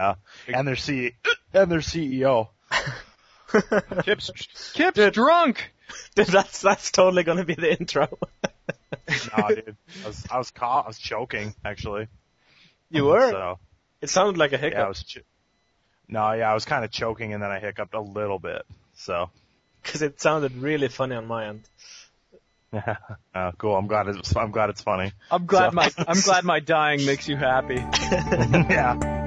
Yeah, 0.00 0.14
and 0.48 0.66
their 0.66 0.76
C 0.76 1.12
and 1.52 1.70
their 1.70 1.80
CEO. 1.80 2.48
Kip's, 4.04 4.30
Kip's 4.74 5.10
drunk. 5.10 5.72
Dude, 6.14 6.28
that's 6.28 6.62
that's 6.62 6.90
totally 6.90 7.22
gonna 7.24 7.44
be 7.44 7.54
the 7.54 7.70
intro. 7.78 8.08
no, 9.36 9.48
dude, 9.48 9.76
I 10.04 10.06
was 10.06 10.26
I 10.30 10.38
was 10.38 10.50
caught. 10.52 10.84
I 10.84 10.88
was 10.88 10.98
choking 10.98 11.54
actually. 11.64 12.06
You 12.90 13.04
were. 13.06 13.30
So 13.30 13.58
It 14.00 14.08
sounded 14.08 14.38
like 14.38 14.52
a 14.52 14.56
hiccup. 14.58 14.78
yeah, 14.78 14.84
I 14.84 14.88
was. 14.88 15.02
Ch- 15.02 15.18
no, 16.08 16.32
yeah, 16.32 16.50
I 16.50 16.54
was 16.54 16.64
kind 16.64 16.84
of 16.84 16.90
choking 16.90 17.34
and 17.34 17.42
then 17.42 17.50
I 17.50 17.58
hiccuped 17.60 17.94
a 17.94 18.00
little 18.00 18.38
bit. 18.38 18.62
So 18.94 19.30
because 19.82 20.02
it 20.02 20.20
sounded 20.20 20.56
really 20.56 20.88
funny 20.88 21.16
on 21.16 21.26
my 21.26 21.48
end. 21.48 21.62
uh, 23.34 23.50
cool. 23.58 23.74
I'm 23.74 23.88
glad 23.88 24.06
it's 24.06 24.34
I'm 24.36 24.52
glad 24.52 24.70
it's 24.70 24.80
funny. 24.82 25.12
I'm 25.30 25.46
glad 25.46 25.70
So- 25.70 25.74
my 25.74 25.90
I'm 26.08 26.20
glad 26.20 26.44
my 26.44 26.60
dying 26.60 27.04
makes 27.04 27.28
you 27.28 27.36
happy. 27.36 27.76
yeah. 27.76 29.19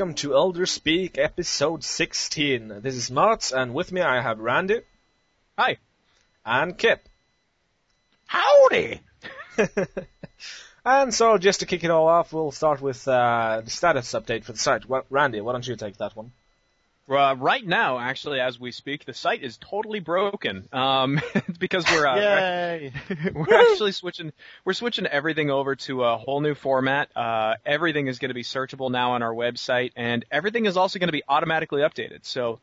Welcome 0.00 0.14
to 0.14 0.34
Elder 0.34 0.64
Speak 0.64 1.18
episode 1.18 1.84
16. 1.84 2.80
This 2.80 2.94
is 2.94 3.10
Mats, 3.10 3.52
and 3.52 3.74
with 3.74 3.92
me 3.92 4.00
I 4.00 4.22
have 4.22 4.38
Randy. 4.38 4.80
Hi. 5.58 5.76
And 6.42 6.78
Kip. 6.78 7.06
Howdy. 8.24 9.02
and 10.86 11.12
so, 11.12 11.36
just 11.36 11.60
to 11.60 11.66
kick 11.66 11.84
it 11.84 11.90
all 11.90 12.08
off, 12.08 12.32
we'll 12.32 12.50
start 12.50 12.80
with 12.80 13.06
uh, 13.06 13.60
the 13.62 13.70
status 13.70 14.10
update 14.12 14.44
for 14.44 14.52
the 14.52 14.58
site. 14.58 14.86
Well, 14.86 15.04
Randy, 15.10 15.42
why 15.42 15.52
don't 15.52 15.68
you 15.68 15.76
take 15.76 15.98
that 15.98 16.16
one? 16.16 16.32
Uh, 17.08 17.34
right 17.36 17.66
now, 17.66 17.98
actually, 17.98 18.40
as 18.40 18.60
we 18.60 18.70
speak, 18.70 19.04
the 19.04 19.12
site 19.12 19.42
is 19.42 19.56
totally 19.58 19.98
broken. 19.98 20.68
Um, 20.72 21.20
it's 21.34 21.58
because 21.58 21.84
we're 21.90 22.06
uh, 22.06 22.16
we're 23.34 23.72
actually 23.72 23.92
switching 23.92 24.32
we're 24.64 24.74
switching 24.74 25.06
everything 25.06 25.50
over 25.50 25.74
to 25.76 26.04
a 26.04 26.16
whole 26.16 26.40
new 26.40 26.54
format. 26.54 27.10
Uh, 27.16 27.54
everything 27.66 28.06
is 28.06 28.20
going 28.20 28.28
to 28.28 28.34
be 28.34 28.44
searchable 28.44 28.92
now 28.92 29.12
on 29.12 29.22
our 29.22 29.34
website, 29.34 29.90
and 29.96 30.24
everything 30.30 30.66
is 30.66 30.76
also 30.76 30.98
going 30.98 31.08
to 31.08 31.12
be 31.12 31.22
automatically 31.28 31.82
updated. 31.82 32.24
So. 32.24 32.60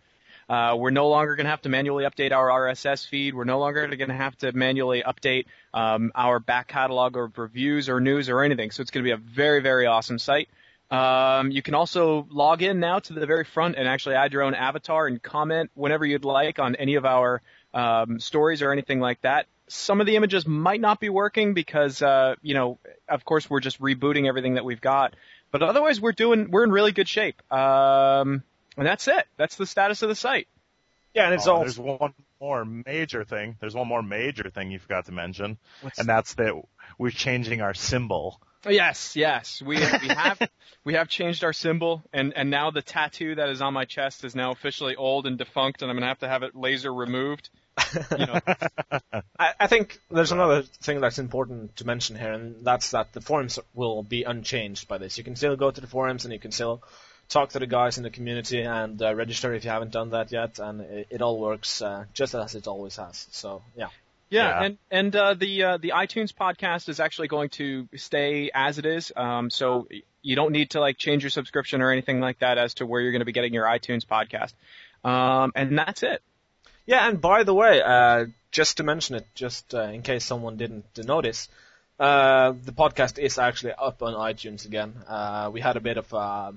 Uh, 0.49 0.77
we're 0.79 0.91
no 0.91 1.09
longer 1.09 1.35
going 1.35 1.43
to 1.43 1.49
have 1.49 1.63
to 1.63 1.67
manually 1.67 2.05
update 2.05 2.31
our 2.31 2.47
RSS 2.47 3.05
feed. 3.05 3.35
We're 3.35 3.43
no 3.43 3.59
longer 3.59 3.85
going 3.87 4.07
to 4.07 4.15
have 4.15 4.37
to 4.37 4.53
manually 4.53 5.03
update 5.03 5.45
um, 5.73 6.13
our 6.15 6.39
back 6.39 6.69
catalog 6.69 7.17
of 7.17 7.37
reviews 7.37 7.89
or 7.89 7.99
news 7.99 8.29
or 8.29 8.41
anything. 8.41 8.71
So 8.71 8.79
it's 8.81 8.89
going 8.89 9.03
to 9.03 9.07
be 9.09 9.11
a 9.11 9.17
very, 9.17 9.59
very 9.59 9.87
awesome 9.87 10.19
site. 10.19 10.47
Um, 10.89 11.51
you 11.51 11.61
can 11.61 11.73
also 11.75 12.25
log 12.29 12.61
in 12.61 12.79
now 12.79 12.99
to 12.99 13.13
the 13.13 13.25
very 13.25 13.43
front 13.43 13.75
and 13.75 13.87
actually 13.87 14.15
add 14.15 14.31
your 14.31 14.43
own 14.43 14.55
avatar 14.55 15.07
and 15.07 15.21
comment 15.21 15.69
whenever 15.73 16.05
you'd 16.05 16.23
like 16.25 16.59
on 16.59 16.75
any 16.75 16.95
of 16.95 17.05
our 17.05 17.41
um, 17.73 18.19
stories 18.19 18.61
or 18.61 18.71
anything 18.71 18.99
like 18.99 19.21
that. 19.21 19.47
Some 19.67 19.99
of 19.99 20.07
the 20.07 20.15
images 20.15 20.47
might 20.47 20.79
not 20.79 21.01
be 21.01 21.09
working 21.09 21.53
because, 21.53 22.01
uh, 22.01 22.35
you 22.41 22.53
know, 22.53 22.79
of 23.09 23.25
course 23.25 23.49
we're 23.49 23.59
just 23.59 23.81
rebooting 23.81 24.27
everything 24.27 24.53
that 24.53 24.63
we've 24.63 24.79
got. 24.79 25.13
But 25.51 25.61
otherwise, 25.61 25.99
we're 25.99 26.13
doing 26.13 26.51
we're 26.51 26.63
in 26.63 26.71
really 26.71 26.93
good 26.93 27.07
shape. 27.09 27.41
Um, 27.51 28.43
and 28.77 28.85
that's 28.87 29.07
it. 29.09 29.25
That's 29.35 29.55
the 29.55 29.65
status 29.65 30.01
of 30.03 30.09
the 30.09 30.15
site. 30.15 30.47
Yeah, 31.13 31.25
and 31.25 31.33
it's 31.33 31.47
Oh, 31.47 31.55
all 31.55 31.59
there's 31.61 31.79
one 31.79 32.13
more 32.39 32.63
major 32.63 33.23
thing. 33.25 33.57
There's 33.59 33.73
one 33.75 33.87
more 33.87 34.03
major 34.03 34.49
thing 34.49 34.71
you 34.71 34.79
forgot 34.79 35.05
to 35.07 35.11
mention, 35.11 35.57
What's- 35.81 35.99
and 35.99 36.07
that's 36.07 36.35
that 36.35 36.53
we're 36.97 37.09
changing 37.11 37.61
our 37.61 37.73
symbol. 37.73 38.39
Yes, 38.69 39.15
yes, 39.15 39.61
we 39.61 39.77
we 39.77 40.07
have 40.09 40.39
we 40.83 40.93
have 40.93 41.07
changed 41.07 41.43
our 41.43 41.53
symbol, 41.53 42.03
and 42.13 42.33
and 42.35 42.49
now 42.49 42.71
the 42.71 42.81
tattoo 42.81 43.35
that 43.35 43.49
is 43.49 43.61
on 43.61 43.73
my 43.73 43.85
chest 43.85 44.23
is 44.23 44.35
now 44.35 44.51
officially 44.51 44.95
old 44.95 45.27
and 45.27 45.37
defunct, 45.37 45.81
and 45.81 45.91
I'm 45.91 45.97
gonna 45.97 46.07
have 46.07 46.19
to 46.19 46.27
have 46.27 46.43
it 46.43 46.55
laser 46.55 46.93
removed. 46.93 47.49
You 48.11 48.25
know, 48.25 48.39
I, 49.39 49.53
I 49.59 49.67
think 49.67 49.99
there's 50.09 50.31
another 50.31 50.63
thing 50.63 50.99
that's 50.99 51.19
important 51.19 51.75
to 51.77 51.85
mention 51.85 52.15
here, 52.17 52.33
and 52.33 52.65
that's 52.65 52.91
that 52.91 53.13
the 53.13 53.21
forums 53.21 53.59
will 53.73 54.03
be 54.03 54.23
unchanged 54.23 54.87
by 54.87 54.97
this. 54.97 55.17
You 55.17 55.23
can 55.23 55.35
still 55.35 55.55
go 55.55 55.71
to 55.71 55.81
the 55.81 55.87
forums 55.87 56.25
and 56.25 56.33
you 56.33 56.39
can 56.39 56.51
still 56.51 56.81
talk 57.29 57.49
to 57.49 57.59
the 57.59 57.67
guys 57.67 57.97
in 57.97 58.03
the 58.03 58.09
community 58.09 58.61
and 58.61 59.01
uh, 59.01 59.13
register 59.13 59.53
if 59.53 59.65
you 59.65 59.69
haven't 59.69 59.91
done 59.91 60.11
that 60.11 60.31
yet, 60.31 60.59
and 60.59 60.81
it, 60.81 61.07
it 61.11 61.21
all 61.21 61.39
works 61.39 61.81
uh, 61.81 62.05
just 62.13 62.33
as 62.35 62.55
it 62.55 62.67
always 62.67 62.95
has. 62.95 63.27
So 63.31 63.61
yeah, 63.75 63.89
Yeah, 64.29 64.47
Yeah. 64.47 64.63
and 64.65 64.77
and 64.91 65.15
uh, 65.15 65.33
the 65.35 65.63
uh, 65.63 65.77
the 65.77 65.89
iTunes 65.95 66.33
podcast 66.33 66.89
is 66.89 66.99
actually 66.99 67.27
going 67.29 67.49
to 67.51 67.87
stay 67.95 68.51
as 68.53 68.77
it 68.77 68.85
is. 68.85 69.11
Um, 69.15 69.49
so 69.49 69.87
you 70.21 70.35
don't 70.35 70.51
need 70.51 70.71
to 70.71 70.79
like 70.81 70.97
change 70.97 71.23
your 71.23 71.29
subscription 71.29 71.81
or 71.81 71.91
anything 71.91 72.19
like 72.19 72.39
that 72.39 72.57
as 72.57 72.73
to 72.75 72.85
where 72.85 72.99
you're 73.01 73.11
going 73.13 73.21
to 73.21 73.25
be 73.25 73.31
getting 73.31 73.53
your 73.53 73.65
iTunes 73.65 74.05
podcast. 74.05 74.53
Um, 75.09 75.51
and 75.55 75.77
that's 75.77 76.03
it. 76.03 76.21
yeah. 76.85 77.07
And 77.07 77.21
by 77.21 77.43
the 77.43 77.53
way, 77.53 77.81
uh, 77.81 78.25
just 78.51 78.77
to 78.77 78.83
mention 78.83 79.15
it, 79.15 79.25
just 79.35 79.73
uh, 79.73 79.83
in 79.83 80.01
case 80.01 80.25
someone 80.25 80.57
didn't 80.57 80.85
notice. 80.97 81.47
Uh, 81.99 82.53
the 82.63 82.71
podcast 82.73 83.17
is 83.17 83.39
actually 83.39 83.73
up 83.73 84.03
on 84.03 84.13
iTunes 84.13 84.65
again. 84.65 84.93
Uh, 85.07 85.49
we 85.51 85.61
had 85.61 85.77
a 85.77 85.79
bit 85.79 85.97
of 85.97 86.13
uh, 86.13 86.51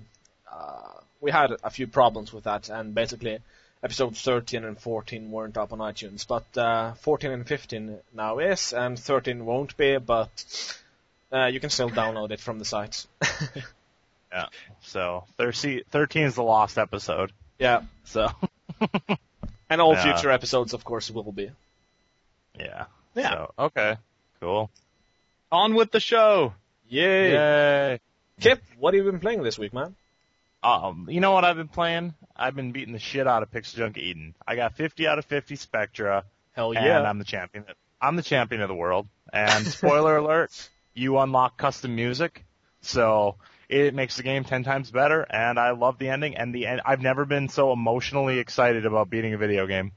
we 1.21 1.31
had 1.31 1.53
a 1.63 1.71
few 1.71 1.87
problems 1.87 2.33
with 2.33 2.45
that, 2.45 2.69
and 2.71 2.95
basically 2.95 3.39
episodes 3.83 4.21
13 4.23 4.65
and 4.65 4.79
14 4.79 5.31
weren't 5.31 5.57
up 5.57 5.73
on 5.73 5.79
iTunes, 5.79 6.27
but 6.27 6.45
uh, 6.59 6.93
14 6.95 7.31
and 7.31 7.47
15 7.47 7.99
now 8.15 8.39
is, 8.39 8.73
and 8.73 8.99
13 8.99 9.45
won't 9.47 9.77
be, 9.77 9.97
but 9.99 10.31
uh, 11.33 11.47
you 11.47 11.61
can 11.61 11.71
still 11.71 11.91
download 11.91 12.31
it 12.31 12.41
from 12.41 12.59
the 12.59 12.65
site. 12.65 13.07
Yeah. 14.33 14.47
So 14.83 15.25
13 15.39 15.81
13 15.91 16.23
is 16.23 16.37
the 16.37 16.45
lost 16.45 16.79
episode. 16.79 17.33
yeah, 17.59 17.83
So 18.05 18.29
and 19.69 19.81
all 19.81 19.95
Yeah. 19.95 20.05
future 20.13 20.31
episodes, 20.31 20.73
of 20.73 20.85
course, 20.85 21.11
will 21.11 21.33
be. 21.33 21.51
yeah. 22.57 22.85
Yeah. 23.17 23.31
So, 23.33 23.53
okay. 23.59 23.97
Cool. 24.41 24.71
On 25.51 25.75
with 25.75 25.91
the 25.91 25.99
show. 25.99 26.55
Yay! 26.89 27.33
Yay. 27.33 28.01
Kip, 28.41 28.63
what 28.79 28.95
have 28.95 29.05
you 29.05 29.11
been 29.11 29.19
playing 29.21 29.43
this 29.43 29.59
week, 29.59 29.73
man? 29.75 29.97
Um, 30.63 31.07
you 31.11 31.21
know 31.21 31.33
what 31.33 31.45
I've 31.45 31.57
been 31.57 31.69
playing? 31.69 32.15
I've 32.37 32.55
been 32.55 32.73
beating 32.73 32.93
the 32.93 32.99
shit 32.99 33.27
out 33.27 33.43
of 33.43 33.51
Pixel 33.51 33.77
Junk 33.77 33.99
Eden. 33.99 34.35
I 34.47 34.57
got 34.57 34.77
50 34.77 35.07
out 35.07 35.19
of 35.19 35.25
50 35.25 35.57
Spectra, 35.57 36.25
Hell 36.53 36.73
and 36.73 36.85
yeah! 36.85 37.03
I'm 37.03 37.19
the 37.19 37.25
champion. 37.25 37.65
I'm 38.01 38.17
the 38.17 38.23
champion 38.23 38.61
of 38.61 38.69
the 38.69 38.75
world. 38.75 39.09
And 39.33 39.67
spoiler 39.67 40.17
alert, 40.19 40.51
you 40.95 41.19
unlock 41.19 41.57
custom 41.57 41.95
music, 41.95 42.45
so 42.81 43.37
it 43.69 43.95
makes 43.95 44.17
the 44.17 44.23
game 44.23 44.45
10 44.45 44.65
times 44.65 44.91
better. 44.91 45.27
And 45.31 45.59
I 45.59 45.71
love 45.71 45.99
the 45.99 46.09
ending. 46.09 46.37
And 46.37 46.55
the 46.55 46.67
end, 46.67 46.81
I've 46.85 47.01
never 47.01 47.25
been 47.25 47.49
so 47.49 47.73
emotionally 47.73 48.39
excited 48.39 48.85
about 48.85 49.11
beating 49.11 49.33
a 49.33 49.39
video 49.39 49.67
game. 49.67 49.93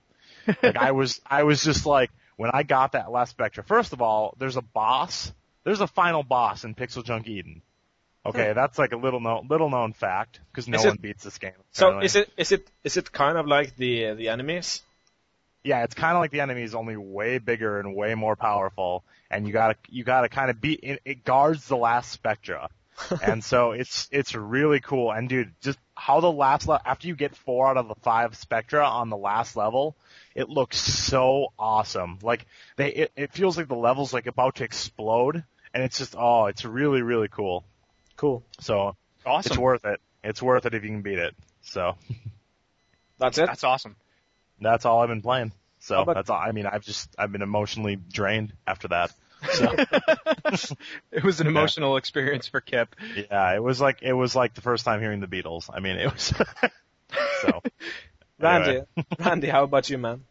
Like 0.62 0.78
I 0.78 0.92
was, 0.92 1.22
I 1.26 1.44
was 1.44 1.64
just 1.64 1.86
like 1.86 2.12
when 2.36 2.52
I 2.54 2.64
got 2.64 2.92
that 2.92 3.12
last 3.12 3.32
Spectra. 3.32 3.64
First 3.64 3.94
of 3.94 4.02
all, 4.02 4.36
there's 4.38 4.58
a 4.58 4.62
boss. 4.62 5.32
There's 5.64 5.82
a 5.82 5.88
final 5.88 6.24
boss 6.24 6.66
in 6.66 6.76
Pixel 6.76 7.04
Junk 7.04 7.28
Eden. 7.28 7.62
Okay, 8.26 8.54
that's 8.54 8.80
like 8.80 8.94
a 8.94 8.98
little 8.98 9.20
known 9.20 9.48
little 9.50 9.70
known 9.70 9.92
fact 9.94 10.40
because 10.52 10.68
no 10.68 10.80
it- 10.80 10.86
one 10.86 10.98
beats 10.98 11.24
this 11.24 11.38
game. 11.38 11.52
So 11.72 12.00
is 12.00 12.16
it 12.16 12.32
is 12.38 12.52
it 12.52 12.68
is 12.84 12.96
it 12.98 13.12
kind 13.12 13.38
of 13.38 13.48
like 13.48 13.76
the 13.76 14.08
uh, 14.08 14.14
the 14.14 14.30
enemies? 14.30 14.82
Yeah, 15.64 15.84
it's 15.84 15.96
kind 15.96 16.16
of 16.16 16.22
like 16.22 16.32
the 16.32 16.42
enemies, 16.42 16.76
only 16.76 16.98
way 16.98 17.38
bigger 17.38 17.80
and 17.80 17.96
way 17.96 18.16
more 18.16 18.36
powerful, 18.36 19.04
and 19.30 19.48
you 19.48 19.54
gotta 19.54 19.76
you 19.90 20.04
gotta 20.04 20.30
kind 20.30 20.50
of 20.50 20.60
beat. 20.62 20.80
It, 20.84 21.02
it 21.06 21.24
guards 21.26 21.68
the 21.68 21.78
last 21.78 22.12
Spectra, 22.12 22.70
and 23.24 23.44
so 23.44 23.72
it's 23.72 24.08
it's 24.12 24.36
really 24.36 24.80
cool. 24.80 25.12
And 25.12 25.28
dude, 25.28 25.54
just 25.62 25.80
how 25.96 26.20
the 26.20 26.32
last 26.32 26.68
le- 26.68 26.82
after 26.86 27.08
you 27.08 27.16
get 27.16 27.36
four 27.36 27.68
out 27.68 27.78
of 27.78 27.88
the 27.88 27.96
five 27.96 28.36
Spectra 28.36 28.86
on 28.86 29.10
the 29.10 29.18
last 29.18 29.56
level, 29.56 29.96
it 30.36 30.50
looks 30.50 30.78
so 30.78 31.54
awesome. 31.58 32.20
Like 32.22 32.46
they, 32.76 32.90
it, 32.90 33.12
it 33.16 33.34
feels 33.34 33.58
like 33.58 33.68
the 33.68 33.76
level's 33.76 34.14
like 34.14 34.28
about 34.28 34.56
to 34.56 34.64
explode, 34.66 35.44
and 35.74 35.84
it's 35.84 35.98
just 35.98 36.16
oh, 36.18 36.48
it's 36.48 36.64
really 36.66 37.02
really 37.02 37.28
cool. 37.30 37.64
Cool. 38.24 38.42
So 38.62 38.96
Awesome. 39.26 39.52
it's 39.52 39.58
worth 39.58 39.84
it. 39.84 40.00
It's 40.24 40.42
worth 40.42 40.66
it 40.66 40.74
if 40.74 40.82
you 40.84 40.90
can 40.92 41.02
beat 41.02 41.20
it. 41.20 41.36
So 41.62 41.98
That's 43.20 43.38
it. 43.38 43.48
That's 43.48 43.66
awesome. 43.66 43.98
that's 44.62 44.86
all 44.86 45.02
I've 45.02 45.10
been 45.10 45.22
playing. 45.22 45.52
So 45.80 46.02
about- 46.04 46.16
that's 46.16 46.30
all. 46.30 46.40
I 46.40 46.54
mean, 46.54 46.66
I've 46.66 46.84
just 46.86 47.14
I've 47.18 47.34
been 47.34 47.42
emotionally 47.42 47.98
drained 47.98 48.54
after 48.66 48.88
that. 48.88 49.12
So 49.52 49.76
It 51.12 51.22
was 51.26 51.42
an 51.42 51.48
emotional 51.48 51.98
experience 51.98 52.48
for 52.48 52.62
Kip. 52.62 52.96
yeah, 53.30 53.54
it 53.56 53.62
was 53.62 53.82
like 53.82 54.00
it 54.02 54.14
was 54.14 54.38
like 54.38 54.54
the 54.54 54.62
first 54.62 54.86
time 54.86 55.02
hearing 55.02 55.20
the 55.20 55.28
Beatles. 55.28 55.70
I 55.74 55.82
mean, 55.82 55.98
it 55.98 56.10
was. 56.14 56.34
so 57.42 57.62
Randy, 58.40 58.70
anyway. 58.70 58.86
Randy, 59.20 59.48
how 59.50 59.64
about 59.64 59.90
you, 59.90 59.98
man? 59.98 60.24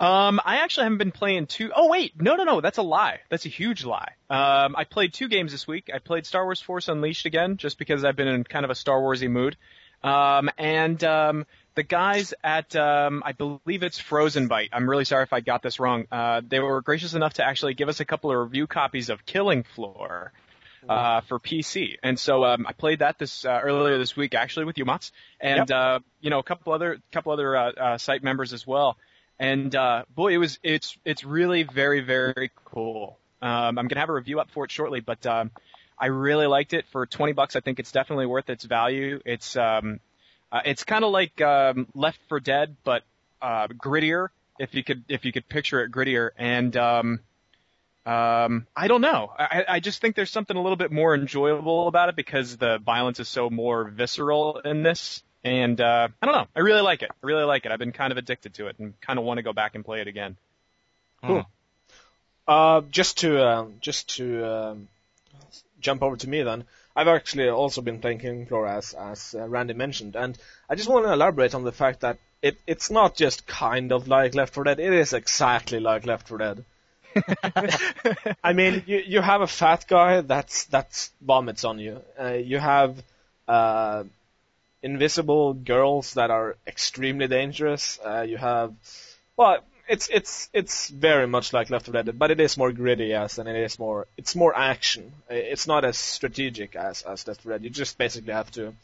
Um, 0.00 0.40
I 0.44 0.56
actually 0.64 0.84
haven't 0.84 0.98
been 0.98 1.12
playing 1.12 1.46
two 1.46 1.70
oh 1.76 1.88
wait, 1.88 2.20
no, 2.20 2.34
no, 2.34 2.44
no, 2.44 2.60
that's 2.62 2.78
a 2.78 2.82
lie. 2.82 3.20
That's 3.28 3.44
a 3.44 3.50
huge 3.50 3.84
lie. 3.84 4.12
Um, 4.30 4.74
I 4.74 4.84
played 4.84 5.12
two 5.12 5.28
games 5.28 5.52
this 5.52 5.68
week. 5.68 5.90
I 5.94 5.98
played 5.98 6.24
Star 6.24 6.44
Wars 6.44 6.60
Force 6.60 6.88
Unleashed 6.88 7.26
again, 7.26 7.58
just 7.58 7.78
because 7.78 8.02
I've 8.02 8.16
been 8.16 8.26
in 8.28 8.44
kind 8.44 8.64
of 8.64 8.70
a 8.70 8.74
Star 8.74 8.98
Warsy 8.98 9.30
mood. 9.30 9.58
Um, 10.02 10.48
and 10.56 11.04
um, 11.04 11.46
the 11.74 11.82
guys 11.82 12.32
at 12.42 12.74
um, 12.76 13.22
I 13.26 13.32
believe 13.32 13.82
it's 13.82 13.98
Frozen 13.98 14.48
Byte. 14.48 14.70
I'm 14.72 14.88
really 14.88 15.04
sorry 15.04 15.24
if 15.24 15.34
I 15.34 15.40
got 15.40 15.62
this 15.62 15.78
wrong. 15.78 16.06
Uh, 16.10 16.40
they 16.48 16.60
were 16.60 16.80
gracious 16.80 17.12
enough 17.12 17.34
to 17.34 17.44
actually 17.44 17.74
give 17.74 17.90
us 17.90 18.00
a 18.00 18.06
couple 18.06 18.30
of 18.30 18.38
review 18.38 18.66
copies 18.66 19.10
of 19.10 19.26
Killing 19.26 19.64
Floor. 19.64 20.32
Uh, 20.88 21.20
for 21.28 21.38
PC, 21.38 21.98
and 22.02 22.18
so 22.18 22.42
um, 22.42 22.66
I 22.66 22.72
played 22.72 23.00
that 23.00 23.18
this 23.18 23.44
uh, 23.44 23.60
earlier 23.62 23.98
this 23.98 24.16
week, 24.16 24.34
actually 24.34 24.64
with 24.64 24.78
you, 24.78 24.86
Mats, 24.86 25.12
and 25.38 25.68
Yep. 25.68 25.70
uh, 25.70 25.98
you 26.22 26.30
know 26.30 26.38
a 26.38 26.42
couple 26.42 26.72
other 26.72 26.96
couple 27.12 27.32
other 27.32 27.54
uh, 27.54 27.72
uh, 27.72 27.98
site 27.98 28.22
members 28.22 28.54
as 28.54 28.66
well. 28.66 28.96
And 29.40 29.74
uh, 29.74 30.04
boy, 30.14 30.34
it 30.34 30.36
was 30.36 30.58
it's 30.62 30.98
it's 31.02 31.24
really 31.24 31.62
very 31.62 32.02
very 32.02 32.50
cool. 32.66 33.18
Um, 33.40 33.78
I'm 33.78 33.88
gonna 33.88 34.00
have 34.00 34.10
a 34.10 34.14
review 34.14 34.38
up 34.38 34.50
for 34.50 34.66
it 34.66 34.70
shortly, 34.70 35.00
but 35.00 35.24
um, 35.24 35.50
I 35.98 36.06
really 36.06 36.46
liked 36.46 36.74
it 36.74 36.84
for 36.92 37.06
20 37.06 37.32
bucks. 37.32 37.56
I 37.56 37.60
think 37.60 37.78
it's 37.78 37.90
definitely 37.90 38.26
worth 38.26 38.50
its 38.50 38.64
value. 38.64 39.18
It's 39.24 39.56
um, 39.56 39.98
uh, 40.52 40.60
it's 40.66 40.84
kind 40.84 41.04
of 41.04 41.10
like 41.10 41.40
um, 41.40 41.86
Left 41.94 42.18
4 42.28 42.40
Dead, 42.40 42.76
but 42.84 43.02
uh, 43.40 43.68
grittier. 43.68 44.28
If 44.58 44.74
you 44.74 44.84
could 44.84 45.04
if 45.08 45.24
you 45.24 45.32
could 45.32 45.48
picture 45.48 45.82
it 45.82 45.90
grittier, 45.90 46.32
and 46.36 46.76
um, 46.76 47.20
um, 48.04 48.66
I 48.76 48.88
don't 48.88 49.00
know. 49.00 49.32
I, 49.38 49.64
I 49.66 49.80
just 49.80 50.02
think 50.02 50.16
there's 50.16 50.30
something 50.30 50.54
a 50.56 50.60
little 50.60 50.76
bit 50.76 50.92
more 50.92 51.14
enjoyable 51.14 51.88
about 51.88 52.10
it 52.10 52.16
because 52.16 52.58
the 52.58 52.76
violence 52.76 53.20
is 53.20 53.28
so 53.30 53.48
more 53.48 53.84
visceral 53.84 54.58
in 54.58 54.82
this. 54.82 55.22
And 55.42 55.80
uh, 55.80 56.08
I 56.20 56.26
don't 56.26 56.34
know. 56.34 56.46
I 56.54 56.60
really 56.60 56.82
like 56.82 57.02
it. 57.02 57.10
I 57.10 57.26
really 57.26 57.44
like 57.44 57.64
it. 57.64 57.72
I've 57.72 57.78
been 57.78 57.92
kind 57.92 58.12
of 58.12 58.18
addicted 58.18 58.54
to 58.54 58.66
it 58.66 58.78
and 58.78 58.98
kind 59.00 59.18
of 59.18 59.24
want 59.24 59.38
to 59.38 59.42
go 59.42 59.52
back 59.52 59.74
and 59.74 59.84
play 59.84 60.00
it 60.00 60.08
again. 60.08 60.36
Cool. 61.24 61.46
Uh, 62.46 62.82
just 62.90 63.18
to 63.18 63.46
um, 63.46 63.74
just 63.80 64.16
to 64.16 64.44
um, 64.44 64.88
jump 65.80 66.02
over 66.02 66.16
to 66.16 66.28
me 66.28 66.42
then. 66.42 66.64
I've 66.96 67.08
actually 67.08 67.48
also 67.48 67.80
been 67.80 68.00
playing 68.00 68.18
Killing 68.18 68.46
Floor 68.46 68.66
as 68.66 68.92
as 68.94 69.34
uh, 69.38 69.48
Randy 69.48 69.74
mentioned, 69.74 70.16
and 70.16 70.36
I 70.68 70.74
just 70.74 70.88
want 70.88 71.06
to 71.06 71.12
elaborate 71.12 71.54
on 71.54 71.62
the 71.62 71.72
fact 71.72 72.00
that 72.00 72.18
it 72.42 72.58
it's 72.66 72.90
not 72.90 73.16
just 73.16 73.46
kind 73.46 73.92
of 73.92 74.08
like 74.08 74.34
Left 74.34 74.52
4 74.52 74.64
Dead. 74.64 74.80
It 74.80 74.92
is 74.92 75.12
exactly 75.12 75.80
like 75.80 76.06
Left 76.06 76.28
4 76.28 76.38
Dead. 76.38 76.64
I 78.44 78.52
mean, 78.52 78.82
you 78.86 78.98
you 78.98 79.20
have 79.20 79.40
a 79.40 79.46
fat 79.46 79.86
guy 79.88 80.20
that's 80.20 80.64
that's 80.64 81.10
vomits 81.20 81.64
on 81.64 81.78
you. 81.78 82.02
Uh, 82.18 82.32
you 82.32 82.58
have 82.58 83.02
uh, 83.48 84.04
invisible 84.82 85.54
girls 85.54 86.14
that 86.14 86.30
are 86.30 86.56
extremely 86.66 87.28
dangerous. 87.28 87.98
Uh, 88.04 88.22
you 88.22 88.36
have 88.36 88.74
well, 89.36 89.60
it's 89.88 90.08
it's 90.08 90.48
it's 90.52 90.88
very 90.88 91.26
much 91.26 91.52
like 91.52 91.70
Left 91.70 91.86
4 91.86 91.92
Dead, 91.92 92.18
but 92.18 92.30
it 92.30 92.40
is 92.40 92.56
more 92.56 92.72
gritty, 92.72 93.14
as 93.14 93.38
and 93.38 93.48
it 93.48 93.56
is 93.56 93.78
more 93.78 94.06
it's 94.16 94.36
more 94.36 94.56
action. 94.56 95.12
It's 95.28 95.66
not 95.66 95.84
as 95.84 95.98
strategic 95.98 96.76
as 96.76 97.02
as 97.02 97.26
Left 97.26 97.42
4 97.42 97.52
Dead. 97.52 97.64
You 97.64 97.70
just 97.70 97.98
basically 97.98 98.32
have 98.32 98.50
to, 98.52 98.74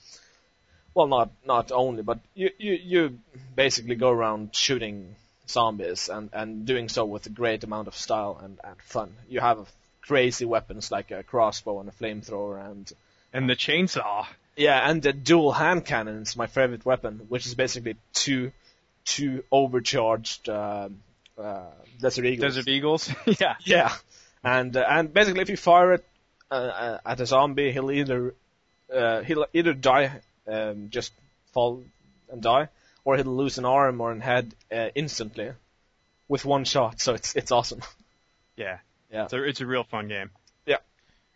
well, 0.95 1.07
not 1.07 1.31
not 1.45 1.71
only, 1.73 2.03
but 2.03 2.19
you 2.35 2.51
you 2.59 2.73
you 2.73 3.19
basically 3.55 3.95
go 3.95 4.11
around 4.11 4.57
shooting 4.57 5.15
zombies 5.49 6.09
and 6.09 6.31
and 6.33 6.67
doing 6.67 6.89
so 6.89 7.05
with 7.05 7.27
a 7.27 7.31
great 7.41 7.63
amount 7.63 7.89
of 7.89 7.95
style 7.95 8.41
and 8.43 8.59
and 8.65 8.77
fun. 8.83 9.15
You 9.29 9.41
have 9.41 9.71
crazy 10.03 10.45
weapons 10.45 10.91
like 10.91 11.11
a 11.11 11.23
crossbow 11.23 11.81
and 11.81 11.89
a 11.89 11.93
flamethrower 11.93 12.71
and 12.71 12.93
And 13.33 13.49
the 13.51 13.57
chainsaw. 13.57 14.27
Yeah, 14.57 14.89
and 14.89 15.03
the 15.03 15.13
dual 15.13 15.53
hand 15.53 15.85
cannon 15.85 16.23
is 16.23 16.37
my 16.37 16.47
favorite 16.47 16.85
weapon, 16.85 17.27
which 17.29 17.47
is 17.47 17.55
basically 17.55 17.97
two 18.13 18.53
two 19.05 19.45
overcharged 19.53 20.49
um 20.49 20.99
uh, 21.39 21.71
Desert 22.01 22.25
Eagles. 22.25 22.55
Desert 22.55 22.69
Eagles. 22.69 23.11
yeah. 23.41 23.57
Yeah, 23.65 23.95
and 24.43 24.77
uh, 24.77 24.85
and 24.89 25.13
basically 25.13 25.43
if 25.43 25.51
you 25.51 25.57
fire 25.57 25.95
it 25.95 26.05
uh, 26.51 26.55
uh, 26.55 26.99
at 27.05 27.21
a 27.21 27.27
zombie, 27.27 27.73
he'll 27.73 27.91
either 27.91 28.35
uh, 28.93 29.23
he'll 29.23 29.47
either 29.53 29.75
die, 29.75 30.21
um, 30.47 30.89
just 30.91 31.13
fall 31.53 31.85
and 32.31 32.43
die, 32.43 32.69
or 33.05 33.17
he'll 33.17 33.37
lose 33.37 33.59
an 33.59 33.65
arm 33.65 34.01
or 34.01 34.13
a 34.13 34.21
head 34.21 34.55
uh, 34.73 34.89
instantly 34.95 35.53
with 36.29 36.45
one 36.45 36.65
shot. 36.65 37.01
So 37.01 37.15
it's 37.15 37.37
it's 37.37 37.53
awesome. 37.53 37.81
Yeah. 38.57 38.79
Yeah. 39.11 39.29
A, 39.31 39.43
it's 39.45 39.61
a 39.61 39.67
real 39.67 39.85
fun 39.85 40.09
game. 40.09 40.31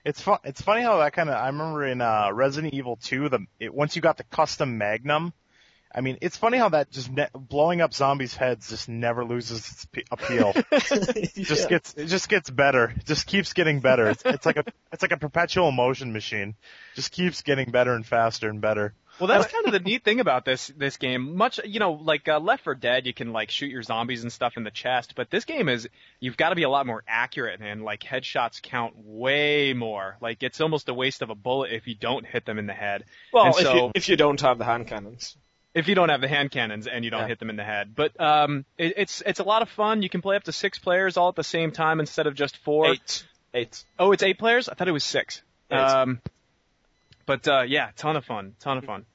It's 0.05 0.21
fun. 0.21 0.39
It's 0.45 0.61
funny 0.61 0.83
how 0.83 0.99
that 0.99 1.13
kind 1.13 1.29
of. 1.29 1.37
I 1.37 1.47
remember 1.47 1.87
in 1.87 2.01
uh, 2.01 2.31
Resident 2.33 2.75
Evil 2.75 2.97
2, 2.97 3.29
the 3.29 3.47
it, 3.59 3.75
once 3.75 3.97
you 3.97 4.03
got 4.03 4.17
the 4.17 4.25
custom 4.25 4.79
Magnum, 4.79 5.33
I 5.93 6.01
mean, 6.03 6.19
it's 6.21 6.37
funny 6.37 6.57
how 6.57 6.69
that 6.71 6.91
just 6.91 7.11
ne- 7.11 7.29
blowing 7.35 7.81
up 7.81 7.93
zombies' 7.93 8.35
heads 8.35 8.69
just 8.69 8.89
never 8.89 9.25
loses 9.25 9.59
its 9.59 9.85
pe- 9.87 10.05
appeal. 10.11 10.55
It 10.73 11.35
just 11.35 11.69
gets 11.69 11.95
it 11.95 12.07
just 12.07 12.29
gets 12.29 12.49
better. 12.49 12.95
It 12.97 13.07
just 13.07 13.27
keeps 13.27 13.53
getting 13.53 13.81
better. 13.81 14.09
It's, 14.09 14.23
it's 14.25 14.47
like 14.47 14.57
a 14.57 14.65
it's 14.93 15.03
like 15.03 15.13
a 15.13 15.17
perpetual 15.17 15.73
motion 15.73 16.13
machine. 16.13 16.55
Just 16.95 17.13
keeps 17.13 17.43
getting 17.43 17.71
better 17.71 17.95
and 17.95 18.07
faster 18.07 18.49
and 18.49 18.61
better. 18.61 18.95
Well, 19.21 19.29
that's 19.29 19.53
kind 19.53 19.67
of 19.67 19.73
the 19.73 19.81
neat 19.81 20.03
thing 20.03 20.19
about 20.21 20.45
this 20.45 20.69
this 20.77 20.97
game. 20.97 21.37
Much, 21.37 21.61
you 21.65 21.79
know, 21.79 21.93
like 21.93 22.27
uh, 22.29 22.41
Left 22.41 22.65
4 22.65 22.75
Dead, 22.75 23.07
you 23.07 23.13
can 23.15 23.33
like 23.33 23.51
shoot 23.51 23.71
your 23.71 23.83
zombies 23.83 24.23
and 24.23 24.33
stuff 24.33 24.57
in 24.57 24.65
the 24.65 24.71
chest, 24.71 25.13
but 25.15 25.31
this 25.31 25.45
game 25.45 25.69
is 25.69 25.89
you've 26.21 26.37
got 26.37 26.49
to 26.49 26.55
be 26.57 26.63
a 26.63 26.69
lot 26.71 26.87
more 26.87 27.03
accurate, 27.07 27.61
and 27.61 27.85
like 27.85 28.01
headshots 28.01 28.63
count 28.63 28.95
way 28.97 29.73
more. 29.75 30.17
Like 30.21 30.43
it's 30.43 30.61
almost 30.61 30.89
a 30.89 30.95
waste 30.95 31.23
of 31.23 31.31
a 31.31 31.35
bullet 31.35 31.73
if 31.73 31.87
you 31.87 31.95
don't 31.95 32.25
hit 32.25 32.47
them 32.47 32.59
in 32.59 32.67
the 32.67 32.73
head. 32.73 33.05
well, 33.33 33.45
And 33.47 33.55
if 33.55 33.61
so- 33.63 33.75
you 33.75 33.93
if 33.95 34.09
you 34.09 34.17
don't 34.17 34.41
have 34.41 34.59
the 34.59 34.65
hand 34.65 34.87
cannons. 34.87 35.37
if 35.75 35.87
you 35.87 35.95
don't 35.95 36.09
have 36.09 36.21
the 36.21 36.29
hand 36.29 36.51
cannons 36.51 36.87
and 36.87 37.05
you 37.05 37.11
don't 37.11 37.21
Yeah. 37.21 37.27
hit 37.29 37.39
them 37.39 37.51
in 37.51 37.57
the 37.57 37.63
head. 37.65 37.95
But 37.95 38.19
um, 38.21 38.65
it, 38.79 38.95
it's 38.97 39.23
it's 39.27 39.39
a 39.41 39.45
lot 39.45 39.63
of 39.63 39.69
fun. 39.69 40.03
You 40.03 40.09
can 40.09 40.23
play 40.23 40.37
up 40.37 40.45
to 40.45 40.53
six 40.53 40.79
players 40.79 41.17
all 41.17 41.29
at 41.29 41.37
the 41.37 41.45
same 41.45 41.71
time 41.73 42.01
instead 42.01 42.27
of 42.27 42.35
just 42.35 42.57
four. 42.57 42.93
Eight. 42.93 43.25
Eight. 43.53 43.85
Oh, 43.99 44.13
it's 44.13 44.23
eight 44.23 44.39
players. 44.39 44.69
I 44.69 44.75
thought 44.75 44.89
it 44.89 44.93
was 44.93 45.05
six. 45.05 45.43
Eight. 45.71 45.77
Um, 45.77 46.21
but 47.31 47.47
uh, 47.47 47.63
yeah, 47.63 47.91
ton 47.97 48.17
of 48.17 48.25
fun, 48.25 48.55
ton 48.59 48.79
of 48.79 48.85
fun. 48.85 49.07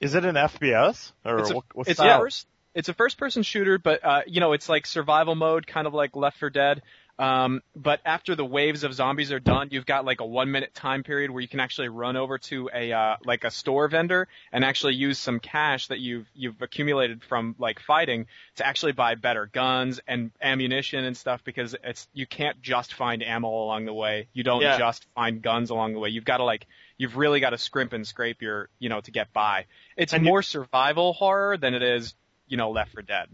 Is 0.00 0.14
it 0.14 0.24
an 0.26 0.34
FPS 0.34 1.12
or 1.24 1.38
It's 1.38 1.50
a, 1.50 1.54
what's 1.72 1.88
it's 1.90 1.98
that? 1.98 2.18
first 2.20 2.46
it's 2.74 2.88
a 2.90 2.94
first 2.94 3.16
person 3.16 3.42
shooter, 3.42 3.78
but 3.78 4.04
uh, 4.04 4.20
you 4.26 4.40
know 4.40 4.52
it's 4.52 4.68
like 4.68 4.84
survival 4.86 5.34
mode, 5.34 5.66
kind 5.66 5.86
of 5.86 5.94
like 5.94 6.14
Left 6.14 6.38
4 6.38 6.50
Dead. 6.50 6.82
Um, 7.18 7.60
but 7.76 8.00
after 8.04 8.34
the 8.34 8.44
waves 8.44 8.84
of 8.84 8.94
zombies 8.94 9.30
are 9.32 9.38
done, 9.38 9.68
you've 9.70 9.84
got 9.86 10.04
like 10.04 10.20
a 10.20 10.26
one 10.26 10.50
minute 10.50 10.74
time 10.74 11.02
period 11.04 11.30
where 11.30 11.40
you 11.40 11.46
can 11.46 11.60
actually 11.60 11.88
run 11.88 12.16
over 12.16 12.38
to 12.38 12.68
a 12.74 12.92
uh, 12.92 13.16
like 13.24 13.44
a 13.44 13.50
store 13.50 13.86
vendor 13.88 14.28
and 14.50 14.64
actually 14.64 14.94
use 14.94 15.18
some 15.18 15.38
cash 15.38 15.86
that 15.88 16.00
you've 16.00 16.26
you've 16.34 16.60
accumulated 16.60 17.22
from 17.22 17.54
like 17.58 17.80
fighting 17.80 18.26
to 18.56 18.66
actually 18.66 18.92
buy 18.92 19.14
better 19.14 19.46
guns 19.46 20.00
and 20.08 20.32
ammunition 20.40 21.04
and 21.04 21.16
stuff 21.16 21.44
because 21.44 21.76
it's 21.84 22.08
you 22.12 22.26
can't 22.26 22.60
just 22.62 22.94
find 22.94 23.22
ammo 23.22 23.48
along 23.48 23.84
the 23.84 23.94
way. 23.94 24.28
You 24.32 24.42
don't 24.42 24.62
Yeah. 24.62 24.78
just 24.78 25.06
find 25.14 25.40
guns 25.42 25.70
along 25.70 25.92
the 25.92 25.98
way. 26.00 26.08
You've 26.08 26.24
got 26.24 26.38
to 26.38 26.44
like 26.44 26.66
you've 27.02 27.16
really 27.16 27.40
got 27.40 27.50
to 27.50 27.58
scrimp 27.58 27.92
and 27.92 28.06
scrape 28.06 28.40
your 28.42 28.68
you 28.78 28.88
know 28.88 29.00
to 29.00 29.10
get 29.10 29.32
by. 29.32 29.66
It's 29.96 30.12
And 30.12 30.24
you- 30.24 30.30
more 30.30 30.42
survival 30.42 31.12
horror 31.12 31.56
than 31.56 31.74
it 31.74 31.82
is 31.82 32.14
you 32.46 32.56
know 32.56 32.70
Left 32.70 32.92
4 32.92 33.02
Dead. 33.02 33.28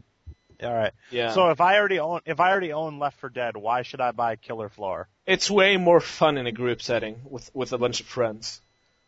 All 0.63 0.75
right. 0.75 0.93
Yeah. 1.11 1.31
So 1.35 1.51
if 1.51 1.61
I 1.61 1.77
already 1.79 2.01
own 2.01 2.21
if 2.25 2.41
I 2.41 2.51
already 2.51 2.73
own 2.73 2.99
Left 2.99 3.21
4 3.21 3.31
Dead, 3.31 3.57
why 3.57 3.83
should 3.83 4.01
I 4.01 4.11
buy 4.13 4.37
Killer 4.37 4.69
Floor? 4.71 5.09
it's 5.27 5.51
way 5.51 5.77
more 5.77 6.01
fun 6.01 6.39
in 6.39 6.47
a 6.47 6.53
group 6.53 6.81
setting 6.81 7.15
with 7.25 7.51
with 7.55 7.73
a 7.73 7.79
bunch 7.79 8.01
of 8.01 8.07
friends. 8.07 8.61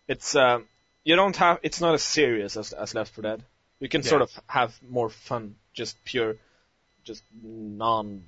It's 0.06 0.36
um, 0.36 0.66
you 1.04 1.16
don't 1.16 1.36
have 1.36 1.58
it's 1.62 1.80
not 1.80 1.94
as 1.94 2.02
serious 2.02 2.56
as 2.56 2.72
as 2.72 2.94
Left 2.94 3.12
4 3.14 3.22
Dead. 3.22 3.42
You 3.80 3.88
can 3.88 4.02
sort 4.02 4.20
of 4.22 4.30
have 4.46 4.78
more 4.98 5.08
fun, 5.08 5.54
just 5.72 5.96
pure, 6.04 6.36
just 7.04 7.22
non, 7.42 8.24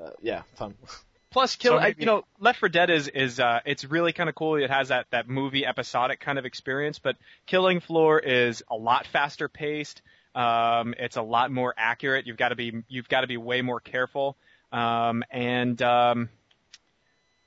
uh, 0.00 0.10
yeah, 0.22 0.42
fun. 0.54 0.74
Plus, 1.36 1.56
kill 1.56 1.74
So 1.74 1.78
I- 1.78 1.94
you 1.98 2.06
know 2.06 2.24
Left 2.40 2.58
4 2.60 2.70
Dead 2.70 2.88
is 2.88 3.08
is 3.08 3.38
uh, 3.38 3.60
it's 3.66 3.84
really 3.84 4.12
kind 4.14 4.28
of 4.30 4.34
cool. 4.34 4.56
It 4.56 4.70
has 4.70 4.88
that 4.88 5.06
that 5.10 5.28
movie 5.28 5.66
episodic 5.66 6.18
kind 6.18 6.38
of 6.38 6.46
experience, 6.46 6.98
but 6.98 7.16
Killing 7.44 7.80
Floor 7.80 8.18
is 8.18 8.62
a 8.70 8.74
lot 8.76 9.06
faster 9.06 9.46
paced. 9.48 10.00
Um, 10.34 10.94
it's 10.98 11.16
a 11.16 11.22
lot 11.22 11.50
more 11.50 11.74
accurate. 11.76 12.26
You've 12.26 12.38
got 12.38 12.48
to 12.48 12.56
be 12.56 12.82
you've 12.88 13.08
got 13.08 13.20
to 13.20 13.26
be 13.26 13.36
way 13.36 13.60
more 13.60 13.80
careful. 13.80 14.34
Um, 14.72 15.24
and 15.30 15.80
um, 15.82 16.28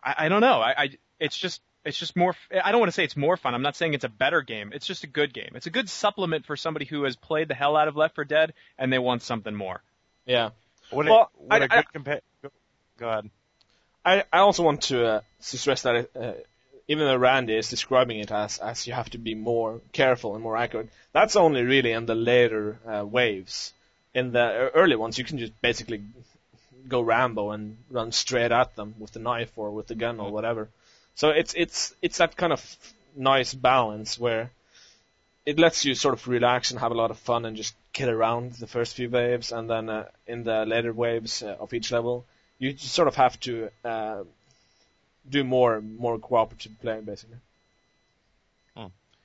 I, 0.04 0.16
I 0.26 0.30
don't 0.30 0.42
know. 0.42 0.62
I, 0.62 0.74
I 0.84 0.90
it's 1.20 1.36
just 1.38 1.62
it's 1.84 1.98
just 1.98 2.16
more. 2.16 2.32
f- 2.52 2.62
I 2.64 2.72
don't 2.72 2.80
want 2.80 2.90
to 2.92 2.96
say 2.96 3.04
it's 3.04 3.18
more 3.18 3.38
fun. 3.38 3.56
I'm 3.56 3.62
not 3.64 3.76
saying 3.76 3.96
it's 3.96 4.04
a 4.04 4.10
better 4.10 4.42
game. 4.44 4.72
It's 4.74 4.86
just 4.86 5.04
a 5.04 5.08
good 5.08 5.34
game. 5.34 5.52
It's 5.56 5.66
a 5.66 5.72
good 5.72 5.90
supplement 5.90 6.46
for 6.46 6.56
somebody 6.56 6.86
who 6.86 7.04
has 7.04 7.16
played 7.16 7.48
the 7.48 7.56
hell 7.56 7.76
out 7.76 7.88
of 7.88 7.96
Left 7.96 8.14
4 8.16 8.24
Dead 8.26 8.54
and 8.78 8.94
they 8.94 9.00
want 9.00 9.24
something 9.24 9.56
more. 9.56 9.82
Yeah. 10.26 10.50
Would 10.92 11.08
Well, 11.08 11.32
it, 11.40 11.42
would 11.42 11.62
I- 11.62 11.66
a 11.66 11.68
good 11.68 11.86
compa- 12.04 12.22
go, 12.44 12.50
go 12.98 13.10
ahead. 13.10 13.30
I 14.06 14.24
I 14.32 14.40
also 14.40 14.64
want 14.64 14.84
to 14.84 15.06
uh, 15.06 15.22
to 15.50 15.58
stress 15.58 15.82
that 15.84 16.10
uh, 16.16 16.34
even 16.88 17.06
though 17.06 17.18
Randy 17.18 17.56
is 17.56 17.70
describing 17.70 18.20
it 18.20 18.32
as 18.32 18.58
as 18.60 18.88
you 18.88 18.94
have 18.94 19.10
to 19.12 19.18
be 19.18 19.36
more 19.36 19.82
careful 19.92 20.36
and 20.36 20.44
more 20.44 20.58
accurate, 20.58 20.90
that's 21.12 21.36
only 21.36 21.64
really 21.64 21.92
in 21.92 22.06
the 22.06 22.16
later 22.16 22.80
uh, 22.86 23.06
waves. 23.06 23.74
In 24.14 24.32
the 24.32 24.72
early 24.74 24.96
ones, 24.96 25.18
you 25.20 25.24
can 25.24 25.38
just 25.38 25.62
basically 25.62 26.02
go 26.88 27.02
Rambo 27.02 27.52
and 27.52 27.78
run 27.92 28.12
straight 28.12 28.52
at 28.52 28.76
them 28.76 28.96
with 28.98 29.12
the 29.12 29.20
knife 29.20 29.52
or 29.56 29.70
with 29.72 29.88
the 29.88 29.96
gun 29.96 30.20
or 30.20 30.32
whatever. 30.32 30.70
So 31.16 31.30
it's 31.30 31.54
it's 31.54 31.94
it's 32.02 32.18
that 32.18 32.36
kind 32.36 32.54
of 32.54 32.62
nice 33.16 33.54
balance 33.54 34.18
where 34.18 34.52
it 35.46 35.60
lets 35.60 35.86
you 35.86 35.96
sort 35.96 36.14
of 36.14 36.28
relax 36.28 36.72
and 36.72 36.80
have 36.80 36.92
a 36.92 36.96
lot 36.96 37.12
of 37.12 37.20
fun 37.20 37.46
and 37.46 37.58
just 37.58 37.76
kill 37.94 38.10
around 38.10 38.54
the 38.54 38.68
first 38.68 38.96
few 38.96 39.10
waves, 39.10 39.52
and 39.52 39.70
then 39.70 39.90
uh, 39.90 40.06
in 40.28 40.44
the 40.44 40.66
later 40.66 40.94
waves 40.94 41.44
uh, 41.44 41.56
of 41.60 41.74
each 41.74 41.92
level, 41.92 42.26
you 42.60 42.78
sort 42.78 43.08
of 43.08 43.16
have 43.16 43.40
to 43.42 43.70
uh, 43.84 44.24
do 45.28 45.44
more 45.44 45.82
more 45.82 46.20
cooperative 46.20 46.80
play 46.82 47.00
basically. 47.02 47.38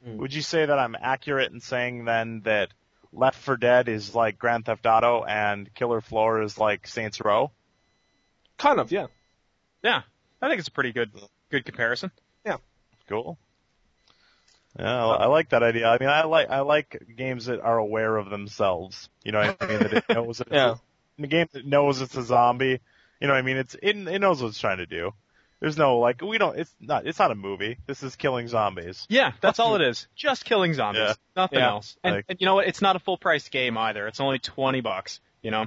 Mm. 0.07 0.17
would 0.19 0.35
you 0.35 0.43
say 0.43 0.67
that 0.67 0.79
I'm 0.79 0.95
accurate 1.00 1.50
in 1.53 1.61
saying 1.61 2.05
then 2.05 2.43
that 2.45 2.69
Left 3.11 3.38
4 3.38 3.57
Dead 3.57 3.88
is 3.88 4.14
like 4.14 4.38
Grand 4.38 4.67
Theft 4.67 4.85
Auto 4.85 5.25
and 5.25 5.73
Killer 5.73 6.03
Floor 6.03 6.43
is 6.43 6.59
like 6.59 6.87
Saints 6.87 7.23
Row? 7.25 7.50
Kind 8.59 8.81
of, 8.81 8.93
yeah. 8.93 9.07
Yeah, 9.83 10.03
I 10.43 10.49
think 10.49 10.59
it's 10.59 10.69
a 10.69 10.73
pretty 10.73 10.93
good 10.93 11.11
good 11.50 11.64
comparison. 11.64 12.11
Yeah. 12.45 12.59
Cool. 13.09 13.38
Yeah, 14.79 15.07
I 15.07 15.14
I 15.14 15.26
like 15.26 15.50
that 15.50 15.62
idea. 15.62 15.88
I 15.88 15.99
mean, 15.99 16.09
I 16.11 16.25
like 16.25 16.50
I 16.50 16.61
like 16.61 17.03
games 17.17 17.47
that 17.47 17.61
are 17.61 17.79
aware 17.79 18.17
of 18.17 18.29
themselves. 18.29 19.09
You 19.25 19.33
know 19.33 19.41
what 19.41 19.57
I 19.62 19.67
mean? 19.67 19.79
That 19.79 19.93
it 19.95 20.05
knows 20.11 20.38
that 20.38 20.49
Yeah. 20.50 20.75
the 21.19 21.26
game 21.29 21.49
that 21.53 21.64
knows 21.64 22.00
it's 22.03 22.17
a 22.17 22.23
zombie. 22.25 22.81
You 23.21 23.28
know 23.28 23.35
what 23.35 23.38
I 23.38 23.42
mean? 23.42 23.56
It's 23.56 23.75
it, 23.75 23.97
it 23.97 24.18
knows 24.21 24.42
what 24.42 24.49
it's 24.49 24.59
trying 24.59 24.78
to 24.78 24.87
do. 24.87 25.12
There's 25.61 25.78
no 25.78 25.99
like 25.99 26.21
we 26.21 26.37
don't. 26.37 26.59
It's 26.59 26.75
not. 26.80 27.06
It's 27.06 27.18
not 27.18 27.30
a 27.30 27.35
movie. 27.35 27.78
This 27.87 28.02
is 28.02 28.16
killing 28.16 28.49
zombies. 28.49 29.06
Yeah, 29.09 29.33
that's 29.40 29.59
all 29.59 29.76
it 29.76 29.83
is. 29.90 30.06
Just 30.14 30.44
killing 30.44 30.75
zombies, 30.75 31.00
Yeah. 31.02 31.14
nothing 31.37 31.59
Yeah. 31.61 31.68
else. 31.71 31.97
And, 32.04 32.16
Like- 32.16 32.25
and 32.28 32.40
you 32.40 32.44
know 32.47 32.56
what? 32.56 32.66
It's 32.66 32.83
not 32.83 32.97
a 32.97 32.99
full 32.99 33.16
price 33.16 33.49
game 33.49 33.78
either. 33.78 34.06
It's 34.06 34.21
only 34.21 34.38
twenty 34.38 34.80
bucks. 34.83 35.21
You 35.42 35.50
know. 35.52 35.66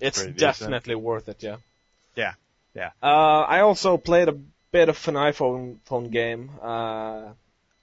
It's 0.00 0.18
pretty 0.18 0.32
decent. 0.32 0.38
definitely 0.38 0.96
worth 0.96 1.28
it, 1.28 1.42
yeah. 1.42 1.56
Yeah, 2.16 2.34
yeah. 2.74 2.90
Uh, 3.02 3.42
I 3.42 3.60
also 3.60 3.96
played 3.96 4.28
a 4.28 4.36
bit 4.72 4.88
of 4.88 5.08
an 5.08 5.14
iPhone 5.14 5.76
phone 5.84 6.10
game 6.10 6.50
uh, 6.60 7.28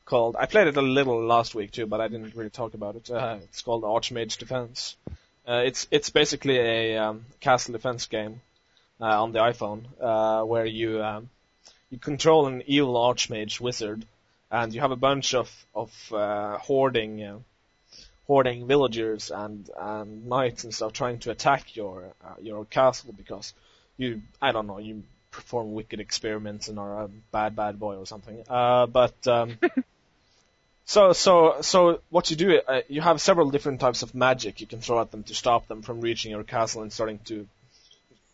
called. 0.06 0.36
I 0.38 0.46
played 0.46 0.68
it 0.68 0.75
a 0.77 0.82
little 0.82 1.24
last 1.25 1.56
week 1.56 1.72
too, 1.72 1.86
but 1.86 2.01
I 2.01 2.10
didn't 2.10 2.36
really 2.36 2.50
talk 2.50 2.74
about 2.74 2.96
it. 2.98 3.10
Uh, 3.10 3.38
it's 3.44 3.62
called 3.62 3.84
Archmage 3.84 4.38
Defense. 4.38 4.98
Uh, 5.48 5.63
it's 5.65 5.88
it's 5.92 6.10
basically 6.10 6.58
a 6.60 6.98
um, 6.98 7.25
castle 7.39 7.72
defense 7.72 8.06
game 8.08 8.42
on 9.00 9.32
the 9.32 9.40
iPhone 9.40 9.86
uh, 10.00 10.44
where 10.44 10.66
you 10.66 11.04
um, 11.04 11.30
you 11.90 11.98
control 11.98 12.48
an 12.48 12.64
evil 12.66 12.96
archmage 12.96 13.60
wizard, 13.60 14.06
and 14.52 14.74
you 14.74 14.82
have 14.82 14.92
a 14.92 14.96
bunch 14.96 15.34
of 15.34 15.50
of 15.74 15.92
uh, 16.14 16.58
hoarding. 16.58 17.24
Uh, 17.24 17.40
hoarding 18.26 18.68
villagers 18.68 19.32
and, 19.32 19.70
and 19.78 20.28
knights 20.28 20.64
and 20.64 20.74
stuff 20.74 20.94
trying 20.94 21.20
to 21.20 21.32
attack 21.32 21.76
your 21.76 22.14
uh, 22.24 22.36
your 22.42 22.66
castle 22.66 23.14
because 23.16 23.54
you 23.98 24.22
I 24.42 24.52
don't 24.52 24.68
know 24.68 24.80
you 24.80 25.04
perform 25.32 25.74
wicked 25.74 26.00
experiments 26.00 26.68
and 26.68 26.80
are 26.80 27.04
a 27.04 27.08
bad 27.32 27.56
bad 27.56 27.80
boy 27.80 27.96
or 27.96 28.06
something. 28.06 28.44
Uh, 28.48 28.86
but 28.86 29.28
um, 29.28 29.58
so 30.86 31.14
so 31.14 31.62
so 31.62 32.00
what 32.10 32.30
you 32.30 32.38
do 32.38 32.62
uh, 32.68 32.82
you 32.88 33.02
have 33.02 33.20
several 33.20 33.50
different 33.52 33.80
types 33.80 34.04
of 34.04 34.16
magic 34.16 34.62
you 34.62 34.68
can 34.68 34.80
throw 34.80 35.02
at 35.02 35.12
them 35.12 35.24
to 35.24 35.34
stop 35.34 35.68
them 35.68 35.82
from 35.82 36.02
reaching 36.02 36.32
your 36.32 36.44
castle 36.44 36.82
and 36.82 36.94
starting 36.94 37.20
to 37.26 37.48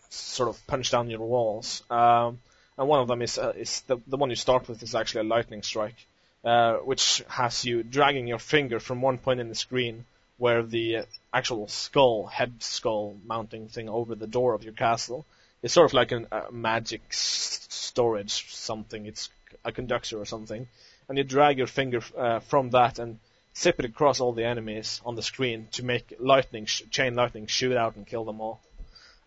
sort 0.10 0.50
of 0.50 0.68
punch 0.68 0.92
down 0.92 1.10
your 1.10 1.20
walls. 1.20 1.84
Um, 1.89 2.39
and 2.78 2.88
one 2.88 3.01
of 3.01 3.08
them 3.08 3.22
is 3.22 3.38
uh, 3.38 3.54
is 3.58 3.82
the 3.82 3.98
the 4.08 4.18
one 4.18 4.30
you 4.30 4.36
start 4.36 4.68
with 4.68 4.82
is 4.84 4.96
actually 4.96 5.22
a 5.22 5.32
lightning 5.36 5.63
strike, 5.63 5.96
uh, 6.44 6.75
which 6.78 7.24
has 7.28 7.66
you 7.66 7.84
dragging 7.84 8.28
your 8.28 8.39
finger 8.39 8.80
from 8.80 9.01
one 9.01 9.18
point 9.18 9.39
in 9.39 9.50
the 9.50 9.56
screen 9.56 10.06
where 10.38 10.63
the 10.63 11.06
actual 11.34 11.68
skull, 11.68 12.28
head 12.28 12.54
skull 12.60 13.18
mounting 13.25 13.68
thing 13.68 13.89
over 13.89 14.16
the 14.16 14.28
door 14.28 14.54
of 14.54 14.63
your 14.63 14.74
castle 14.74 15.25
is 15.62 15.74
sort 15.74 15.89
of 15.89 15.94
like 15.94 16.13
an, 16.13 16.25
a 16.32 16.50
magic 16.51 17.01
s- 17.10 17.68
storage 17.70 18.54
something. 18.54 19.06
It's 19.06 19.30
a 19.66 19.72
conductor 19.74 20.18
or 20.18 20.25
something, 20.25 20.68
and 21.10 21.18
you 21.18 21.25
drag 21.25 21.58
your 21.58 21.68
finger 21.68 22.01
uh, 22.18 22.39
from 22.39 22.70
that 22.70 22.98
and 23.00 23.20
zip 23.58 23.80
it 23.80 23.86
across 23.86 24.22
all 24.22 24.32
the 24.32 24.46
enemies 24.46 25.01
on 25.06 25.16
the 25.16 25.22
screen 25.22 25.68
to 25.74 25.84
make 25.84 26.13
lightning, 26.20 26.66
sh- 26.66 26.84
chain 26.89 27.16
lightning, 27.16 27.48
shoot 27.48 27.75
out 27.75 27.98
and 27.98 28.08
kill 28.08 28.24
them 28.24 28.39
all. 28.39 28.62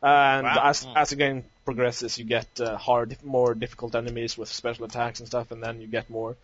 And 0.03 0.45
Wow. 0.47 0.61
as 0.65 0.87
as 0.97 1.11
the 1.11 1.17
game 1.17 1.45
progresses, 1.65 2.19
you 2.19 2.25
get 2.25 2.61
uh, 2.61 2.77
hard, 2.77 3.17
more 3.23 3.55
difficult 3.55 3.95
enemies 3.95 4.37
with 4.37 4.49
special 4.53 4.85
attacks 4.85 5.21
and 5.21 5.29
stuff, 5.29 5.53
and 5.53 5.63
then 5.63 5.81
you 5.81 5.87
get 5.87 6.11
more 6.11 6.37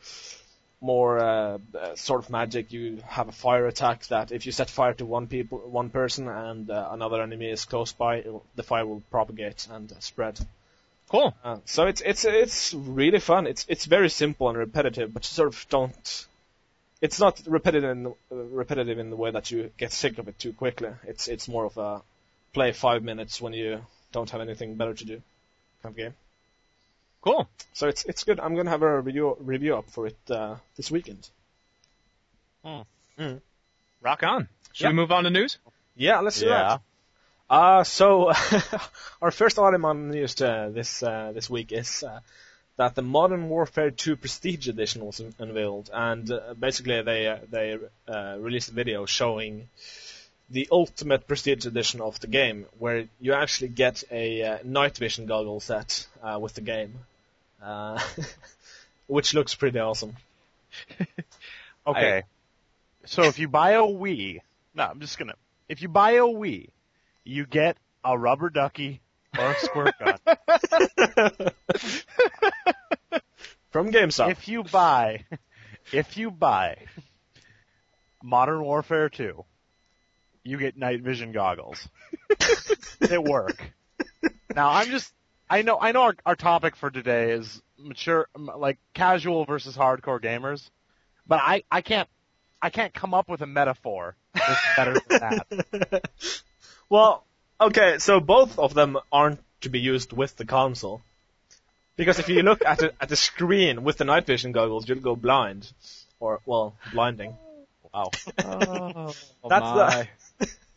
more 0.80 1.18
uh, 1.18 1.58
uh, 1.76 1.96
sort 1.96 2.22
of 2.22 2.30
magic. 2.30 2.72
You 2.72 3.02
have 3.06 3.28
a 3.28 3.32
fire 3.32 3.66
attack 3.66 4.06
that 4.06 4.30
if 4.30 4.46
you 4.46 4.52
set 4.52 4.70
fire 4.70 4.94
to 4.94 5.04
one 5.04 5.26
people, 5.26 5.58
one 5.58 5.90
person, 5.90 6.28
and 6.28 6.70
uh, 6.70 6.88
another 6.92 7.20
enemy 7.20 7.50
is 7.50 7.64
close 7.64 7.92
by, 7.92 8.24
the 8.54 8.62
fire 8.62 8.86
will 8.86 9.02
propagate 9.10 9.66
and 9.70 9.90
uh, 9.90 9.96
spread. 9.98 10.38
Cool. 11.08 11.34
Uh, 11.42 11.58
so 11.64 11.86
it's 11.86 12.00
it's 12.02 12.24
it's 12.24 12.74
really 12.74 13.18
fun. 13.20 13.46
It's 13.46 13.64
it's 13.68 13.86
very 13.86 14.10
simple 14.10 14.48
and 14.48 14.58
repetitive, 14.58 15.12
but 15.12 15.24
you 15.24 15.34
sort 15.34 15.48
of 15.48 15.66
don't. 15.68 16.26
It's 17.00 17.18
not 17.20 17.40
repetitive 17.46 17.90
in, 17.90 18.06
uh, 18.06 18.12
repetitive 18.30 18.98
in 18.98 19.10
the 19.10 19.16
way 19.16 19.30
that 19.30 19.50
you 19.50 19.70
get 19.78 19.92
sick 19.92 20.18
of 20.18 20.28
it 20.28 20.38
too 20.38 20.52
quickly. 20.52 20.90
It's 21.04 21.26
it's 21.28 21.48
more 21.48 21.64
of 21.64 21.76
a 21.78 22.02
play 22.52 22.72
five 22.72 23.02
minutes 23.02 23.40
when 23.40 23.52
you 23.52 23.80
don't 24.12 24.30
have 24.30 24.40
anything 24.40 24.74
better 24.74 24.94
to 24.94 25.04
do 25.04 25.22
kind 25.82 25.92
of 25.92 25.96
game. 25.96 26.14
Cool. 27.20 27.48
So 27.74 27.88
it's 27.88 28.04
it's 28.04 28.24
good. 28.24 28.40
I'm 28.40 28.54
gonna 28.56 28.70
have 28.70 28.82
a 28.82 29.00
review 29.00 29.36
review 29.40 29.76
up 29.76 29.90
for 29.90 30.06
it 30.06 30.16
uh, 30.30 30.56
this 30.76 30.90
weekend. 30.90 31.28
Rock 34.00 34.22
on. 34.22 34.48
Should 34.72 34.84
Yeah. 34.84 34.88
we 34.90 34.94
move 34.94 35.10
on 35.12 35.24
to 35.24 35.30
news? 35.30 35.58
Yeah, 35.96 36.20
let's 36.20 36.38
do 36.40 36.46
Yeah. 36.46 36.62
that. 36.68 36.80
Uh, 37.50 37.84
so 37.84 38.30
our 39.22 39.30
first 39.30 39.58
item 39.58 39.84
on 39.84 40.10
news 40.10 40.40
uh, 40.40 40.70
this 40.72 41.02
uh, 41.02 41.32
this 41.34 41.48
week 41.50 41.72
is 41.72 42.02
uh, 42.04 42.20
that 42.76 42.94
the 42.94 43.02
Modern 43.02 43.48
Warfare 43.48 43.90
2 43.90 44.16
Prestige 44.16 44.68
Edition 44.68 45.04
was 45.04 45.20
unveiled, 45.38 45.90
and 45.92 46.30
uh, 46.30 46.54
basically 46.54 47.02
they 47.02 47.26
uh, 47.26 47.38
they 47.50 47.78
uh, 48.06 48.36
released 48.38 48.68
a 48.68 48.74
video 48.74 49.06
showing 49.06 49.68
the 50.50 50.68
ultimate 50.72 51.26
Prestige 51.26 51.66
Edition 51.66 52.00
of 52.00 52.18
the 52.20 52.26
game, 52.26 52.66
where 52.78 53.04
you 53.20 53.34
actually 53.34 53.68
get 53.68 54.04
a 54.10 54.42
uh, 54.42 54.58
night 54.64 54.96
vision 54.96 55.26
goggle 55.26 55.60
set 55.60 56.06
uh, 56.22 56.38
with 56.40 56.54
the 56.54 56.60
game, 56.62 56.94
uh, 57.62 58.00
which 59.06 59.34
looks 59.34 59.54
pretty 59.54 59.78
awesome. 59.78 60.16
Okay. 61.86 62.24
so 63.06 63.22
if 63.22 63.38
you 63.38 63.48
buy 63.48 63.70
a 63.70 63.80
Wii, 63.80 64.42
no, 64.74 64.82
I'm 64.82 65.00
just 65.00 65.18
gonna. 65.18 65.32
If 65.70 65.80
you 65.80 65.88
buy 65.88 66.12
a 66.12 66.22
Wii, 66.22 66.68
you 67.24 67.46
get 67.46 67.78
a 68.04 68.18
rubber 68.18 68.50
ducky 68.50 69.00
or 69.38 69.52
a 69.52 69.58
squirt 69.58 69.94
gun. 69.98 70.18
From 73.70 73.90
GameStop. 73.90 74.30
if 74.32 74.48
you 74.48 74.64
buy, 74.64 75.24
if 75.92 76.16
you 76.18 76.30
buy 76.30 76.76
Modern 78.22 78.62
Warfare 78.62 79.08
2, 79.08 79.44
you 80.48 80.58
get 80.58 80.76
night 80.76 81.00
vision 81.02 81.32
goggles. 81.32 81.88
they 83.00 83.18
work. 83.18 83.70
Now 84.54 84.70
I'm 84.70 84.88
just, 84.88 85.12
I 85.48 85.62
know, 85.62 85.78
I 85.80 85.92
know 85.92 86.02
our, 86.02 86.16
our 86.26 86.36
topic 86.36 86.76
for 86.76 86.90
today 86.90 87.32
is 87.32 87.62
mature, 87.78 88.28
like 88.34 88.78
casual 88.94 89.44
versus 89.44 89.76
hardcore 89.76 90.20
gamers, 90.20 90.68
but 91.26 91.40
I, 91.42 91.62
I 91.70 91.80
can't, 91.80 92.08
I 92.60 92.70
can't 92.70 92.92
come 92.92 93.14
up 93.14 93.28
with 93.28 93.40
a 93.42 93.46
metaphor 93.46 94.16
that's 94.34 94.76
better 94.76 94.96
than 95.08 95.20
that. 95.20 96.10
Well, 96.90 97.22
okay, 97.60 97.98
so 97.98 98.18
both 98.18 98.58
of 98.58 98.72
them 98.72 98.96
aren't 99.12 99.40
to 99.60 99.68
be 99.68 99.78
used 99.78 100.12
with 100.12 100.36
the 100.36 100.46
console. 100.46 101.02
Because 101.96 102.18
if 102.18 102.28
you 102.28 102.42
look 102.42 102.64
at 102.64 102.78
the, 102.78 102.94
at 103.00 103.08
the 103.08 103.16
screen 103.16 103.82
with 103.82 103.98
the 103.98 104.04
night 104.04 104.24
vision 104.24 104.52
goggles, 104.52 104.88
you'll 104.88 105.00
go 105.00 105.16
blind. 105.16 105.70
Or, 106.20 106.40
well, 106.46 106.76
blinding. 106.92 107.36
Wow. 107.92 108.10
Oh, 108.44 109.48
That's 109.48 109.62
my. 109.62 109.90
the. 110.02 110.08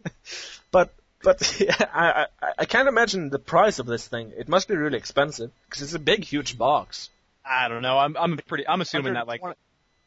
but, 0.71 0.93
but, 1.23 1.59
yeah, 1.59 1.75
I, 1.93 2.25
I, 2.41 2.47
I 2.59 2.65
can't 2.65 2.87
imagine 2.87 3.29
the 3.29 3.39
price 3.39 3.79
of 3.79 3.85
this 3.85 4.07
thing. 4.07 4.33
It 4.37 4.47
must 4.47 4.67
be 4.67 4.75
really 4.75 4.97
expensive. 4.97 5.51
Because 5.65 5.81
it's 5.81 5.93
a 5.93 5.99
big, 5.99 6.23
huge 6.23 6.57
box. 6.57 7.09
I 7.45 7.67
don't 7.67 7.81
know. 7.81 7.97
I'm 7.97 8.15
I'm 8.17 8.37
pretty. 8.37 8.67
I'm 8.67 8.81
assuming 8.81 9.13
that 9.13 9.27
like 9.27 9.41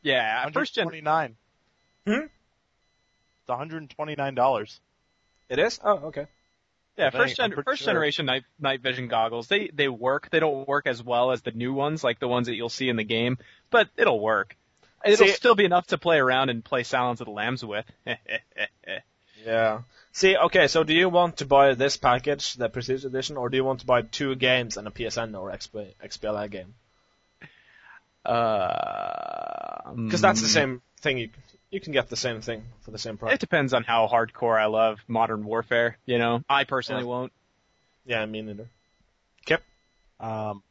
yeah, 0.03 0.49
first 0.51 0.75
gen. 0.75 0.87
129. 0.87 1.37
Hmm? 2.07 2.27
It's 2.27 3.49
129 3.49 4.35
dollars. 4.35 4.81
It 5.49 5.59
is? 5.59 5.81
Oh, 5.83 5.97
okay. 6.07 6.27
Yeah, 6.97 7.09
I 7.09 7.11
first 7.11 7.37
gen, 7.37 7.53
first 7.65 7.83
sure. 7.83 7.93
generation 7.93 8.27
night 8.27 8.45
night 8.61 8.81
vision 8.81 9.09
goggles. 9.09 9.49
They 9.49 9.69
they 9.69 9.89
work. 9.89 10.31
They 10.31 10.41
don't 10.41 10.69
work 10.69 10.87
as 10.87 11.03
well 11.03 11.33
as 11.33 11.43
the 11.43 11.51
new 11.51 11.73
ones, 11.73 12.05
like 12.05 12.21
the 12.21 12.29
ones 12.29 12.47
that 12.47 12.55
you'll 12.55 12.69
see 12.69 12.89
in 12.89 12.97
the 12.97 13.05
game, 13.05 13.39
but 13.71 13.89
it'll 13.97 14.21
work. 14.21 14.57
It'll 15.05 15.27
See- 15.27 15.33
still 15.33 15.55
be 15.55 15.65
enough 15.65 15.89
to 15.89 15.99
play 15.99 16.19
around 16.19 16.51
and 16.51 16.65
play 16.65 16.83
Silence 16.83 17.21
of 17.21 17.27
the 17.27 17.33
Lambs 17.33 17.65
with. 17.65 17.85
Yeah. 19.45 19.83
See, 20.13 20.37
okay, 20.37 20.69
so 20.69 20.85
do 20.85 20.95
you 20.95 21.09
want 21.09 21.39
to 21.39 21.47
buy 21.47 21.75
this 21.75 21.97
package, 21.97 22.55
the 22.55 22.69
Prestige 22.69 23.05
Edition, 23.05 23.37
or 23.37 23.49
do 23.49 23.57
you 23.57 23.65
want 23.65 23.81
to 23.81 23.87
buy 23.87 24.03
two 24.03 24.35
games 24.37 24.77
and 24.77 24.87
a 24.87 24.91
PSN 24.91 25.39
or 25.39 25.51
XP, 25.51 25.95
XBLA 26.05 26.51
game? 26.51 26.75
uh, 28.25 29.93
Because 29.95 30.21
that's 30.21 30.41
the 30.41 30.49
same 30.49 30.83
thing. 31.01 31.19
You 31.19 31.31
you 31.71 31.81
can 31.81 31.93
get 31.93 32.09
the 32.09 32.17
same 32.17 32.41
thing 32.41 32.63
for 32.83 32.93
the 32.93 32.99
same 32.99 33.17
price. 33.19 33.35
It 33.35 33.41
depends 33.41 33.75
on 33.75 33.83
how 33.83 34.07
hardcore 34.07 34.57
I 34.59 34.67
love 34.67 35.01
Modern 35.09 35.45
Warfare. 35.45 35.99
You 36.07 36.19
know, 36.19 36.43
I 36.49 36.63
personally 36.63 37.03
Yeah. 37.03 37.09
won't. 37.09 37.33
Yeah, 38.07 38.27
me 38.27 38.43
neither. 38.43 38.69
Um, 40.21 40.63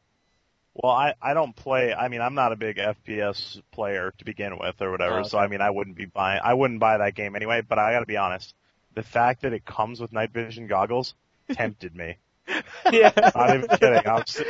well, 0.74 0.92
I, 0.92 1.14
I 1.22 1.34
don't 1.34 1.56
play, 1.56 1.94
I 1.94 2.08
mean, 2.08 2.22
I'm 2.22 2.34
not 2.34 2.54
a 2.54 2.56
big 2.56 2.78
FPS 2.78 3.62
player 3.72 4.14
to 4.18 4.26
begin 4.26 4.58
with 4.58 4.82
or 4.82 4.90
whatever, 4.90 5.20
Oh, 5.20 5.24
so 5.24 5.38
I 5.38 5.48
mean, 5.48 5.62
I 5.62 5.70
wouldn't 5.70 5.98
be 5.98 6.06
buying, 6.06 6.42
I 6.44 6.54
wouldn't 6.54 6.80
buy 6.80 6.98
that 6.98 7.14
game 7.14 7.36
anyway, 7.36 7.62
but 7.62 7.78
I 7.78 7.92
gotta 7.94 8.06
be 8.06 8.18
honest. 8.18 8.56
The 8.96 9.04
fact 9.04 9.42
that 9.42 9.54
it 9.54 9.66
comes 9.66 10.00
with 10.00 10.12
night 10.12 10.32
vision 10.32 10.68
goggles 10.68 11.16
tempted 11.52 11.96
me. 11.96 12.18
yeah. 12.92 13.12
Not 13.36 13.56
even 13.56 13.70
kidding. 13.70 14.08
I 14.08 14.14
was, 14.14 14.44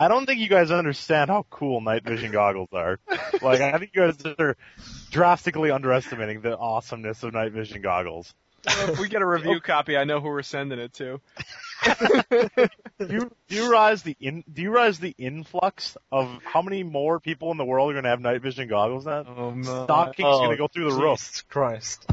I 0.00 0.08
don't 0.08 0.26
think 0.26 0.40
you 0.40 0.48
guys 0.48 0.70
understand 0.70 1.30
how 1.30 1.46
cool 1.50 1.80
night 1.80 2.04
vision 2.04 2.32
goggles 2.32 2.68
are. 2.72 2.98
Like, 3.42 3.60
I 3.60 3.78
think 3.78 3.92
you 3.94 4.02
guys 4.02 4.34
are 4.38 4.56
drastically 5.10 5.70
underestimating 5.70 6.40
the 6.40 6.56
awesomeness 6.56 7.22
of 7.22 7.32
night 7.32 7.52
vision 7.52 7.82
goggles. 7.82 8.34
Well, 8.66 8.90
if 8.90 8.98
we 8.98 9.08
get 9.08 9.22
a 9.22 9.26
review 9.26 9.60
copy, 9.64 9.96
I 9.96 10.04
know 10.04 10.20
who 10.20 10.28
we're 10.28 10.42
sending 10.42 10.78
it 10.78 10.92
to. 10.94 11.20
Do 12.98 13.14
you, 13.14 13.30
do 13.48 13.54
you 13.54 13.70
realize 13.70 14.02
the 14.02 14.16
in, 14.20 14.42
do 14.52 14.60
you 14.62 14.72
realize 14.72 14.98
the 14.98 15.14
influx 15.16 15.96
of 16.10 16.28
how 16.42 16.60
many 16.62 16.82
more 16.82 17.20
people 17.20 17.52
in 17.52 17.56
the 17.56 17.64
world 17.64 17.90
are 17.90 17.94
going 17.94 18.02
to 18.02 18.10
have 18.10 18.20
night 18.20 18.42
vision 18.42 18.66
goggles 18.68 19.06
now? 19.06 19.24
Oh 19.28 19.50
no. 19.52 19.84
Stocking's 19.84 20.26
Oh, 20.28 20.38
going 20.38 20.50
to 20.50 20.56
go 20.56 20.66
through 20.66 20.90
the 20.92 20.96
roof. 21.00 21.44
Christ. 21.48 22.04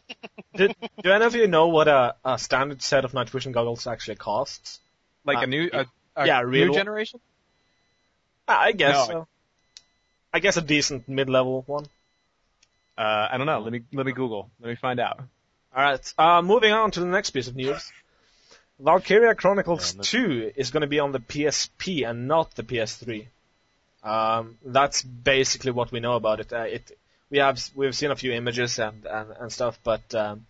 Did, 0.54 0.76
do 1.02 1.10
any 1.10 1.24
of 1.24 1.34
you 1.34 1.48
know 1.48 1.66
what 1.66 1.88
a, 1.88 2.14
a 2.24 2.38
standard 2.38 2.80
set 2.82 3.04
of 3.04 3.12
night 3.14 3.28
vision 3.30 3.50
goggles 3.50 3.88
actually 3.88 4.14
costs? 4.16 4.78
Like 5.24 5.38
Uh, 5.38 5.42
a 5.42 5.46
new, 5.48 5.68
a, 5.72 5.86
a 6.14 6.26
yeah, 6.26 6.40
real 6.42 6.68
new 6.68 6.74
generation. 6.74 7.18
I 8.46 8.70
guess 8.70 9.08
No. 9.08 9.12
so. 9.12 9.28
I 10.32 10.38
guess 10.38 10.56
a 10.56 10.62
decent 10.62 11.08
mid-level 11.08 11.64
one. 11.66 11.86
Uh, 12.96 13.28
I 13.32 13.36
don't 13.36 13.46
know. 13.46 13.58
Let 13.60 13.72
me 13.72 13.82
let 13.92 14.06
me 14.06 14.12
Google. 14.12 14.48
Let 14.60 14.68
me 14.68 14.76
find 14.76 15.00
out. 15.00 15.20
Alright, 15.78 16.12
uh, 16.18 16.42
moving 16.42 16.72
on 16.72 16.90
to 16.90 16.98
the 16.98 17.06
next 17.06 17.30
piece 17.30 17.46
of 17.46 17.54
news. 17.54 17.92
Valkyria 18.80 19.36
Chronicles 19.36 19.94
Yeah, 19.94 20.02
2 20.02 20.52
is 20.56 20.72
going 20.72 20.80
to 20.80 20.88
be 20.88 20.98
on 20.98 21.12
the 21.12 21.20
PSP 21.20 22.04
and 22.04 22.26
not 22.26 22.56
the 22.56 22.64
PS3. 22.64 23.28
Um, 24.02 24.58
that's 24.64 25.02
basically 25.02 25.70
what 25.70 25.92
we 25.92 26.00
know 26.00 26.14
about 26.14 26.40
it. 26.40 26.52
Uh, 26.52 26.62
it 26.62 26.98
we 27.30 27.38
have 27.38 27.62
we've 27.76 27.94
seen 27.94 28.10
a 28.10 28.16
few 28.16 28.32
images 28.32 28.80
and 28.80 29.06
and, 29.06 29.30
and 29.38 29.52
stuff, 29.52 29.78
but 29.84 30.12
um, 30.16 30.46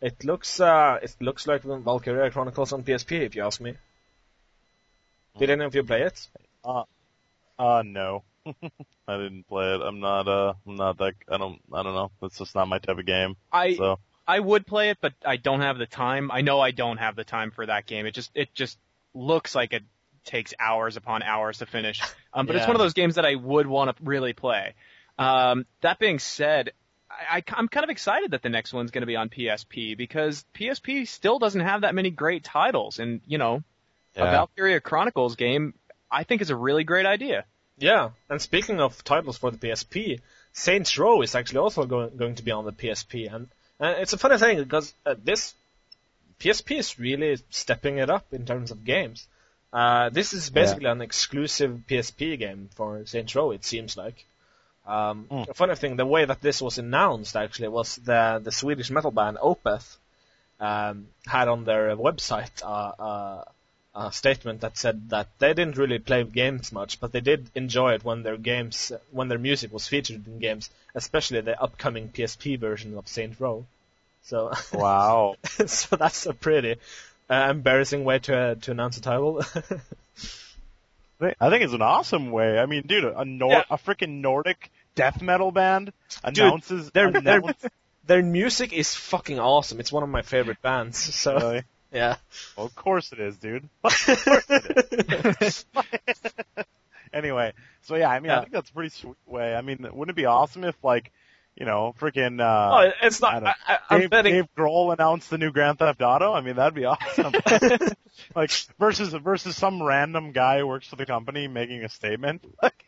it 0.00 0.24
looks 0.24 0.60
uh, 0.60 1.00
it 1.02 1.16
looks 1.18 1.48
like 1.48 1.62
Valkyria 1.62 2.30
Chronicles 2.30 2.72
on 2.72 2.84
PSP, 2.84 3.22
if 3.22 3.34
you 3.34 3.44
ask 3.44 3.60
me. 3.60 3.74
Did 5.36 5.50
any 5.50 5.64
of 5.64 5.74
you 5.74 5.82
play 5.82 6.02
it? 6.02 6.28
Uh, 7.58 7.82
no. 7.84 8.22
I 8.46 9.16
didn't 9.16 9.48
play 9.48 9.74
it. 9.74 9.80
I'm 9.80 9.98
not, 9.98 10.28
uh, 10.28 10.54
I'm 10.64 10.76
not 10.76 10.98
that, 10.98 11.14
I 11.28 11.38
don't, 11.38 11.60
I 11.72 11.82
don't 11.82 11.94
know. 11.94 12.10
It's 12.22 12.38
just 12.38 12.54
not 12.54 12.68
my 12.68 12.78
type 12.78 12.98
of 12.98 13.04
game. 13.04 13.36
I 13.52 13.74
So, 13.74 13.98
I 14.30 14.38
would 14.38 14.64
play 14.64 14.90
it, 14.90 14.98
but 15.00 15.12
I 15.24 15.36
don't 15.36 15.60
have 15.60 15.76
the 15.76 15.86
time. 15.86 16.30
I 16.30 16.42
know 16.42 16.60
I 16.60 16.70
don't 16.70 16.98
have 16.98 17.16
the 17.16 17.24
time 17.24 17.50
for 17.50 17.66
that 17.66 17.86
game. 17.86 18.06
It 18.06 18.14
just 18.14 18.30
it 18.34 18.54
just 18.54 18.78
looks 19.12 19.56
like 19.56 19.72
it 19.72 19.82
takes 20.24 20.54
hours 20.60 20.96
upon 20.96 21.22
hours 21.22 21.58
to 21.58 21.66
finish. 21.66 22.00
Um, 22.32 22.46
but 22.46 22.54
it's 22.54 22.64
one 22.64 22.76
of 22.76 22.80
those 22.80 22.92
games 22.92 23.16
that 23.16 23.26
I 23.26 23.34
would 23.34 23.66
want 23.66 23.90
to 23.90 24.04
really 24.04 24.34
play. 24.34 24.74
Um, 25.18 25.66
that 25.80 25.98
being 25.98 26.20
said, 26.20 26.70
I, 27.10 27.42
I'm 27.52 27.66
kind 27.66 27.82
of 27.82 27.90
excited 27.90 28.30
that 28.30 28.42
the 28.42 28.48
next 28.48 28.72
one's 28.72 28.92
going 28.92 29.02
to 29.02 29.06
be 29.06 29.16
on 29.16 29.28
PSP 29.28 29.96
because 29.96 30.44
PSP 30.54 31.08
still 31.08 31.40
doesn't 31.40 31.60
have 31.60 31.80
that 31.80 31.92
many 31.92 32.10
great 32.10 32.44
titles, 32.44 33.00
and 33.00 33.20
you 33.26 33.36
know, 33.36 33.64
a. 34.14 34.20
Valkyria 34.20 34.80
Chronicles 34.80 35.34
game, 35.34 35.74
I 36.08 36.22
think 36.22 36.40
is 36.40 36.50
a 36.50 36.56
really 36.56 36.84
great 36.84 37.04
idea. 37.04 37.46
Yeah, 37.78 38.10
and 38.28 38.40
speaking 38.40 38.80
of 38.80 39.02
titles 39.02 39.36
for 39.36 39.50
the 39.50 39.58
PSP, 39.58 40.20
Saints 40.52 40.96
Row 40.98 41.22
is 41.22 41.34
actually 41.34 41.58
also 41.58 41.84
going, 41.84 42.16
going 42.16 42.36
to 42.36 42.44
be 42.44 42.52
on 42.52 42.64
the 42.64 42.72
PSP, 42.72 43.34
and, 43.34 43.48
and 43.80 43.98
it's 44.00 44.12
a 44.12 44.18
funny 44.18 44.38
thing 44.38 44.58
because 44.58 44.92
uh, 45.04 45.14
this 45.22 45.54
PSP 46.38 46.78
is 46.78 46.98
really 46.98 47.38
stepping 47.50 47.98
it 47.98 48.10
up 48.10 48.32
in 48.32 48.46
terms 48.46 48.70
of 48.70 48.84
games. 48.84 49.26
Uh, 49.72 50.08
this 50.10 50.32
is 50.32 50.50
basically 50.50 50.86
an 50.86 51.00
exclusive 51.00 51.80
PSP 51.88 52.38
game 52.38 52.70
for 52.74 53.04
Saints 53.06 53.34
Row, 53.34 53.52
it 53.52 53.64
seems 53.64 53.96
like. 53.96 54.24
Um, 54.86 55.26
Mm. 55.30 55.48
A 55.48 55.54
funny 55.54 55.74
thing, 55.76 55.96
the 55.96 56.06
way 56.06 56.24
that 56.24 56.40
this 56.40 56.60
was 56.60 56.78
announced 56.78 57.36
actually 57.36 57.68
was 57.68 57.96
the 57.96 58.40
the 58.42 58.50
Swedish 58.50 58.90
metal 58.90 59.10
band 59.10 59.36
Opeth 59.36 59.96
um, 60.58 61.08
had 61.26 61.48
on 61.48 61.64
their 61.64 61.96
website 61.96 62.62
uh, 62.62 63.44
uh, 63.94 64.08
a 64.08 64.12
statement 64.12 64.60
that 64.60 64.76
said 64.78 65.10
that 65.10 65.28
they 65.38 65.52
didn't 65.54 65.76
really 65.76 65.98
play 65.98 66.22
games 66.24 66.72
much, 66.72 67.00
but 67.00 67.12
they 67.12 67.20
did 67.20 67.50
enjoy 67.54 67.94
it 67.94 68.04
when 68.04 68.22
their 68.22 68.36
games, 68.36 68.92
when 69.10 69.28
their 69.28 69.38
music 69.38 69.72
was 69.72 69.88
featured 69.88 70.26
in 70.26 70.38
games, 70.38 70.70
especially 70.94 71.40
the 71.40 71.60
upcoming 71.60 72.08
PSP 72.08 72.58
version 72.58 72.96
of 72.96 73.08
Saint 73.08 73.38
Row. 73.40 73.64
So, 74.22 74.52
Wow. 74.72 75.36
so 75.66 75.96
that's 75.96 76.26
a 76.26 76.34
pretty 76.34 76.76
uh, 77.28 77.48
embarrassing 77.50 78.04
way 78.04 78.18
to 78.20 78.36
uh, 78.36 78.54
to 78.56 78.70
announce 78.72 78.96
a 78.98 79.00
title. 79.00 79.42
I 81.20 81.50
think 81.50 81.62
it's 81.64 81.74
an 81.74 81.82
awesome 81.82 82.30
way. 82.30 82.58
I 82.58 82.64
mean, 82.66 82.82
dude, 82.86 83.04
a 83.04 83.24
Nor- 83.26 83.50
Yeah. 83.52 83.62
a 83.70 83.76
freaking 83.76 84.20
Nordic 84.22 84.70
death 84.94 85.20
metal 85.20 85.50
band 85.52 85.92
announces, 86.24 86.90
their- 86.92 87.10
their- 87.10 87.38
announce- 87.40 87.66
their 88.06 88.22
music 88.22 88.72
is 88.72 88.94
fucking 88.94 89.38
awesome. 89.38 89.80
It's 89.80 89.92
one 89.92 90.02
of 90.02 90.08
my 90.08 90.22
favorite 90.22 90.62
bands. 90.62 90.96
So, 91.14 91.34
Really? 91.38 91.62
Yeah. 91.92 92.16
Well, 92.56 92.66
of 92.66 92.74
course 92.74 93.12
it 93.12 93.20
is, 93.20 93.36
dude. 93.38 93.68
anyway, 97.12 97.52
so 97.82 97.96
yeah, 97.96 98.08
I 98.10 98.20
mean, 98.20 98.30
Yeah. 98.30 98.38
I 98.38 98.40
think 98.40 98.52
that's 98.52 98.70
a 98.70 98.74
pretty 98.74 98.90
sweet 98.90 99.16
way. 99.26 99.54
I 99.54 99.62
mean, 99.62 99.78
wouldn't 99.92 100.10
it 100.10 100.16
be 100.20 100.26
awesome 100.26 100.64
if, 100.64 100.76
like, 100.82 101.12
you 101.56 101.66
know, 101.66 101.94
freaking, 102.00 102.40
uh, 102.40 102.88
oh, 102.88 102.92
it's 103.02 103.20
not. 103.20 103.34
don't- 103.40 103.46
I, 103.48 103.54
I, 103.66 103.78
I'm 103.90 104.00
Dave, 104.02 104.10
betting. 104.10 104.32
Dave 104.34 104.48
Grohl 104.56 104.92
announced 104.92 105.30
the 105.30 105.38
new 105.38 105.50
Grand 105.50 105.78
Theft 105.78 106.00
Auto. 106.00 106.32
I 106.32 106.40
mean, 106.40 106.56
that'd 106.56 106.74
be 106.74 106.84
awesome. 106.84 107.32
like 108.34 108.50
versus 108.78 109.12
versus 109.12 109.56
some 109.56 109.82
random 109.82 110.32
guy 110.32 110.58
who 110.58 110.66
works 110.66 110.86
for 110.88 110.96
the 110.96 111.06
company 111.06 111.48
making 111.48 111.84
a 111.84 111.88
statement. 111.88 112.44
Like, 112.62 112.84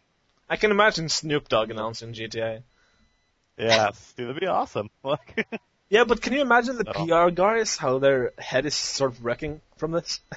I 0.49 0.57
can 0.57 0.71
imagine 0.71 1.09
Snoop 1.09 1.49
Dogg 1.49 1.71
announcing 1.71 2.12
GTA. 2.15 2.62
yes, 3.59 4.12
dude, 4.17 4.29
that'd 4.29 4.41
be 4.41 4.47
awesome. 4.47 4.91
Like, 5.03 5.47
Yeah, 5.92 6.05
but 6.05 6.22
can 6.22 6.33
you 6.33 6.40
imagine 6.40 6.78
the. 6.78 6.87
PR 6.87 7.28
guys 7.31 7.76
how 7.76 7.98
their 7.98 8.33
head 8.38 8.64
is 8.64 8.74
sort 8.74 9.12
of 9.12 9.22
wrecking 9.24 9.61
from 9.76 9.92
this? 9.92 10.20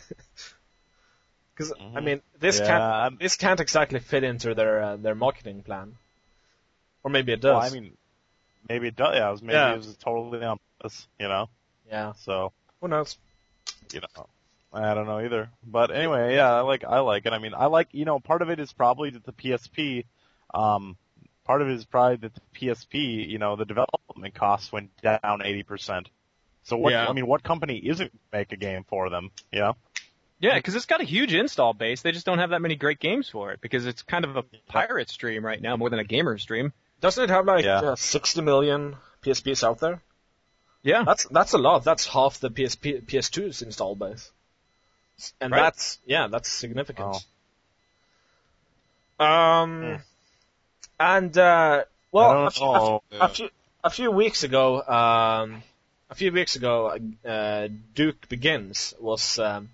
Because 1.56 1.72
I 1.72 2.02
Mhm. 2.02 2.04
mean, 2.04 2.22
this 2.38 2.60
yeah, 2.60 2.68
can't 2.68 2.84
I'm- 2.84 3.18
this 3.18 3.38
can't 3.38 3.62
exactly 3.62 4.02
fit 4.02 4.26
into 4.26 4.54
their 4.54 4.82
uh, 4.84 4.96
their 4.98 5.16
marketing 5.16 5.64
plan, 5.64 5.96
or 7.04 7.10
maybe 7.10 7.32
it 7.32 7.40
does. 7.40 7.54
well, 7.54 7.62
I 7.62 7.70
mean, 7.70 7.96
maybe 8.68 8.88
it 8.90 8.98
does. 8.98 9.16
Yeah, 9.16 9.30
it 9.30 9.32
was, 9.32 9.42
maybe 9.42 9.54
Yeah. 9.54 9.74
it 9.76 9.78
was 9.78 9.96
totally 9.96 10.44
on 10.44 10.60
purpose. 10.82 11.08
You 11.18 11.30
know, 11.30 11.48
yeah, 11.88 12.12
so 12.26 12.52
who 12.82 12.90
knows? 12.90 13.18
you 13.94 14.02
know. 14.02 14.28
I 14.74 14.94
don't 14.94 15.06
know 15.08 15.20
either. 15.22 15.50
But 15.66 15.92
anyway, 15.92 16.36
yeah, 16.36 16.52
I 16.54 16.60
like 16.60 16.84
I 16.84 17.00
like 17.00 17.26
it. 17.26 17.32
I 17.32 17.40
mean, 17.40 17.54
I 17.54 17.68
like 17.68 17.88
you 17.94 18.04
know, 18.04 18.20
part 18.20 18.42
of 18.42 18.50
it 18.50 18.60
is 18.60 18.74
probably 18.74 19.12
that 19.12 19.24
the 19.24 19.32
PSP 19.32 20.04
um 20.54 20.98
part 21.46 21.62
of 21.62 21.70
it 21.70 21.74
is 21.76 21.86
probably 21.86 22.18
that 22.18 22.34
the 22.34 22.42
PSP, 22.56 23.28
you 23.30 23.38
know, 23.38 23.56
the 23.56 23.66
development 23.66 24.34
costs 24.34 24.72
went 24.72 24.90
down 25.02 25.20
80%. 25.24 26.08
So 26.64 26.78
what 26.78 26.92
Yeah. 26.92 27.08
I 27.08 27.14
mean, 27.14 27.28
what 27.28 27.44
company 27.44 27.78
isn't 27.78 28.12
make 28.34 28.52
a 28.52 28.58
game 28.58 28.84
for 28.88 29.10
them, 29.10 29.32
you 29.52 29.60
know? 29.60 29.76
Yeah, 30.40 30.56
because 30.56 30.76
it's 30.76 30.86
got 30.86 31.00
a 31.02 31.06
huge 31.06 31.34
install 31.34 31.74
base. 31.74 32.02
They 32.02 32.12
just 32.12 32.26
don't 32.26 32.40
have 32.40 32.50
that 32.50 32.62
many 32.62 32.76
great 32.76 33.00
games 33.00 33.30
for 33.30 33.52
it 33.52 33.62
because 33.62 33.86
it's 33.86 34.02
kind 34.02 34.26
of 34.26 34.36
a 34.36 34.44
pirate 34.68 35.10
stream 35.10 35.46
right 35.46 35.62
now 35.62 35.78
more 35.78 35.90
than 35.90 36.00
a 36.00 36.04
gamer 36.04 36.38
stream. 36.38 36.74
Doesn't 37.00 37.24
it 37.24 37.30
have 37.30 37.46
like 37.46 37.64
Yeah. 37.66 37.80
uh, 37.82 37.96
60 37.96 38.42
million 38.42 38.96
PSPs 39.22 39.64
out 39.64 39.80
there? 39.80 40.02
Yeah. 40.84 41.04
That's 41.04 41.26
that's 41.26 41.54
a 41.54 41.58
lot. 41.58 41.84
That's 41.84 42.06
half 42.06 42.40
the 42.40 42.50
PSP 42.50 43.06
PS2's 43.06 43.62
install 43.62 43.96
base, 43.96 44.32
and 45.42 45.52
Right. 45.52 45.62
that's 45.62 46.00
yeah, 46.06 46.28
that's 46.28 46.50
significant. 46.52 47.16
Oh. 49.20 49.26
Um, 49.26 50.00
and 51.00 51.38
uh, 51.38 51.84
well, 52.12 52.48
a, 52.48 52.52
few- 52.52 52.66
a 53.12 53.26
a 53.26 53.30
few 53.30 53.50
a 53.84 53.90
few 53.90 54.12
weeks 54.12 54.44
ago, 54.44 54.82
um, 54.82 55.64
a 56.10 56.16
few 56.16 56.32
weeks 56.32 56.56
ago, 56.56 56.98
uh, 57.26 57.68
Duke 57.94 58.28
Begins 58.30 58.94
was 59.00 59.38
um, 59.40 59.70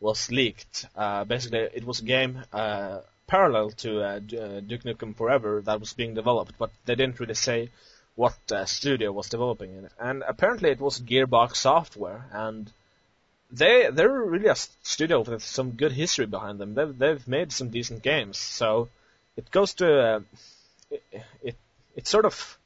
was 0.00 0.30
leaked. 0.30 0.86
Uh, 0.96 1.24
basically, 1.24 1.60
it 1.60 1.84
was 1.84 2.00
a 2.00 2.04
game 2.04 2.42
uh, 2.52 3.00
parallel 3.26 3.70
to 3.70 4.00
uh, 4.02 4.16
uh, 4.16 4.60
Duke 4.60 4.82
Nukem 4.84 5.16
Forever 5.16 5.62
that 5.62 5.80
was 5.80 5.92
being 5.92 6.14
developed, 6.14 6.52
but 6.58 6.70
they 6.84 6.94
didn't 6.94 7.20
really 7.20 7.34
say 7.34 7.70
what 8.14 8.36
uh, 8.52 8.64
studio 8.66 9.10
was 9.10 9.28
developing 9.28 9.70
it. 9.72 9.92
And 9.98 10.22
apparently, 10.26 10.70
it 10.70 10.80
was 10.80 11.00
Gearbox 11.00 11.56
Software, 11.56 12.26
and 12.32 12.70
they 13.50 13.88
they're 13.90 14.10
really 14.10 14.48
a 14.48 14.56
studio 14.82 15.20
with 15.22 15.42
some 15.44 15.72
good 15.72 15.92
history 15.92 16.26
behind 16.26 16.58
them. 16.58 16.74
They've 16.74 16.96
they've 16.98 17.28
made 17.28 17.52
some 17.52 17.70
decent 17.70 18.02
games, 18.02 18.36
so 18.38 18.88
it 19.36 19.50
goes 19.50 19.74
to 19.74 20.00
uh, 20.00 20.20
it, 20.90 21.02
it 21.42 21.56
it 21.96 22.06
sort 22.06 22.24
of 22.24 22.58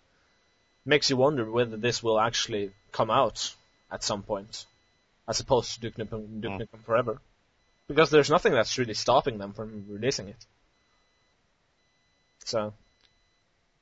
makes 0.84 1.10
you 1.10 1.16
wonder 1.16 1.50
whether 1.50 1.76
this 1.76 2.02
will 2.02 2.18
actually 2.20 2.70
come 2.92 3.10
out 3.10 3.54
at 3.90 4.02
some 4.02 4.22
point, 4.22 4.64
as 5.28 5.40
opposed 5.40 5.74
to 5.74 5.80
Duke 5.80 5.96
Nukem, 5.96 6.40
Duke. 6.40 6.52
Nukem 6.52 6.82
Forever, 6.84 7.20
because 7.88 8.10
there's 8.10 8.30
nothing 8.30 8.52
that's 8.52 8.78
really 8.78 8.94
stopping 8.94 9.38
them 9.38 9.52
from 9.52 9.86
releasing 9.88 10.28
it. 10.28 10.46
So, 12.44 12.72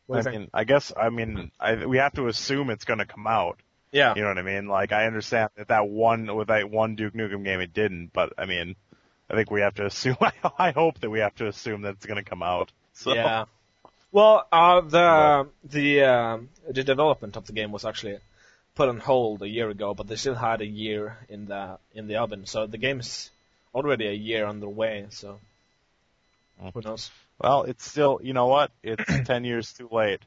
what 0.07 0.17
I 0.17 0.19
you 0.19 0.23
think? 0.23 0.37
mean, 0.37 0.51
I 0.55 0.65
guess 0.65 0.93
I 0.97 1.11
mean, 1.11 1.51
I, 1.61 1.87
we 1.87 1.99
have 1.99 2.15
to 2.15 2.29
assume 2.29 2.71
it's 2.71 2.85
going 2.85 2.99
to 2.99 3.07
come 3.07 3.27
out. 3.27 3.59
Yeah, 3.93 4.17
You 4.17 4.23
know 4.23 4.29
what 4.29 4.39
I 4.39 4.43
mean? 4.43 4.67
Like 4.67 4.91
I 4.93 5.07
understand 5.07 5.51
that 5.57 5.69
that 5.69 5.87
one 5.89 6.35
with 6.35 6.49
that 6.49 6.69
one 6.69 6.97
Duke 6.97 7.15
Nukem 7.15 7.45
game 7.45 7.61
it 7.61 7.73
didn't, 7.73 8.13
but 8.13 8.33
I 8.37 8.47
mean, 8.47 8.75
I 9.35 9.37
think 9.37 9.51
we 9.51 9.61
have 9.61 9.75
to 9.75 9.87
assume. 9.87 10.17
I, 10.21 10.33
I 10.59 10.71
hope 10.71 11.01
that 11.01 11.11
we 11.11 11.21
have 11.21 11.35
to 11.37 11.49
assume 11.49 11.83
that 11.83 11.95
it's 11.95 12.07
going 12.07 12.23
to 12.23 12.29
come 12.29 12.43
out. 12.43 12.73
So, 12.93 13.15
yeah. 13.15 13.45
Well, 14.13 14.47
uh, 14.53 14.81
the 14.81 15.49
the 15.65 16.03
um, 16.05 16.49
the 16.69 16.85
development 16.85 17.37
of 17.37 17.47
the 17.47 17.53
game 17.53 17.73
was 17.73 17.85
actually 17.85 18.19
put 18.77 18.89
on 18.89 18.99
hold 18.99 19.43
a 19.43 19.49
year 19.49 19.69
ago, 19.71 19.93
but 19.95 20.07
they 20.07 20.17
still 20.17 20.37
had 20.37 20.61
a 20.61 20.67
year 20.67 21.19
in 21.29 21.47
the 21.47 21.79
in 21.93 22.07
the 22.07 22.17
oven. 22.17 22.47
So 22.47 22.67
the 22.69 22.79
game's 22.79 23.31
already 23.75 24.07
a 24.07 24.13
year 24.13 24.47
underway. 24.47 25.07
So 25.11 25.41
Who 26.73 26.81
knows? 26.81 27.11
Well, 27.41 27.65
it's 27.65 27.85
still, 27.85 28.21
you 28.23 28.33
know 28.33 28.47
what? 28.47 28.71
It's 28.83 29.05
10 29.27 29.45
years 29.45 29.73
too 29.73 29.89
late. 29.91 30.21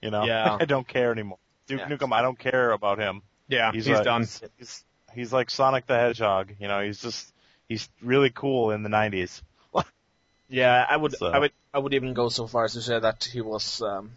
You 0.00 0.10
know? 0.10 0.24
Yeah. 0.24 0.56
I 0.60 0.64
don't 0.64 0.88
care 0.88 1.12
anymore. 1.12 1.38
Duke 1.66 1.80
Yeah. 1.80 1.88
Nukem, 1.88 2.12
I 2.12 2.22
don't 2.22 2.38
care 2.38 2.70
about 2.72 2.98
him. 2.98 3.22
Yeah, 3.48 3.72
he's, 3.72 3.86
a- 3.86 4.02
done. 4.02 4.22
He's, 4.22 4.42
he's, 4.58 4.84
he's 5.14 5.32
like 5.32 5.50
Sonic 5.50 5.86
the 5.86 5.94
Hedgehog. 5.96 6.54
You 6.58 6.68
know, 6.68 6.80
he's 6.80 7.00
just, 7.00 7.32
he's 7.68 7.88
really 8.02 8.30
cool 8.30 8.70
in 8.70 8.82
the 8.82 8.88
90s. 8.88 9.42
Yeah, 10.50 10.86
I 10.88 10.96
would, 10.96 11.14
So- 11.14 11.26
I 11.30 11.38
would, 11.38 11.52
I 11.74 11.78
would 11.78 11.92
even 11.94 12.14
go 12.14 12.30
so 12.30 12.46
far 12.46 12.64
as 12.64 12.72
to 12.72 12.80
say 12.80 12.98
that 12.98 13.24
he 13.24 13.40
was, 13.42 13.82
um, 13.82 14.12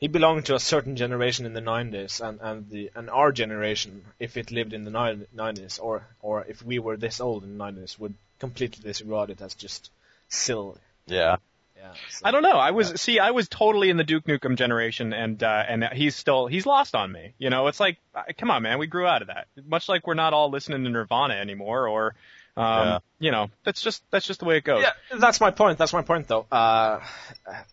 he 0.00 0.08
belonged 0.08 0.46
to 0.46 0.54
a 0.54 0.60
certain 0.60 0.96
generation 0.96 1.46
in 1.46 1.52
the 1.52 1.60
90s, 1.60 2.20
and 2.20 2.40
and 2.40 2.68
the 2.70 2.90
and 2.96 3.08
our 3.10 3.30
generation, 3.32 4.04
if 4.18 4.36
it 4.36 4.50
lived 4.50 4.72
in 4.72 4.84
the 4.84 4.90
90s, 4.90 5.78
or 5.78 6.06
or 6.22 6.44
if 6.48 6.62
we 6.64 6.78
were 6.80 6.96
this 6.96 7.20
old 7.20 7.44
in 7.44 7.56
the 7.56 7.64
90s, 7.64 7.98
would 8.00 8.14
completely 8.40 8.82
disregard 8.82 9.30
it 9.30 9.40
as 9.42 9.54
just 9.54 9.90
silly. 10.28 10.78
Yeah. 11.06 11.36
Yeah. 11.82 11.92
so- 12.10 12.26
I 12.26 12.30
don't 12.30 12.42
know. 12.42 12.58
I 12.58 12.72
was 12.72 13.00
see, 13.00 13.18
I 13.18 13.30
was 13.30 13.48
totally 13.48 13.88
in 13.88 13.96
the 13.96 14.04
Duke 14.04 14.24
Nukem 14.24 14.56
generation, 14.56 15.12
and 15.14 15.42
uh, 15.42 15.64
and 15.66 15.84
he's 15.94 16.14
still 16.14 16.46
he's 16.46 16.66
lost 16.66 16.94
on 16.94 17.10
me. 17.10 17.32
You 17.38 17.48
know, 17.48 17.68
it's 17.68 17.80
like, 17.80 17.96
come 18.36 18.50
on, 18.50 18.62
man, 18.62 18.78
we 18.78 18.86
grew 18.86 19.06
out 19.06 19.22
of 19.22 19.28
that. 19.28 19.46
Much 19.66 19.88
like 19.88 20.06
we're 20.06 20.14
not 20.14 20.34
all 20.34 20.50
listening 20.50 20.84
to 20.84 20.90
Nirvana 20.90 21.34
anymore, 21.34 21.88
or, 21.88 22.14
um, 22.56 22.64
Yeah. 22.86 22.98
you 23.18 23.30
know, 23.30 23.50
that's 23.64 23.80
just 23.80 24.02
that's 24.10 24.26
just 24.26 24.40
the 24.40 24.46
way 24.46 24.58
it 24.58 24.64
goes. 24.64 24.82
Yeah, 24.82 25.18
that's 25.18 25.40
my 25.40 25.50
point. 25.52 25.78
That's 25.78 25.94
my 25.94 26.02
point, 26.02 26.28
though. 26.28 26.46
Uh, 26.52 27.00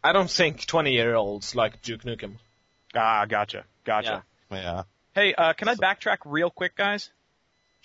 I 0.04 0.13
don't 0.13 0.30
think 0.32 0.62
20-year-olds 0.65 1.54
like 1.56 1.82
Duke 1.82 2.04
Nukem. 2.04 2.36
Ah, 2.96 3.26
gotcha, 3.26 3.65
gotcha. 3.84 4.24
Yeah. 4.50 4.84
Hey, 5.13 5.34
uh, 5.34 5.52
can 5.54 5.67
I 5.67 5.76
backtrack 5.76 6.20
real 6.26 6.50
quick, 6.50 6.76
guys? 6.78 7.10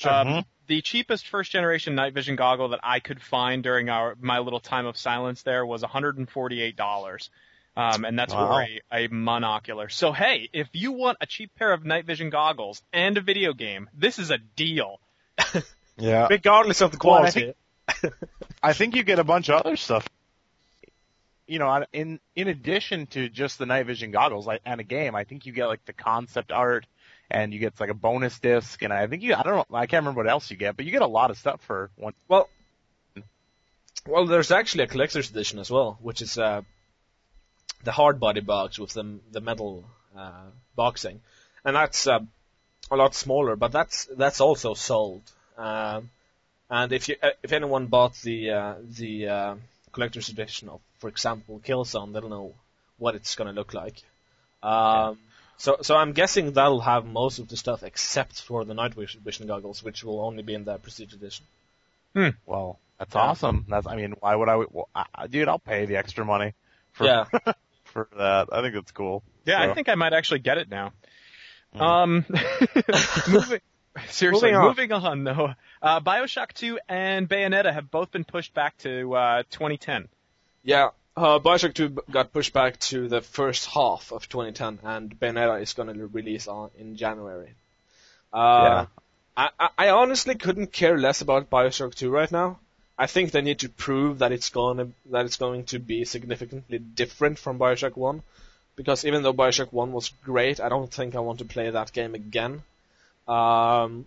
Um, 0.04 0.26
Mhm. 0.28 0.44
The 0.72 0.80
cheapest 0.80 1.28
first 1.28 1.52
generation 1.52 1.94
night 1.94 2.14
vision 2.14 2.34
goggle 2.34 2.70
that 2.70 2.80
I 2.82 2.98
could 3.00 3.20
find 3.20 3.62
during 3.62 3.90
our 3.90 4.14
my 4.18 4.38
little 4.38 4.58
time 4.58 4.86
of 4.86 4.96
silence 4.96 5.42
there 5.42 5.66
was 5.66 5.82
$148. 5.82 7.28
Um, 7.76 8.04
and 8.06 8.18
that's 8.18 8.32
Wow. 8.32 8.46
for 8.48 8.62
a, 8.62 8.80
a 9.04 9.08
monocular. 9.08 9.92
So 9.92 10.12
hey, 10.12 10.48
if 10.54 10.68
you 10.72 10.92
want 10.92 11.18
a 11.20 11.26
cheap 11.26 11.54
pair 11.56 11.74
of 11.74 11.84
night 11.84 12.06
vision 12.06 12.30
goggles 12.30 12.82
and 12.90 13.18
a 13.18 13.20
video 13.20 13.52
game, 13.52 13.90
this 13.92 14.18
is 14.18 14.30
a 14.30 14.38
deal. 14.38 14.98
Yeah. 15.98 16.26
Regardless 16.30 16.80
of 16.80 16.90
the 16.90 16.98
Well, 17.06 17.16
I 17.16 17.30
quality. 17.30 17.52
think- 18.00 18.14
I 18.62 18.72
think 18.72 18.96
you 18.96 19.02
get 19.04 19.18
a 19.18 19.24
bunch 19.24 19.50
of 19.50 19.56
other 19.60 19.76
stuff. 19.76 20.08
You 21.46 21.58
know, 21.58 21.84
in 21.92 22.18
in 22.34 22.48
addition 22.48 23.06
to 23.08 23.28
just 23.28 23.58
the 23.58 23.66
night 23.66 23.84
vision 23.84 24.10
goggles 24.10 24.46
like, 24.46 24.62
and 24.64 24.80
a 24.80 24.84
game, 24.84 25.14
I 25.14 25.24
think 25.24 25.44
you 25.44 25.52
get 25.52 25.66
like 25.66 25.84
the 25.84 25.92
concept 25.92 26.50
art, 26.50 26.86
and 27.32 27.52
you 27.52 27.58
get 27.58 27.80
like 27.80 27.90
a 27.90 27.94
bonus 27.94 28.38
disc, 28.38 28.82
and 28.82 28.92
I 28.92 29.06
think 29.06 29.22
you 29.22 29.34
I 29.34 29.42
don't 29.42 29.56
know 29.56 29.76
I 29.76 29.86
can't 29.86 30.02
remember 30.02 30.22
what 30.22 30.30
else 30.30 30.50
you 30.50 30.56
get, 30.56 30.76
but 30.76 30.84
you 30.84 30.92
get 30.92 31.02
a 31.02 31.06
lot 31.06 31.30
of 31.30 31.38
stuff 31.38 31.60
for 31.62 31.90
one. 31.96 32.12
Well, 32.28 32.48
well, 34.06 34.26
there's 34.26 34.50
actually 34.50 34.84
a 34.84 34.86
collector's 34.86 35.30
edition 35.30 35.58
as 35.58 35.70
well, 35.70 35.98
which 36.02 36.20
is 36.20 36.36
uh, 36.38 36.62
the 37.84 37.92
hard 37.92 38.20
body 38.20 38.40
box 38.40 38.78
with 38.78 38.92
the 38.92 39.18
the 39.30 39.40
metal 39.40 39.84
uh, 40.16 40.44
boxing, 40.76 41.20
and 41.64 41.74
that's 41.74 42.06
uh, 42.06 42.20
a 42.90 42.96
lot 42.96 43.14
smaller, 43.14 43.56
but 43.56 43.72
that's 43.72 44.04
that's 44.16 44.40
also 44.40 44.74
sold. 44.74 45.22
Um, 45.56 46.10
and 46.68 46.92
if 46.92 47.08
you 47.08 47.16
uh, 47.22 47.30
if 47.42 47.52
anyone 47.52 47.86
bought 47.86 48.14
the 48.22 48.50
uh, 48.50 48.74
the 48.82 49.28
uh, 49.28 49.54
collector's 49.92 50.28
edition 50.28 50.68
of, 50.68 50.80
for 50.98 51.08
example, 51.08 51.62
Killzone, 51.64 52.12
they'll 52.12 52.28
know 52.28 52.54
what 52.98 53.14
it's 53.14 53.34
gonna 53.36 53.52
look 53.52 53.72
like. 53.72 53.96
Um, 54.62 55.18
So 55.58 55.78
so 55.82 55.96
I'm 55.96 56.12
guessing 56.12 56.52
that'll 56.52 56.80
have 56.80 57.04
most 57.04 57.38
of 57.38 57.48
the 57.48 57.56
stuff 57.56 57.82
except 57.82 58.40
for 58.42 58.64
the 58.64 58.74
night 58.74 58.94
vision 58.94 59.20
vision 59.24 59.46
goggles, 59.46 59.82
which 59.82 60.02
will 60.04 60.20
only 60.20 60.42
be 60.42 60.54
in 60.54 60.64
the 60.64 60.76
prestige 60.78 61.12
edition. 61.12 61.46
Hmm. 62.14 62.28
Well, 62.46 62.78
that's 62.98 63.14
Yeah. 63.14 63.20
awesome. 63.22 63.66
That's 63.68 63.86
I 63.86 63.96
mean, 63.96 64.14
why 64.20 64.34
would 64.34 64.48
I? 64.48 64.56
Well, 64.56 64.88
I, 64.94 65.26
dude, 65.28 65.48
I'll 65.48 65.58
pay 65.58 65.86
the 65.86 65.96
extra 65.96 66.24
money 66.24 66.54
for 66.92 67.06
Yeah. 67.06 67.24
for 67.84 68.08
that. 68.16 68.48
I 68.52 68.60
think 68.62 68.74
it's 68.74 68.90
cool. 68.92 69.22
Yeah, 69.44 69.64
So- 69.64 69.70
I 69.70 69.74
think 69.74 69.88
I 69.88 69.94
might 69.94 70.12
actually 70.12 70.40
get 70.40 70.58
it 70.58 70.68
now. 70.68 70.92
Mhm. 71.74 71.80
Um, 71.80 72.26
moving, 73.32 73.60
seriously, 74.08 74.52
Moving 74.52 74.66
moving 74.68 74.92
on. 74.92 75.04
on, 75.06 75.24
though. 75.24 75.54
Uh, 75.80 76.00
Bioshock 76.00 76.52
2 76.52 76.78
and 76.88 77.28
Bayonetta 77.28 77.72
have 77.72 77.90
both 77.90 78.10
been 78.10 78.24
pushed 78.24 78.52
back 78.54 78.76
to 78.78 79.14
uh, 79.14 79.42
2010. 79.50 80.08
Yeah, 80.64 80.90
uh, 81.16 81.38
Bioshock 81.38 81.74
2 81.74 81.88
got 82.10 82.32
pushed 82.32 82.52
back 82.52 82.78
to 82.80 83.08
the 83.08 83.20
first 83.20 83.66
half 83.66 84.12
of 84.12 84.28
2010, 84.28 84.78
and 84.82 85.18
Bayonetta 85.18 85.60
is 85.60 85.72
going 85.74 85.92
to 85.92 86.06
release 86.06 86.48
on 86.48 86.70
in 86.78 86.96
January. 86.96 87.54
Uh, 88.32 88.86
Yeah. 88.86 88.86
I, 89.34 89.68
I, 89.78 89.88
honestly 89.88 90.34
couldn't 90.34 90.72
care 90.72 90.98
less 90.98 91.22
about 91.22 91.48
Bioshock 91.48 91.94
2 91.94 92.10
right 92.10 92.30
now. 92.30 92.58
I 92.98 93.06
think 93.06 93.30
they 93.30 93.40
need 93.40 93.60
to 93.60 93.70
prove 93.70 94.18
that 94.18 94.30
it's 94.30 94.50
going 94.50 94.76
to, 94.76 94.92
that 95.06 95.24
it's 95.24 95.38
going 95.38 95.64
to 95.66 95.78
be 95.78 96.04
significantly 96.04 96.78
different 96.78 97.38
from 97.38 97.58
Bioshock 97.58 97.96
1, 97.96 98.22
because 98.76 99.06
even 99.06 99.22
though 99.22 99.32
Bioshock 99.32 99.72
1 99.72 99.92
was 99.92 100.10
great, 100.24 100.60
I 100.60 100.68
don't 100.68 100.92
think 100.92 101.14
I 101.14 101.20
want 101.20 101.38
to 101.38 101.46
play 101.46 101.70
that 101.70 101.92
game 101.92 102.14
again. 102.14 102.62
Um, 103.26 104.04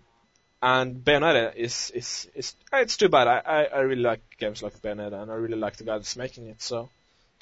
and 0.62 1.04
Bayonetta 1.04 1.54
is 1.54 1.90
is 1.94 2.28
is 2.34 2.54
it's 2.72 2.96
too 2.96 3.08
bad. 3.08 3.28
I, 3.28 3.38
I, 3.44 3.64
I 3.64 3.80
really 3.80 4.02
like 4.02 4.20
games 4.38 4.62
like 4.62 4.80
Bayonetta, 4.80 5.22
and 5.22 5.30
I 5.30 5.34
really 5.34 5.56
like 5.56 5.76
the 5.76 5.84
guy 5.84 5.96
that's 5.96 6.16
making 6.16 6.48
it. 6.48 6.62
So, 6.62 6.88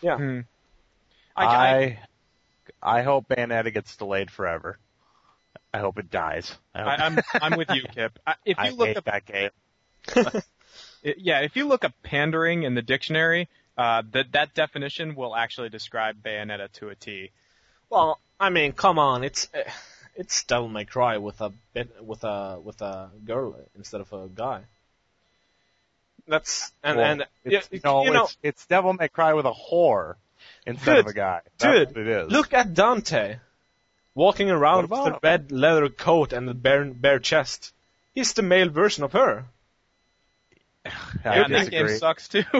yeah. 0.00 0.16
Hmm. 0.16 0.40
I, 1.36 1.44
I, 1.44 1.76
I 1.76 1.98
I 2.98 3.02
hope 3.02 3.28
Bayonetta 3.28 3.72
gets 3.72 3.96
delayed 3.96 4.30
forever. 4.30 4.78
I 5.72 5.78
hope 5.78 5.98
it 5.98 6.10
dies. 6.10 6.56
I, 6.74 6.78
hope, 6.78 6.88
I, 6.88 6.94
I'm 7.04 7.18
I'm 7.52 7.58
with 7.58 7.70
you, 7.70 7.82
Kip. 7.94 8.18
I, 8.26 8.34
if 8.44 8.58
I 8.58 8.68
you 8.68 8.76
look 8.76 8.88
hate 8.88 8.96
up, 8.98 9.04
that 9.06 9.26
game. 9.26 9.50
it- 11.02 11.18
yeah, 11.18 11.40
if 11.40 11.56
you 11.56 11.66
look 11.66 11.84
up 11.84 11.92
pandering 12.02 12.62
in 12.62 12.74
the 12.74 12.82
dictionary, 12.82 13.48
uh, 13.76 14.02
that 14.12 14.32
that 14.32 14.54
definition 14.54 15.14
will 15.14 15.34
actually 15.34 15.68
describe 15.68 16.22
Bayonetta 16.22 16.70
to 16.74 16.88
a 16.90 16.94
T. 16.94 17.30
Well, 17.90 18.20
I 18.38 18.50
mean, 18.50 18.72
come 18.72 18.98
on, 18.98 19.24
it's 19.24 19.48
uh, 19.54 19.68
it's 20.14 20.44
Devil 20.44 20.68
May 20.68 20.84
Cry 20.84 21.18
with 21.18 21.40
a 21.40 21.52
bit 21.72 22.04
with 22.04 22.22
a 22.24 22.58
with 22.62 22.80
a 22.82 23.10
girl 23.24 23.56
instead 23.76 24.00
of 24.00 24.12
a 24.12 24.28
guy. 24.28 24.62
That's 26.26 26.72
and 26.82 26.96
Well, 26.96 27.06
and 27.06 27.24
It's, 27.44 27.68
yeah, 27.70 27.80
no, 27.84 28.04
you 28.04 28.12
know, 28.12 28.24
it's 28.24 28.36
it's 28.42 28.66
Devil 28.66 28.94
May 28.94 29.08
Cry 29.08 29.34
with 29.34 29.46
a 29.46 29.52
whore 29.52 30.14
instead 30.66 30.98
of 30.98 31.06
a 31.06 31.12
guy. 31.12 31.40
That's 31.58 31.78
dude, 31.78 31.88
what 31.88 32.06
it 32.06 32.08
is. 32.08 32.32
look 32.32 32.54
at 32.54 32.74
Dante 32.74 33.38
walking 34.14 34.50
around 34.50 34.88
with 34.88 35.04
the 35.04 35.18
red 35.22 35.52
leather 35.52 35.88
coat 35.88 36.32
and 36.32 36.48
the 36.48 36.54
bare 36.54 36.84
bare 36.86 37.18
chest. 37.18 37.72
He's 38.14 38.32
the 38.32 38.42
male 38.42 38.70
version 38.70 39.04
of 39.04 39.12
her. 39.12 39.44
I 40.86 40.90
Yeah, 41.24 41.44
and 41.44 41.54
that 41.54 41.70
game 41.70 41.88
sucks 41.88 42.28
too. 42.28 42.44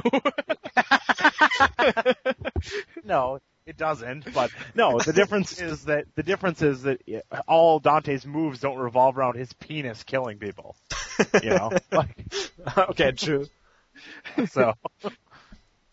No, 3.04 3.40
it 3.66 3.76
doesn't. 3.76 4.32
But 4.32 4.50
no, 4.74 4.98
the 4.98 5.12
difference 5.12 5.58
is 5.60 5.84
that 5.86 6.06
the 6.14 6.22
difference 6.22 6.62
is 6.62 6.82
that 6.82 7.00
all 7.48 7.78
Dante's 7.80 8.26
moves 8.26 8.60
don't 8.60 8.78
revolve 8.78 9.16
around 9.18 9.36
his 9.36 9.52
penis 9.52 10.02
killing 10.04 10.38
people. 10.38 10.76
You 11.42 11.50
know, 11.50 11.70
like 11.92 12.16
okay, 12.76 13.12
true. 13.12 13.46
so. 14.48 14.74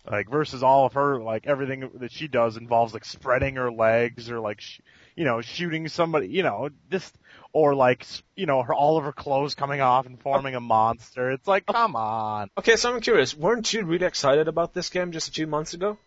Like 0.10 0.30
versus 0.32 0.64
all 0.64 0.88
of 0.88 0.94
her, 0.94 1.20
like 1.22 1.46
everything 1.46 1.88
that 2.00 2.12
she 2.12 2.28
does 2.28 2.58
involves 2.58 2.92
like 2.92 3.06
spreading 3.06 3.56
her 3.58 3.72
legs 3.72 4.32
or 4.32 4.40
like, 4.40 4.60
sh- 4.60 4.80
you 5.16 5.26
know, 5.26 5.42
shooting 5.42 5.88
somebody, 5.90 6.28
you 6.28 6.42
know, 6.42 6.70
this, 6.90 7.14
or 7.54 7.76
like, 7.76 8.04
you 8.36 8.48
know, 8.48 8.64
her 8.64 8.74
all 8.74 8.98
of 8.98 9.04
her 9.04 9.12
clothes 9.12 9.54
coming 9.54 9.80
off 9.80 10.08
and 10.08 10.20
forming 10.20 10.56
a 10.56 10.60
monster. 10.60 11.30
It's 11.30 11.48
like, 11.48 11.68
come 11.68 11.96
on, 11.96 12.50
Okay, 12.58 12.78
so 12.78 12.92
I'm 12.92 13.00
curious. 13.00 13.38
Weren't 13.38 13.72
you 13.74 13.84
really 13.86 14.08
excited 14.08 14.48
about 14.48 14.74
this 14.74 14.90
game 14.90 15.12
just 15.12 15.30
a 15.30 15.32
few 15.34 15.46
months 15.46 15.76
ago? 15.76 16.00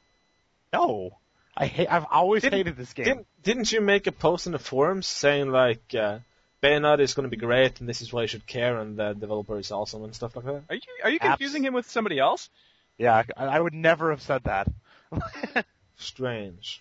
no, 0.72 1.16
I 1.56 1.66
hate. 1.66 1.88
I've 1.90 2.06
always 2.10 2.42
Didn't- 2.42 2.58
hated 2.58 2.76
this 2.76 2.92
game. 2.92 3.04
Didn't, 3.04 3.26
didn't 3.42 3.72
you 3.72 3.80
make 3.80 4.06
a 4.06 4.12
post 4.12 4.46
in 4.46 4.52
the 4.52 4.58
forums 4.58 5.06
saying 5.06 5.50
like 5.50 5.94
uh, 5.94 6.18
Bayonetta 6.62 7.00
is 7.00 7.14
going 7.14 7.24
to 7.24 7.30
be 7.30 7.36
great 7.36 7.80
and 7.80 7.88
this 7.88 8.02
is 8.02 8.12
why 8.12 8.22
you 8.22 8.26
should 8.28 8.46
care 8.46 8.78
and 8.78 8.96
the 8.96 9.12
developer 9.12 9.58
is 9.58 9.70
awesome 9.70 10.02
and 10.04 10.14
stuff 10.14 10.34
like 10.36 10.44
that? 10.46 10.62
are 10.68 10.74
you 10.74 10.80
are 11.04 11.10
you 11.10 11.18
confusing 11.18 11.64
him 11.64 11.74
with 11.74 11.88
somebody 11.88 12.18
else? 12.18 12.50
Yeah, 12.98 13.22
I, 13.36 13.44
I 13.44 13.60
would 13.60 13.74
never 13.74 14.10
have 14.10 14.22
said 14.22 14.44
that. 14.44 14.68
Strange. 15.96 16.80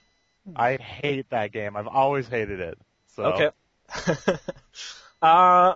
I 0.55 0.75
hate 0.77 1.29
that 1.29 1.51
game. 1.51 1.75
I've 1.77 1.87
always 1.87 2.27
hated 2.27 2.59
it. 2.59 2.77
So 3.15 3.23
Okay. 3.23 3.49
uh, 5.21 5.73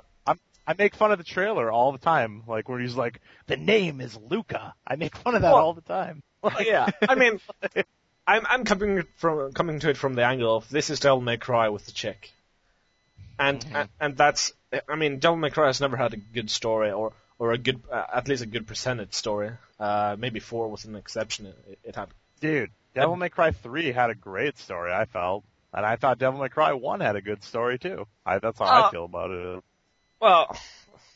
I 0.69 0.73
make 0.77 0.95
fun 0.95 1.13
of 1.13 1.17
the 1.17 1.23
trailer 1.23 1.71
all 1.71 1.93
the 1.93 1.97
time, 1.97 2.43
like 2.45 2.67
where 2.67 2.77
he's 2.77 2.95
like, 2.95 3.21
"The 3.45 3.55
name 3.55 4.01
is 4.01 4.17
Luka." 4.29 4.73
I 4.86 4.97
make 4.97 5.15
fun 5.15 5.36
of 5.36 5.41
that 5.43 5.53
Well- 5.53 5.63
all 5.63 5.73
the 5.73 5.81
time. 5.81 6.23
yeah. 6.60 6.89
I 7.07 7.15
mean, 7.15 7.39
I'm 8.28 8.46
I'm 8.48 8.63
coming 8.66 9.04
from 9.16 9.54
coming 9.54 9.80
to 9.80 9.90
it 9.90 9.98
from 9.98 10.13
the 10.16 10.26
angle 10.26 10.56
of 10.58 10.70
this 10.70 10.90
is 10.90 11.00
Devil 11.00 11.22
May 11.22 11.38
Cry 11.38 11.70
with 11.70 11.86
the 11.86 11.92
chick, 11.94 12.32
and 13.40 13.62
Mhm. 13.62 13.76
and, 13.76 13.90
and 14.00 14.18
that's 14.18 14.52
I 14.90 14.96
mean 14.96 15.20
Devil 15.20 15.38
May 15.38 15.50
Cry 15.50 15.68
has 15.68 15.80
never 15.82 15.96
had 15.98 16.13
a 16.13 16.18
good 16.18 16.50
story 16.50 16.92
or 16.92 17.13
or 17.40 17.54
a 17.54 17.58
good 17.58 17.82
uh, 17.92 18.04
at 18.13 18.28
least 18.28 18.44
a 18.44 18.48
good 18.48 18.68
presented 18.68 19.13
story. 19.13 19.52
Uh, 19.80 20.16
maybe 20.20 20.40
four 20.40 20.68
was 20.70 20.86
an 20.86 20.96
exception. 20.96 21.46
It, 21.70 21.80
it 21.84 21.96
had 21.96 22.10
Dude, 22.40 22.70
Devil 22.94 23.16
May 23.16 23.30
Cry 23.30 23.50
3 23.52 23.92
had 23.92 24.12
a 24.12 24.16
great 24.16 24.60
story, 24.60 24.94
I 24.94 25.06
felt. 25.06 25.44
And 25.74 25.84
I 25.84 25.96
thought 25.96 26.20
Devil 26.20 26.40
May 26.40 26.50
Cry 26.50 26.74
1 26.74 27.00
had 27.00 27.16
a 27.16 27.22
good 27.22 27.44
story 27.44 27.80
too. 27.80 28.06
I, 28.26 28.38
that's 28.38 28.60
how 28.60 28.66
Uh, 28.66 28.88
I 28.88 28.92
feel 28.92 29.06
about 29.06 29.32
it. 29.32 29.63
well 30.20 30.56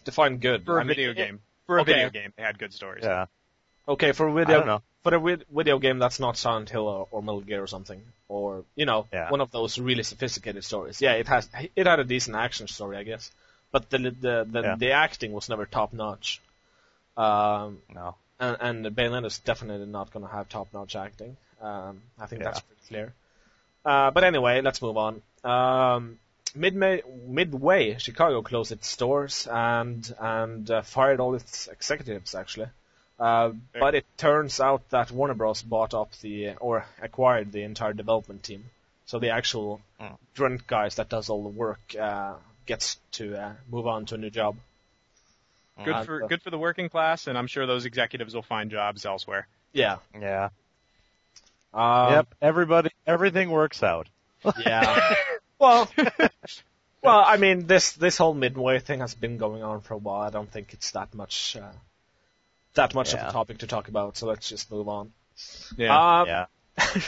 define 0.04 0.38
good 0.38 0.66
For 0.66 0.80
a 0.80 0.84
I 0.84 0.88
video 0.88 1.14
game. 1.14 1.40
For 1.68 1.78
a 1.78 1.82
okay. 1.82 1.94
video 1.94 2.10
game, 2.10 2.34
they 2.38 2.44
had 2.44 2.58
good 2.58 2.74
stories. 2.74 3.04
Yeah. 3.04 3.26
Okay, 3.88 4.14
for 4.14 4.28
a 4.28 4.32
I 4.32 4.36
video 4.36 4.58
don't 4.60 4.66
know. 4.68 4.82
For 5.04 5.14
a 5.16 5.20
vid- 5.20 5.46
video 5.50 5.80
game 5.80 6.00
that's 6.00 6.20
not 6.20 6.38
Silent 6.38 6.70
Hill 6.70 6.88
or, 6.88 7.08
or 7.12 7.22
Metal 7.22 7.42
Gear 7.42 7.64
or 7.64 7.68
something, 7.68 8.02
or 8.28 8.64
you 8.76 8.86
know, 8.86 9.08
Yeah. 9.12 9.30
one 9.30 9.42
of 9.42 9.52
those 9.52 9.80
really 9.80 10.04
sophisticated 10.04 10.64
stories. 10.64 11.02
Yeah, 11.02 11.14
it 11.14 11.28
has 11.28 11.50
it 11.76 11.88
had 11.88 12.00
a 12.00 12.04
decent 12.04 12.36
action 12.36 12.68
story, 12.68 12.98
I 12.98 13.04
guess, 13.04 13.32
but 13.72 13.90
the 13.90 13.98
the 13.98 14.48
the, 14.50 14.62
Yeah. 14.62 14.76
the 14.76 14.92
acting 14.92 15.32
was 15.34 15.50
never 15.50 15.66
top 15.66 15.94
notch. 15.94 16.40
Um, 17.18 17.82
No. 17.94 18.16
and, 18.40 18.86
and 18.86 19.26
is 19.26 19.40
definitely 19.40 19.86
not 19.88 20.12
going 20.12 20.26
to 20.26 20.32
have 20.32 20.50
top 20.50 20.68
notch 20.74 20.96
acting. 20.96 21.36
Um, 21.62 22.02
I 22.20 22.26
think 22.28 22.42
Yeah. 22.42 22.46
that's 22.52 22.62
pretty 22.62 22.82
clear. 22.88 23.14
Uh, 23.84 24.12
but 24.12 24.24
anyway, 24.24 24.62
let's 24.62 24.82
move 24.82 24.98
on. 24.98 25.22
Um, 25.44 26.20
Midway, 26.54 27.02
Midway, 27.26 27.98
Chicago 27.98 28.42
closed 28.42 28.72
its 28.72 28.88
stores 28.88 29.48
and 29.50 30.14
and 30.20 30.70
uh, 30.70 30.82
fired 30.82 31.20
all 31.20 31.34
its 31.36 31.68
executives 31.68 32.36
actually. 32.36 32.68
Uh, 33.22 33.52
but 33.80 33.94
it 33.94 34.06
turns 34.18 34.60
out 34.60 34.82
that 34.90 35.12
Warner 35.12 35.36
Bros. 35.36 35.62
bought 35.62 35.94
up 35.94 36.12
the 36.22 36.54
or 36.60 36.86
acquired 37.02 37.52
the 37.52 37.62
entire 37.62 37.94
development 37.94 38.42
team. 38.44 38.66
So 39.06 39.20
the 39.20 39.30
actual 39.30 39.80
Mm. 40.00 40.18
grunt 40.36 40.66
guys 40.66 40.96
that 40.96 41.10
does 41.10 41.30
all 41.30 41.44
the 41.44 41.50
work 41.50 41.80
uh, 42.00 42.34
gets 42.66 42.98
to 43.12 43.36
uh, 43.38 43.54
move 43.70 43.86
on 43.86 44.06
to 44.08 44.16
a 44.16 44.18
new 44.18 44.32
job. 44.32 44.56
Good 45.86 45.94
Uh, 45.96 46.04
for 46.04 46.28
good 46.28 46.42
for 46.42 46.50
the 46.50 46.58
working 46.58 46.90
class, 46.90 47.28
and 47.28 47.38
I'm 47.38 47.48
sure 47.48 47.68
those 47.68 47.86
executives 47.86 48.34
will 48.34 48.42
find 48.56 48.72
jobs 48.72 49.06
elsewhere. 49.06 49.48
Yeah. 49.74 49.98
Yeah. 50.20 50.50
Um, 51.74 52.14
yep. 52.14 52.28
Everybody, 52.42 52.90
everything 53.06 53.50
works 53.52 53.84
out. 53.84 54.08
Yeah. 54.66 55.16
well, 55.60 55.88
well, 57.04 57.24
I 57.26 57.38
mean, 57.38 57.68
this 57.68 57.92
this 57.94 58.18
whole 58.18 58.34
midway 58.34 58.80
thing 58.80 59.00
has 59.02 59.14
been 59.14 59.38
going 59.38 59.62
on 59.64 59.82
for 59.82 59.94
a 59.94 59.98
while. 59.98 60.22
I 60.24 60.32
don't 60.32 60.52
think 60.52 60.74
it's 60.74 60.92
that 60.92 61.14
much 61.14 61.56
uh, 61.56 61.72
that 62.76 62.94
much 62.96 63.14
of 63.14 63.20
a 63.20 63.32
topic 63.32 63.60
to 63.60 63.68
talk 63.68 63.88
about. 63.88 64.18
So 64.18 64.28
let's 64.28 64.48
just 64.50 64.72
move 64.72 64.88
on. 64.88 65.12
Yeah. 65.78 65.98
Uh, 65.98 66.26
yeah. 66.26 66.46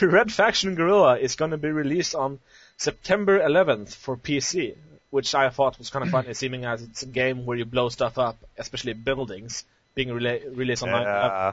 Red 0.02 0.32
Faction 0.32 0.74
Guerrilla 0.74 1.18
is 1.18 1.36
going 1.36 1.50
to 1.52 1.56
be 1.56 1.70
released 1.70 2.14
on 2.14 2.38
September 2.76 3.40
11th 3.40 3.94
for 3.94 4.16
PC, 4.16 4.76
which 5.10 5.34
I 5.34 5.48
thought 5.50 5.78
was 5.78 5.90
kind 5.90 6.04
of 6.04 6.10
funny, 6.10 6.34
seeming 6.42 6.64
as 6.64 6.82
it's 6.82 7.02
a 7.02 7.06
game 7.06 7.46
where 7.46 7.56
you 7.56 7.64
blow 7.64 7.88
stuff 7.88 8.18
up, 8.18 8.36
especially 8.58 8.92
buildings, 8.92 9.64
being 9.94 10.08
rela- 10.08 10.56
released 10.56 10.82
on 10.82 10.90
9/11. 10.90 11.04
Yeah. 11.04 11.52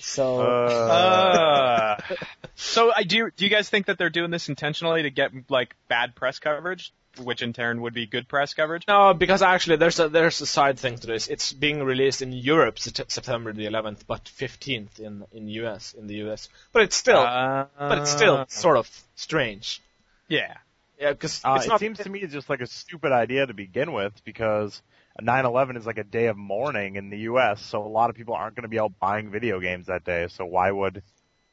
So 0.00 0.40
Uh, 0.40 1.96
Uh, 1.98 2.14
so 2.54 2.92
I 2.94 3.02
do. 3.02 3.30
Do 3.36 3.44
you 3.44 3.50
guys 3.50 3.68
think 3.68 3.86
that 3.86 3.98
they're 3.98 4.10
doing 4.10 4.30
this 4.30 4.48
intentionally 4.48 5.02
to 5.02 5.10
get 5.10 5.32
like 5.48 5.74
bad 5.88 6.14
press 6.14 6.38
coverage, 6.38 6.92
which 7.18 7.42
in 7.42 7.52
turn 7.52 7.80
would 7.82 7.94
be 7.94 8.06
good 8.06 8.28
press 8.28 8.54
coverage? 8.54 8.84
No, 8.88 9.14
because 9.14 9.42
actually 9.42 9.76
there's 9.76 9.98
a 9.98 10.08
there's 10.08 10.40
a 10.40 10.46
side 10.46 10.78
thing 10.78 10.96
to 10.98 11.06
this. 11.06 11.28
It's 11.28 11.52
being 11.52 11.82
released 11.82 12.22
in 12.22 12.32
Europe 12.32 12.78
September 12.78 13.52
the 13.52 13.66
11th, 13.66 14.06
but 14.06 14.24
15th 14.24 14.98
in 14.98 15.24
in 15.32 15.48
US 15.48 15.94
in 15.94 16.06
the 16.06 16.16
US. 16.26 16.48
But 16.72 16.82
it's 16.82 16.96
still 16.96 17.20
Uh, 17.20 17.66
but 17.78 17.98
it's 17.98 18.10
still 18.10 18.46
sort 18.48 18.76
of 18.76 18.88
strange. 19.16 19.80
yeah. 20.28 20.54
Yeah, 21.00 21.12
because 21.12 21.40
uh, 21.44 21.60
it 21.62 21.68
not. 21.68 21.78
seems 21.78 21.98
to 21.98 22.10
me 22.10 22.18
it's 22.18 22.32
just 22.32 22.50
like 22.50 22.60
a 22.60 22.66
stupid 22.66 23.12
idea 23.12 23.46
to 23.46 23.54
begin 23.54 23.92
with 23.92 24.12
because 24.24 24.82
9/11 25.22 25.76
is 25.76 25.86
like 25.86 25.98
a 25.98 26.04
day 26.04 26.26
of 26.26 26.36
mourning 26.36 26.96
in 26.96 27.10
the 27.10 27.18
U.S. 27.30 27.60
So 27.62 27.84
a 27.84 27.88
lot 27.88 28.10
of 28.10 28.16
people 28.16 28.34
aren't 28.34 28.56
going 28.56 28.62
to 28.62 28.68
be 28.68 28.80
out 28.80 28.98
buying 28.98 29.30
video 29.30 29.60
games 29.60 29.86
that 29.86 30.04
day. 30.04 30.26
So 30.28 30.44
why 30.44 30.70
would 30.70 31.02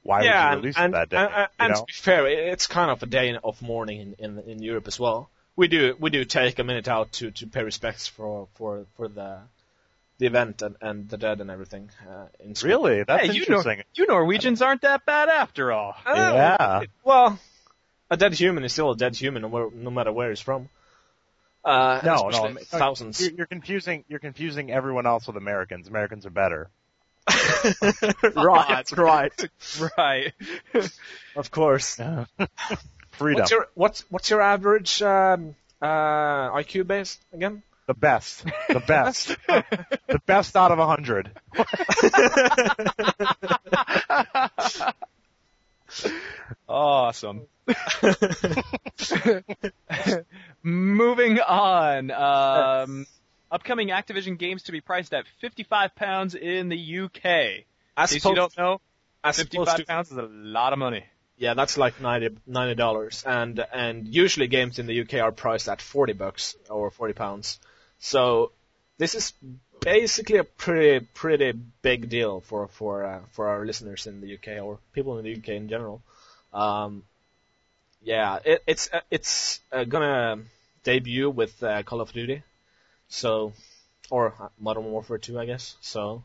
why 0.02 0.24
yeah, 0.24 0.50
would 0.50 0.58
you 0.58 0.62
release 0.62 0.78
and, 0.78 0.94
it 0.94 0.98
that 0.98 1.10
day? 1.10 1.18
and, 1.18 1.34
and, 1.34 1.50
you 1.60 1.66
and 1.66 1.76
to 1.76 1.84
be 1.86 1.94
fair, 1.94 2.28
it's 2.28 2.68
kind 2.68 2.92
of 2.92 3.02
a 3.02 3.06
day 3.06 3.38
of 3.44 3.62
mourning 3.62 4.16
in, 4.20 4.38
in 4.38 4.40
in 4.50 4.64
Europe 4.64 4.88
as 4.88 5.00
well. 5.00 5.30
We 5.56 5.68
do 5.68 5.96
we 6.00 6.10
do 6.10 6.26
take 6.26 6.60
a 6.60 6.64
minute 6.64 6.88
out 6.88 7.12
to, 7.14 7.32
to 7.32 7.48
pay 7.48 7.64
respects 7.64 8.08
for 8.08 8.48
for 8.56 8.86
for 8.96 9.08
the 9.08 9.40
the 10.18 10.26
event 10.28 10.62
and, 10.62 10.76
and 10.82 11.10
the 11.10 11.18
dead 11.18 11.42
and 11.42 11.50
everything. 11.50 11.90
Uh, 12.08 12.28
in 12.40 12.54
Really, 12.64 13.04
that's 13.04 13.26
hey, 13.28 13.34
you, 13.34 13.46
Nor- 13.48 13.60
interesting. 13.60 13.84
you 13.94 14.08
Norwegians 14.08 14.62
aren't 14.62 14.82
that 14.82 15.06
bad 15.06 15.30
after 15.30 15.72
all. 15.72 15.96
Uh, 16.06 16.14
Yeah. 16.16 16.82
Well, 17.04 17.40
a 18.10 18.18
dead 18.18 18.34
human 18.34 18.64
is 18.64 18.72
still 18.74 18.92
a 18.92 18.98
dead 18.98 19.16
human, 19.16 19.42
no, 19.42 19.92
matter 19.92 20.12
where 20.12 20.30
he's 20.30 20.40
from. 20.40 20.70
Uh, 21.64 22.00
No, 22.04 22.30
no, 22.30 22.54
thousands. 22.62 23.20
You're, 23.22 23.32
you're 23.32 23.48
confusing 23.48 24.04
you're 24.08 24.20
confusing 24.20 24.72
everyone 24.72 25.06
else 25.06 25.28
with 25.28 25.38
Americans. 25.38 25.88
Americans 25.88 26.26
are 26.26 26.30
better. 26.32 26.70
right, 28.36 28.92
right. 28.98 29.50
Right. 29.98 30.34
Of 31.36 31.52
course. 31.52 32.00
Freedom, 33.18 33.42
What's 33.42 33.52
your 33.52 33.68
what's 33.74 34.06
what's 34.10 34.30
your 34.30 34.42
average 34.42 35.02
um, 35.02 35.56
uh, 35.82 36.52
IQ 36.52 36.88
base 36.88 37.20
again? 37.34 37.64
the 37.88 37.94
best, 37.94 38.44
the 38.68 38.80
best, 38.88 39.28
the 39.48 40.22
best 40.26 40.56
out 40.56 40.72
of 40.72 40.80
a 40.80 40.88
hundred. 40.88 41.30
Awesome. 46.68 47.44
Moving 50.64 51.40
on. 51.40 52.12
Um, 52.12 53.06
upcoming 53.52 53.90
Activision 53.90 54.38
games 54.38 54.64
to 54.64 54.72
be 54.72 54.82
priced 54.82 55.14
at 55.14 55.26
55 55.40 55.96
pounds 55.96 56.36
in 56.36 56.70
the 56.70 57.00
UK. 57.00 57.66
As 57.96 58.12
In 58.12 58.16
case 58.16 58.26
you 58.26 58.36
don't 58.36 58.58
know, 58.58 58.82
as 59.24 59.38
55 59.38 59.86
pounds 59.88 60.12
is 60.12 60.18
a 60.18 60.24
lot 60.24 60.74
of 60.74 60.80
money. 60.80 61.06
Yeah, 61.38 61.54
that's 61.54 61.78
like 61.78 62.00
90 62.00 62.76
dollars, 62.76 63.24
and 63.26 63.60
and 63.74 64.08
usually 64.08 64.48
games 64.48 64.80
in 64.80 64.88
the 64.88 65.02
UK 65.02 65.16
are 65.16 65.32
priced 65.32 65.68
at 65.68 65.82
forty 65.82 66.14
bucks 66.14 66.56
or 66.70 66.92
forty 66.92 67.14
pounds. 67.14 67.60
So 68.00 68.52
this 68.98 69.16
is 69.16 69.34
basically 69.82 70.38
a 70.38 70.44
pretty 70.44 71.06
pretty 71.14 71.54
big 71.82 72.10
deal 72.10 72.42
for 72.42 72.68
for 72.68 73.06
uh, 73.06 73.20
for 73.32 73.50
our 73.50 73.66
listeners 73.66 74.08
in 74.08 74.22
the 74.22 74.36
UK 74.36 74.64
or 74.64 74.80
people 74.94 75.18
in 75.18 75.26
the 75.26 75.36
UK 75.36 75.50
in 75.50 75.68
general. 75.68 76.02
Um, 76.54 77.04
yeah, 78.02 78.40
it, 78.46 78.64
it's 78.66 78.90
uh, 78.94 79.02
it's 79.12 79.60
uh, 79.72 79.84
gonna 79.84 80.40
debut 80.84 81.30
with 81.30 81.62
uh, 81.62 81.84
Call 81.84 82.00
of 82.00 82.14
Duty, 82.14 82.44
so 83.10 83.54
or 84.10 84.34
uh, 84.40 84.48
Modern 84.60 84.86
Warfare 84.86 85.18
2, 85.18 85.40
I 85.40 85.46
guess. 85.46 85.76
So, 85.82 86.24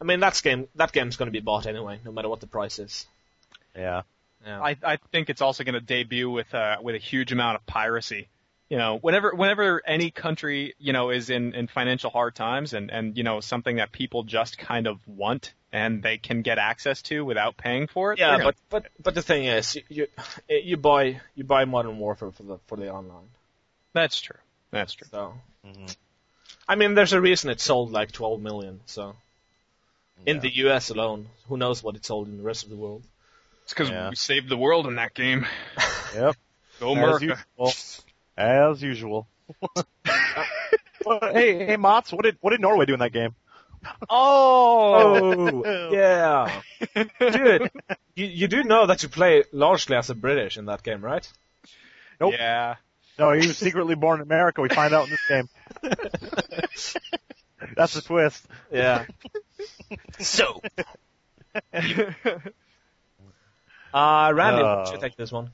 I 0.00 0.04
mean 0.04 0.20
that's 0.20 0.40
game 0.40 0.68
that 0.76 0.92
game's 0.92 1.16
gonna 1.16 1.32
be 1.32 1.40
bought 1.40 1.66
anyway, 1.66 2.00
no 2.04 2.12
matter 2.12 2.28
what 2.28 2.40
the 2.40 2.46
price 2.46 2.78
is. 2.78 3.06
Yeah. 3.76 4.02
Yeah. 4.44 4.62
I, 4.62 4.76
I 4.82 4.96
think 5.12 5.30
it's 5.30 5.42
also 5.42 5.64
going 5.64 5.74
to 5.74 5.80
debut 5.80 6.30
with 6.30 6.52
uh, 6.54 6.76
with 6.82 6.94
a 6.94 6.98
huge 6.98 7.32
amount 7.32 7.56
of 7.56 7.66
piracy. 7.66 8.28
You 8.68 8.76
know, 8.76 8.98
whenever 8.98 9.34
whenever 9.34 9.82
any 9.86 10.10
country 10.10 10.74
you 10.78 10.92
know 10.92 11.10
is 11.10 11.30
in, 11.30 11.54
in 11.54 11.68
financial 11.68 12.10
hard 12.10 12.34
times 12.34 12.74
and 12.74 12.90
and 12.90 13.16
you 13.16 13.24
know 13.24 13.40
something 13.40 13.76
that 13.76 13.92
people 13.92 14.24
just 14.24 14.58
kind 14.58 14.86
of 14.86 14.98
want 15.06 15.54
and 15.72 16.02
they 16.02 16.18
can 16.18 16.42
get 16.42 16.58
access 16.58 17.02
to 17.02 17.24
without 17.24 17.56
paying 17.56 17.86
for 17.86 18.12
it. 18.12 18.18
Yeah, 18.18 18.38
but 18.42 18.56
but 18.68 18.86
but 19.02 19.14
the 19.14 19.22
thing 19.22 19.44
is, 19.46 19.74
you 19.74 19.82
you, 19.88 20.06
you 20.48 20.76
buy 20.76 21.20
you 21.34 21.44
buy 21.44 21.64
Modern 21.64 21.98
Warfare 21.98 22.30
for 22.30 22.42
the 22.42 22.58
for 22.66 22.76
the 22.76 22.90
online. 22.92 23.28
that's 23.92 24.20
true. 24.20 24.38
That's 24.70 24.92
true. 24.92 25.08
So, 25.10 25.34
Mhm. 25.64 25.96
I 26.68 26.74
mean, 26.74 26.94
there's 26.94 27.14
a 27.14 27.20
reason 27.20 27.50
it 27.50 27.60
sold 27.60 27.90
like 27.90 28.12
12 28.12 28.40
million. 28.40 28.80
So, 28.84 29.16
in 30.26 30.40
the 30.40 30.54
U.S. 30.56 30.90
alone, 30.90 31.28
who 31.48 31.56
knows 31.56 31.82
what 31.82 31.96
it 31.96 32.04
sold 32.04 32.28
in 32.28 32.36
the 32.36 32.42
rest 32.42 32.64
of 32.64 32.70
the 32.70 32.76
world? 32.76 33.02
It's 33.68 33.74
because 33.74 33.90
Yeah. 33.90 34.08
we 34.08 34.16
saved 34.16 34.48
the 34.48 34.56
world 34.56 34.86
in 34.86 34.94
that 34.96 35.12
game. 35.12 35.46
Yep. 36.14 36.36
Go 36.80 36.96
As 37.16 37.20
usual. 37.20 37.72
As 38.34 38.82
usual. 38.82 39.28
Well, 41.04 41.20
hey, 41.32 41.64
hey, 41.64 41.76
Mots, 41.76 42.12
what 42.12 42.24
did 42.24 42.36
what 42.40 42.50
did 42.50 42.60
Norway 42.60 42.84
do 42.86 42.92
in 42.94 42.98
that 43.00 43.12
game? 43.12 43.34
Oh, 44.10 45.62
Oh, 45.64 45.90
yeah, 45.92 46.60
dude, 47.20 47.70
you 48.14 48.26
you 48.26 48.48
do 48.48 48.62
know 48.64 48.86
that 48.86 49.02
you 49.02 49.08
play 49.08 49.44
largely 49.52 49.96
as 49.96 50.10
a 50.10 50.14
British 50.14 50.58
in 50.58 50.66
that 50.66 50.82
game, 50.82 51.02
right? 51.02 51.26
Nope. 52.20 52.34
yeah. 52.36 52.76
No, 53.18 53.32
he 53.32 53.46
was 53.46 53.56
secretly 53.56 53.94
born 53.94 54.20
in 54.20 54.26
America. 54.26 54.60
We 54.60 54.68
find 54.70 54.92
out 54.92 55.04
in 55.04 55.10
this 55.10 55.26
game. 55.28 55.48
That's 57.76 57.94
the 57.94 58.02
twist. 58.02 58.46
Yeah. 58.72 59.06
so, 60.18 60.60
uh, 63.94 64.32
Randy, 64.34 64.62
why 64.62 64.74
don't 64.76 64.90
you 64.92 64.98
Uh. 64.98 65.00
take 65.00 65.16
this 65.16 65.32
one? 65.32 65.50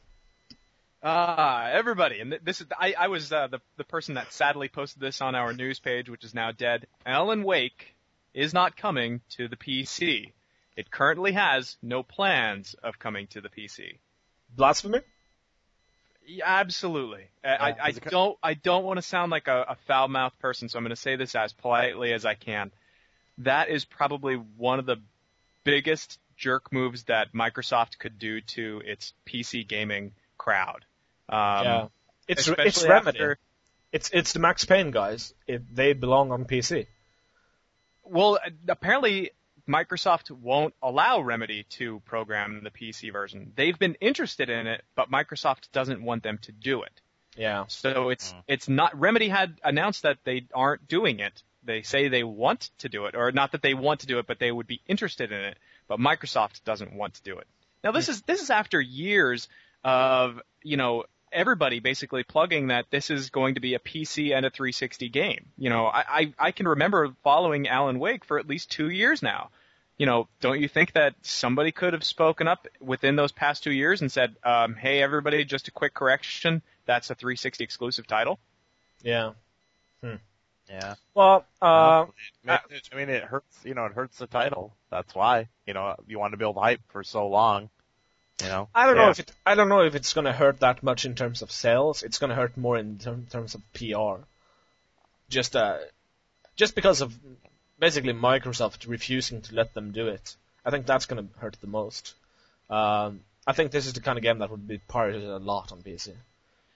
Ah, 1.07 1.69
everybody, 1.71 2.21
and 2.21 2.39
this 2.43 2.63
is 2.63 2.67
I, 2.79 2.95
I 2.99 3.09
was 3.09 3.31
uh, 3.31 3.47
the 3.49 3.61
the 3.77 3.85
person 3.85 4.15
that 4.15 4.33
sadly 4.33 4.69
posted 4.69 5.03
this 5.03 5.21
on 5.21 5.35
our 5.35 5.53
news 5.53 5.79
page, 5.79 6.09
which 6.09 6.25
is 6.25 6.33
now 6.35 6.51
dead. 6.51 6.87
Alan 7.05 7.43
Wake 7.43 7.95
is 8.33 8.55
not 8.55 8.75
coming 8.77 9.21
to 9.37 9.47
the 9.47 9.57
PC. 9.57 10.33
It 10.77 10.91
currently 10.91 11.33
has 11.33 11.77
no 11.83 12.03
plans 12.03 12.75
of 12.83 12.99
coming 12.99 13.27
to 13.29 13.43
the 13.43 13.51
PC. 13.51 13.99
Blasphemy? 14.57 15.01
Yeah, 16.27 16.45
absolutely. 16.47 17.25
I, 17.45 17.49
I, 17.51 17.75
I 17.83 17.93
co- 17.93 18.11
don't 18.11 18.39
I 18.43 18.55
don't 18.55 18.85
want 18.85 18.97
to 18.97 19.03
sound 19.03 19.31
like 19.31 19.47
a, 19.47 19.67
a 19.69 19.77
foul 19.87 20.09
mouthed 20.09 20.39
person, 20.39 20.71
so 20.71 20.79
I'm 20.79 20.85
going 20.85 20.91
to 20.91 20.97
say 20.97 21.17
this 21.17 21.35
as 21.35 21.53
politely 21.53 22.15
as 22.15 22.25
I 22.25 22.33
can. 22.35 22.71
That 23.39 23.69
is 23.69 23.85
probably 23.85 24.37
one 24.37 24.79
of 24.79 24.87
the 24.87 24.97
biggest 25.65 26.19
jerk 26.37 26.73
moves 26.73 27.05
that 27.05 27.33
Microsoft 27.33 27.99
could 27.99 28.19
do 28.19 28.41
to 28.41 28.83
its 28.85 29.13
PC 29.27 29.67
gaming 29.67 30.13
crowd. 30.39 30.85
Um, 31.29 31.39
yeah. 31.39 31.87
It's 32.29 32.43
especially 32.49 32.69
it's 32.69 32.85
Remedy. 32.87 33.19
after- 33.19 33.39
It's 33.93 34.11
it's 34.13 34.33
the 34.33 34.39
Max 34.41 34.65
Payne 34.65 34.91
guys. 34.91 35.35
It, 35.47 35.75
they 35.75 35.93
belong 35.93 36.33
on 36.33 36.45
PC. 36.45 36.87
Well, 38.05 38.39
apparently 38.69 39.31
Microsoft 39.69 40.31
won't 40.31 40.75
allow 40.83 41.21
Remedy 41.21 41.65
to 41.71 42.01
program 42.01 42.63
the 42.65 42.71
PC 42.71 43.13
version. 43.13 43.53
They've 43.57 43.79
been 43.79 43.95
interested 44.01 44.51
in 44.51 44.67
it, 44.67 44.85
but 44.95 45.11
Microsoft 45.11 45.71
doesn't 45.73 46.03
want 46.03 46.23
them 46.23 46.39
to 46.43 46.53
do 46.53 46.83
it. 46.83 46.93
Yeah. 47.37 47.65
So 47.69 48.11
it's 48.11 48.35
it's 48.47 48.69
not 48.69 48.99
Remedy 48.99 49.29
had 49.29 49.59
announced 49.65 50.03
that 50.03 50.19
they 50.25 50.47
aren't 50.55 50.87
doing 50.87 51.21
it. 51.21 51.43
They 51.65 51.81
say 51.83 52.09
they 52.09 52.25
want 52.25 52.71
to 52.79 52.91
do 52.91 53.07
it, 53.07 53.15
or 53.17 53.33
not 53.33 53.53
that 53.53 53.63
they 53.63 53.73
want 53.75 54.01
to 54.01 54.07
do 54.07 54.19
it, 54.19 54.27
but 54.27 54.39
they 54.39 54.53
would 54.53 54.67
be 54.67 54.83
interested 54.87 55.33
in 55.33 55.41
it. 55.41 55.59
But 55.89 56.01
Microsoft 56.01 56.65
doesn't 56.65 56.95
want 56.95 57.15
to 57.15 57.23
do 57.23 57.39
it. 57.39 57.47
Now 57.83 57.93
this 57.93 58.09
is 58.09 58.23
this 58.23 58.41
is 58.41 58.51
after 58.51 58.81
years 58.81 59.49
of 59.85 60.41
you 60.63 60.77
know 60.77 61.05
everybody 61.35 61.81
basically 61.81 62.23
plugging 62.23 62.69
that 62.69 62.87
this 62.91 63.11
is 63.11 63.31
going 63.31 63.57
to 63.57 63.61
be 63.61 63.75
a 63.75 63.79
PC 63.79 64.35
and 64.35 64.47
a 64.47 64.51
360 64.51 65.09
game. 65.09 65.47
You 65.59 65.69
know, 65.69 65.87
I, 65.87 66.05
I, 66.09 66.35
I 66.39 66.51
can 66.53 66.69
remember 66.69 67.13
following 67.25 67.69
Alan 67.69 67.99
Wake 67.99 68.25
for 68.25 68.39
at 68.39 68.49
least 68.49 68.71
two 68.71 68.89
years 68.89 69.21
now. 69.21 69.51
You 69.99 70.07
know, 70.07 70.29
don't 70.41 70.61
you 70.61 70.69
think 70.69 70.93
that 70.93 71.15
somebody 71.23 71.73
could 71.73 71.93
have 71.93 72.05
spoken 72.05 72.49
up 72.49 72.67
within 72.81 73.17
those 73.17 73.33
past 73.33 73.63
two 73.63 73.73
years 73.73 74.01
and 74.01 74.11
said, 74.11 74.35
um, 74.43 74.75
hey, 74.75 75.03
everybody, 75.03 75.45
just 75.45 75.69
a 75.69 75.71
quick 75.71 75.95
correction, 75.95 76.63
that's 76.87 77.11
a 77.11 77.15
360 77.15 77.63
exclusive 77.63 78.07
title? 78.07 78.39
Yeah. 80.03 80.23
Yeah. 80.69 80.95
Well, 81.15 81.45
uh, 81.61 82.07
I 82.49 82.59
mean, 82.95 83.09
it 83.09 83.23
hurts. 83.25 83.59
You 83.65 83.75
know, 83.75 83.85
it 83.87 83.93
hurts 83.93 84.19
the 84.19 84.27
title. 84.27 84.73
That's 84.91 85.15
why. 85.15 85.49
You 85.67 85.75
know, 85.75 85.95
you 86.07 86.19
want 86.19 86.33
to 86.33 86.37
build 86.37 86.57
hype 86.57 86.81
for 86.89 87.03
so 87.05 87.29
long. 87.29 87.69
You 88.43 88.49
know. 88.49 88.69
I 88.75 88.87
don't 88.87 88.97
know 88.97 89.11
if 89.11 89.21
it. 89.21 89.31
I 89.45 89.55
don't 89.55 89.69
know 89.69 89.83
if 89.83 89.95
it's 89.95 90.13
gonna 90.13 90.33
hurt 90.33 90.61
that 90.61 90.83
much 90.83 91.05
in 91.05 91.15
terms 91.15 91.43
of 91.43 91.53
sales. 91.53 92.03
It's 92.03 92.19
gonna 92.19 92.35
hurt 92.35 92.57
more 92.57 92.79
in 92.79 92.99
term, 92.99 93.27
terms 93.31 93.55
of 93.55 93.63
PR. 93.75 94.25
Just 95.29 95.55
uh, 95.55 95.79
just 96.57 96.75
because 96.75 97.01
of 97.01 97.15
basically 97.79 98.13
Microsoft 98.13 98.89
refusing 98.89 99.43
to 99.43 99.55
let 99.55 99.75
them 99.75 99.93
do 99.93 100.09
it. 100.09 100.37
I 100.65 100.71
think 100.71 100.87
that's 100.87 101.07
gonna 101.07 101.27
hurt 101.39 101.57
the 101.61 101.67
most. 101.67 102.15
Um, 102.71 103.21
I 103.47 103.53
think 103.53 103.71
this 103.71 103.87
is 103.87 103.93
the 103.93 104.01
kind 104.01 104.19
of 104.19 104.23
game 104.23 104.39
that 104.39 104.51
would 104.51 104.67
be 104.67 104.79
pirated 104.79 105.25
a 105.25 105.39
lot 105.39 105.71
on 105.73 105.83
PC. 105.83 106.15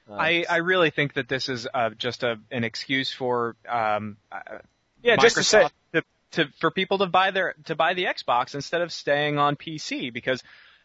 Uh, 0.08 0.14
I, 0.14 0.44
I 0.48 0.56
really 0.58 0.90
think 0.90 1.14
that 1.14 1.28
this 1.28 1.48
is 1.48 1.66
uh, 1.72 1.90
just 1.90 2.22
a, 2.22 2.38
an 2.50 2.64
excuse 2.64 3.12
for 3.12 3.56
um, 3.68 4.16
uh, 4.32 4.58
yeah, 5.02 5.16
just 5.16 5.36
to 5.36 5.42
say, 5.42 5.68
to, 5.92 6.02
to 6.32 6.48
for 6.60 6.70
people 6.70 6.98
to 6.98 7.06
buy 7.06 7.30
their 7.30 7.54
to 7.64 7.74
buy 7.74 7.94
the 7.94 8.04
Xbox 8.04 8.54
instead 8.54 8.82
of 8.82 8.92
staying 8.92 9.38
on 9.38 9.56
PC 9.56 10.12
because 10.12 10.42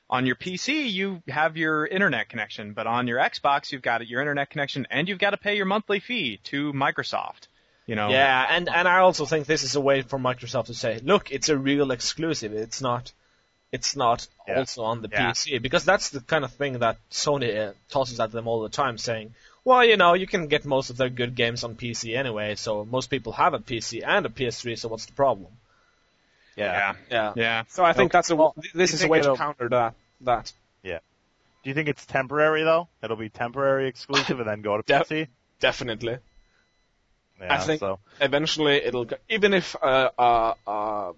on 0.09 0.25
your 0.25 0.35
PC 0.35 0.91
you 0.91 1.23
have 1.27 1.57
your 1.57 1.85
internet 1.85 2.29
connection, 2.29 2.73
but 2.73 2.87
on 2.87 3.07
your 3.07 3.19
Xbox 3.19 3.71
you've 3.71 3.81
got 3.81 4.05
your 4.07 4.21
internet 4.21 4.49
connection 4.49 4.87
and 4.91 5.07
you've 5.07 5.19
got 5.19 5.31
to 5.31 5.37
pay 5.37 5.55
your 5.55 5.65
monthly 5.65 5.99
fee 5.99 6.39
to 6.45 6.73
Microsoft. 6.73 7.47
You 7.85 7.95
know, 7.95 8.09
Yeah, 8.09 8.47
and 8.49 8.69
and 8.69 8.87
I 8.87 8.99
also 8.99 9.25
think 9.25 9.45
this 9.45 9.63
is 9.63 9.75
a 9.75 9.81
way 9.81 10.03
for 10.03 10.17
Microsoft 10.17 10.67
to 10.67 10.73
say, 10.73 10.99
look, 11.03 11.31
it's 11.31 11.49
a 11.49 11.57
real 11.57 11.91
exclusive. 11.91 12.53
It's 12.53 12.81
not, 12.81 13.11
it's 13.73 13.95
not 13.95 14.25
Yeah. 14.47 14.59
also 14.59 14.83
on 14.83 15.01
the 15.01 15.09
Yeah. 15.11 15.31
PC 15.31 15.61
because 15.61 15.83
that's 15.83 16.09
the 16.15 16.21
kind 16.21 16.43
of 16.45 16.53
thing 16.53 16.79
that 16.79 16.97
Sony 17.11 17.49
uh, 17.69 17.73
tosses 17.89 18.19
at 18.19 18.31
them 18.31 18.47
all 18.47 18.61
the 18.61 18.69
time, 18.69 18.97
saying, 18.97 19.33
well, 19.65 19.83
you 19.83 19.97
know, 19.97 20.13
you 20.13 20.27
can 20.27 20.47
get 20.47 20.63
most 20.65 20.89
of 20.91 20.97
their 20.97 21.09
good 21.09 21.33
games 21.35 21.63
on 21.63 21.75
PC 21.75 22.15
anyway, 22.17 22.55
so 22.55 22.85
most 22.85 23.09
people 23.09 23.31
have 23.33 23.53
a 23.53 23.59
PC 23.59 24.01
and 24.05 24.25
a 24.25 24.29
PS3, 24.29 24.77
so 24.77 24.89
what's 24.89 25.05
the 25.07 25.13
problem? 25.13 25.51
yeah, 26.55 26.93
Yeah. 27.09 27.33
yeah. 27.35 27.63
So 27.69 27.83
I 27.83 27.93
think 27.93 28.11
Okay. 28.11 28.17
that's 28.17 28.29
a 28.29 28.35
Well, 28.35 28.55
this 28.75 28.93
is 28.93 29.03
a 29.03 29.07
way 29.07 29.21
to 29.21 29.35
counter 29.35 29.69
that. 29.69 29.95
That 30.21 30.53
Do 31.63 31.69
you 31.69 31.73
think 31.75 31.87
it's 31.87 32.05
temporary 32.05 32.63
though? 32.63 32.89
It'll 33.01 33.15
be 33.15 33.29
temporary 33.29 33.87
exclusive 33.87 34.37
and 34.41 34.47
then 34.49 34.61
go 34.61 34.75
to 34.75 34.83
Def- 34.93 35.07
PC. 35.07 35.27
definitely. 35.61 36.17
Yeah, 37.39 37.57
think- 37.65 37.79
so. 37.79 37.99
eventually 38.19 38.75
it'll 38.87 39.05
go, 39.05 39.15
even 39.29 39.53
if 39.53 39.73
uh, 39.81 40.09
uh, 40.17 40.53
uh, 40.67 41.13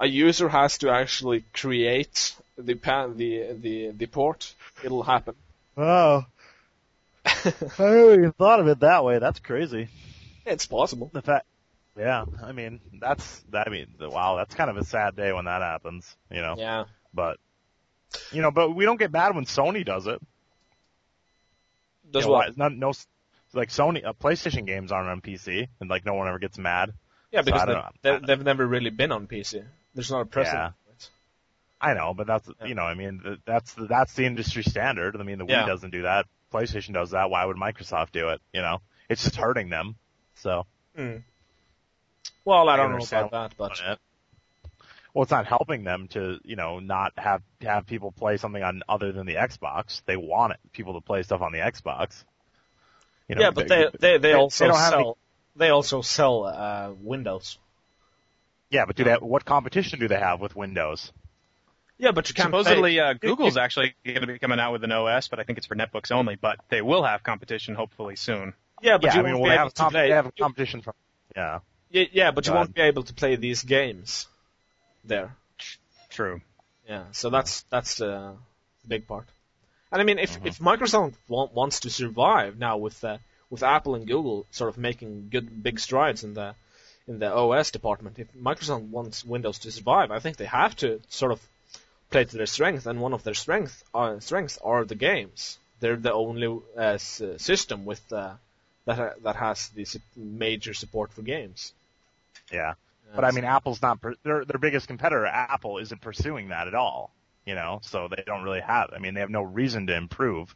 a 0.00 0.06
user 0.06 0.48
has 0.48 0.78
to 0.78 0.90
actually 0.90 1.44
create 1.52 2.34
the 2.58 2.74
pa- 2.74 3.06
the 3.08 3.52
the 3.52 3.90
the 3.90 4.06
port, 4.06 4.54
it'll 4.82 5.02
happen. 5.04 5.34
Oh, 5.76 6.24
I 7.24 7.52
never 7.78 8.14
even 8.14 8.32
thought 8.32 8.60
of 8.60 8.68
it 8.68 8.80
that 8.80 9.04
way. 9.04 9.18
That's 9.18 9.38
crazy. 9.40 9.88
It's 10.46 10.66
possible. 10.66 11.10
The 11.12 11.22
fact, 11.22 11.46
yeah, 11.96 12.24
I 12.42 12.52
mean, 12.52 12.80
that's, 12.98 13.44
I 13.52 13.68
mean, 13.68 13.86
wow, 14.00 14.36
that's 14.36 14.54
kind 14.54 14.70
of 14.70 14.76
a 14.78 14.84
sad 14.84 15.14
day 15.16 15.32
when 15.32 15.44
that 15.44 15.62
happens, 15.62 16.16
you 16.30 16.40
know, 16.40 16.54
Yeah. 16.58 16.84
but, 17.14 17.38
you 18.32 18.40
know, 18.42 18.50
but 18.50 18.70
we 18.74 18.84
don't 18.84 18.98
get 18.98 19.12
mad 19.12 19.34
when 19.34 19.44
Sony 19.44 19.84
does 19.84 20.06
it. 20.06 20.20
Does 22.10 22.22
You 22.24 22.28
know, 22.28 22.32
what? 22.32 22.48
why- 22.48 22.54
Not, 22.56 22.72
no, 22.72 22.92
like 23.52 23.68
Sony, 23.68 24.04
uh, 24.04 24.12
PlayStation 24.14 24.66
games 24.66 24.92
aren't 24.92 25.08
on 25.08 25.20
PC, 25.20 25.68
and 25.80 25.88
like 25.90 26.04
no 26.04 26.14
one 26.14 26.26
ever 26.28 26.38
gets 26.38 26.58
mad. 26.58 26.92
Yeah, 27.30 27.42
So 27.42 27.44
because 27.44 27.62
I 27.62 27.66
they, 27.66 27.72
don't 27.72 27.82
know. 27.82 28.18
they, 28.20 28.26
they've 28.26 28.44
never 28.44 28.66
really 28.66 28.90
been 28.90 29.12
on 29.12 29.26
PC. 29.26 29.64
There's 30.00 30.10
not 30.10 30.22
a 30.22 30.26
precedent. 30.26 30.74
it. 30.88 31.10
I 31.80 31.94
know, 31.94 32.14
but 32.14 32.26
that's, 32.26 32.48
Yeah. 32.60 32.66
you 32.66 32.74
know, 32.74 32.84
I 32.84 32.94
mean, 32.94 33.20
th- 33.22 33.38
that's, 33.44 33.74
the, 33.74 33.86
that's 33.86 34.14
the 34.14 34.24
industry 34.24 34.62
standard. 34.62 35.14
I 35.14 35.22
mean, 35.22 35.38
the 35.38 35.44
Wii 35.44 35.66
doesn't 35.66 35.90
do 35.90 36.02
that. 36.02 36.26
PlayStation 36.50 36.94
does 36.94 37.10
that. 37.10 37.28
Why 37.30 37.44
would 37.44 37.56
Microsoft 37.56 38.12
do 38.12 38.30
it? 38.30 38.40
You 38.52 38.62
know, 38.62 38.80
it's 39.10 39.22
just 39.22 39.36
hurting 39.36 39.68
them. 39.68 39.96
So. 40.36 40.66
Mm. 40.96 41.22
Well, 42.44 42.68
I 42.68 42.72
I 42.72 42.76
don't 42.76 42.88
know 42.88 42.94
understand 42.94 43.26
about 43.28 43.50
that, 43.50 43.56
but 43.58 43.72
it. 43.84 43.98
Well, 45.12 45.24
it's 45.24 45.30
not 45.30 45.46
helping 45.46 45.84
them 45.84 46.08
to, 46.08 46.38
you 46.44 46.56
know, 46.56 46.78
not 46.78 47.12
have 47.18 47.42
have 47.60 47.86
people 47.86 48.12
play 48.12 48.36
something 48.36 48.62
on 48.62 48.82
other 48.88 49.12
than 49.12 49.26
the 49.26 49.34
Xbox. 49.34 50.02
They 50.06 50.16
want 50.16 50.52
it, 50.52 50.60
people 50.72 50.94
to 50.94 51.00
play 51.00 51.22
stuff 51.22 51.42
on 51.42 51.52
the 51.52 51.58
Xbox. 51.58 52.24
You 53.28 53.34
know, 53.34 53.42
yeah, 53.42 53.50
but 53.50 53.68
they 53.68 53.84
they, 53.84 53.98
they, 53.98 54.18
they 54.18 54.32
also 54.32 54.72
have 54.72 54.90
sell 54.90 55.18
they 55.56 55.70
also 55.70 56.00
sell 56.00 56.44
uh, 56.44 56.92
Windows. 57.00 57.58
Yeah, 58.70 58.84
but 58.86 58.96
do 58.96 59.04
they? 59.04 59.14
What 59.14 59.44
competition 59.44 59.98
do 59.98 60.08
they 60.08 60.18
have 60.18 60.40
with 60.40 60.56
Windows? 60.56 61.12
Yeah, 61.98 62.12
but 62.12 62.28
you 62.30 62.42
Supposedly, 62.42 62.94
play. 62.94 63.00
uh, 63.00 63.12
Google's 63.12 63.56
actually 63.64 63.94
going 64.06 64.22
to 64.22 64.26
be 64.26 64.38
coming 64.38 64.58
out 64.58 64.72
with 64.72 64.84
an 64.84 64.92
OS, 64.92 65.28
but 65.28 65.38
I 65.38 65.42
think 65.42 65.58
it's 65.58 65.66
for 65.66 65.76
netbooks 65.76 66.10
only. 66.10 66.36
But 66.36 66.58
they 66.70 66.80
will 66.80 67.02
have 67.02 67.22
competition 67.22 67.74
hopefully 67.74 68.16
soon. 68.16 68.54
Yeah, 68.80 68.96
but 68.96 69.08
yeah, 69.08 69.14
you 69.16 69.20
I 69.20 69.22
mean, 69.24 69.32
won't 69.34 69.42
well, 69.42 69.44
be 69.44 69.48
they 69.50 69.54
able 69.54 69.64
have, 69.64 69.74
to 69.74 69.82
comp- 69.82 69.92
play. 69.92 70.08
they 70.08 70.14
have 70.14 70.26
a 70.26 70.32
competition 70.32 70.80
from. 70.80 70.94
Yeah, 71.36 71.58
yeah, 71.90 72.04
yeah, 72.12 72.30
but 72.30 72.46
you 72.46 72.52
Go 72.52 72.58
won't 72.58 72.74
be 72.74 72.80
able 72.80 73.02
to 73.02 73.12
play 73.12 73.36
these 73.36 73.62
games 73.62 74.26
there. 75.04 75.36
True. 76.08 76.40
Yeah, 76.88 77.04
so 77.12 77.28
that's 77.30 77.62
that's 77.70 77.96
the 77.96 78.34
big 78.88 79.06
part. 79.06 79.26
And 79.92 80.00
I 80.00 80.04
mean, 80.04 80.18
if 80.18 80.38
if 80.44 80.58
Microsoft 80.58 81.14
wa- 81.28 81.48
wants 81.52 81.80
to 81.80 81.90
survive 81.90 82.58
now 82.58 82.78
with 82.78 83.02
uh, 83.04 83.18
with 83.50 83.62
Apple 83.62 83.94
and 83.94 84.06
Google 84.06 84.46
sort 84.50 84.70
of 84.70 84.78
making 84.78 85.28
good 85.30 85.62
big 85.62 85.78
strides 85.78 86.24
in 86.24 86.32
the 86.34 86.54
in 87.10 87.18
the 87.18 87.34
OS 87.34 87.72
department, 87.72 88.18
if 88.20 88.32
Microsoft 88.32 88.88
wants 88.88 89.24
Windows 89.24 89.58
to 89.60 89.72
survive, 89.72 90.12
I 90.12 90.20
think 90.20 90.36
they 90.36 90.44
have 90.46 90.76
to 90.76 91.00
sort 91.08 91.32
of 91.32 91.40
play 92.10 92.24
to 92.24 92.36
their 92.36 92.46
strength. 92.46 92.86
And 92.86 93.00
one 93.00 93.12
of 93.12 93.24
their 93.24 93.34
strength 93.34 93.82
uh, 93.92 94.20
strengths 94.20 94.58
are 94.62 94.84
the 94.84 94.94
games. 94.94 95.58
They're 95.80 95.96
the 95.96 96.12
only 96.12 96.60
uh, 96.78 96.98
system 96.98 97.84
with 97.84 98.00
uh, 98.12 98.34
that 98.86 98.96
ha- 98.96 99.14
that 99.24 99.36
has 99.36 99.68
the 99.70 99.84
major 100.16 100.72
support 100.72 101.12
for 101.12 101.22
games. 101.22 101.72
yeah. 102.52 102.74
But 103.12 103.24
I 103.24 103.32
mean, 103.32 103.44
Apple's 103.44 103.82
not 103.82 104.00
per- 104.00 104.14
their 104.22 104.44
their 104.44 104.60
biggest 104.60 104.86
competitor. 104.86 105.26
Apple 105.26 105.78
isn't 105.78 106.00
pursuing 106.00 106.50
that 106.50 106.68
at 106.68 106.76
all. 106.76 107.10
You 107.44 107.56
know, 107.56 107.80
so 107.82 108.06
they 108.06 108.22
don't 108.24 108.44
really 108.44 108.60
have. 108.60 108.92
I 108.94 108.98
mean, 108.98 109.14
they 109.14 109.20
have 109.20 109.30
no 109.30 109.42
reason 109.42 109.88
to 109.88 109.96
improve 109.96 110.54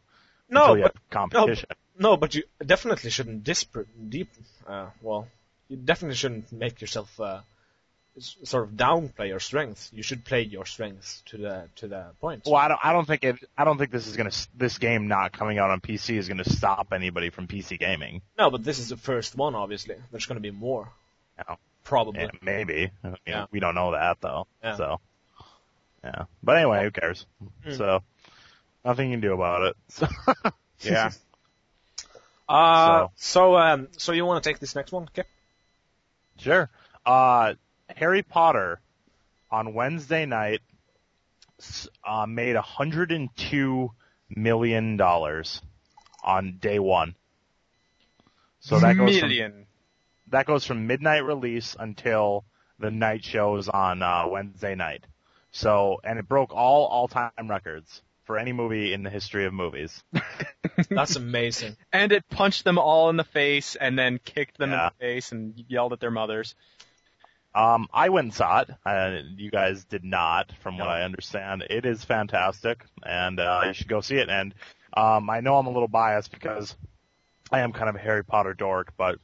no, 0.49 0.81
but 0.81 0.95
competition. 1.09 1.67
No, 1.99 2.15
but 2.15 2.35
you 2.35 2.43
definitely 2.65 3.09
shouldn't 3.09 3.43
disp- 3.43 3.87
deep. 4.09 4.29
Uh, 4.65 4.87
well, 5.01 5.27
you 5.69 5.77
definitely 5.77 6.15
shouldn't 6.15 6.51
make 6.51 6.81
yourself 6.81 7.19
uh, 7.19 7.39
sort 8.19 8.63
of 8.65 8.71
downplay 8.71 9.27
your 9.29 9.39
strengths. 9.39 9.89
You 9.93 10.03
should 10.03 10.23
play 10.25 10.43
your 10.43 10.65
strengths 10.65 11.21
to 11.27 11.37
the 11.37 11.69
to 11.77 11.87
the 11.87 12.05
point. 12.21 12.43
Well, 12.45 12.55
I 12.55 12.67
don't. 12.67 12.79
I 12.83 12.93
don't 12.93 13.05
think 13.07 13.23
it. 13.23 13.37
I 13.57 13.63
don't 13.65 13.77
think 13.77 13.91
this 13.91 14.07
is 14.07 14.15
gonna. 14.15 14.31
This 14.55 14.77
game 14.77 15.07
not 15.07 15.31
coming 15.33 15.57
out 15.59 15.69
on 15.71 15.81
PC 15.81 16.15
is 16.17 16.27
gonna 16.27 16.45
stop 16.45 16.93
anybody 16.93 17.29
from 17.29 17.47
PC 17.47 17.77
gaming. 17.79 18.21
No, 18.37 18.49
but 18.51 18.63
this 18.63 18.79
is 18.79 18.89
the 18.89 18.97
first 18.97 19.35
one. 19.35 19.55
Obviously, 19.55 19.95
there's 20.11 20.25
going 20.25 20.37
to 20.37 20.41
be 20.41 20.51
more. 20.51 20.89
Yeah. 21.37 21.55
Probably. 21.83 22.21
Yeah, 22.21 22.29
maybe. 22.41 22.89
I 23.03 23.07
mean, 23.07 23.17
Yeah. 23.27 23.45
We 23.51 23.59
don't 23.59 23.75
know 23.75 23.91
that 23.91 24.17
though. 24.21 24.47
Yeah. 24.63 24.75
So. 24.77 24.99
Yeah. 26.03 26.23
But 26.43 26.57
anyway, 26.57 26.83
who 26.83 26.91
cares? 26.91 27.25
Mm. 27.65 27.77
So. 27.77 28.03
Nothing 28.83 29.09
you 29.09 29.13
can 29.15 29.21
do 29.21 29.33
about 29.33 29.63
it. 29.63 29.75
So, 29.89 30.07
yeah. 30.91 31.09
Uh, 32.47 33.07
So- 33.07 33.11
so 33.15 33.57
um, 33.57 33.87
so 33.97 34.11
you 34.11 34.25
want 34.25 34.43
to 34.43 34.49
take 34.49 34.59
this 34.59 34.75
next 34.75 34.91
one, 34.91 35.07
Kip? 35.13 35.27
Sure. 36.37 36.69
Uh, 37.05 37.53
Harry 37.89 38.23
Potter 38.23 38.79
on 39.51 39.73
Wednesday 39.73 40.25
night 40.25 40.61
uh, 42.05 42.25
made 42.25 42.55
102 42.55 43.91
million 44.29 44.97
dollars 44.97 45.61
on 46.23 46.57
day 46.59 46.79
one. 46.79 47.15
So 48.59 48.79
that 48.79 48.97
goes 48.97 49.19
from 49.19 49.65
that 50.29 50.45
goes 50.47 50.65
from 50.65 50.87
midnight 50.87 51.23
release 51.23 51.75
until 51.79 52.45
the 52.79 52.91
night 52.91 53.23
shows 53.23 53.69
on 53.69 54.01
uh, 54.01 54.25
Wednesday 54.27 54.75
night. 54.75 55.05
So 55.51 56.01
and 56.03 56.19
it 56.19 56.27
broke 56.27 56.53
all 56.53 56.85
all-time 56.87 57.31
records 57.47 58.01
for 58.23 58.37
any 58.37 58.51
movie 58.51 58.91
in 58.91 59.03
the 59.03 59.09
history 59.09 59.45
of 59.45 59.53
movies. 59.53 60.03
That's 60.89 61.15
amazing. 61.15 61.77
And 61.93 62.11
it 62.11 62.27
punched 62.29 62.65
them 62.65 62.77
all 62.77 63.09
in 63.09 63.15
the 63.15 63.23
face 63.23 63.75
and 63.75 63.97
then 63.97 64.19
kicked 64.23 64.57
them 64.57 64.73
in 64.73 64.77
the 64.77 64.91
face 64.99 65.31
and 65.31 65.53
yelled 65.67 65.93
at 65.93 65.99
their 65.99 66.11
mothers. 66.11 66.55
Um, 67.55 67.87
I 67.93 68.09
went 68.09 68.25
and 68.25 68.33
saw 68.33 68.61
it. 68.61 68.69
Uh, 68.85 69.19
you 69.37 69.49
guys 69.49 69.85
did 69.85 70.03
not, 70.03 70.51
from 70.61 70.77
what 70.77 70.89
I 70.89 71.03
understand. 71.03 71.63
It 71.69 71.85
is 71.85 72.03
fantastic, 72.03 72.83
and 73.01 73.39
uh, 73.39 73.61
you 73.67 73.73
should 73.73 73.87
go 73.87 74.01
see 74.01 74.17
it. 74.17 74.27
And 74.29 74.53
um, 74.95 75.29
I 75.29 75.39
know 75.39 75.55
I'm 75.55 75.65
a 75.65 75.71
little 75.71 75.87
biased 75.87 76.31
because 76.31 76.75
I 77.49 77.61
am 77.61 77.71
kind 77.71 77.87
of 77.87 77.95
a 77.95 77.99
Harry 77.99 78.25
Potter 78.25 78.53
dork, 78.53 78.93
but 78.97 79.19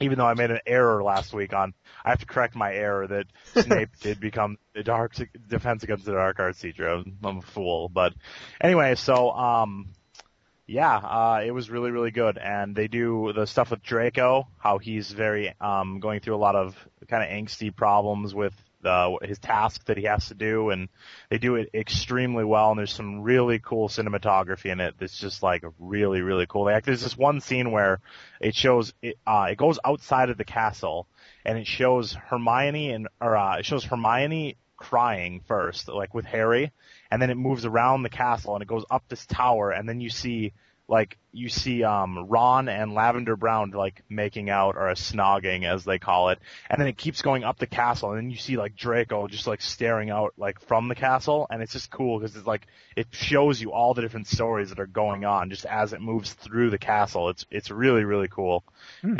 even 0.00 0.18
though 0.18 0.26
I 0.26 0.34
made 0.34 0.50
an 0.50 0.60
error 0.66 1.04
last 1.04 1.32
week 1.32 1.52
on, 1.54 1.74
I 2.04 2.10
have 2.10 2.18
to 2.18 2.26
correct 2.26 2.56
my 2.56 2.72
error 2.74 3.06
that 3.06 3.26
Snape 3.64 3.90
did 4.00 4.18
become 4.18 4.58
the 4.74 4.82
Dark 4.82 5.14
Defense 5.48 5.84
Against 5.84 6.04
the 6.04 6.12
Dark 6.12 6.40
Arts 6.40 6.60
teacher. 6.60 6.88
I'm, 6.88 7.18
I'm 7.22 7.38
a 7.38 7.42
fool, 7.42 7.88
but 7.88 8.12
anyway, 8.60 8.96
so 8.96 9.30
um, 9.30 9.88
yeah, 10.72 10.96
uh, 10.96 11.42
it 11.44 11.50
was 11.50 11.70
really, 11.70 11.90
really 11.90 12.10
good. 12.10 12.38
And 12.38 12.74
they 12.74 12.88
do 12.88 13.32
the 13.34 13.46
stuff 13.46 13.70
with 13.70 13.82
Draco, 13.82 14.48
how 14.58 14.78
he's 14.78 15.10
very, 15.10 15.54
um, 15.60 16.00
going 16.00 16.20
through 16.20 16.34
a 16.34 16.36
lot 16.36 16.56
of 16.56 16.74
kind 17.08 17.22
of 17.22 17.28
angsty 17.28 17.74
problems 17.74 18.34
with, 18.34 18.54
uh, 18.82 19.16
his 19.22 19.38
task 19.38 19.84
that 19.84 19.98
he 19.98 20.04
has 20.04 20.28
to 20.28 20.34
do. 20.34 20.70
And 20.70 20.88
they 21.28 21.36
do 21.36 21.56
it 21.56 21.68
extremely 21.74 22.44
well. 22.44 22.70
And 22.70 22.78
there's 22.78 22.92
some 22.92 23.20
really 23.20 23.58
cool 23.58 23.88
cinematography 23.88 24.72
in 24.72 24.80
it 24.80 24.94
that's 24.98 25.18
just 25.18 25.42
like 25.42 25.62
really, 25.78 26.22
really 26.22 26.46
cool. 26.46 26.64
Like, 26.64 26.84
there's 26.84 27.02
this 27.02 27.18
one 27.18 27.42
scene 27.42 27.70
where 27.70 28.00
it 28.40 28.54
shows, 28.54 28.94
it, 29.02 29.18
uh, 29.26 29.48
it 29.50 29.58
goes 29.58 29.78
outside 29.84 30.30
of 30.30 30.38
the 30.38 30.44
castle 30.44 31.06
and 31.44 31.58
it 31.58 31.66
shows 31.66 32.14
Hermione 32.14 32.92
and, 32.92 33.08
or, 33.20 33.36
uh, 33.36 33.58
it 33.58 33.66
shows 33.66 33.84
Hermione 33.84 34.56
crying 34.82 35.40
first, 35.46 35.88
like 35.88 36.12
with 36.12 36.24
Harry 36.24 36.72
and 37.12 37.20
then 37.20 37.30
it 37.30 37.36
moves 37.36 37.64
around 37.66 38.02
the 38.02 38.08
castle 38.08 38.54
and 38.54 38.62
it 38.62 38.68
goes 38.68 38.84
up 38.90 39.04
this 39.08 39.26
tower 39.26 39.70
and 39.70 39.86
then 39.86 40.00
you 40.00 40.08
see 40.08 40.52
like 40.88 41.16
you 41.30 41.48
see 41.48 41.84
um 41.84 42.26
Ron 42.28 42.68
and 42.68 42.94
Lavender 42.94 43.36
Brown 43.36 43.70
like 43.70 44.02
making 44.08 44.50
out 44.50 44.76
or 44.76 44.88
a 44.88 44.94
snogging 44.94 45.64
as 45.64 45.84
they 45.84 45.98
call 45.98 46.30
it 46.30 46.38
and 46.68 46.80
then 46.80 46.88
it 46.88 46.96
keeps 46.96 47.22
going 47.22 47.44
up 47.44 47.58
the 47.58 47.66
castle 47.66 48.10
and 48.10 48.18
then 48.18 48.30
you 48.30 48.36
see 48.36 48.56
like 48.56 48.74
Draco 48.74 49.28
just 49.28 49.46
like 49.46 49.60
staring 49.60 50.10
out 50.10 50.32
like 50.36 50.58
from 50.60 50.88
the 50.88 50.94
castle 50.94 51.46
and 51.50 51.62
it's 51.62 51.72
just 51.72 51.90
cool 51.90 52.18
because 52.18 52.34
it's 52.34 52.46
like 52.46 52.66
it 52.96 53.06
shows 53.10 53.60
you 53.60 53.72
all 53.72 53.94
the 53.94 54.02
different 54.02 54.26
stories 54.26 54.70
that 54.70 54.80
are 54.80 54.86
going 54.86 55.24
on 55.24 55.50
just 55.50 55.64
as 55.66 55.92
it 55.92 56.00
moves 56.00 56.32
through 56.32 56.70
the 56.70 56.78
castle. 56.78 57.28
It's 57.28 57.46
it's 57.50 57.70
really 57.70 58.04
really 58.04 58.28
cool. 58.28 58.64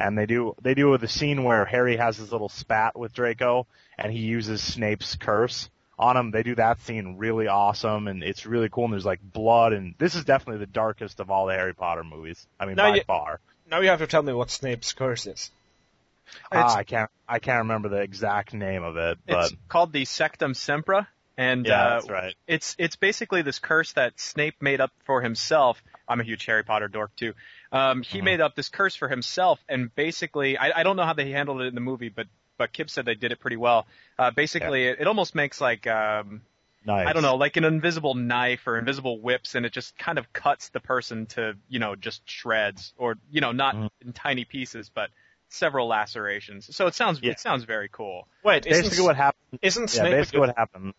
And 0.01 0.19
they 0.19 0.27
do 0.27 0.55
they 0.63 0.75
do 0.75 0.97
the 0.99 1.09
scene 1.09 1.45
where 1.45 1.65
Harry 1.65 1.97
has 1.97 2.17
his 2.17 2.33
little 2.33 2.49
spat 2.49 2.99
with 2.99 3.13
Draco 3.13 3.67
and 4.03 4.13
he 4.13 4.19
uses 4.19 4.63
Snape's 4.63 5.17
curse 5.17 5.71
on 5.99 6.17
him. 6.17 6.31
They 6.33 6.43
do 6.43 6.55
that 6.57 6.81
scene 6.83 7.17
really 7.17 7.47
awesome, 7.47 8.09
and 8.09 8.23
it's 8.23 8.45
really 8.45 8.69
cool. 8.69 8.85
And 8.85 8.93
there's 8.93 9.07
like 9.07 9.21
blood, 9.23 9.73
and 9.73 9.95
this 9.99 10.15
is 10.15 10.25
definitely 10.25 10.59
the 10.59 10.71
darkest 10.73 11.21
of 11.21 11.31
all 11.31 11.47
the 11.47 11.55
Harry 11.55 11.75
Potter 11.75 12.05
movies. 12.05 12.47
I 12.61 12.67
mean, 12.67 12.75
Now 12.77 12.91
by 12.91 12.97
you- 12.97 13.05
far. 13.05 13.41
Now 13.71 13.81
you 13.81 13.89
have 13.89 14.01
to 14.01 14.07
tell 14.07 14.23
me 14.23 14.35
what 14.35 14.51
Snape's 14.51 14.93
curse 14.93 15.27
is. 15.27 15.51
Ah, 16.51 16.77
I 16.77 16.85
can't 16.85 17.11
I 17.29 17.39
can't 17.39 17.59
remember 17.61 17.89
the 17.89 18.01
exact 18.03 18.53
name 18.55 18.83
of 18.83 18.97
it, 18.97 19.19
but 19.27 19.47
It's 19.53 19.55
called 19.69 19.93
the 19.93 20.03
Sectumsempra, 20.05 21.07
and 21.37 21.67
yeah, 21.67 21.81
uh, 21.87 21.95
that's 21.95 22.11
right. 22.11 22.35
it's 22.47 22.75
it's 22.79 22.97
basically 22.97 23.43
this 23.43 23.59
curse 23.59 23.93
that 23.93 24.19
Snape 24.19 24.57
made 24.61 24.81
up 24.81 24.93
for 25.05 25.21
himself. 25.23 25.83
I'm 26.09 26.21
a 26.21 26.25
huge 26.25 26.45
Harry 26.47 26.65
Potter 26.65 26.89
dork 26.89 27.15
too. 27.17 27.35
Um, 27.71 28.03
he 28.03 28.21
Mhm. 28.21 28.25
made 28.25 28.41
up 28.41 28.55
this 28.55 28.69
curse 28.69 28.95
for 28.97 29.09
himself, 29.09 29.59
and 29.69 29.95
basically, 29.95 30.59
I, 30.59 30.81
I 30.81 30.83
don't 30.83 30.97
know 30.97 31.05
how 31.07 31.15
they 31.15 31.31
handled 31.31 31.61
it 31.63 31.67
in 31.67 31.75
the 31.75 31.81
movie, 31.81 32.09
but 32.11 32.27
but 32.63 32.73
Kip 32.73 32.89
said 32.89 33.05
they 33.05 33.17
did 33.17 33.33
it 33.33 33.41
pretty 33.41 33.57
well. 33.57 33.87
Uh, 34.17 34.31
basically, 34.31 34.87
it, 34.87 35.01
it 35.01 35.07
almost 35.09 35.35
makes 35.35 35.61
like 35.61 35.87
um, 35.89 36.43
Nice. 36.87 37.07
I 37.09 37.13
don't 37.13 37.23
know, 37.23 37.35
like 37.37 37.57
an 37.57 37.65
invisible 37.65 38.15
knife 38.15 38.67
or 38.69 38.79
invisible 38.79 39.19
whips, 39.19 39.55
and 39.57 39.67
it 39.67 39.73
just 39.73 39.97
kind 39.99 40.17
of 40.19 40.33
cuts 40.33 40.69
the 40.71 40.81
person 40.81 41.27
to 41.35 41.55
you 41.69 41.79
know 41.81 41.97
just 41.97 42.23
shreds, 42.29 42.93
or 42.97 43.17
you 43.33 43.41
know 43.41 43.51
not 43.53 43.75
Mhm. 43.75 43.91
in 44.05 44.13
tiny 44.13 44.45
pieces, 44.45 44.91
but 44.95 45.11
several 45.49 45.87
lacerations. 45.89 46.75
So 46.75 46.87
it 46.87 46.95
sounds 46.95 47.21
Yeah. 47.21 47.33
it 47.33 47.41
sounds 47.41 47.65
very 47.65 47.89
cool. 47.91 48.27
Wait, 48.45 48.65
isn't, 48.67 48.83
Basically, 48.85 49.05
what 49.07 49.17
happened? 49.17 49.59
isn't 49.61 49.95
Yeah, 49.95 50.01
Snape 50.03 50.13
a 50.13 50.17
basically 50.17 50.37
good, 50.41 50.47
what 50.49 50.57
happened. 50.57 50.95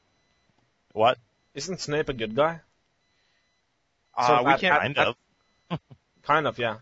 What? 0.91 1.17
isn't 1.55 1.79
Snape 1.79 2.09
a 2.09 2.13
good 2.13 2.35
guy? 2.35 2.59
Uh, 4.15 4.27
So 4.27 4.43
we 4.43 4.51
at- 4.51 4.59
can't. 4.59 4.81
Kind 4.81 4.97
of. 4.97 5.15
Kind 6.23 6.47
of, 6.47 6.57
yeah. 6.59 6.77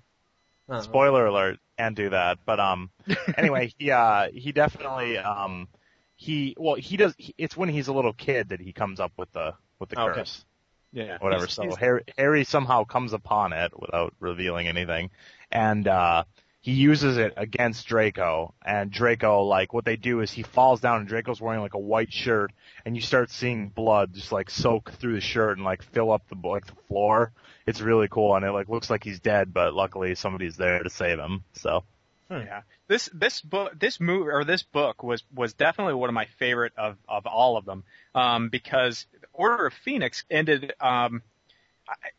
Uh, 0.72 0.82
Spoiler 0.82 1.26
alert, 1.26 1.59
and 1.78 1.95
do 1.95 2.09
that. 2.09 2.39
But 2.45 2.59
um, 2.59 2.89
anyway, 3.38 3.74
he 3.78 3.91
uh 3.91 4.30
he 4.34 4.51
definitely 4.51 5.17
um 5.17 5.67
he 6.15 6.55
well 6.57 6.76
he 6.76 6.97
does 6.97 7.13
he, 7.17 7.34
it's 7.38 7.57
when 7.57 7.69
he's 7.69 7.88
a 7.89 7.93
little 7.93 8.13
kid 8.13 8.49
that 8.49 8.61
he 8.61 8.72
comes 8.74 8.99
up 8.99 9.11
with 9.17 9.32
the 9.34 9.53
with 9.80 9.89
the 9.89 9.99
Okay. 9.99 10.19
curse. 10.19 10.45
yeah, 10.93 11.17
whatever. 11.19 11.43
He's- 11.45 11.53
so 11.55 11.63
he's- 11.63 11.76
Harry, 11.78 12.03
Harry 12.17 12.43
somehow 12.43 12.84
comes 12.86 13.13
upon 13.13 13.53
it 13.53 13.72
without 13.80 14.13
revealing 14.19 14.67
anything, 14.67 15.09
and 15.51 15.88
uh, 15.88 16.24
he 16.62 16.72
uses 16.74 17.18
it 17.18 17.34
against 17.38 17.88
Draco. 17.88 18.53
And 18.64 18.91
Draco, 18.91 19.43
like, 19.43 19.74
what 19.74 19.84
they 19.84 19.95
do 19.95 20.22
is 20.22 20.32
he 20.32 20.43
falls 20.43 20.80
down, 20.80 20.99
and 20.99 21.07
Draco's 21.07 21.41
wearing 21.41 21.62
like 21.62 21.74
a 21.74 21.80
white 21.80 22.14
shirt, 22.14 22.51
and 22.86 22.95
you 22.95 23.01
start 23.01 23.32
seeing 23.32 23.70
blood 23.70 24.14
just 24.14 24.32
like 24.32 24.49
soak 24.49 24.91
through 24.93 25.16
the 25.16 25.22
shirt 25.22 25.57
and 25.57 25.66
like 25.66 25.82
fill 25.82 26.12
up 26.12 26.28
the 26.30 26.47
like 26.47 26.68
the 26.68 26.76
floor. 26.88 27.34
It's 27.66 27.82
really 27.82 28.07
cool, 28.07 28.36
and 28.36 28.45
it 28.45 28.51
like 28.51 28.70
looks 28.70 28.89
like 28.89 29.03
he's 29.03 29.20
dead, 29.20 29.53
but 29.53 29.74
luckily 29.74 30.16
somebody's 30.16 30.55
there 30.57 30.82
to 30.84 30.89
save 30.89 31.20
him. 31.20 31.43
So 31.53 31.84
Yeah. 32.30 32.62
This 32.88 33.09
this 33.14 33.41
book 33.41 33.80
this 33.80 33.99
movie 33.99 34.30
or 34.30 34.43
this 34.43 34.64
book 34.64 35.03
was 35.03 35.24
was 35.34 35.53
definitely 35.53 35.93
one 35.95 36.09
of 36.09 36.14
my 36.14 36.26
favorite 36.39 36.74
of 36.78 36.97
of 37.07 37.26
all 37.26 37.57
of 37.57 37.66
them. 37.66 37.84
Um 38.14 38.49
because 38.49 39.05
Order 39.34 39.68
of 39.68 39.74
Phoenix 39.74 40.26
ended 40.30 40.74
um 40.80 41.22
I- 41.24 41.31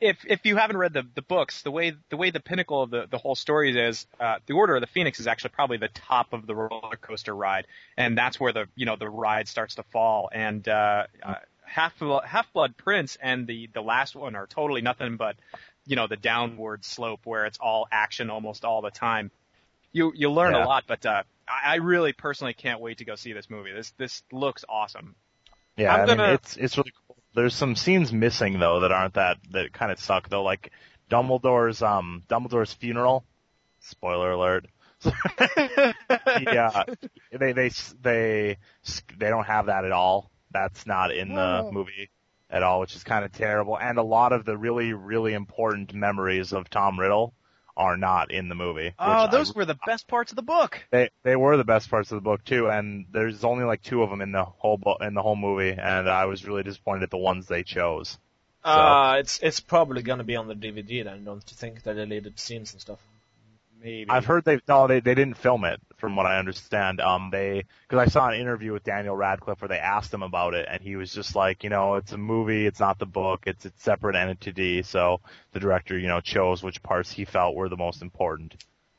if 0.00 0.24
if 0.26 0.44
you 0.44 0.56
haven't 0.56 0.76
read 0.76 0.92
the 0.92 1.04
the 1.14 1.22
books, 1.22 1.62
the 1.62 1.70
way 1.70 1.92
the 2.10 2.16
way 2.16 2.30
the 2.30 2.40
pinnacle 2.40 2.82
of 2.82 2.90
the 2.90 3.06
the 3.10 3.18
whole 3.18 3.34
story 3.34 3.78
is 3.78 4.06
uh 4.20 4.36
the 4.46 4.54
Order 4.54 4.74
of 4.76 4.80
the 4.80 4.86
Phoenix 4.86 5.20
is 5.20 5.26
actually 5.26 5.50
probably 5.50 5.76
the 5.78 5.88
top 5.88 6.32
of 6.32 6.46
the 6.46 6.54
roller 6.54 6.96
coaster 7.00 7.34
ride 7.34 7.66
and 7.96 8.16
that's 8.16 8.38
where 8.40 8.52
the 8.52 8.66
you 8.74 8.86
know 8.86 8.96
the 8.96 9.08
ride 9.08 9.48
starts 9.48 9.76
to 9.76 9.82
fall 9.84 10.28
and 10.32 10.68
uh, 10.68 11.06
uh 11.22 11.34
Half 11.64 11.94
Half 12.24 12.52
Blood 12.52 12.76
Prince 12.76 13.16
and 13.22 13.46
the 13.46 13.68
the 13.72 13.82
last 13.82 14.14
one 14.14 14.34
are 14.36 14.46
totally 14.46 14.82
nothing 14.82 15.16
but 15.16 15.36
you 15.86 15.96
know 15.96 16.06
the 16.06 16.16
downward 16.16 16.84
slope 16.84 17.20
where 17.24 17.46
it's 17.46 17.58
all 17.58 17.88
action 17.90 18.28
almost 18.30 18.64
all 18.64 18.82
the 18.82 18.90
time 18.90 19.30
you 19.92 20.12
you 20.14 20.30
learn 20.30 20.54
Yeah. 20.54 20.64
a 20.64 20.66
lot, 20.66 20.84
but 20.86 21.04
uh, 21.04 21.22
I, 21.46 21.72
I 21.72 21.74
really 21.76 22.12
personally 22.14 22.54
can't 22.54 22.80
wait 22.80 22.98
to 22.98 23.04
go 23.04 23.14
see 23.14 23.32
this 23.34 23.50
movie. 23.50 23.72
This 23.72 23.90
this 23.98 24.22
looks 24.32 24.64
awesome. 24.68 25.14
yeah, 25.76 25.92
I'm 25.94 26.00
I 26.00 26.06
mean, 26.06 26.16
gonna- 26.16 26.32
it's 26.32 26.56
it's 26.56 26.76
really 26.78 26.92
cool. 27.06 27.11
There's 27.34 27.54
some 27.54 27.76
scenes 27.76 28.12
missing 28.12 28.58
though 28.58 28.80
that 28.80 28.92
aren't 28.92 29.14
that 29.14 29.38
that 29.50 29.72
kind 29.72 29.90
of 29.90 29.98
suck 29.98 30.28
though, 30.28 30.42
like 30.42 30.72
Dumbledore's 31.10 31.82
um 31.82 32.22
Dumbledore's 32.28 32.72
funeral. 32.72 33.24
Spoiler 33.80 34.32
alert. 34.32 34.66
yeah, 36.40 36.84
they 37.32 37.52
they 37.52 37.70
they 38.00 38.58
they 39.18 39.28
don't 39.28 39.46
have 39.46 39.66
that 39.66 39.84
at 39.84 39.92
all. 39.92 40.30
That's 40.52 40.86
not 40.86 41.12
in 41.12 41.34
the 41.34 41.68
movie 41.72 42.10
at 42.50 42.62
all, 42.62 42.80
which 42.80 42.94
is 42.94 43.02
kind 43.02 43.24
of 43.24 43.32
terrible. 43.32 43.78
And 43.78 43.98
a 43.98 44.02
lot 44.02 44.32
of 44.32 44.44
the 44.44 44.56
really 44.56 44.92
really 44.92 45.32
important 45.32 45.92
memories 45.94 46.52
of 46.52 46.70
Tom 46.70 47.00
Riddle 47.00 47.34
are 47.76 47.96
not 47.96 48.30
in 48.30 48.48
the 48.48 48.54
movie. 48.54 48.86
which 48.86 48.94
Oh, 48.98 49.12
I 49.24 49.26
those 49.30 49.54
were 49.54 49.64
the 49.64 49.78
best 49.86 50.06
parts 50.08 50.32
of 50.32 50.36
the 50.36 50.42
book. 50.42 50.84
they 50.90 51.10
they 51.22 51.36
were 51.36 51.56
the 51.56 51.64
best 51.64 51.90
parts 51.90 52.10
of 52.12 52.16
the 52.16 52.22
book 52.22 52.44
too, 52.44 52.68
and 52.68 53.06
there's 53.12 53.44
only 53.44 53.64
like 53.64 53.82
two 53.82 54.02
of 54.02 54.10
them 54.10 54.20
in 54.20 54.32
the 54.32 54.44
whole 54.44 54.78
bo- 54.78 54.98
in 55.00 55.14
the 55.14 55.22
whole 55.22 55.36
movie, 55.36 55.70
and 55.72 56.08
I 56.08 56.26
was 56.26 56.44
really 56.46 56.62
disappointed 56.62 57.04
at 57.04 57.10
the 57.10 57.18
ones 57.18 57.46
they 57.46 57.62
chose. 57.62 58.18
Uh, 58.64 59.16
it's 59.18 59.40
it's 59.42 59.60
probably 59.60 60.02
gonna 60.02 60.24
be 60.24 60.36
on 60.36 60.46
the 60.48 60.54
DVD 60.54 61.02
then, 61.04 61.24
don't 61.24 61.42
you 61.50 61.56
think? 61.56 61.82
The 61.82 61.94
deleted 61.94 62.38
scenes 62.38 62.72
and 62.72 62.80
stuff. 62.80 63.00
Maybe. 63.82 64.10
I've 64.10 64.24
heard 64.24 64.44
they 64.44 64.60
no 64.68 64.86
they 64.86 65.00
they 65.00 65.14
didn't 65.14 65.34
film 65.36 65.64
it 65.64 65.80
from 65.96 66.14
what 66.16 66.26
I 66.26 66.38
understand. 66.38 67.00
Um, 67.00 67.30
they 67.30 67.64
because 67.88 68.06
I 68.06 68.10
saw 68.10 68.28
an 68.28 68.38
interview 68.40 68.72
with 68.72 68.84
Daniel 68.84 69.16
Radcliffe 69.16 69.60
where 69.60 69.68
they 69.68 69.78
asked 69.78 70.12
him 70.14 70.22
about 70.22 70.54
it, 70.54 70.68
and 70.70 70.80
he 70.82 70.96
was 70.96 71.12
just 71.12 71.34
like, 71.34 71.64
you 71.64 71.70
know, 71.70 71.96
it's 71.96 72.12
a 72.12 72.18
movie, 72.18 72.66
it's 72.66 72.80
not 72.80 72.98
the 72.98 73.06
book, 73.06 73.44
it's 73.46 73.64
a 73.64 73.72
separate 73.78 74.14
entity. 74.16 74.82
So 74.82 75.20
the 75.52 75.60
director, 75.60 75.98
you 75.98 76.08
know, 76.08 76.20
chose 76.20 76.62
which 76.62 76.82
parts 76.82 77.10
he 77.10 77.24
felt 77.24 77.54
were 77.56 77.68
the 77.68 77.76
most 77.76 78.02
important. 78.02 78.54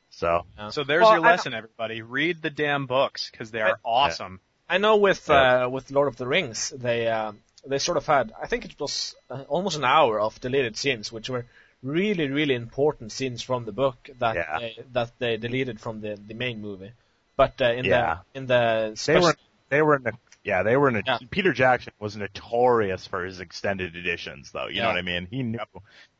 So 0.09 0.45
so 0.69 0.83
there's 0.83 1.01
Well, 1.01 1.13
your 1.13 1.25
I 1.25 1.31
lesson, 1.31 1.53
everybody. 1.53 2.01
Read 2.01 2.41
the 2.41 2.49
damn 2.49 2.85
books 2.85 3.29
because 3.31 3.51
they 3.51 3.61
are 3.61 3.79
awesome. 3.83 4.39
I 4.69 4.77
know 4.77 4.97
with 4.97 5.29
Yeah. 5.29 5.65
uh, 5.65 5.69
with 5.69 5.91
Lord 5.91 6.07
of 6.07 6.17
the 6.17 6.27
Rings, 6.27 6.69
they 6.69 7.07
uh, 7.07 7.31
they 7.65 7.79
sort 7.79 7.97
of 7.97 8.05
had 8.05 8.33
I 8.41 8.47
think 8.47 8.65
it 8.65 8.79
was 8.79 9.15
uh, 9.29 9.43
almost 9.47 9.77
an 9.77 9.85
hour 9.85 10.19
of 10.19 10.39
deleted 10.41 10.77
scenes, 10.77 11.11
which 11.11 11.29
were 11.29 11.45
really 11.83 12.29
really 12.29 12.55
important 12.55 13.11
scenes 13.11 13.41
from 13.43 13.65
the 13.65 13.71
book 13.71 14.09
that 14.19 14.35
Yeah. 14.35 14.59
they, 14.59 14.77
that 14.93 15.11
they 15.19 15.37
deleted 15.37 15.79
from 15.79 16.01
the 16.01 16.15
the 16.15 16.33
main 16.33 16.61
movie. 16.61 16.93
But 17.35 17.61
uh, 17.61 17.73
in 17.73 17.85
Yeah. 17.85 18.19
the 18.33 18.39
in 18.39 18.45
the 18.47 18.89
they 18.91 18.95
special, 18.95 19.21
were 19.27 19.35
they 19.69 19.81
were 19.81 19.95
in 19.97 20.03
the 20.03 20.13
yeah 20.43 20.63
they 20.63 20.77
were 20.77 20.89
in 20.89 20.95
a, 20.97 21.03
Yeah. 21.05 21.17
Peter 21.29 21.53
Jackson 21.53 21.93
was 21.99 22.15
notorious 22.15 23.05
for 23.05 23.25
his 23.25 23.39
extended 23.39 23.95
editions 23.95 24.51
though. 24.51 24.67
You 24.67 24.81
know 24.81 24.87
what 24.87 24.97
I 24.97 25.01
mean? 25.01 25.27
He 25.29 25.43
knew 25.43 25.59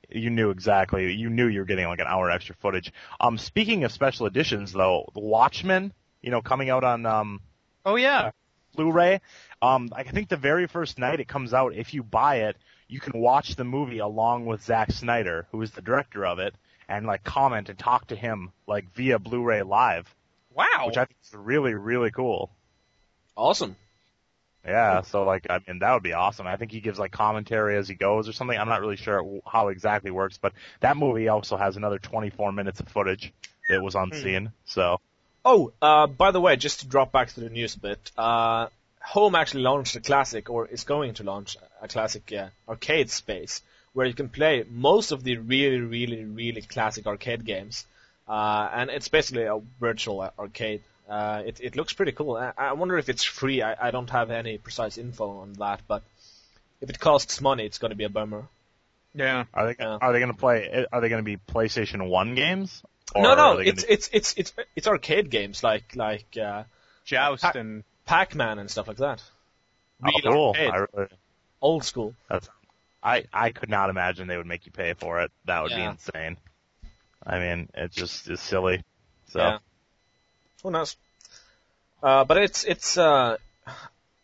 you 0.09 0.29
knew 0.29 0.49
exactly 0.49 1.11
you 1.13 1.29
knew 1.29 1.47
you 1.47 1.59
were 1.59 1.65
getting 1.65 1.87
like 1.87 1.99
an 1.99 2.07
hour 2.07 2.29
extra 2.29 2.55
footage. 2.55 2.91
Um, 3.19 3.37
speaking 3.37 3.83
of 3.85 3.91
special 3.91 4.25
editions 4.27 4.73
though, 4.73 5.09
The 5.13 5.21
Watchmen, 5.21 5.93
you 6.21 6.29
know, 6.31 6.41
coming 6.41 6.69
out 6.69 6.83
on 6.83 7.05
um 7.05 7.41
Oh 7.85 7.95
yeah. 7.95 8.31
Blu-ray. 8.75 9.21
Um, 9.61 9.89
I 9.95 10.01
think 10.01 10.29
the 10.29 10.37
very 10.37 10.67
first 10.67 10.97
night 10.97 11.19
it 11.19 11.27
comes 11.27 11.53
out, 11.53 11.75
if 11.75 11.93
you 11.93 12.01
buy 12.01 12.37
it, 12.37 12.57
you 12.87 12.99
can 12.99 13.19
watch 13.19 13.55
the 13.55 13.63
movie 13.63 13.99
along 13.99 14.45
with 14.45 14.63
Zack 14.63 14.91
Snyder, 14.91 15.47
who 15.51 15.61
is 15.61 15.71
the 15.71 15.81
director 15.81 16.25
of 16.25 16.39
it, 16.39 16.53
and 16.87 17.05
like 17.05 17.23
comment 17.23 17.69
and 17.69 17.77
talk 17.79 18.07
to 18.07 18.15
him 18.15 18.51
like 18.67 18.93
via 18.93 19.19
Blu-ray 19.19 19.63
live, 19.63 20.13
Wow. 20.53 20.85
which 20.87 20.97
I 20.97 21.05
think 21.05 21.17
is 21.23 21.33
really 21.33 21.73
really 21.73 22.11
cool. 22.11 22.51
Awesome. 23.35 23.75
Yeah, 24.65 25.01
so 25.01 25.23
like 25.23 25.47
I 25.49 25.59
mean 25.67 25.79
that 25.79 25.93
would 25.93 26.03
be 26.03 26.13
awesome. 26.13 26.47
I 26.47 26.55
think 26.55 26.71
he 26.71 26.79
gives 26.79 26.97
like 26.97 27.11
commentary 27.11 27.75
as 27.77 27.87
he 27.89 27.95
goes 27.95 28.29
or 28.29 28.31
something. 28.33 28.57
I'm 28.57 28.69
not 28.69 28.79
really 28.81 28.95
sure 28.95 29.41
how 29.45 29.67
exactly 29.67 30.09
works, 30.11 30.37
but 30.37 30.53
that 30.79 30.95
movie 30.95 31.27
also 31.27 31.57
has 31.57 31.75
another 31.75 31.99
24 31.99 32.53
minutes 32.53 32.79
of 32.79 32.87
footage 32.87 33.33
that 33.69 33.81
was 33.83 33.95
unseen. 33.95 34.51
So 34.65 34.99
Oh, 35.45 35.73
uh, 35.81 36.07
by 36.07 36.31
the 36.31 36.39
way, 36.39 36.55
just 36.55 36.79
to 36.79 36.87
drop 36.87 37.11
back 37.11 37.27
to 37.33 37.41
the 37.41 37.49
news 37.49 37.75
a 37.75 37.79
bit, 37.79 38.11
uh, 38.17 38.67
Home 39.05 39.35
actually 39.35 39.63
launched 39.63 39.95
a 39.95 39.99
classic, 40.01 40.49
or 40.49 40.67
is 40.67 40.83
going 40.85 41.13
to 41.15 41.23
launch 41.23 41.57
a 41.81 41.87
classic 41.87 42.31
uh, 42.33 42.47
arcade 42.67 43.09
space 43.09 43.61
where 43.93 44.07
you 44.07 44.13
can 44.13 44.29
play 44.29 44.63
most 44.69 45.11
of 45.11 45.23
the 45.23 45.37
really, 45.37 45.79
really, 45.79 46.23
really 46.23 46.61
classic 46.61 47.05
arcade 47.05 47.45
games. 47.45 47.85
Uh, 48.27 48.69
and 48.73 48.89
it's 48.89 49.09
basically 49.09 49.43
a 49.43 49.59
virtual 49.79 50.21
arcade. 50.39 50.81
Uh, 51.09 51.43
it, 51.45 51.59
it 51.61 51.75
looks 51.75 51.93
pretty 51.93 52.13
cool. 52.13 52.37
I, 52.37 52.53
I 52.57 52.73
wonder 52.73 52.97
if 52.97 53.09
it's 53.09 53.23
free. 53.23 53.61
I, 53.61 53.87
I 53.87 53.91
don't 53.91 54.09
have 54.09 54.31
any 54.31 54.57
precise 54.57 54.97
info 54.97 55.39
on 55.39 55.53
that, 55.53 55.81
but 55.87 56.01
if 56.81 56.89
it 56.89 56.99
costs 56.99 57.41
money, 57.41 57.65
it's 57.65 57.77
going 57.77 57.91
to 57.91 57.97
be 57.97 58.05
a 58.05 58.09
bummer. 58.09 58.45
Yeah. 59.13 59.43
are 59.53 59.67
they 59.67 59.75
Yeah. 59.77 59.97
are 60.01 60.11
they 60.13 60.19
going 60.19 60.31
to 60.31 60.37
play? 60.37 60.85
Are 60.91 61.01
they 61.01 61.09
going 61.09 61.23
to 61.23 61.25
be 61.25 61.37
PlayStation 61.37 62.07
One 62.09 62.33
games? 62.35 62.81
Or 63.13 63.21
no, 63.21 63.35
no, 63.35 63.57
they 63.57 63.65
gonna- 63.65 63.73
it's 63.75 63.83
it's 63.83 64.09
it's 64.13 64.33
it's 64.37 64.53
it's 64.75 64.87
arcade 64.87 65.29
games 65.29 65.61
like 65.63 65.95
like 65.95 66.25
uh, 66.41 66.63
Joust 67.05 67.43
Pa- 67.43 67.51
and 67.55 67.83
Pac-Man 68.05 68.59
and 68.59 68.69
stuff 68.69 68.87
like 68.87 68.97
that. 68.97 69.21
Real 70.01 70.21
cool. 70.23 70.53
Really, 70.53 71.07
old 71.61 71.83
school. 71.83 72.13
I 73.01 73.25
I 73.33 73.51
could 73.51 73.69
not 73.69 73.89
imagine 73.89 74.27
they 74.27 74.37
would 74.37 74.47
make 74.47 74.65
you 74.65 74.71
pay 74.71 74.93
for 74.93 75.21
it. 75.21 75.31
That 75.45 75.63
would 75.63 75.71
be 75.71 75.81
insane. 75.81 76.37
I 77.25 77.39
mean, 77.39 77.69
it 77.73 77.91
just 77.91 78.29
is 78.29 78.39
silly. 78.39 78.83
So 79.29 79.39
Yeah. 79.39 79.57
Who 80.63 80.71
knows? 80.71 80.95
Uh, 82.01 82.23
but 82.25 82.37
it's 82.37 82.63
it's. 82.63 82.97
Uh, 82.97 83.37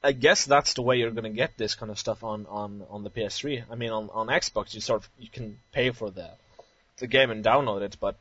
I 0.01 0.13
guess 0.13 0.45
that's 0.45 0.75
the 0.75 0.81
way 0.81 0.97
you're 0.97 1.11
gonna 1.11 1.29
get 1.29 1.57
this 1.57 1.75
kind 1.75 1.91
of 1.91 1.99
stuff 1.99 2.23
on, 2.23 2.45
on, 2.47 2.85
on 2.89 3.03
the 3.03 3.09
PS3. 3.09 3.65
I 3.69 3.75
mean, 3.75 3.89
on, 3.89 4.09
on 4.11 4.27
Xbox, 4.27 4.73
you 4.73 4.79
sort 4.79 5.01
of 5.03 5.09
you 5.19 5.27
can 5.29 5.59
pay 5.73 5.91
for 5.91 6.09
the 6.09 6.29
the 6.99 7.07
game 7.07 7.31
and 7.31 7.43
download 7.43 7.81
it, 7.81 7.97
but 7.99 8.15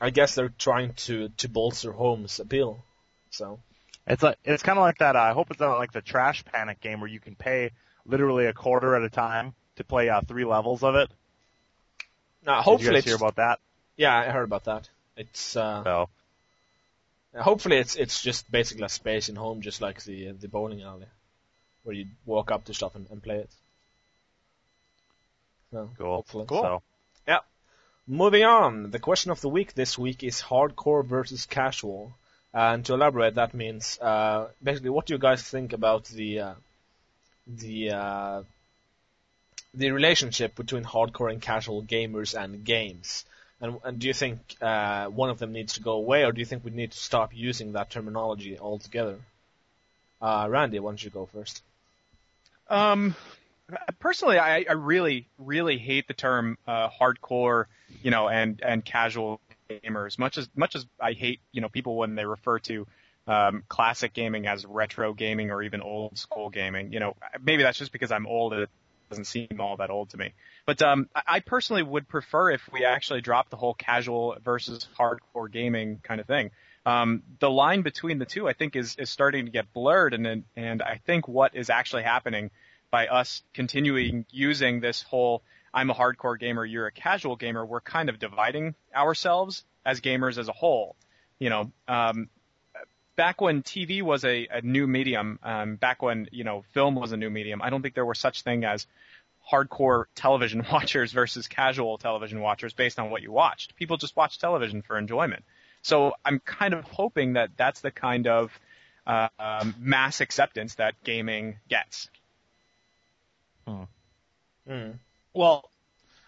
I 0.00 0.10
guess 0.10 0.34
they're 0.34 0.52
trying 0.58 0.92
to 1.06 1.30
to 1.38 1.48
bolster 1.48 1.92
Home's 1.92 2.38
appeal. 2.38 2.82
So 3.30 3.60
it's 4.10 4.22
like 4.22 4.38
it's 4.44 4.62
kind 4.62 4.78
of 4.78 4.82
like 4.82 4.98
that. 4.98 5.16
Uh, 5.16 5.20
I 5.20 5.32
hope 5.32 5.50
it's 5.50 5.60
not 5.60 5.78
like 5.78 5.92
the 5.92 6.00
Trash 6.02 6.44
Panic 6.44 6.80
game 6.80 7.00
where 7.00 7.08
you 7.10 7.20
can 7.20 7.34
pay 7.34 7.70
literally 8.04 8.46
a 8.46 8.52
quarter 8.52 8.94
at 8.96 9.02
a 9.02 9.10
time 9.10 9.54
to 9.76 9.84
play 9.84 10.08
uh, 10.08 10.20
three 10.20 10.44
levels 10.44 10.82
of 10.82 10.94
it. 10.94 11.10
now, 12.44 12.56
Did 12.56 12.58
you 12.58 12.62
hopefully, 12.62 12.90
guys 12.90 12.98
it's, 12.98 13.06
hear 13.06 13.16
about 13.16 13.36
that? 13.36 13.60
yeah, 13.96 14.16
I 14.16 14.30
heard 14.30 14.44
about 14.44 14.64
that. 14.64 14.88
It's 15.16 15.56
uh, 15.56 15.84
So 15.84 16.08
hopefully 17.38 17.76
it's 17.76 17.96
it's 17.96 18.22
just 18.22 18.50
basically 18.50 18.84
a 18.84 18.88
space 18.88 19.28
in 19.28 19.36
Home, 19.36 19.62
just 19.62 19.80
like 19.80 20.02
the 20.04 20.32
the 20.32 20.48
bowling 20.48 20.82
alley, 20.82 21.06
where 21.84 21.94
you 21.94 22.06
walk 22.26 22.50
up 22.50 22.64
to 22.66 22.74
stuff 22.74 22.94
and, 22.94 23.06
and 23.10 23.22
play 23.22 23.36
it. 23.36 23.50
So, 25.72 25.88
cool. 25.98 26.14
Hopefully. 26.16 26.46
Cool. 26.48 26.62
So 26.62 26.82
Moving 28.06 28.42
on, 28.42 28.90
the 28.90 28.98
question 28.98 29.30
of 29.30 29.40
the 29.40 29.48
week 29.48 29.74
this 29.74 29.96
week 29.96 30.24
is 30.24 30.42
hardcore 30.42 31.04
versus 31.06 31.46
casual. 31.46 32.18
And 32.52 32.84
to 32.86 32.94
elaborate, 32.94 33.36
that 33.36 33.54
means 33.54 33.98
uh, 34.00 34.48
basically 34.62 34.90
what 34.90 35.06
do 35.06 35.14
you 35.14 35.18
guys 35.18 35.42
think 35.42 35.72
about 35.72 36.06
the 36.06 36.40
uh, 36.40 36.54
the 37.46 37.90
uh, 37.90 38.42
the 39.72 39.92
relationship 39.92 40.56
between 40.56 40.84
hardcore 40.84 41.30
and 41.30 41.40
casual 41.40 41.82
gamers 41.82 42.40
and 42.40 42.64
games? 42.64 43.24
And, 43.60 43.78
and 43.84 43.98
do 43.98 44.08
you 44.08 44.14
think 44.14 44.56
uh, 44.60 45.06
one 45.06 45.30
of 45.30 45.38
them 45.38 45.52
needs 45.52 45.74
to 45.74 45.82
go 45.82 45.92
away, 45.92 46.24
or 46.24 46.32
do 46.32 46.40
you 46.40 46.46
think 46.46 46.64
we 46.64 46.70
need 46.70 46.92
to 46.92 46.98
stop 46.98 47.30
using 47.34 47.72
that 47.72 47.90
terminology 47.90 48.58
altogether? 48.58 49.18
Uh, 50.20 50.46
Randy, 50.50 50.80
why 50.80 50.90
don't 50.90 51.04
you 51.04 51.10
go 51.10 51.26
first? 51.26 51.62
Um, 52.68 53.14
personally, 53.98 54.38
I, 54.38 54.64
I 54.68 54.72
really, 54.72 55.26
really 55.38 55.78
hate 55.78 56.08
the 56.08 56.14
term 56.14 56.58
uh, 56.66 56.88
hardcore, 56.88 57.66
you 58.02 58.10
know, 58.10 58.28
and 58.28 58.60
and 58.62 58.84
casual 58.84 59.40
gamers. 59.70 60.18
Much 60.18 60.38
as 60.38 60.48
much 60.54 60.74
as 60.76 60.86
I 61.00 61.12
hate, 61.12 61.40
you 61.52 61.60
know, 61.60 61.68
people 61.68 61.96
when 61.96 62.14
they 62.14 62.24
refer 62.24 62.58
to 62.60 62.86
um, 63.26 63.62
classic 63.68 64.12
gaming 64.12 64.46
as 64.46 64.66
retro 64.66 65.12
gaming 65.12 65.50
or 65.50 65.62
even 65.62 65.80
old 65.80 66.18
school 66.18 66.50
gaming. 66.50 66.92
You 66.92 67.00
know, 67.00 67.16
maybe 67.42 67.62
that's 67.62 67.78
just 67.78 67.92
because 67.92 68.10
I'm 68.10 68.26
old. 68.26 68.52
and 68.52 68.62
It 68.62 68.70
doesn't 69.10 69.26
seem 69.26 69.60
all 69.60 69.76
that 69.76 69.90
old 69.90 70.10
to 70.10 70.16
me. 70.16 70.32
But 70.66 70.82
um, 70.82 71.08
I- 71.14 71.40
personally 71.40 71.82
would 71.82 72.08
prefer 72.08 72.50
if 72.50 72.68
we 72.72 72.84
actually 72.84 73.20
dropped 73.20 73.50
the 73.50 73.56
whole 73.56 73.74
casual 73.74 74.36
versus 74.44 74.86
hardcore 74.98 75.50
gaming 75.50 76.00
kind 76.02 76.20
of 76.20 76.26
thing. 76.26 76.50
Um, 76.86 77.22
the 77.40 77.50
line 77.50 77.82
between 77.82 78.18
the 78.18 78.24
two, 78.24 78.48
I 78.48 78.52
think, 78.54 78.74
is 78.74 78.96
is 78.96 79.10
starting 79.10 79.44
to 79.44 79.50
get 79.52 79.72
blurred, 79.72 80.14
and 80.14 80.44
and 80.56 80.82
I 80.82 81.00
think 81.04 81.28
what 81.28 81.54
is 81.54 81.68
actually 81.70 82.04
happening 82.04 82.50
by 82.90 83.06
us 83.06 83.42
continuing 83.54 84.24
using 84.30 84.80
this 84.80 85.02
whole 85.02 85.42
I'm 85.72 85.90
a 85.90 85.94
hardcore 85.94 86.38
gamer, 86.38 86.64
you're 86.64 86.86
a 86.86 86.92
casual 86.92 87.36
gamer, 87.36 87.64
we're 87.64 87.80
kind 87.80 88.08
of 88.08 88.18
dividing 88.18 88.74
ourselves 88.94 89.64
as 89.84 90.00
gamers 90.00 90.38
as 90.38 90.48
a 90.48 90.52
whole. 90.52 90.96
You 91.38 91.50
know, 91.50 91.72
um, 91.88 92.28
back 93.16 93.40
when 93.40 93.62
TV 93.62 94.02
was 94.02 94.24
a, 94.24 94.48
a 94.50 94.62
new 94.62 94.86
medium, 94.86 95.38
um, 95.42 95.76
back 95.76 96.02
when, 96.02 96.28
you 96.32 96.44
know, 96.44 96.64
film 96.72 96.94
was 96.94 97.12
a 97.12 97.16
new 97.16 97.30
medium, 97.30 97.62
I 97.62 97.70
don't 97.70 97.82
think 97.82 97.94
there 97.94 98.04
were 98.04 98.14
such 98.14 98.42
thing 98.42 98.64
as 98.64 98.86
hardcore 99.50 100.04
television 100.14 100.64
watchers 100.72 101.12
versus 101.12 101.48
casual 101.48 101.98
television 101.98 102.40
watchers 102.40 102.72
based 102.72 102.98
on 102.98 103.10
what 103.10 103.22
you 103.22 103.32
watched. 103.32 103.76
People 103.76 103.96
just 103.96 104.16
watch 104.16 104.38
television 104.38 104.82
for 104.82 104.98
enjoyment. 104.98 105.44
So 105.82 106.14
I'm 106.24 106.40
kind 106.40 106.74
of 106.74 106.84
hoping 106.84 107.34
that 107.34 107.50
that's 107.56 107.80
the 107.80 107.90
kind 107.90 108.26
of 108.26 108.58
uh, 109.06 109.28
um, 109.38 109.74
mass 109.78 110.20
acceptance 110.20 110.74
that 110.76 110.94
gaming 111.04 111.58
gets. 111.68 112.10
Mm. 114.68 114.98
Well, 115.34 115.68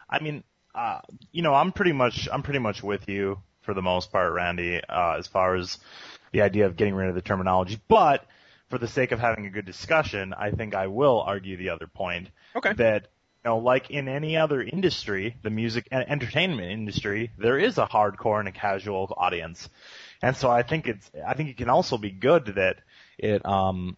I 0.08 0.20
mean, 0.22 0.44
uh, 0.74 1.00
you 1.32 1.42
know, 1.42 1.54
I'm 1.54 1.72
pretty 1.72 1.92
much 1.92 2.28
I'm 2.32 2.42
pretty 2.42 2.58
much 2.58 2.82
with 2.82 3.08
you 3.08 3.40
for 3.62 3.74
the 3.74 3.82
most 3.82 4.12
part, 4.12 4.32
Randy, 4.32 4.80
uh, 4.88 5.16
as 5.18 5.26
far 5.26 5.54
as 5.56 5.78
the 6.32 6.42
idea 6.42 6.66
of 6.66 6.76
getting 6.76 6.94
rid 6.94 7.08
of 7.08 7.14
the 7.14 7.22
terminology. 7.22 7.80
But 7.88 8.24
for 8.68 8.78
the 8.78 8.88
sake 8.88 9.12
of 9.12 9.20
having 9.20 9.46
a 9.46 9.50
good 9.50 9.66
discussion, 9.66 10.34
I 10.34 10.50
think 10.50 10.74
I 10.74 10.86
will 10.88 11.20
argue 11.20 11.56
the 11.56 11.70
other 11.70 11.86
point 11.86 12.30
Okay. 12.54 12.74
that 12.76 13.08
you 13.44 13.50
know, 13.50 13.58
like 13.58 13.90
in 13.90 14.08
any 14.08 14.36
other 14.36 14.62
industry, 14.62 15.36
the 15.42 15.50
music 15.50 15.88
and 15.90 16.08
entertainment 16.08 16.70
industry, 16.70 17.32
there 17.38 17.58
is 17.58 17.78
a 17.78 17.86
hardcore 17.86 18.38
and 18.38 18.48
a 18.48 18.52
casual 18.52 19.12
audience. 19.16 19.68
And 20.22 20.36
so 20.36 20.50
I 20.50 20.62
think 20.62 20.86
it's 20.86 21.10
I 21.26 21.34
think 21.34 21.50
it 21.50 21.56
can 21.56 21.68
also 21.68 21.98
be 21.98 22.10
good 22.10 22.46
that 22.56 22.78
it 23.18 23.44
um 23.44 23.96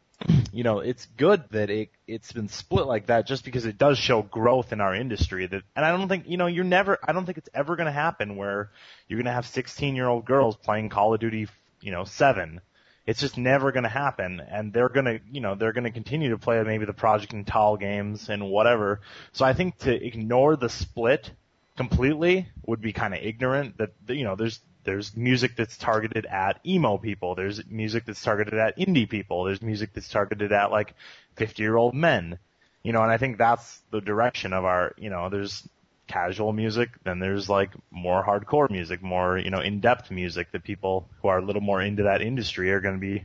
you 0.53 0.62
know, 0.62 0.79
it's 0.79 1.07
good 1.17 1.45
that 1.51 1.71
it 1.71 1.91
it's 2.07 2.33
been 2.33 2.49
split 2.49 2.87
like 2.87 3.07
that 3.07 3.27
just 3.27 3.45
because 3.45 3.67
it 3.67 3.77
does 3.79 3.99
show 3.99 4.23
growth 4.23 4.73
in 4.73 4.81
our 4.81 4.95
industry 4.95 5.47
that 5.47 5.62
and 5.75 5.85
I 5.85 5.97
don't 5.97 6.09
think 6.09 6.25
you 6.29 6.37
know, 6.37 6.47
you're 6.47 6.65
never 6.65 6.99
I 7.03 7.12
don't 7.12 7.27
think 7.27 7.39
it's 7.39 7.49
ever 7.55 7.77
gonna 7.77 7.93
happen 7.93 8.37
where 8.37 8.71
you're 9.09 9.19
gonna 9.19 9.35
have 9.35 9.47
sixteen 9.47 9.97
year 9.97 10.07
old 10.07 10.25
girls 10.25 10.57
playing 10.57 10.89
Call 10.89 11.15
of 11.15 11.21
Duty 11.21 11.49
you 11.81 11.91
know, 11.91 12.05
seven. 12.05 12.61
It's 13.07 13.21
just 13.21 13.37
never 13.37 13.73
gonna 13.73 13.89
happen 13.89 14.41
and 14.41 14.73
they're 14.73 14.89
gonna 14.89 15.21
you 15.31 15.41
know, 15.41 15.55
they're 15.55 15.73
gonna 15.73 15.91
continue 15.91 16.31
to 16.31 16.39
play 16.39 16.62
maybe 16.62 16.85
the 16.85 16.95
Project 16.95 17.33
Natal 17.33 17.77
games 17.77 18.29
and 18.29 18.51
whatever. 18.51 19.01
So 19.33 19.45
I 19.45 19.53
think 19.53 19.79
to 19.79 19.93
ignore 19.93 20.57
the 20.57 20.69
split 20.69 21.31
completely 21.77 22.49
would 22.67 22.81
be 22.81 22.93
kind 22.93 23.15
of 23.15 23.21
ignorant 23.21 23.79
that 23.79 23.91
you 24.09 24.25
know 24.25 24.37
there's 24.37 24.61
there's 24.85 25.16
music 25.16 25.57
that's 25.57 25.76
targeted 25.76 26.26
at 26.26 26.61
emo 26.66 26.99
people. 26.99 27.35
There's 27.35 27.64
music 27.66 28.05
that's 28.07 28.22
targeted 28.22 28.55
at 28.55 28.78
indie 28.78 29.09
people. 29.09 29.45
There's 29.45 29.62
music 29.62 29.93
that's 29.95 30.09
targeted 30.09 30.53
at 30.53 30.70
like 30.70 30.95
50 31.37 31.62
year 31.62 31.76
old 31.76 31.95
men. 31.95 32.39
You 32.82 32.93
know 32.93 33.03
and 33.03 33.11
i 33.11 33.16
think 33.16 33.39
that's 33.39 33.80
the 33.91 34.03
direction 34.03 34.53
of 34.53 34.66
our 34.66 34.93
you 34.99 35.09
know 35.09 35.30
there's 35.30 35.66
casual 36.07 36.53
music 36.53 36.91
then 37.03 37.18
there's 37.18 37.49
like 37.49 37.70
more 37.91 38.22
hardcore 38.22 38.68
music 38.70 39.03
more 39.03 39.39
you 39.39 39.49
know 39.49 39.61
in-depth 39.61 40.11
music 40.11 40.53
that 40.53 40.62
people 40.62 41.09
who 41.22 41.28
are 41.28 41.39
a 41.39 41.43
little 41.43 41.62
more 41.62 41.80
into 41.80 42.03
that 42.03 42.20
industry 42.20 42.70
are 42.70 42.80
going 42.80 42.95
to 42.95 43.01
be 43.01 43.24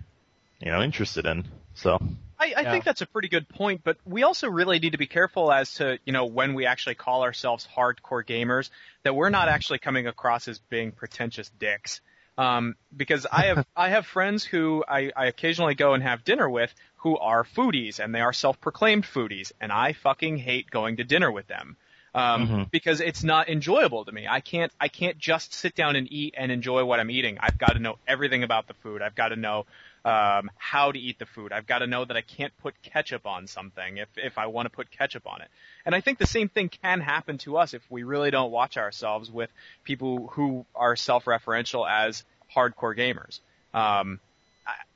you 0.60 0.72
know 0.72 0.82
interested 0.82 1.26
in 1.26 1.46
so 1.74 2.00
I, 2.40 2.54
I 2.56 2.64
Yeah. 2.64 2.72
think 2.72 2.86
that's 2.86 3.02
a 3.02 3.06
pretty 3.06 3.28
good 3.28 3.50
point, 3.50 3.82
but 3.84 3.98
we 4.06 4.24
also 4.24 4.48
really 4.48 4.80
need 4.80 4.92
to 4.94 4.98
be 4.98 5.08
careful 5.08 5.52
as 5.52 5.74
to, 5.76 6.00
you 6.06 6.14
know, 6.14 6.26
when 6.26 6.54
we 6.54 6.66
actually 6.66 6.96
call 6.96 7.24
ourselves 7.24 7.68
hardcore 7.76 8.26
gamers, 8.26 8.70
that 9.04 9.14
we're 9.14 9.30
not 9.30 9.50
actually 9.50 9.80
coming 9.80 10.08
across 10.08 10.48
as 10.48 10.60
being 10.70 10.94
pretentious 10.94 11.50
dicks. 11.60 12.00
Um, 12.38 12.76
because 12.96 13.28
I 13.30 13.48
have, 13.48 13.66
I 13.76 13.90
have 13.90 14.06
friends 14.06 14.46
who 14.46 14.86
I, 14.88 15.12
I 15.14 15.26
occasionally 15.26 15.76
go 15.76 15.94
and 15.94 16.02
have 16.02 16.24
dinner 16.24 16.50
with 16.50 16.74
who 16.98 17.18
are 17.18 17.44
foodies 17.44 18.00
and 18.00 18.16
they 18.16 18.22
are 18.22 18.32
self-proclaimed 18.32 19.04
foodies 19.04 19.52
and 19.60 19.72
I 19.74 19.92
fucking 19.92 20.38
hate 20.38 20.72
going 20.72 20.98
to 20.98 21.04
dinner 21.04 21.30
with 21.30 21.48
them. 21.48 21.76
Um, 22.16 22.42
Mhm. 22.48 22.72
because 22.72 23.02
it's 23.02 23.24
not 23.24 23.50
enjoyable 23.50 24.04
to 24.06 24.12
me. 24.12 24.28
I 24.28 24.40
can't, 24.40 24.72
I 24.80 24.88
can't 24.88 25.20
just 25.20 25.54
sit 25.54 25.76
down 25.76 25.96
and 25.96 26.12
eat 26.12 26.34
and 26.36 26.52
enjoy 26.52 26.84
what 26.84 27.00
I'm 27.00 27.12
eating. 27.12 27.38
I've 27.40 27.60
got 27.60 27.74
to 27.74 27.80
know 27.80 27.98
everything 28.08 28.42
about 28.44 28.68
the 28.68 28.74
food. 28.74 29.04
I've 29.04 29.14
got 29.14 29.30
to 29.30 29.36
know, 29.36 29.68
um, 30.06 30.50
how 30.58 30.92
to 30.92 31.00
eat 31.00 31.20
the 31.20 31.26
food. 31.26 31.52
I've 31.52 31.68
got 31.68 31.80
to 31.80 31.88
know 31.88 32.06
that 32.06 32.16
I 32.16 32.22
can't 32.22 32.54
put 32.60 32.82
ketchup 32.82 33.26
on 33.26 33.48
something 33.48 33.98
if, 33.98 34.08
if 34.16 34.38
I 34.38 34.48
want 34.48 34.66
to 34.66 34.70
put 34.70 34.90
ketchup 34.92 35.28
on 35.28 35.42
it. 35.42 35.50
And 35.86 35.94
I 35.94 36.02
think 36.02 36.18
the 36.18 36.28
same 36.28 36.50
thing 36.50 36.70
can 36.70 37.02
happen 37.02 37.38
to 37.40 37.58
us 37.58 37.74
if 37.74 37.82
we 37.90 38.04
really 38.04 38.32
don't 38.32 38.52
watch 38.52 38.78
ourselves 38.78 39.30
with 39.32 39.50
people 39.84 40.28
who 40.28 40.66
are 40.76 40.96
self-referential 40.96 41.90
as 41.90 42.24
hardcore 42.56 42.98
gamers. 42.98 43.40
Um, 43.74 44.20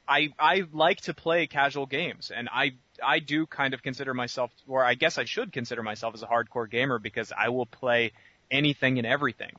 I, 0.07 0.29
I 0.39 0.55
I 0.55 0.63
like 0.73 1.01
to 1.01 1.13
play 1.13 1.47
casual 1.47 1.85
games, 1.85 2.31
and 2.35 2.49
I 2.51 2.73
I 3.03 3.19
do 3.19 3.45
kind 3.45 3.73
of 3.73 3.83
consider 3.83 4.13
myself, 4.13 4.51
or 4.67 4.83
I 4.83 4.95
guess 4.95 5.17
I 5.17 5.25
should 5.25 5.51
consider 5.51 5.83
myself 5.83 6.13
as 6.13 6.23
a 6.23 6.27
hardcore 6.27 6.69
gamer 6.69 6.99
because 6.99 7.31
I 7.37 7.49
will 7.49 7.65
play 7.65 8.11
anything 8.49 8.97
and 8.97 9.07
everything. 9.07 9.51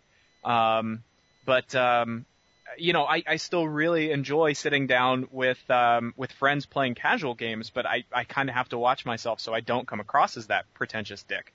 Um, 0.45 1.03
but 1.47 1.75
um, 1.75 2.27
you 2.79 2.93
know, 2.93 3.05
I, 3.05 3.23
I 3.27 3.37
still 3.37 3.67
really 3.67 4.11
enjoy 4.11 4.53
sitting 4.53 4.87
down 4.87 5.29
with 5.31 5.59
um, 5.71 6.15
with 6.17 6.33
friends 6.33 6.67
playing 6.67 6.95
casual 6.95 7.35
games, 7.35 7.71
but 7.71 7.87
I, 7.87 8.05
I 8.13 8.25
kind 8.25 8.49
of 8.49 8.55
have 8.55 8.69
to 8.71 8.79
watch 8.79 9.05
myself 9.05 9.41
so 9.41 9.55
I 9.55 9.61
don't 9.61 9.87
come 9.87 10.01
across 10.01 10.37
as 10.37 10.49
that 10.49 10.67
pretentious 10.75 11.23
dick. 11.23 11.53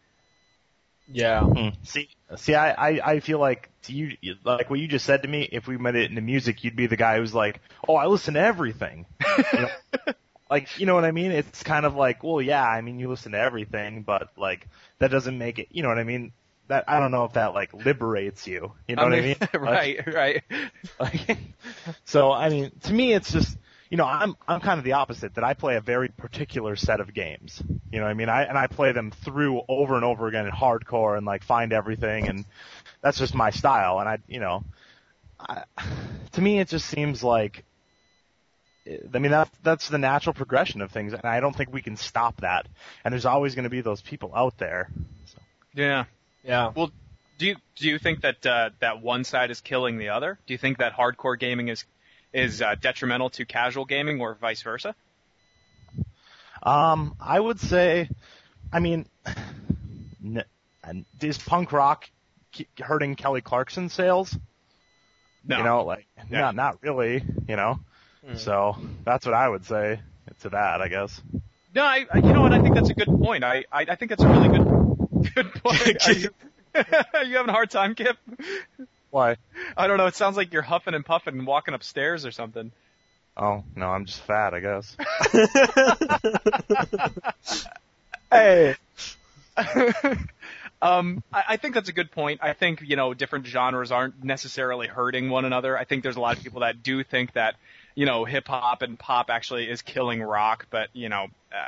Yeah. 1.12 1.44
Hmm. 1.44 1.70
See, 1.84 2.10
see, 2.36 2.56
I, 2.56 2.72
I, 2.72 3.12
I 3.12 3.20
feel 3.20 3.40
like 3.40 3.70
to 3.84 3.94
you, 3.94 4.16
like 4.44 4.70
what 4.70 4.80
you 4.80 4.88
just 4.88 5.06
said 5.06 5.24
to 5.24 5.28
me. 5.28 5.48
If 5.52 5.68
we 5.68 5.78
met 5.78 5.96
it 5.96 6.10
into 6.10 6.22
music, 6.22 6.64
you'd 6.64 6.76
be 6.76 6.88
the 6.88 6.98
guy 6.98 7.18
who's 7.18 7.34
like, 7.34 7.62
"Oh, 7.88 7.96
I 7.96 8.06
listen 8.08 8.36
to 8.36 8.42
everything." 8.42 9.06
You 9.54 9.62
know? 9.62 10.14
like, 10.50 10.80
you 10.80 10.86
know 10.86 10.96
what 10.96 11.06
I 11.06 11.12
mean? 11.12 11.32
It's 11.32 11.64
kind 11.64 11.86
of 11.86 11.96
like, 11.96 12.24
well, 12.24 12.42
yeah, 12.42 12.64
I 12.64 12.82
mean, 12.82 13.00
you 13.00 13.10
listen 13.10 13.32
to 13.32 13.40
everything, 13.40 14.04
but 14.04 14.30
like 14.38 14.68
that 15.00 15.12
doesn't 15.12 15.38
make 15.38 15.60
it. 15.60 15.70
You 15.72 15.84
know 15.84 15.90
what 15.90 15.98
I 15.98 16.04
mean? 16.04 16.34
That 16.70 16.86
I 16.88 17.00
don't 17.00 17.12
know 17.12 17.26
if 17.26 17.34
that 17.34 17.54
like 17.54 17.74
liberates 17.74 18.48
you. 18.48 18.72
You 18.88 18.96
know 18.96 19.02
I 19.02 19.06
what 19.06 19.14
I 19.14 19.22
mean, 19.22 19.36
mean? 19.40 19.50
right, 19.62 20.08
right. 20.08 20.44
Like, 21.00 21.38
so 22.06 22.32
I 22.32 22.50
mean, 22.50 22.72
to 22.84 22.94
me, 22.94 23.14
it's 23.14 23.32
just 23.32 23.58
you 23.90 23.98
know, 23.98 24.06
I'm 24.06 24.36
I'm 24.48 24.60
kind 24.60 24.78
of 24.78 24.86
the 24.86 24.94
opposite. 24.94 25.34
That 25.36 25.44
I 25.44 25.56
play 25.56 25.76
a 25.76 25.82
very 25.82 26.10
particular 26.10 26.76
set 26.76 27.00
of 27.00 27.14
games. 27.14 27.62
You 27.92 27.98
know, 28.00 28.06
what 28.06 28.12
I 28.12 28.14
mean, 28.14 28.30
I 28.30 28.44
and 28.44 28.58
I 28.58 28.68
play 28.68 28.92
them 28.92 29.12
through 29.12 29.64
over 29.68 29.96
and 29.96 30.06
over 30.06 30.28
again 30.28 30.46
in 30.46 30.52
hardcore 30.52 31.18
and 31.18 31.26
like 31.26 31.44
find 31.44 31.74
everything, 31.74 32.28
and 32.28 32.46
that's 33.02 33.18
just 33.18 33.34
my 33.34 33.50
style. 33.50 34.00
And 34.00 34.08
I, 34.08 34.20
you 34.28 34.40
know, 34.40 34.64
I, 35.40 35.64
to 36.34 36.42
me, 36.42 36.60
it 36.60 36.68
just 36.68 36.86
seems 36.86 37.24
like. 37.24 37.66
I 39.14 39.20
mean 39.20 39.32
that 39.32 39.50
that's 39.62 39.90
the 39.90 40.00
natural 40.00 40.34
progression 40.34 40.82
of 40.82 40.92
things, 40.92 41.14
and 41.14 41.26
I 41.26 41.40
don't 41.40 41.56
think 41.56 41.72
we 41.72 41.82
can 41.82 41.96
stop 41.96 42.42
that. 42.42 42.68
And 43.04 43.12
there's 43.12 43.26
always 43.26 43.54
going 43.54 43.66
to 43.66 43.70
be 43.70 43.82
those 43.82 44.02
people 44.02 44.32
out 44.34 44.58
there. 44.58 44.90
So. 45.26 45.38
Yeah. 45.76 46.06
Yeah. 46.44 46.72
Well, 46.76 46.92
do 47.38 47.46
you 47.48 47.56
do 47.76 47.88
you 47.88 48.00
think 48.00 48.22
that 48.22 48.46
uh, 48.46 48.70
that 48.80 49.02
one 49.02 49.24
side 49.24 49.52
is 49.52 49.62
killing 49.62 49.98
the 49.98 50.10
other? 50.10 50.38
Do 50.48 50.54
you 50.54 50.58
think 50.58 50.78
that 50.80 50.94
hardcore 50.94 51.38
gaming 51.40 51.68
is 51.70 51.86
is 52.34 52.62
uh, 52.62 52.76
detrimental 52.80 53.30
to 53.32 53.46
casual 53.46 53.86
gaming, 53.86 54.20
or 54.22 54.36
vice 54.36 54.62
versa? 54.62 54.96
Um, 56.62 57.16
I 57.20 57.40
would 57.40 57.60
say, 57.60 58.10
I 58.72 58.80
mean, 58.80 59.06
n- 60.24 60.44
and 60.84 61.06
is 61.22 61.38
punk 61.38 61.72
rock 61.72 62.10
ke- 62.54 62.68
hurting 62.80 63.16
Kelly 63.16 63.42
Clarkson 63.42 63.90
sales? 63.90 64.38
No. 65.48 65.58
You 65.58 65.64
know, 65.64 65.84
like 65.86 66.06
Yeah. 66.30 66.42
not 66.42 66.56
not 66.56 66.84
really. 66.84 67.24
You 67.48 67.56
know, 67.56 67.80
Mm. 68.28 68.38
so 68.38 68.76
that's 69.06 69.26
what 69.26 69.34
I 69.34 69.48
would 69.48 69.66
say 69.66 70.02
to 70.42 70.50
that. 70.50 70.82
I 70.82 70.90
guess. 70.90 71.22
No, 71.74 71.84
I, 71.84 72.06
I- 72.14 72.18
you 72.18 72.34
know 72.34 72.42
what? 72.42 72.52
I 72.52 72.62
think 72.62 72.76
that's 72.76 72.90
a 72.90 72.94
good 72.94 73.08
point. 73.08 73.44
I, 73.46 73.64
I, 73.72 73.82
I 73.88 73.96
think 73.96 74.10
that's 74.10 74.24
a 74.24 74.28
really 74.28 74.50
good, 74.50 74.68
good 75.24 75.54
point. 75.64 76.08
Are 76.08 76.14
you, 76.14 76.30
are 76.76 77.24
you 77.24 77.36
having 77.36 77.50
a 77.50 77.54
hard 77.54 77.70
time, 77.70 77.96
Kip? 77.96 78.18
Why? 79.12 79.38
I 79.76 79.88
don't 79.88 79.98
know. 79.98 80.06
It 80.06 80.16
sounds 80.16 80.38
like 80.38 80.54
you're 80.54 80.62
huffing 80.62 80.94
and 80.94 81.06
puffing 81.06 81.38
and 81.38 81.48
walking 81.48 81.74
upstairs 81.74 82.26
or 82.26 82.32
something. 82.32 82.72
Oh 83.36 83.64
no, 83.76 83.88
I'm 83.88 84.06
just 84.06 84.22
fat. 84.22 84.54
I 84.54 84.60
guess. 84.60 84.96
Hey. 88.32 88.76
um, 90.84 91.24
I, 91.34 91.44
I 91.50 91.58
think 91.58 91.74
that's 91.74 91.90
a 91.90 91.94
good 91.94 92.12
point. 92.12 92.42
I 92.44 92.54
think 92.54 92.82
you 92.82 92.96
know 92.96 93.14
different 93.16 93.48
genres 93.48 93.92
aren't 93.92 94.24
necessarily 94.24 94.88
hurting 94.88 95.30
one 95.30 95.46
another. 95.46 95.78
I 95.78 95.84
think 95.84 96.04
there's 96.04 96.16
a 96.16 96.20
lot 96.20 96.38
of 96.38 96.44
people 96.44 96.62
that 96.62 96.84
do 96.84 97.04
think 97.04 97.34
that 97.34 97.56
you 97.96 98.06
know 98.06 98.26
hip 98.26 98.48
hop 98.48 98.82
and 98.84 99.00
pop 99.00 99.32
actually 99.32 99.70
is 99.70 99.82
killing 99.82 100.22
rock, 100.22 100.68
but 100.70 100.90
you 100.94 101.10
know 101.10 101.28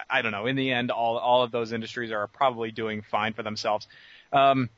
I 0.09 0.21
don't 0.21 0.31
know. 0.31 0.45
In 0.45 0.55
the 0.55 0.71
end, 0.71 0.91
all 0.91 1.17
all 1.17 1.43
of 1.43 1.51
those 1.51 1.71
industries 1.71 2.11
are 2.11 2.27
probably 2.27 2.71
doing 2.71 3.01
fine 3.01 3.33
for 3.33 3.43
themselves. 3.43 3.87
Um, 4.31 4.69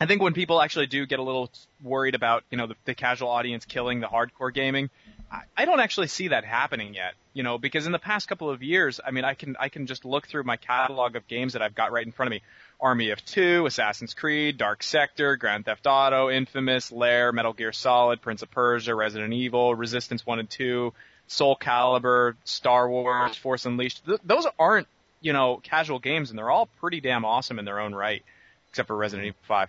I 0.00 0.06
think 0.06 0.20
when 0.22 0.34
people 0.34 0.60
actually 0.60 0.86
do 0.86 1.06
get 1.06 1.18
a 1.18 1.22
little 1.22 1.50
worried 1.82 2.14
about 2.14 2.44
you 2.50 2.58
know 2.58 2.66
the, 2.66 2.74
the 2.84 2.94
casual 2.94 3.28
audience 3.28 3.64
killing 3.64 4.00
the 4.00 4.08
hardcore 4.08 4.52
gaming, 4.52 4.90
I, 5.30 5.42
I 5.56 5.64
don't 5.64 5.80
actually 5.80 6.08
see 6.08 6.28
that 6.28 6.44
happening 6.44 6.94
yet. 6.94 7.14
You 7.32 7.42
know, 7.42 7.58
because 7.58 7.86
in 7.86 7.92
the 7.92 7.98
past 7.98 8.28
couple 8.28 8.50
of 8.50 8.62
years, 8.62 9.00
I 9.04 9.10
mean, 9.10 9.24
I 9.24 9.34
can 9.34 9.56
I 9.58 9.68
can 9.68 9.86
just 9.86 10.04
look 10.04 10.26
through 10.26 10.44
my 10.44 10.56
catalog 10.56 11.16
of 11.16 11.26
games 11.28 11.52
that 11.52 11.62
I've 11.62 11.74
got 11.74 11.92
right 11.92 12.04
in 12.04 12.12
front 12.12 12.28
of 12.28 12.30
me. 12.32 12.42
Army 12.78 13.10
of 13.10 13.24
Two, 13.24 13.64
Assassin's 13.64 14.12
Creed, 14.12 14.58
Dark 14.58 14.82
Sector, 14.82 15.36
Grand 15.36 15.64
Theft 15.64 15.86
Auto, 15.86 16.28
Infamous, 16.28 16.92
Lair, 16.92 17.32
Metal 17.32 17.54
Gear 17.54 17.72
Solid, 17.72 18.20
Prince 18.20 18.42
of 18.42 18.50
Persia, 18.50 18.94
Resident 18.94 19.32
Evil, 19.32 19.74
Resistance 19.74 20.26
1 20.26 20.40
and 20.40 20.50
2, 20.50 20.92
Soul 21.28 21.56
Calibur, 21.56 22.34
Star 22.44 22.88
Wars, 22.88 23.36
Force 23.36 23.66
Unleashed. 23.66 24.04
Th- 24.06 24.20
those 24.24 24.46
aren't, 24.58 24.86
you 25.20 25.32
know, 25.32 25.60
casual 25.62 25.98
games 25.98 26.30
and 26.30 26.38
they're 26.38 26.50
all 26.50 26.66
pretty 26.80 27.00
damn 27.00 27.24
awesome 27.24 27.58
in 27.58 27.64
their 27.64 27.80
own 27.80 27.94
right, 27.94 28.22
except 28.70 28.86
for 28.86 28.96
Resident 28.96 29.26
Evil 29.26 29.38
5. 29.48 29.68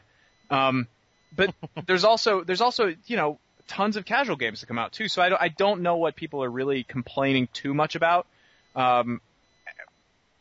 Um, 0.49 0.87
but 1.35 1.53
there's 1.87 2.03
also, 2.03 2.43
there's 2.43 2.61
also, 2.61 2.93
you 3.07 3.15
know, 3.17 3.39
tons 3.67 3.97
of 3.97 4.05
casual 4.05 4.35
games 4.35 4.59
to 4.61 4.65
come 4.65 4.77
out 4.79 4.93
too. 4.93 5.07
So 5.07 5.21
I 5.21 5.29
don't, 5.29 5.41
I 5.41 5.47
don't 5.49 5.81
know 5.81 5.97
what 5.97 6.15
people 6.15 6.43
are 6.43 6.49
really 6.49 6.83
complaining 6.83 7.47
too 7.53 7.73
much 7.73 7.95
about. 7.95 8.27
Um, 8.75 9.19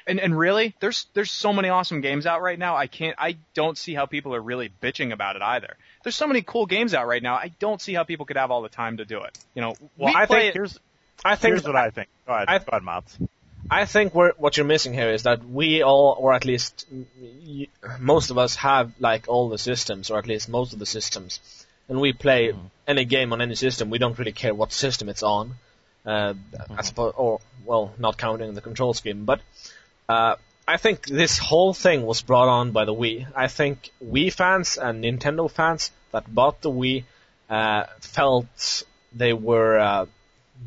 and 0.09 0.21
and 0.21 0.39
really, 0.39 0.77
there's 0.79 1.07
there's 1.14 1.33
so 1.33 1.53
many 1.53 1.69
awesome 1.69 2.01
games 2.01 2.27
out 2.27 2.41
right 2.41 2.57
now. 2.59 2.77
I 2.77 2.87
can't, 2.87 3.17
I 3.19 3.39
don't 3.55 3.77
see 3.77 3.93
how 3.93 4.07
people 4.07 4.37
are 4.37 4.41
really 4.41 4.71
bitching 4.81 5.12
about 5.12 5.35
it 5.35 5.43
either. 5.43 5.77
There's 6.05 6.14
so 6.14 6.29
many 6.29 6.43
cool 6.43 6.67
games 6.67 6.95
out 6.95 7.09
right 7.09 7.21
now. 7.23 7.35
I 7.35 7.51
don't 7.59 7.81
see 7.81 7.93
how 7.93 8.05
people 8.05 8.25
could 8.25 8.37
have 8.37 8.53
all 8.53 8.62
the 8.62 8.69
time 8.69 8.99
to 8.99 9.05
do 9.05 9.23
it. 9.23 9.37
You 9.57 9.62
know, 9.62 9.75
Well, 9.97 10.12
we 10.12 10.14
I 10.14 10.27
think 10.27 10.45
it- 10.45 10.55
here's 10.55 10.79
I 11.25 11.37
think 11.37 11.53
here's 11.55 11.64
what 11.64 11.77
I 11.77 11.91
think. 11.91 12.09
Go 12.27 12.35
ahead, 12.35 12.49
I- 12.49 12.59
go 12.59 12.64
ahead. 12.73 12.85
I 13.69 13.85
think 13.85 14.14
we're, 14.14 14.33
what 14.37 14.57
you're 14.57 14.67
missing 14.67 14.95
here 14.95 15.11
is 15.11 15.25
that 15.25 15.45
we 15.45 15.83
all, 15.83 16.17
or 16.21 16.33
at 16.35 16.45
least 16.45 16.87
y- 16.91 17.67
most 17.99 18.31
of 18.31 18.39
us, 18.39 18.55
have 18.57 18.93
like 19.01 19.25
all 19.29 19.49
the 19.49 19.59
systems, 19.59 20.09
or 20.11 20.19
at 20.19 20.27
least 20.29 20.49
most 20.49 20.73
of 20.73 20.79
the 20.79 20.87
systems, 20.87 21.41
and 21.89 22.01
we 22.01 22.12
play 22.12 22.53
any 22.87 23.05
game 23.05 23.33
on 23.33 23.41
any 23.41 23.57
system. 23.57 23.91
We 23.91 23.99
don't 23.99 24.17
really 24.19 24.33
care 24.33 24.55
what 24.55 24.73
system 24.73 25.09
it's 25.09 25.25
on, 25.25 25.55
uh, 26.05 26.35
I 26.77 26.83
suppose, 26.83 27.14
or 27.17 27.41
well, 27.64 27.93
not 27.99 28.19
counting 28.19 28.55
the 28.55 28.61
control 28.61 28.95
scheme. 28.95 29.25
But 29.25 29.41
uh, 30.09 30.37
I 30.69 30.77
think 30.77 31.07
this 31.07 31.39
whole 31.39 31.75
thing 31.75 32.03
was 32.07 32.23
brought 32.23 32.49
on 32.49 32.71
by 32.71 32.85
the 32.85 32.95
Wii. 32.95 33.27
I 33.35 33.49
think 33.49 33.91
Wii 34.05 34.33
fans 34.33 34.79
and 34.79 35.03
Nintendo 35.03 35.51
fans 35.51 35.91
that 36.12 36.33
bought 36.33 36.61
the 36.62 36.71
Wii 36.71 37.03
uh, 37.51 37.85
felt 38.01 38.85
they 39.12 39.33
were 39.33 39.79
uh, 39.79 40.07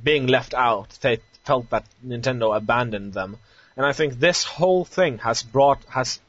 being 0.03 0.27
left 0.27 0.53
out. 0.53 0.97
They 1.01 1.19
felt 1.45 1.69
that 1.69 1.85
Nintendo 2.05 2.55
abandoned 2.55 3.13
them, 3.13 3.37
and 3.75 3.85
I 3.85 3.93
think 3.93 4.19
this 4.19 4.43
whole 4.43 4.85
thing 4.85 5.19
has 5.19 5.43
brought 5.43 5.83
has 5.89 6.19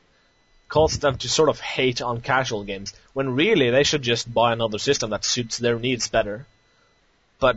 caused 0.69 1.01
them 1.01 1.19
to 1.19 1.29
sort 1.29 1.49
of 1.49 1.59
hate 1.59 2.01
on 2.01 2.21
casual 2.21 2.63
games 2.65 2.95
when 3.13 3.35
really 3.35 3.71
they 3.71 3.83
should 3.83 4.03
just 4.03 4.33
buy 4.33 4.53
another 4.53 4.79
system 4.79 5.11
that 5.11 5.25
suits 5.25 5.59
their 5.59 5.79
needs 5.79 6.09
better. 6.09 6.47
But 7.41 7.57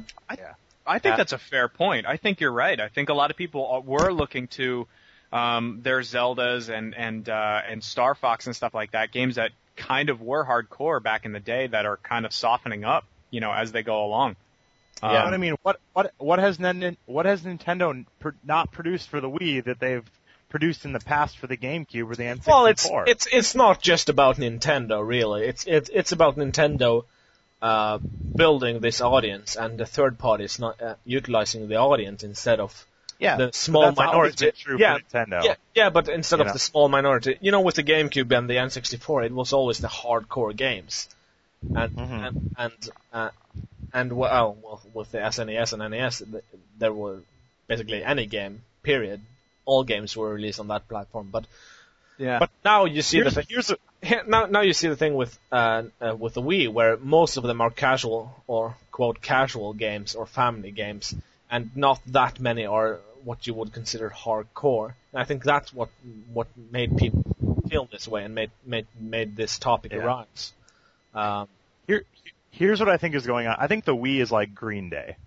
I 0.86 1.00
think 1.00 1.14
Yeah. 1.14 1.18
that's 1.18 1.34
a 1.34 1.38
fair 1.38 1.68
point. 1.70 2.06
I 2.08 2.18
think 2.18 2.40
you're 2.42 2.52
right. 2.52 2.80
I 2.80 2.88
think 2.90 3.10
a 3.10 3.14
lot 3.14 3.32
of 3.32 3.38
people 3.38 3.84
were 3.86 4.12
looking 4.12 4.48
to 4.60 4.88
um, 5.32 5.80
their 5.82 6.00
Zeldas 6.02 6.70
and 6.70 6.94
and 6.96 7.28
uh, 7.30 7.62
and 7.68 7.84
Star 7.84 8.16
Fox 8.16 8.48
and 8.48 8.56
stuff 8.56 8.74
like 8.74 8.92
that, 8.92 9.12
games 9.12 9.36
that 9.36 9.52
kind 9.76 10.10
of 10.10 10.22
were 10.22 10.46
hardcore 10.46 11.02
back 11.02 11.26
in 11.26 11.32
the 11.32 11.40
day 11.40 11.68
that 11.68 11.86
are 11.86 11.98
kind 11.98 12.26
of 12.26 12.34
softening 12.34 12.84
up, 12.84 13.06
you 13.32 13.40
know, 13.42 13.52
as 13.52 13.72
they 13.72 13.82
go 13.84 14.06
along. 14.06 14.36
Yeah, 15.02 15.10
Um, 15.24 15.26
but 15.28 15.34
I 15.34 15.38
mean, 15.38 15.56
what 15.64 15.80
what 15.94 16.14
what 16.18 16.40
has 16.40 16.58
what 17.06 17.26
has 17.26 17.42
Nintendo 17.42 18.06
not 18.44 18.72
produced 18.72 19.10
for 19.10 19.20
the 19.20 19.30
Wii 19.30 19.64
that 19.66 19.80
they've 19.80 20.10
produced 20.50 20.86
in 20.86 20.94
the 20.94 21.00
past 21.00 21.38
for 21.38 21.48
the 21.48 21.58
GameCube 21.58 22.10
or 22.12 22.16
the 22.16 22.24
N64? 22.24 22.48
well, 22.48 22.66
it's 22.68 22.90
it's 23.08 23.28
it's 23.32 23.56
not 23.56 23.82
just 23.82 24.10
about 24.10 24.38
Nintendo 24.38 25.06
really. 25.06 25.46
It's 25.46 25.66
it's 25.66 25.90
it's 25.94 26.12
about 26.12 26.38
Nintendo 26.38 27.04
uh, 27.62 27.98
building 28.36 28.80
this 28.82 29.02
audience 29.02 29.56
and 29.56 29.78
the 29.78 29.86
third 29.86 30.18
parties 30.20 30.60
not 30.60 30.82
uh, 30.82 30.96
utilizing 31.06 31.68
the 31.70 31.76
audience 31.78 32.24
instead 32.24 32.60
of 32.60 32.86
yeah, 33.20 33.38
the 33.38 33.52
small 33.54 33.92
minority. 33.94 34.52
yeah. 34.78 34.98
Yeah, 35.14 35.56
yeah, 35.74 35.90
but 35.90 36.10
instead 36.10 36.38
You 36.38 36.42
of 36.42 36.48
know. 36.48 36.54
the 36.54 36.60
small 36.60 36.90
minority, 36.90 37.38
you 37.40 37.52
know, 37.52 37.62
with 37.62 37.76
the 37.76 37.84
GameCube 37.84 38.38
and 38.38 38.50
the 38.50 38.56
N64, 38.56 39.26
it 39.28 39.32
was 39.32 39.54
always 39.54 39.80
the 39.80 39.88
hardcore 39.88 40.54
games, 40.56 41.08
and 41.62 41.92
Mhm. 41.96 42.28
and 42.28 42.52
and 42.58 42.90
uh, 43.14 43.30
and 43.94 44.12
well, 44.14 44.58
well, 44.62 44.82
with 44.94 45.12
the 45.12 45.20
SNES 45.20 45.74
and 45.74 45.92
NES, 45.92 46.24
there 46.80 46.94
were 46.94 47.20
basically 47.68 48.04
any 48.04 48.26
game. 48.26 48.62
Period. 48.82 49.22
All 49.66 49.84
games 49.84 50.16
were 50.18 50.34
released 50.34 50.60
on 50.60 50.68
that 50.68 50.88
platform, 50.90 51.30
but 51.32 51.46
yeah. 52.18 52.40
but 52.40 52.50
now 52.66 52.86
you 52.86 53.02
see 53.02 53.18
Here's, 53.18 53.34
the 53.34 53.42
thing. 53.42 53.46
here's 53.50 53.72
a, 53.72 53.78
Here- 54.02 54.24
now 54.28 54.46
now 54.48 54.62
you 54.62 54.74
see 54.74 54.90
the 54.90 54.96
thing 54.98 55.14
with 55.16 55.38
uh, 55.52 55.84
uh, 56.02 56.16
with 56.16 56.34
the 56.34 56.42
Wii, 56.42 56.68
where 56.72 56.98
most 56.98 57.38
of 57.38 57.44
them 57.44 57.62
are 57.62 57.70
casual 57.70 58.44
or 58.48 58.76
quote 58.92 59.22
casual 59.22 59.74
games 59.74 60.16
or 60.16 60.26
family 60.26 60.72
games, 60.72 61.16
and 61.50 61.72
not 61.76 62.02
that 62.08 62.40
many 62.42 62.66
are 62.66 63.00
what 63.24 63.48
you 63.48 63.54
would 63.54 63.72
consider 63.72 64.10
hardcore. 64.10 64.94
And 65.14 65.22
I 65.22 65.24
think 65.24 65.44
that's 65.46 65.74
what 65.74 65.90
what 66.34 66.48
made 66.72 66.98
people 66.98 67.24
feel 67.70 67.88
this 67.90 68.06
way 68.08 68.26
and 68.26 68.36
made 68.36 68.52
made 68.66 68.88
made 69.00 69.38
this 69.38 69.58
topic 69.60 69.94
Yeah. 69.94 70.00
arise. 70.00 70.52
Um, 71.16 71.48
here 71.88 72.04
here's 72.54 72.80
what 72.80 72.88
I 72.88 72.98
think 72.98 73.16
is 73.16 73.26
going 73.26 73.48
on. 73.48 73.56
I 73.60 73.68
think 73.68 73.84
the 73.84 73.96
Wii 73.96 74.22
is 74.22 74.32
like 74.32 74.54
Green 74.54 74.90
Day, 74.90 75.18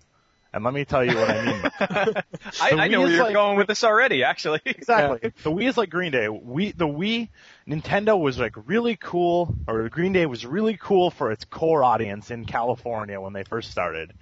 And 0.53 0.63
let 0.63 0.73
me 0.73 0.85
tell 0.85 1.03
you 1.03 1.15
what 1.15 1.29
I 1.29 1.45
mean. 1.45 1.71
I, 2.61 2.85
I 2.85 2.87
know 2.87 3.01
where 3.01 3.11
you're 3.11 3.23
like, 3.23 3.33
going 3.33 3.57
with 3.57 3.67
this 3.67 3.83
already, 3.83 4.23
actually. 4.23 4.61
Exactly. 4.65 5.19
Yeah. 5.21 5.29
The 5.43 5.51
Wii 5.51 5.67
is 5.67 5.77
like 5.77 5.89
Green 5.89 6.13
Day. 6.13 6.29
We, 6.29 6.71
the 6.71 6.87
Wii, 6.87 7.29
Nintendo 7.67 8.19
was 8.19 8.39
like 8.39 8.53
really 8.65 8.95
cool, 8.95 9.53
or 9.67 9.89
Green 9.89 10.13
Day 10.13 10.25
was 10.25 10.45
really 10.45 10.77
cool 10.77 11.11
for 11.11 11.31
its 11.31 11.43
core 11.43 11.83
audience 11.83 12.31
in 12.31 12.45
California 12.45 13.19
when 13.19 13.33
they 13.33 13.43
first 13.43 13.71
started. 13.71 14.13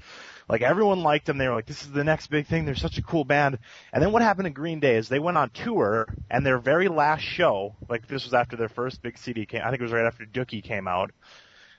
Like 0.49 0.61
everyone 0.63 1.03
liked 1.03 1.27
them. 1.27 1.37
They 1.37 1.47
were 1.47 1.55
like, 1.55 1.67
this 1.67 1.83
is 1.83 1.91
the 1.91 2.03
next 2.03 2.27
big 2.27 2.47
thing. 2.47 2.65
They're 2.65 2.75
such 2.75 2.97
a 2.97 3.03
cool 3.03 3.23
band. 3.23 3.59
And 3.93 4.01
then 4.01 4.11
what 4.11 4.23
happened 4.23 4.45
to 4.45 4.51
Green 4.51 4.79
Day 4.79 4.95
is 4.95 5.09
they 5.09 5.19
went 5.19 5.37
on 5.37 5.51
tour 5.51 6.07
and 6.29 6.43
their 6.45 6.57
very 6.57 6.87
last 6.87 7.21
show, 7.21 7.75
like 7.87 8.07
this 8.07 8.25
was 8.25 8.33
after 8.33 8.55
their 8.55 8.69
first 8.69 9.01
big 9.03 9.17
CD 9.17 9.45
came, 9.45 9.61
I 9.63 9.69
think 9.69 9.81
it 9.81 9.83
was 9.83 9.91
right 9.91 10.05
after 10.05 10.25
Dookie 10.25 10.63
came 10.63 10.87
out. 10.87 11.11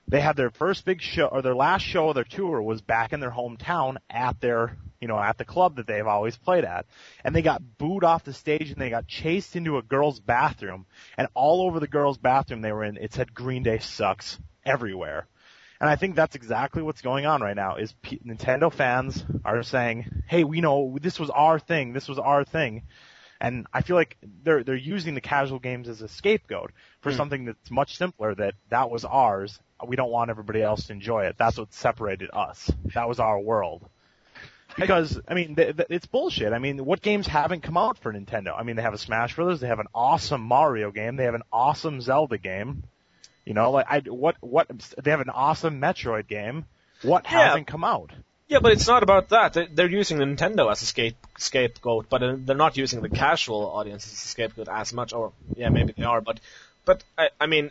They 0.09 0.21
had 0.21 0.37
their 0.37 0.51
first 0.51 0.85
big 0.85 1.01
show, 1.01 1.25
or 1.25 1.41
their 1.41 1.55
last 1.55 1.81
show 1.81 2.09
of 2.09 2.15
their 2.15 2.23
tour 2.23 2.61
was 2.61 2.81
back 2.81 3.11
in 3.11 3.19
their 3.19 3.31
hometown 3.31 3.97
at 4.09 4.39
their, 4.39 4.77
you 5.01 5.07
know, 5.07 5.19
at 5.19 5.37
the 5.37 5.43
club 5.43 5.75
that 5.75 5.87
they've 5.87 6.07
always 6.07 6.37
played 6.37 6.63
at. 6.63 6.85
And 7.25 7.35
they 7.35 7.41
got 7.41 7.77
booed 7.77 8.05
off 8.05 8.23
the 8.23 8.33
stage 8.33 8.71
and 8.71 8.79
they 8.79 8.89
got 8.89 9.07
chased 9.07 9.57
into 9.57 9.77
a 9.77 9.81
girl's 9.81 10.19
bathroom. 10.21 10.85
And 11.17 11.27
all 11.33 11.61
over 11.61 11.81
the 11.81 11.87
girl's 11.87 12.17
bathroom 12.17 12.61
they 12.61 12.71
were 12.71 12.85
in, 12.85 12.95
it 12.97 13.13
said 13.13 13.33
Green 13.33 13.63
Day 13.63 13.79
sucks 13.79 14.39
everywhere. 14.65 15.27
And 15.79 15.89
I 15.89 15.95
think 15.95 16.15
that's 16.15 16.35
exactly 16.35 16.81
what's 16.81 17.01
going 17.01 17.25
on 17.25 17.41
right 17.41 17.55
now 17.55 17.75
is 17.75 17.93
P- 18.01 18.19
Nintendo 18.25 18.73
fans 18.73 19.23
are 19.45 19.61
saying, 19.61 20.23
"Hey, 20.27 20.43
we 20.43 20.61
know 20.61 20.97
this 20.99 21.19
was 21.19 21.29
our 21.29 21.59
thing. 21.59 21.93
This 21.93 22.07
was 22.07 22.17
our 22.17 22.43
thing." 22.43 22.83
And 23.39 23.67
I 23.71 23.81
feel 23.81 23.95
like 23.95 24.17
they're 24.43 24.63
they're 24.63 24.75
using 24.75 25.13
the 25.13 25.21
casual 25.21 25.59
games 25.59 25.87
as 25.87 26.01
a 26.01 26.07
scapegoat 26.07 26.71
for 27.01 27.11
mm. 27.11 27.17
something 27.17 27.45
that's 27.45 27.69
much 27.69 27.97
simpler 27.97 28.33
that 28.35 28.55
that 28.69 28.89
was 28.89 29.05
ours. 29.05 29.59
We 29.85 29.95
don't 29.95 30.11
want 30.11 30.29
everybody 30.29 30.61
else 30.61 30.87
to 30.87 30.93
enjoy 30.93 31.25
it. 31.25 31.35
That's 31.37 31.57
what 31.57 31.73
separated 31.73 32.29
us. 32.33 32.71
That 32.93 33.07
was 33.07 33.19
our 33.19 33.39
world. 33.39 33.87
Because 34.77 35.19
I 35.27 35.33
mean, 35.33 35.55
th- 35.55 35.75
th- 35.77 35.87
it's 35.89 36.05
bullshit. 36.05 36.53
I 36.53 36.59
mean, 36.59 36.85
what 36.85 37.01
games 37.01 37.25
haven't 37.25 37.61
come 37.61 37.77
out 37.77 37.97
for 37.97 38.13
Nintendo? 38.13 38.53
I 38.57 38.63
mean, 38.63 38.75
they 38.75 38.81
have 38.81 38.93
a 38.93 38.97
Smash 38.97 39.35
Brothers, 39.35 39.59
they 39.59 39.67
have 39.67 39.79
an 39.79 39.87
awesome 39.93 40.41
Mario 40.41 40.91
game, 40.91 41.15
they 41.15 41.23
have 41.23 41.33
an 41.33 41.43
awesome 41.51 42.01
Zelda 42.01 42.37
game. 42.37 42.83
You 43.45 43.53
know, 43.53 43.71
like 43.71 43.87
I 43.89 43.99
what 43.99 44.35
what 44.41 44.67
they 45.01 45.11
have 45.11 45.21
an 45.21 45.29
awesome 45.29 45.79
Metroid 45.79 46.27
game. 46.27 46.65
What 47.01 47.25
yeah. 47.25 47.47
hasn't 47.47 47.67
come 47.67 47.83
out? 47.83 48.11
Yeah, 48.49 48.59
but 48.59 48.71
it's 48.71 48.87
not 48.87 49.03
about 49.03 49.29
that. 49.29 49.57
They're 49.73 49.89
using 49.89 50.19
Nintendo 50.19 50.71
as 50.71 50.81
a 50.81 50.85
scape, 50.85 51.17
scapegoat, 51.37 52.07
but 52.09 52.23
uh, 52.23 52.35
they're 52.37 52.55
not 52.55 52.77
using 52.77 53.01
the 53.01 53.09
casual 53.09 53.69
audience 53.69 54.05
as 54.05 54.13
a 54.13 54.27
scapegoat 54.27 54.69
as 54.69 54.93
much. 54.93 55.11
Or 55.11 55.33
yeah, 55.55 55.69
maybe 55.69 55.93
they 55.97 56.03
are, 56.03 56.21
but 56.21 56.39
but 56.87 57.03
I, 57.17 57.29
I 57.39 57.45
mean, 57.47 57.69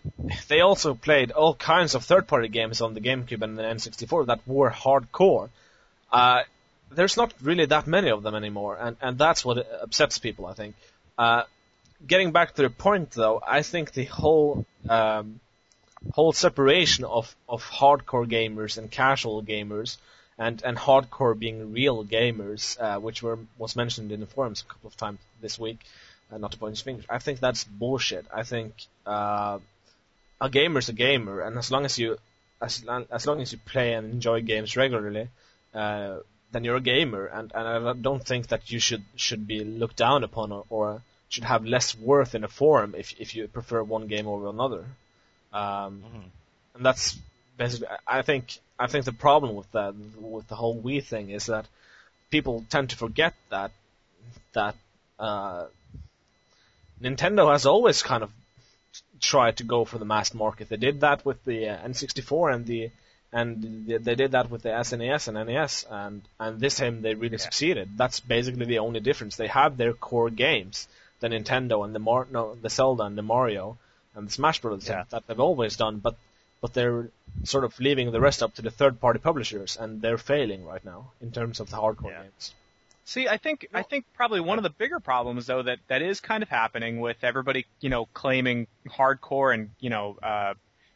they 0.48 0.60
also 0.60 0.94
played 0.94 1.32
all 1.32 1.54
kinds 1.54 1.94
of 1.94 2.04
third-party 2.04 2.48
games 2.48 2.82
on 2.82 2.92
the 2.92 3.00
GameCube 3.00 3.42
and 3.42 3.58
the 3.58 3.62
N64 3.62 4.26
that 4.26 4.40
were 4.46 4.70
hardcore. 4.70 5.48
Uh, 6.12 6.42
there's 6.92 7.16
not 7.16 7.32
really 7.42 7.64
that 7.64 7.86
many 7.86 8.10
of 8.10 8.22
them 8.22 8.34
anymore, 8.34 8.76
and 8.78 8.96
and 9.00 9.18
that's 9.18 9.44
what 9.44 9.66
upsets 9.82 10.18
people. 10.18 10.46
I 10.46 10.52
think. 10.52 10.76
Uh, 11.18 11.42
getting 12.06 12.30
back 12.30 12.54
to 12.54 12.62
the 12.62 12.70
point, 12.70 13.10
though, 13.12 13.42
I 13.44 13.62
think 13.62 13.92
the 13.92 14.04
whole 14.04 14.66
um, 14.88 15.40
whole 16.12 16.32
separation 16.32 17.04
of, 17.04 17.34
of 17.48 17.64
hardcore 17.64 18.28
gamers 18.28 18.78
and 18.78 18.90
casual 18.90 19.42
gamers, 19.42 19.96
and, 20.38 20.62
and 20.62 20.76
hardcore 20.76 21.38
being 21.38 21.72
real 21.72 22.04
gamers, 22.04 22.78
uh, 22.80 23.00
which 23.00 23.22
were 23.22 23.38
was 23.58 23.76
mentioned 23.76 24.12
in 24.12 24.20
the 24.20 24.26
forums 24.26 24.62
a 24.62 24.72
couple 24.72 24.88
of 24.88 24.96
times 24.96 25.18
this 25.40 25.58
week, 25.58 25.80
uh, 26.32 26.38
not 26.38 26.52
to 26.52 26.58
point 26.58 26.78
fingers. 26.78 27.04
I 27.08 27.18
think 27.18 27.40
that's 27.40 27.64
bullshit. 27.64 28.26
I 28.32 28.42
think 28.42 28.74
uh, 29.06 29.58
a 30.40 30.50
gamer's 30.50 30.88
a 30.88 30.92
gamer, 30.92 31.40
and 31.40 31.56
as 31.58 31.70
long 31.70 31.84
as 31.84 31.98
you 31.98 32.18
as, 32.60 32.84
as 33.10 33.26
long 33.26 33.40
as 33.40 33.52
you 33.52 33.58
play 33.58 33.92
and 33.94 34.10
enjoy 34.12 34.40
games 34.42 34.76
regularly, 34.76 35.28
uh, 35.74 36.18
then 36.52 36.64
you're 36.64 36.76
a 36.76 36.80
gamer, 36.80 37.26
and, 37.26 37.52
and 37.54 37.88
I 37.88 37.92
don't 37.92 38.24
think 38.24 38.48
that 38.48 38.70
you 38.70 38.78
should 38.78 39.04
should 39.16 39.46
be 39.46 39.64
looked 39.64 39.96
down 39.96 40.24
upon 40.24 40.52
or, 40.52 40.64
or 40.70 41.02
should 41.28 41.44
have 41.44 41.64
less 41.64 41.96
worth 41.96 42.34
in 42.34 42.44
a 42.44 42.48
forum 42.48 42.94
if 42.96 43.14
if 43.20 43.34
you 43.34 43.48
prefer 43.48 43.82
one 43.82 44.06
game 44.06 44.26
over 44.26 44.48
another. 44.48 44.84
Um, 45.52 46.02
mm-hmm. 46.04 46.28
And 46.74 46.84
that's 46.84 47.18
basically, 47.56 47.88
I 48.06 48.22
think, 48.22 48.58
I 48.78 48.86
think 48.86 49.04
the 49.04 49.12
problem 49.12 49.56
with 49.56 49.70
that, 49.72 49.94
with 50.20 50.46
the 50.48 50.54
whole 50.54 50.80
Wii 50.80 51.02
thing 51.02 51.30
is 51.30 51.46
that 51.46 51.66
people 52.30 52.64
tend 52.68 52.90
to 52.90 52.96
forget 52.96 53.34
that, 53.50 53.70
that, 54.52 54.74
uh, 55.18 55.66
Nintendo 57.00 57.52
has 57.52 57.66
always 57.66 58.02
kind 58.02 58.22
of 58.22 58.30
tried 59.20 59.58
to 59.58 59.64
go 59.64 59.84
for 59.84 59.98
the 59.98 60.04
mass 60.04 60.32
market. 60.34 60.68
They 60.68 60.76
did 60.76 61.00
that 61.00 61.24
with 61.24 61.44
the 61.44 61.68
uh, 61.68 61.88
N64 61.88 62.54
and 62.54 62.66
the, 62.66 62.90
and 63.32 63.86
they 63.86 64.14
did 64.14 64.32
that 64.32 64.50
with 64.50 64.62
the 64.62 64.70
SNES 64.70 65.28
and 65.28 65.48
NES, 65.48 65.84
and 65.90 66.22
and 66.38 66.60
this 66.60 66.76
time 66.76 67.02
they 67.02 67.14
really 67.14 67.36
yeah. 67.36 67.48
succeeded. 67.48 67.90
That's 67.96 68.20
basically 68.20 68.66
the 68.66 68.78
only 68.78 69.00
difference. 69.00 69.36
They 69.36 69.48
have 69.48 69.76
their 69.76 69.92
core 69.92 70.30
games, 70.30 70.88
the 71.20 71.28
Nintendo 71.28 71.84
and 71.84 71.94
the 71.94 71.98
Mar- 71.98 72.28
no, 72.30 72.54
the 72.54 72.70
Zelda 72.70 73.02
and 73.02 73.18
the 73.18 73.22
Mario, 73.22 73.76
and 74.14 74.28
the 74.28 74.32
Smash 74.32 74.60
Bros. 74.60 74.88
Yeah. 74.88 75.04
that 75.10 75.26
they've 75.26 75.40
always 75.40 75.76
done, 75.76 75.98
but 75.98 76.16
but 76.62 76.72
they're 76.72 77.10
sort 77.44 77.64
of 77.64 77.78
leaving 77.78 78.10
the 78.10 78.20
rest 78.20 78.42
up 78.42 78.54
to 78.54 78.62
the 78.62 78.70
third-party 78.70 79.18
publishers, 79.18 79.76
and 79.76 80.00
they're 80.00 80.18
failing 80.18 80.64
right 80.64 80.84
now 80.84 81.10
in 81.20 81.30
terms 81.32 81.60
of 81.60 81.68
the 81.68 81.76
hardcore 81.76 82.12
yeah. 82.12 82.22
games. 82.22 82.54
See, 83.08 83.28
I 83.28 83.36
think 83.36 83.68
I 83.72 83.82
think 83.82 84.04
probably 84.14 84.40
one 84.40 84.58
of 84.58 84.64
the 84.64 84.70
bigger 84.70 84.98
problems 84.98 85.46
though 85.46 85.62
that 85.62 85.78
that 85.86 86.02
is 86.02 86.20
kind 86.20 86.42
of 86.42 86.48
happening 86.48 86.98
with 86.98 87.22
everybody, 87.22 87.66
you 87.80 87.88
know, 87.88 88.06
claiming 88.06 88.66
hardcore 88.88 89.54
and 89.54 89.70
you 89.78 89.90
know, 89.90 90.18
uh, 90.20 90.54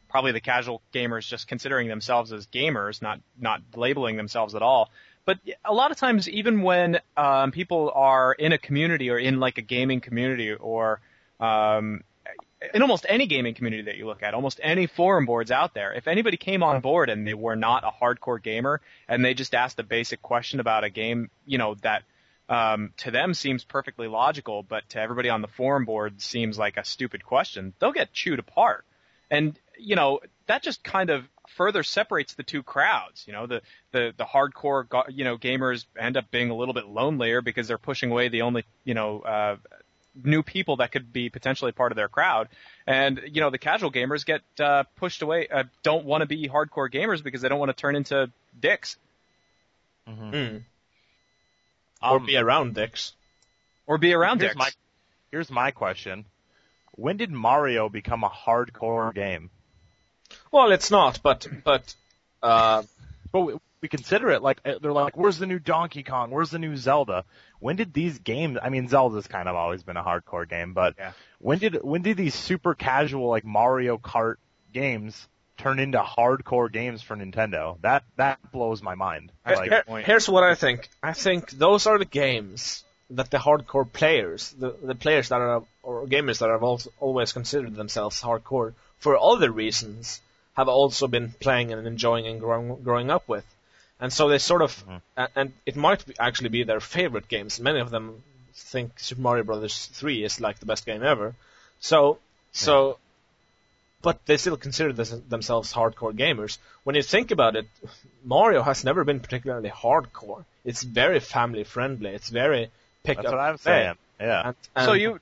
probably 0.09 0.33
the 0.33 0.41
casual 0.41 0.81
gamers 0.93 1.25
just 1.25 1.47
considering 1.47 1.87
themselves 1.87 2.33
as 2.33 2.47
gamers, 2.47 3.01
not 3.01 3.21
not 3.39 3.61
labeling 3.77 4.17
themselves 4.17 4.55
at 4.55 4.61
all. 4.61 4.89
But 5.23 5.39
a 5.63 5.73
lot 5.73 5.91
of 5.91 5.97
times, 5.97 6.27
even 6.27 6.63
when 6.63 6.99
um, 7.15 7.51
people 7.51 7.93
are 7.95 8.33
in 8.33 8.51
a 8.51 8.57
community 8.57 9.09
or 9.09 9.17
in 9.17 9.39
like 9.39 9.57
a 9.57 9.61
gaming 9.61 10.01
community 10.01 10.51
or 10.51 10.99
um, 11.39 12.03
in 12.73 12.81
almost 12.81 13.05
any 13.09 13.27
gaming 13.27 13.53
community 13.53 13.83
that 13.83 13.97
you 13.97 14.05
look 14.05 14.23
at, 14.23 14.33
almost 14.33 14.59
any 14.61 14.87
forum 14.87 15.25
boards 15.25 15.51
out 15.51 15.73
there, 15.73 15.93
if 15.93 16.07
anybody 16.07 16.37
came 16.37 16.63
on 16.63 16.81
board 16.81 17.09
and 17.09 17.25
they 17.27 17.33
were 17.33 17.55
not 17.55 17.83
a 17.83 17.91
hardcore 17.91 18.41
gamer 18.41 18.81
and 19.07 19.25
they 19.25 19.33
just 19.33 19.55
asked 19.55 19.79
a 19.79 19.83
basic 19.83 20.21
question 20.21 20.59
about 20.59 20.83
a 20.83 20.89
game, 20.89 21.29
you 21.45 21.57
know, 21.57 21.75
that 21.81 22.03
um, 22.49 22.93
to 22.97 23.11
them 23.11 23.33
seems 23.33 23.63
perfectly 23.63 24.07
logical, 24.07 24.61
but 24.61 24.87
to 24.89 24.99
everybody 24.99 25.29
on 25.29 25.41
the 25.41 25.47
forum 25.47 25.85
board 25.85 26.21
seems 26.21 26.57
like 26.57 26.77
a 26.77 26.85
stupid 26.85 27.23
question, 27.25 27.73
they'll 27.79 27.93
get 27.93 28.13
chewed 28.13 28.39
apart. 28.39 28.85
And, 29.31 29.57
you 29.79 29.95
know, 29.95 30.19
that 30.47 30.61
just 30.61 30.83
kind 30.83 31.09
of 31.09 31.23
further 31.47 31.81
separates 31.81 32.33
the 32.33 32.43
two 32.43 32.61
crowds. 32.61 33.23
You 33.25 33.33
know, 33.33 33.47
the, 33.47 33.61
the, 33.91 34.13
the 34.17 34.25
hardcore, 34.25 34.85
you 35.09 35.23
know, 35.23 35.37
gamers 35.37 35.85
end 35.97 36.17
up 36.17 36.29
being 36.29 36.49
a 36.49 36.55
little 36.55 36.73
bit 36.73 36.87
lonelier 36.87 37.41
because 37.41 37.67
they're 37.69 37.77
pushing 37.77 38.11
away 38.11 38.27
the 38.27 38.41
only, 38.41 38.65
you 38.83 38.93
know, 38.93 39.21
uh, 39.21 39.55
new 40.23 40.43
people 40.43 40.77
that 40.77 40.91
could 40.91 41.13
be 41.13 41.29
potentially 41.29 41.71
part 41.71 41.91
of 41.91 41.95
their 41.95 42.07
crowd. 42.07 42.49
And 42.85 43.21
you 43.31 43.41
know, 43.41 43.49
the 43.49 43.57
casual 43.57 43.91
gamers 43.91 44.25
get 44.25 44.41
uh, 44.59 44.83
pushed 44.97 45.21
away, 45.21 45.47
uh, 45.47 45.63
don't 45.83 46.05
want 46.05 46.21
to 46.21 46.27
be 46.27 46.47
hardcore 46.47 46.91
gamers 46.91 47.23
because 47.23 47.41
they 47.41 47.49
don't 47.49 47.59
want 47.59 47.69
to 47.69 47.79
turn 47.79 47.95
into 47.95 48.31
dicks. 48.59 48.97
Mm-hmm. 50.07 50.33
Mm. 50.33 50.63
Or 52.01 52.17
um, 52.17 52.25
be 52.25 52.37
around 52.37 52.75
dicks. 52.75 53.13
Or 53.87 53.97
be 53.97 54.13
around 54.13 54.39
here's 54.39 54.51
dicks. 54.51 54.59
My, 54.59 54.69
here's 55.31 55.51
my 55.51 55.71
question: 55.71 56.25
When 56.93 57.17
did 57.17 57.31
Mario 57.31 57.89
become 57.89 58.23
a 58.23 58.29
hardcore 58.29 59.13
game? 59.13 59.49
Well, 60.51 60.71
it's 60.71 60.91
not, 60.91 61.21
but 61.21 61.47
but 61.63 61.93
uh, 62.41 62.83
but 63.31 63.59
we, 63.81 63.85
we 63.85 63.89
consider 63.89 64.29
it 64.29 64.41
like 64.41 64.59
uh, 64.65 64.75
they're 64.81 64.93
like, 64.93 65.17
where's 65.17 65.37
the 65.37 65.47
new 65.47 65.59
Donkey 65.59 66.03
Kong? 66.03 66.31
Where's 66.31 66.51
the 66.51 66.59
new 66.59 66.75
Zelda? 66.75 67.25
when 67.61 67.75
did 67.75 67.93
these 67.93 68.19
games? 68.19 68.57
I 68.61 68.69
mean, 68.69 68.87
Zelda's 68.87 69.27
kind 69.27 69.47
of 69.47 69.55
always 69.55 69.83
been 69.83 69.95
a 69.95 70.03
hardcore 70.03 70.49
game, 70.49 70.73
but 70.73 70.95
yeah. 70.97 71.11
when 71.39 71.59
did 71.59 71.75
when 71.83 72.01
did 72.01 72.17
these 72.17 72.35
super 72.35 72.73
casual 72.73 73.29
like 73.29 73.45
Mario 73.45 73.97
Kart 73.97 74.35
games 74.73 75.27
turn 75.57 75.79
into 75.79 75.99
hardcore 75.99 76.71
games 76.71 77.03
for 77.03 77.15
Nintendo? 77.15 77.79
That 77.81 78.03
that 78.17 78.39
blows 78.51 78.81
my 78.81 78.95
mind. 78.95 79.31
Like, 79.45 79.69
Here, 79.69 79.83
here's 79.99 80.27
what 80.27 80.43
I 80.43 80.55
think. 80.55 80.89
I 81.03 81.13
think 81.13 81.51
those 81.51 81.85
are 81.85 81.99
the 81.99 82.05
games 82.05 82.83
that 83.11 83.29
the 83.29 83.37
hardcore 83.37 83.89
players, 83.91 84.49
the 84.57 84.75
the 84.81 84.95
players 84.95 85.29
that 85.29 85.39
are 85.39 85.63
or 85.83 86.07
gamers 86.07 86.39
that 86.39 86.49
have 86.49 86.63
also 86.63 86.89
always 86.99 87.31
considered 87.31 87.75
themselves 87.75 88.19
hardcore 88.21 88.73
for 88.97 89.17
other 89.17 89.51
reasons, 89.51 90.19
have 90.53 90.67
also 90.67 91.07
been 91.07 91.31
playing 91.39 91.71
and 91.71 91.85
enjoying 91.85 92.25
and 92.25 92.39
growing 92.39 92.81
growing 92.81 93.11
up 93.11 93.27
with. 93.27 93.45
And 94.01 94.11
so 94.11 94.27
they 94.27 94.39
sort 94.39 94.63
of, 94.63 94.83
mm-hmm. 94.85 95.23
and 95.35 95.53
it 95.65 95.75
might 95.75 96.03
actually 96.19 96.49
be 96.49 96.63
their 96.63 96.79
favorite 96.79 97.27
games. 97.27 97.59
Many 97.59 97.79
of 97.79 97.91
them 97.91 98.23
think 98.53 98.99
Super 98.99 99.21
Mario 99.21 99.43
Brothers 99.43 99.85
3 99.93 100.23
is 100.23 100.41
like 100.41 100.59
the 100.59 100.65
best 100.65 100.85
game 100.87 101.03
ever. 101.03 101.35
So, 101.79 102.17
so, 102.51 102.87
yeah. 102.87 102.93
but 104.01 104.25
they 104.25 104.37
still 104.37 104.57
consider 104.57 104.91
this, 104.91 105.11
themselves 105.29 105.71
hardcore 105.71 106.13
gamers. 106.13 106.57
When 106.83 106.95
you 106.95 107.03
think 107.03 107.29
about 107.29 107.55
it, 107.55 107.67
Mario 108.25 108.63
has 108.63 108.83
never 108.83 109.03
been 109.03 109.19
particularly 109.19 109.69
hardcore. 109.69 110.45
It's 110.65 110.81
very 110.81 111.19
family 111.19 111.63
friendly. 111.63 112.09
It's 112.09 112.29
very 112.29 112.71
pick 113.03 113.17
That's 113.17 113.27
up. 113.27 113.33
what 113.33 113.39
I'm 113.39 113.57
saying. 113.57 113.95
Yeah. 114.19 114.47
And, 114.47 114.55
and, 114.75 114.85
so 114.85 114.93
you, 114.93 115.19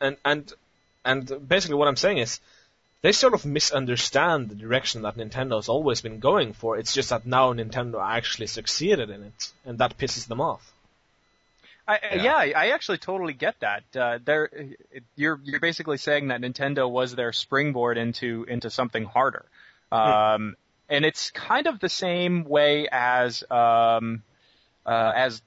and 0.00 0.16
and 0.24 0.52
and 1.04 1.48
basically 1.48 1.76
what 1.76 1.88
I'm 1.88 1.96
saying 1.96 2.18
is, 2.18 2.40
they 3.02 3.12
sort 3.12 3.34
of 3.34 3.44
misunderstand 3.44 4.48
the 4.48 4.54
direction 4.54 5.02
that 5.02 5.16
Nintendo's 5.16 5.68
always 5.68 6.00
been 6.00 6.18
going 6.18 6.52
for. 6.52 6.76
It's 6.76 6.92
just 6.92 7.10
that 7.10 7.26
now 7.26 7.52
Nintendo 7.52 8.04
actually 8.04 8.48
succeeded 8.48 9.10
in 9.10 9.22
it, 9.22 9.52
and 9.64 9.78
that 9.78 9.96
pisses 9.98 10.26
them 10.26 10.40
off. 10.40 10.72
I, 11.86 11.98
Yeah. 12.02 12.22
yeah. 12.22 12.36
I 12.36 12.52
I 12.56 12.66
actually 12.70 12.98
totally 12.98 13.32
get 13.32 13.60
that. 13.60 13.84
Uh, 13.96 14.18
they're, 14.22 14.50
you're 15.16 15.40
you're 15.42 15.60
basically 15.60 15.96
saying 15.96 16.28
that 16.28 16.40
Nintendo 16.40 16.90
was 16.90 17.14
their 17.14 17.32
springboard 17.32 17.98
into 17.98 18.44
into 18.48 18.68
something 18.68 19.04
harder, 19.04 19.46
um, 19.90 20.56
and 20.88 21.04
it's 21.04 21.30
kind 21.30 21.66
of 21.66 21.80
the 21.80 21.88
same 21.88 22.44
way 22.44 22.88
as 22.90 23.42
um, 23.50 24.22
uh, 24.84 25.12
as 25.14 25.40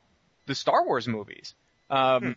the 0.48 0.56
Star 0.56 0.86
Wars 0.86 1.08
movies. 1.08 1.54
Um, 1.90 2.36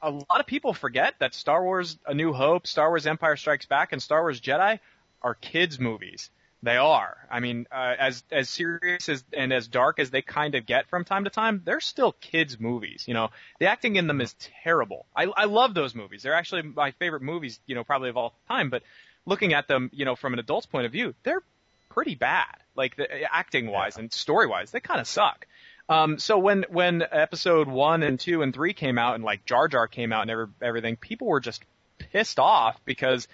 A 0.00 0.10
lot 0.10 0.40
of 0.40 0.46
people 0.46 0.72
forget 0.72 1.14
that 1.18 1.34
Star 1.34 1.62
Wars: 1.62 1.98
A 2.06 2.14
New 2.14 2.32
Hope, 2.32 2.66
Star 2.66 2.88
Wars: 2.88 3.06
Empire 3.06 3.36
Strikes 3.36 3.66
Back, 3.66 3.92
and 3.92 4.02
Star 4.02 4.22
Wars 4.22 4.40
Jedi 4.40 4.78
are 5.22 5.34
kids 5.34 5.78
movies. 5.78 6.30
They 6.62 6.76
are. 6.76 7.16
I 7.30 7.38
mean, 7.40 7.66
uh, 7.70 7.94
as 7.98 8.24
as 8.32 8.50
serious 8.50 9.08
as 9.08 9.24
and 9.32 9.52
as 9.52 9.68
dark 9.68 10.00
as 10.00 10.10
they 10.10 10.22
kind 10.22 10.56
of 10.56 10.66
get 10.66 10.88
from 10.88 11.04
time 11.04 11.24
to 11.24 11.30
time, 11.30 11.62
they're 11.64 11.80
still 11.80 12.12
kids 12.12 12.58
movies. 12.58 13.04
You 13.06 13.14
know, 13.14 13.30
the 13.60 13.66
acting 13.66 13.96
in 13.96 14.08
them 14.08 14.20
is 14.20 14.34
terrible. 14.64 15.06
I 15.14 15.26
I 15.26 15.44
love 15.44 15.74
those 15.74 15.94
movies. 15.94 16.22
They're 16.22 16.34
actually 16.34 16.62
my 16.62 16.90
favorite 16.92 17.22
movies. 17.22 17.60
You 17.66 17.76
know, 17.76 17.84
probably 17.84 18.08
of 18.08 18.16
all 18.16 18.34
time. 18.48 18.70
But 18.70 18.82
looking 19.24 19.52
at 19.52 19.68
them, 19.68 19.90
you 19.92 20.04
know, 20.04 20.16
from 20.16 20.32
an 20.32 20.40
adult's 20.40 20.66
point 20.66 20.86
of 20.86 20.92
view, 20.92 21.14
they're 21.22 21.42
pretty 21.90 22.16
bad. 22.16 22.56
Like 22.74 22.96
the, 22.96 23.06
acting 23.32 23.70
wise 23.70 23.96
and 23.96 24.12
story 24.12 24.46
wise, 24.46 24.70
they 24.70 24.80
kind 24.80 25.00
of 25.00 25.06
suck. 25.06 25.46
Um, 25.88 26.18
so 26.18 26.38
when 26.38 26.64
when 26.68 27.02
episode 27.10 27.66
one 27.68 28.02
and 28.02 28.20
two 28.20 28.42
and 28.42 28.52
three 28.52 28.74
came 28.74 28.98
out 28.98 29.14
and 29.14 29.24
like 29.24 29.44
Jar 29.46 29.68
Jar 29.68 29.88
came 29.88 30.12
out 30.12 30.22
and 30.22 30.30
every, 30.30 30.46
everything, 30.60 30.96
people 30.96 31.28
were 31.28 31.40
just 31.40 31.62
pissed 31.98 32.38
off 32.38 32.78
because 32.84 33.26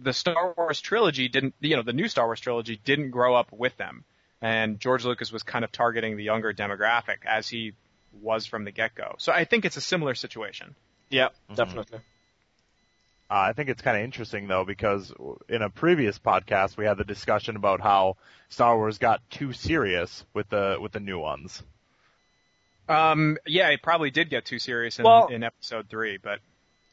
the 0.00 0.12
Star 0.12 0.54
Wars 0.56 0.80
trilogy 0.80 1.28
didn't, 1.28 1.54
you 1.60 1.74
know, 1.76 1.82
the 1.82 1.92
new 1.92 2.06
Star 2.08 2.26
Wars 2.26 2.38
trilogy 2.40 2.80
didn't 2.84 3.10
grow 3.10 3.34
up 3.34 3.50
with 3.50 3.76
them, 3.76 4.04
and 4.40 4.78
George 4.78 5.04
Lucas 5.04 5.32
was 5.32 5.42
kind 5.42 5.64
of 5.64 5.72
targeting 5.72 6.16
the 6.16 6.22
younger 6.24 6.52
demographic 6.52 7.24
as 7.26 7.48
he 7.48 7.72
was 8.22 8.46
from 8.46 8.64
the 8.64 8.70
get 8.70 8.94
go. 8.94 9.14
So 9.18 9.32
I 9.32 9.44
think 9.44 9.64
it's 9.64 9.76
a 9.76 9.80
similar 9.80 10.14
situation. 10.14 10.74
Yeah, 11.10 11.28
Mhm. 11.50 11.56
definitely. 11.56 11.98
Uh, 13.28 13.34
I 13.48 13.52
think 13.52 13.68
it's 13.68 13.82
kind 13.82 13.96
of 13.96 14.04
interesting 14.04 14.46
though 14.46 14.64
because 14.64 15.12
in 15.48 15.60
a 15.62 15.70
previous 15.70 16.18
podcast 16.18 16.76
we 16.76 16.84
had 16.84 16.96
the 16.98 17.04
discussion 17.04 17.56
about 17.56 17.80
how 17.80 18.16
Star 18.48 18.76
Wars 18.76 18.98
got 18.98 19.20
too 19.30 19.52
serious 19.52 20.24
with 20.32 20.48
the 20.50 20.78
with 20.80 20.92
the 20.92 21.00
new 21.00 21.18
ones. 21.18 21.62
Um, 22.88 23.38
yeah, 23.46 23.68
it 23.70 23.82
probably 23.82 24.10
did 24.10 24.30
get 24.30 24.44
too 24.44 24.58
serious 24.58 24.98
in, 24.98 25.04
Well- 25.04 25.28
in 25.28 25.42
episode 25.42 25.88
three, 25.88 26.18
but 26.18 26.38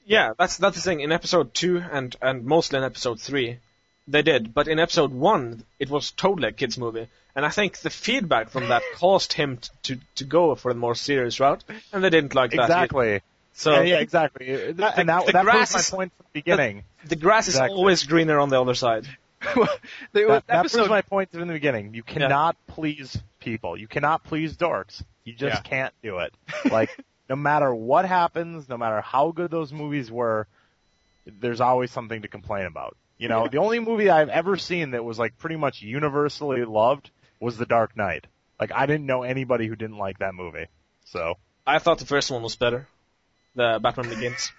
Yeah, 0.06 0.34
that's 0.38 0.58
that's 0.58 0.76
the 0.76 0.82
thing. 0.82 1.00
In 1.02 1.12
episode 1.12 1.54
two 1.54 1.78
and 1.92 2.16
and 2.22 2.46
mostly 2.46 2.78
in 2.80 2.84
episode 2.84 3.20
three, 3.22 3.60
they 4.08 4.22
did. 4.22 4.54
But 4.54 4.68
in 4.68 4.80
episode 4.80 5.12
one, 5.14 5.64
it 5.80 5.90
was 5.90 6.12
totally 6.12 6.50
a 6.50 6.52
kids 6.52 6.78
movie, 6.78 7.08
and 7.36 7.46
I 7.46 7.50
think 7.50 7.78
the 7.78 7.90
feedback 7.90 8.50
from 8.50 8.68
that 8.70 8.82
caused 8.96 9.34
him 9.34 9.58
t- 9.58 9.70
to 9.84 10.00
to 10.16 10.24
go 10.26 10.56
for 10.56 10.72
a 10.72 10.76
more 10.76 10.96
serious 10.96 11.40
route, 11.40 11.64
and 11.94 12.04
they 12.04 12.10
didn't 12.10 12.36
like 12.36 12.52
that. 12.52 12.64
Exactly. 12.64 13.22
So 13.54 13.72
yeah, 13.72 13.82
yeah, 13.84 14.00
exactly. 14.00 14.72
That- 14.74 14.98
and 14.98 15.08
that, 15.10 15.26
the 15.28 15.32
that 15.34 15.44
grass 15.46 15.72
proves 15.72 15.92
my 15.92 15.98
point 15.98 16.12
from 16.18 16.26
the 16.34 16.40
beginning. 16.42 16.84
the 17.06 17.16
grass 17.16 17.48
is 17.48 17.58
always 17.60 18.04
greener 18.04 18.40
on 18.40 18.50
the 18.50 18.60
other 18.60 18.74
side. 18.74 19.06
the 19.56 20.26
That, 20.28 20.48
that 20.48 20.72
proves 20.72 20.90
my 20.90 21.02
point 21.02 21.32
from 21.32 21.48
the 21.48 21.54
beginning. 21.54 21.94
You 21.94 22.04
cannot 22.04 22.56
please 22.68 23.18
people. 23.40 23.78
You 23.78 23.88
cannot 23.88 24.24
please 24.24 24.58
dorks. 24.58 25.04
You 25.24 25.34
just 25.34 25.64
Yeah. 25.64 25.70
can't 25.70 25.94
do 26.02 26.20
it. 26.20 26.34
Like, 26.72 26.90
no 27.30 27.36
matter 27.36 27.74
what 27.74 28.06
happens, 28.06 28.68
no 28.68 28.78
matter 28.78 29.02
how 29.02 29.32
good 29.32 29.52
those 29.52 29.72
movies 29.74 30.12
were, 30.12 30.48
there's 31.26 31.62
always 31.62 31.92
something 31.92 32.22
to 32.22 32.28
complain 32.28 32.66
about. 32.66 32.98
You 33.18 33.30
know, 33.30 33.48
the 33.48 33.60
only 33.60 33.80
movie 33.80 34.10
I've 34.10 34.30
ever 34.30 34.58
seen 34.58 34.92
that 34.92 35.06
was 35.06 35.18
like 35.20 35.38
pretty 35.38 35.56
much 35.56 35.82
universally 35.82 36.66
loved 36.66 37.12
was 37.40 37.58
The 37.58 37.66
Dark 37.66 37.96
Knight. 37.96 38.28
Like, 38.60 38.72
I 38.74 38.86
didn't 38.86 39.06
know 39.06 39.24
anybody 39.24 39.68
who 39.68 39.76
didn't 39.76 39.98
like 39.98 40.20
that 40.20 40.34
movie. 40.36 40.68
So, 41.06 41.36
I 41.66 41.80
thought 41.80 42.00
the 42.00 42.06
first 42.06 42.30
one 42.32 42.42
was 42.44 42.56
better, 42.56 42.88
the 43.56 43.80
Batman 43.82 44.10
Begins. 44.10 44.52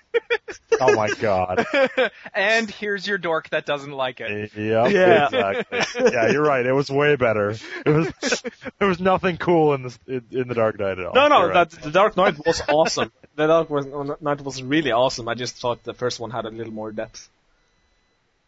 Oh 0.80 0.94
my 0.94 1.08
god. 1.20 1.64
and 2.34 2.70
here's 2.70 3.06
your 3.06 3.18
dork 3.18 3.48
that 3.50 3.66
doesn't 3.66 3.92
like 3.92 4.20
it. 4.20 4.52
Yep, 4.56 4.90
Yeah. 4.92 5.24
exactly. 5.26 6.04
Yeah, 6.12 6.30
you're 6.30 6.42
right. 6.44 6.64
It 6.64 6.72
was 6.72 6.90
way 6.90 7.16
better. 7.16 7.50
It 7.50 7.88
was 7.88 8.42
there 8.78 8.88
was 8.88 9.00
nothing 9.00 9.36
cool 9.36 9.74
in 9.74 9.82
the 9.82 9.98
in, 10.06 10.24
in 10.30 10.48
the 10.48 10.54
Dark 10.54 10.78
Knight 10.78 10.98
at 10.98 11.04
all. 11.06 11.14
No, 11.14 11.28
no, 11.28 11.40
You're 11.40 11.48
right. 11.50 11.70
that 11.70 11.82
the 11.82 11.90
Dark 11.90 12.16
Knight 12.16 12.44
was 12.46 12.62
awesome. 12.68 13.12
The 13.36 13.46
Dark 13.46 13.70
was- 13.70 13.86
Knight 14.20 14.40
was 14.42 14.62
really 14.62 14.92
awesome. 14.92 15.28
I 15.28 15.34
just 15.34 15.56
thought 15.56 15.82
the 15.84 15.94
first 15.94 16.20
one 16.20 16.30
had 16.30 16.44
a 16.44 16.50
little 16.50 16.72
more 16.72 16.92
depth 16.92 17.28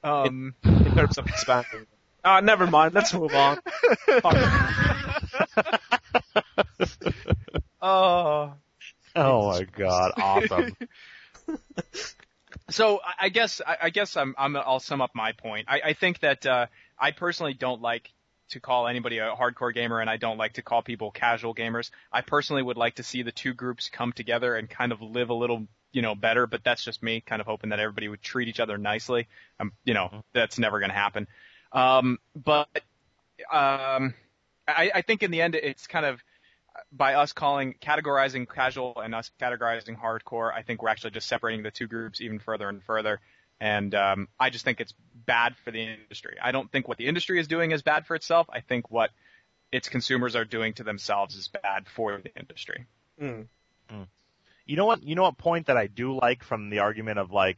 Um, 0.05 0.55
in 0.65 0.95
terms 0.95 1.19
of 1.19 1.27
expanding. 1.27 1.87
Ah, 2.25 2.41
never 2.41 2.67
mind. 2.67 2.93
Let's 2.95 3.13
move 3.15 3.35
on. 3.35 3.59
Fuck. 4.21 4.37
oh. 7.83 8.53
Oh 9.19 9.49
my 9.51 9.63
god, 9.77 10.13
awesome. 10.19 10.77
So 12.71 13.01
I- 13.05 13.27
I 13.27 13.29
guess 13.29 13.61
I 13.67 13.77
I 13.83 13.91
guess 13.91 14.17
I'm, 14.17 14.35
I'm 14.39 14.57
I'll 14.57 14.81
sum 14.81 15.01
up 15.01 15.11
my 15.15 15.33
point. 15.33 15.67
I, 15.69 15.81
I 15.87 15.93
think 15.93 16.21
that 16.21 16.45
uh, 16.47 16.67
I 16.99 17.11
personally 17.13 17.55
don't 17.55 17.81
like 17.81 18.11
to 18.51 18.61
call 18.61 18.87
anybody 18.87 19.19
a 19.19 19.35
hardcore 19.35 19.75
gamer, 19.75 20.01
and 20.01 20.09
I 20.09 20.17
don't 20.17 20.39
like 20.39 20.55
to 20.55 20.63
call 20.63 20.83
people 20.83 21.11
casual 21.11 21.55
gamers. 21.55 21.91
I 22.13 22.21
personally 22.23 22.63
would 22.63 22.77
like 22.77 22.95
to 22.97 23.03
see 23.03 23.23
the 23.23 23.33
two 23.33 23.55
groups 23.55 23.89
come 23.89 24.13
together 24.13 24.55
and 24.57 24.69
kind 24.71 24.93
of 24.93 25.01
live 25.03 25.31
a 25.31 25.35
little, 25.35 25.67
you 25.93 26.03
know, 26.03 26.15
better. 26.15 26.47
But 26.47 26.65
that's 26.65 26.85
just 26.85 27.03
me, 27.03 27.21
kind 27.21 27.41
of 27.41 27.47
hoping 27.47 27.71
that 27.71 27.81
everybody 27.81 28.09
would 28.09 28.23
treat 28.23 28.49
each 28.49 28.61
other 28.61 28.79
nicely. 28.79 29.29
Um, 29.61 29.73
you 29.85 29.95
know, 29.95 30.23
that's 30.33 30.59
never 30.59 30.79
going 30.79 30.91
to 30.91 30.97
happen. 30.97 31.27
Um, 31.73 32.19
but 32.35 32.69
um, 33.53 34.15
I, 34.67 34.91
I 34.95 35.03
think 35.03 35.23
in 35.23 35.31
the 35.31 35.43
end, 35.43 35.55
it's 35.55 35.87
kind 35.87 36.07
of 36.07 36.23
by 36.93 37.15
us 37.15 37.33
calling 37.33 37.75
categorizing 37.81 38.49
casual 38.49 39.01
and 39.03 39.15
us 39.15 39.31
categorizing 39.41 40.01
hardcore, 40.01 40.53
I 40.53 40.63
think 40.63 40.83
we're 40.83 40.89
actually 40.89 41.13
just 41.13 41.29
separating 41.29 41.63
the 41.63 41.71
two 41.71 41.87
groups 41.87 42.21
even 42.21 42.39
further 42.39 42.69
and 42.69 42.83
further. 42.83 43.21
And 43.61 43.95
um, 43.95 44.29
I 44.39 44.51
just 44.51 44.65
think 44.65 44.81
it's 44.81 44.95
bad 45.15 45.57
for 45.65 45.71
the 45.71 45.81
industry. 45.81 46.37
I 46.43 46.53
don't 46.53 46.71
think 46.71 46.89
what 46.89 46.99
the 46.99 47.07
industry 47.07 47.41
is 47.41 47.49
doing 47.49 47.71
is 47.71 47.83
bad 47.83 48.07
for 48.07 48.15
itself. 48.15 48.47
I 48.51 48.61
think 48.61 48.91
what 48.91 49.11
its 49.73 49.89
consumers 49.89 50.37
are 50.37 50.45
doing 50.45 50.75
to 50.75 50.85
themselves 50.85 51.35
is 51.35 51.49
bad 51.49 51.87
for 51.89 52.21
the 52.23 52.35
industry. 52.37 52.87
Mm. 53.21 53.47
You 54.67 54.75
know 54.75 54.85
what? 54.85 55.03
You 55.05 55.15
know 55.15 55.23
what 55.23 55.39
point 55.39 55.67
that 55.67 55.77
I 55.77 55.87
do 55.87 56.19
like 56.19 56.43
from 56.43 56.71
the 56.71 56.81
argument 56.81 57.21
of 57.21 57.31
like 57.31 57.57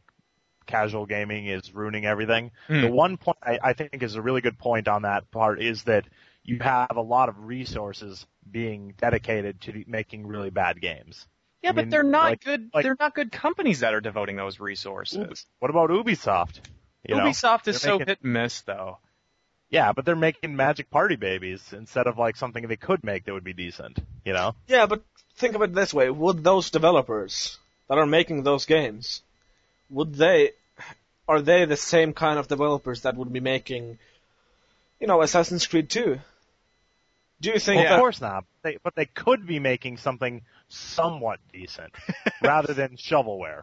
casual 0.67 1.07
gaming 1.07 1.47
is 1.47 1.75
ruining 1.75 2.05
everything. 2.05 2.51
Hmm. 2.67 2.83
The 2.83 2.91
one 2.91 3.17
point 3.17 3.39
I, 3.43 3.59
I 3.63 3.73
think 3.73 4.03
is 4.03 4.15
a 4.15 4.23
really 4.23 4.43
good 4.43 4.59
point 4.59 4.87
on 4.87 5.03
that 5.03 5.31
part 5.31 5.63
is 5.63 5.85
that 5.85 6.05
you 6.45 6.59
have 6.61 6.97
a 6.97 7.01
lot 7.03 7.29
of 7.29 7.45
resources 7.45 8.27
being 8.51 8.95
dedicated 8.99 9.61
to 9.63 9.85
making 9.87 10.27
really 10.27 10.51
bad 10.51 10.81
games. 10.81 11.27
Yeah, 11.63 11.71
I 11.71 11.73
but 11.73 11.85
mean, 11.85 11.91
they're 11.91 12.03
not 12.03 12.31
like- 12.31 12.45
good. 12.45 12.71
like- 12.73 12.85
they're 12.85 12.97
not 12.99 13.15
good 13.15 13.33
companies 13.33 13.81
that 13.81 13.93
are 13.95 14.01
devoting 14.01 14.37
those 14.37 14.61
resources. 14.61 15.45
What 15.59 15.71
about 15.71 15.91
Ubisoft? 15.91 16.61
You 17.05 17.17
know? 17.17 17.25
Ubisoft 17.25 17.69
is 17.69 17.81
so 17.81 17.93
making- 17.99 18.07
hit 18.07 18.19
and 18.23 18.33
miss, 18.33 18.61
though. 18.63 18.99
Yeah, 19.71 19.93
but 19.93 20.07
they're 20.07 20.17
making 20.17 20.57
Magic 20.57 20.91
Party 20.91 21.17
Babies 21.17 21.73
instead 21.75 22.07
of 22.07 22.17
like 22.17 22.37
something 22.37 22.67
they 22.67 22.77
could 22.77 23.05
make 23.05 23.25
that 23.25 23.35
would 23.35 23.45
be 23.45 23.53
decent. 23.53 23.99
You 24.25 24.33
know? 24.33 24.55
Yeah, 24.67 24.87
but 24.87 25.03
think 25.37 25.55
of 25.55 25.63
it 25.63 25.75
this 25.75 25.93
way: 25.93 26.09
Would 26.09 26.43
those 26.43 26.71
developers 26.71 27.59
that 27.89 27.99
are 27.99 28.07
making 28.07 28.45
those 28.45 28.65
games, 28.65 29.23
would 29.91 30.15
they, 30.15 30.53
are 31.27 31.43
they 31.43 31.65
the 31.67 31.77
same 31.77 32.15
kind 32.15 32.39
of 32.39 32.49
developers 32.49 33.03
that 33.03 33.17
would 33.17 33.33
be 33.33 33.41
making, 33.41 33.99
you 35.01 35.07
know, 35.07 35.23
Assassin's 35.23 35.67
Creed 35.67 35.91
2? 35.91 36.19
Do 37.41 37.51
you 37.51 37.59
think 37.59 37.85
Well. 37.85 37.95
Of 37.95 38.01
course 38.01 38.21
not. 38.21 38.45
They, 38.63 38.79
but 38.83 38.95
they 38.97 39.07
could 39.07 39.47
be 39.47 39.61
making 39.61 39.99
something 39.99 40.43
somewhat 40.69 41.39
decent 41.53 41.93
rather 42.43 42.75
than 42.75 42.97
shovelware. 42.97 43.63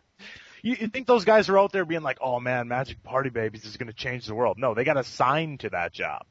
You, 0.62 0.78
you 0.80 0.88
think 0.88 1.08
those 1.08 1.26
guys 1.26 1.50
are 1.50 1.60
out 1.60 1.72
there 1.72 1.86
being 1.86 2.02
like, 2.02 2.18
"Oh 2.22 2.40
man, 2.40 2.68
Magic 2.68 3.04
Party 3.04 3.30
Babies 3.30 3.66
is 3.66 3.78
going 3.78 3.88
to 3.88 3.94
change 3.94 4.26
the 4.26 4.34
world"? 4.34 4.58
No, 4.58 4.74
they 4.74 4.84
got 4.84 4.98
assigned 4.98 5.60
to 5.60 5.70
that 5.70 5.94
job. 5.94 6.26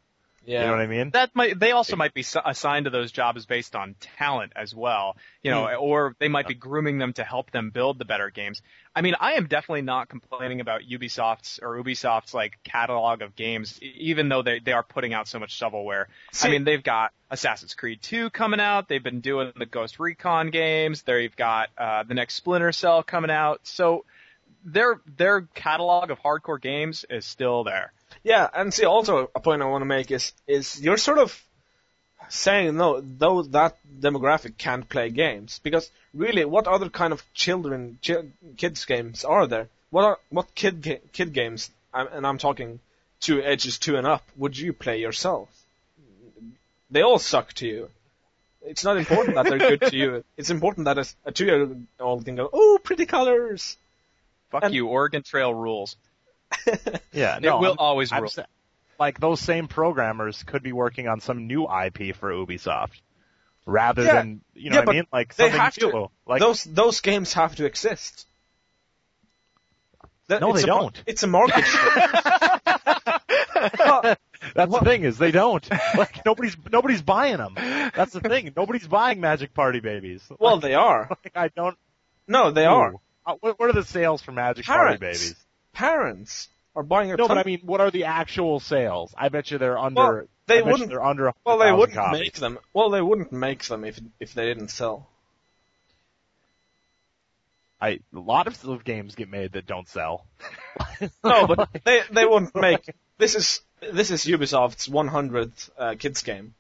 Yeah. 0.47 0.61
You 0.61 0.67
know 0.67 0.73
what 0.73 0.81
I 0.81 0.87
mean? 0.87 1.11
That 1.11 1.31
might 1.35 1.59
they 1.59 1.73
also 1.73 1.97
might 1.97 2.15
be 2.15 2.25
assigned 2.45 2.85
to 2.85 2.91
those 2.91 3.13
jobs 3.13 3.47
based 3.47 3.75
on 3.75 3.95
talent 4.19 4.53
as 4.57 4.75
well, 4.75 5.17
you 5.43 5.51
know, 5.51 5.75
or 5.75 6.15
they 6.19 6.29
might 6.29 6.47
be 6.49 6.55
grooming 6.55 6.99
them 6.99 7.13
to 7.15 7.25
help 7.25 7.51
them 7.51 7.71
build 7.71 7.99
the 7.99 8.05
better 8.05 8.31
games. 8.31 8.63
I 8.95 9.01
mean, 9.01 9.15
I 9.19 9.33
am 9.33 9.47
definitely 9.47 9.83
not 9.83 10.09
complaining 10.09 10.61
about 10.61 10.83
Ubisoft's 10.83 11.59
or 11.63 11.83
Ubisoft's 11.83 12.35
like 12.35 12.59
catalog 12.63 13.23
of 13.23 13.35
games, 13.35 13.81
even 13.83 14.29
though 14.29 14.43
they 14.43 14.59
they 14.61 14.73
are 14.73 14.83
putting 14.83 15.15
out 15.15 15.29
so 15.29 15.39
much 15.39 15.59
shovelware. 15.59 16.07
See- 16.33 16.49
I 16.49 16.51
mean, 16.51 16.65
they've 16.65 16.83
got 16.83 17.13
Assassin's 17.31 17.75
Creed 17.75 18.01
2 18.03 18.31
coming 18.31 18.61
out. 18.61 18.89
They've 18.89 19.03
been 19.03 19.21
doing 19.21 19.53
the 19.57 19.67
Ghost 19.67 19.99
Recon 19.99 20.51
games. 20.51 21.03
They've 21.03 21.35
got 21.35 21.71
uh, 21.77 22.03
the 22.05 22.15
next 22.15 22.35
Splinter 22.35 22.71
Cell 22.73 23.03
coming 23.03 23.31
out. 23.31 23.61
So 23.65 24.05
their 24.65 25.01
their 25.17 25.43
catalog 25.55 26.11
of 26.11 26.19
hardcore 26.21 26.61
games 26.61 27.05
is 27.11 27.25
still 27.27 27.65
there. 27.65 27.93
Yeah, 28.23 28.49
and 28.55 28.73
see, 28.73 28.85
also 28.85 29.31
a 29.35 29.41
point 29.41 29.63
I 29.63 29.67
want 29.67 29.83
to 29.83 29.87
make 29.87 30.11
is 30.11 30.33
is 30.47 30.81
you're 30.81 30.97
sort 30.97 31.19
of 31.19 31.43
saying 32.29 32.77
no, 32.77 33.01
though 33.01 33.43
that 33.43 33.77
demographic 34.01 34.57
can't 34.57 34.89
play 34.89 35.11
games 35.11 35.61
because 35.63 35.91
really, 36.15 36.45
what 36.45 36.67
other 36.67 36.89
kind 36.89 37.13
of 37.13 37.23
children 37.35 37.99
chi- 38.07 38.29
kids 38.57 38.85
games 38.85 39.25
are 39.25 39.47
there? 39.47 39.69
What 39.91 40.05
are 40.05 40.19
what 40.31 40.55
kid 40.55 40.83
ga- 40.83 41.01
kid 41.13 41.33
games? 41.33 41.71
I'm, 41.93 42.09
and 42.09 42.27
I'm 42.27 42.39
talking 42.39 42.81
two 43.21 43.43
ages 43.43 43.79
two 43.79 43.97
and 43.97 44.07
up, 44.07 44.23
would 44.37 44.57
you 44.59 44.73
play 44.73 45.01
yourself? 45.01 45.49
They 46.91 47.03
all 47.03 47.19
suck 47.19 47.53
to 47.55 47.67
you. 47.67 47.91
It's 48.63 48.85
not 48.85 48.97
important 48.97 49.35
that 49.37 49.47
they're 49.47 49.59
good 49.59 49.81
to 49.91 49.97
you. 49.97 50.25
It's 50.39 50.51
important 50.51 50.87
that 50.87 50.99
a, 50.99 51.07
a 51.27 51.33
two-year-old 51.33 52.25
can 52.25 52.37
go, 52.37 52.49
"Oh, 52.53 52.79
pretty 52.83 53.05
colors." 53.07 53.77
Fuck 54.51 54.65
And- 54.65 54.75
you, 54.75 54.87
Oregon 54.87 55.23
Trail 55.23 55.53
rules. 55.53 55.97
Yeah, 57.13 57.37
It 57.37 57.43
no, 57.43 57.59
will 57.59 57.67
I'm- 57.71 57.77
always 57.79 58.13
I'm 58.13 58.23
rule. 58.23 58.31
sa- 58.31 58.45
like 58.99 59.19
those 59.21 59.41
same 59.41 59.67
programmers 59.69 60.43
could 60.45 60.63
be 60.63 60.73
working 60.73 61.09
on 61.09 61.21
some 61.21 61.47
new 61.47 61.65
IP 61.65 62.15
for 62.17 62.31
Ubisoft, 62.33 63.01
rather 63.67 64.03
Yeah. 64.05 64.15
than 64.15 64.41
you 64.55 64.71
know 64.71 64.77
Yeah, 64.77 64.81
what 64.85 64.89
I 64.89 64.93
mean, 64.93 65.07
like 65.13 65.35
they 65.35 65.45
something 65.45 65.61
have 65.61 65.75
to- 65.75 66.11
Like 66.27 66.41
those 66.41 66.63
those 66.65 67.01
games 67.01 67.33
have 67.35 67.57
to 67.57 67.65
exist. 67.65 68.27
That- 70.29 70.41
No, 70.41 70.51
it's 70.55 70.63
they 70.63 70.71
a 70.71 70.73
mar- 70.73 70.81
don't. 70.83 71.03
It's 71.07 71.23
a 71.23 71.27
market. 71.27 71.65
Well, 73.79 74.03
That's 74.55 74.71
What- 74.71 74.85
the 74.85 74.91
thing 74.91 75.05
is 75.05 75.17
they 75.17 75.31
don't. 75.31 75.67
Like 75.97 76.25
nobody's 76.27 76.57
nobody's 76.71 77.01
buying 77.03 77.39
them. 77.39 77.55
That's 77.57 78.13
the 78.13 78.21
thing. 78.21 78.53
Nobody's 78.57 78.87
buying 78.87 79.21
Magic 79.21 79.55
Party 79.55 79.81
Babies. 79.81 80.23
well, 80.39 80.59
they 80.59 80.75
are. 80.75 81.09
Like, 81.25 81.33
I 81.37 81.49
don't. 81.49 81.77
No, 82.29 82.51
they 82.51 82.67
are. 82.67 82.93
Ooh. 82.93 83.01
Uh, 83.27 83.35
What, 83.41 83.59
what 83.59 83.71
are 83.71 83.73
the 83.73 83.85
sales 83.85 84.21
for 84.23 84.33
Magic 84.33 84.67
Party 84.67 84.99
Babies? 84.99 85.35
Parents 85.75 86.49
are 86.75 86.83
buying 86.83 87.13
a 87.13 87.17
No, 87.17 87.27
ton 87.29 87.37
but 87.37 87.47
I 87.47 87.49
mean, 87.49 87.61
what 87.65 87.81
are 87.81 87.91
the 87.91 88.05
actual 88.05 88.59
sales? 88.61 89.15
I 89.17 89.29
bet 89.29 89.51
you 89.51 89.59
they're 89.59 89.79
under. 89.79 90.01
Well, 90.01 90.27
they 90.47 90.57
I 90.59 90.63
bet 90.63 90.73
wouldn't- 90.73 90.89
They're 90.91 91.05
under. 91.05 91.33
Well, 91.45 91.59
they 91.59 91.73
wouldn't 91.73 91.97
copies. 91.97 92.21
make 92.21 92.35
them. 92.35 92.59
Well, 92.73 92.91
they 92.91 93.01
wouldn't 93.03 93.33
make 93.33 93.65
them 93.65 93.85
if 93.85 94.01
if 94.19 94.35
they 94.35 94.47
didn't 94.47 94.69
sell. 94.69 95.09
I 97.81 98.01
a 98.15 98.19
lot 98.19 98.47
of 98.47 98.85
games 98.85 99.15
get 99.15 99.29
made 99.31 99.53
that 99.53 99.67
don't 99.67 99.89
sell. 99.89 100.25
No, 101.23 101.47
but 101.47 101.69
they 101.85 102.03
they 102.11 102.25
wouldn't 102.25 102.55
make. 102.55 102.89
This 103.19 103.35
is 103.35 103.61
this 103.93 104.11
is 104.11 104.25
Ubisoft's 104.25 104.89
100th 104.89 105.71
uh, 105.79 105.95
kids 105.99 106.23
game. 106.23 106.55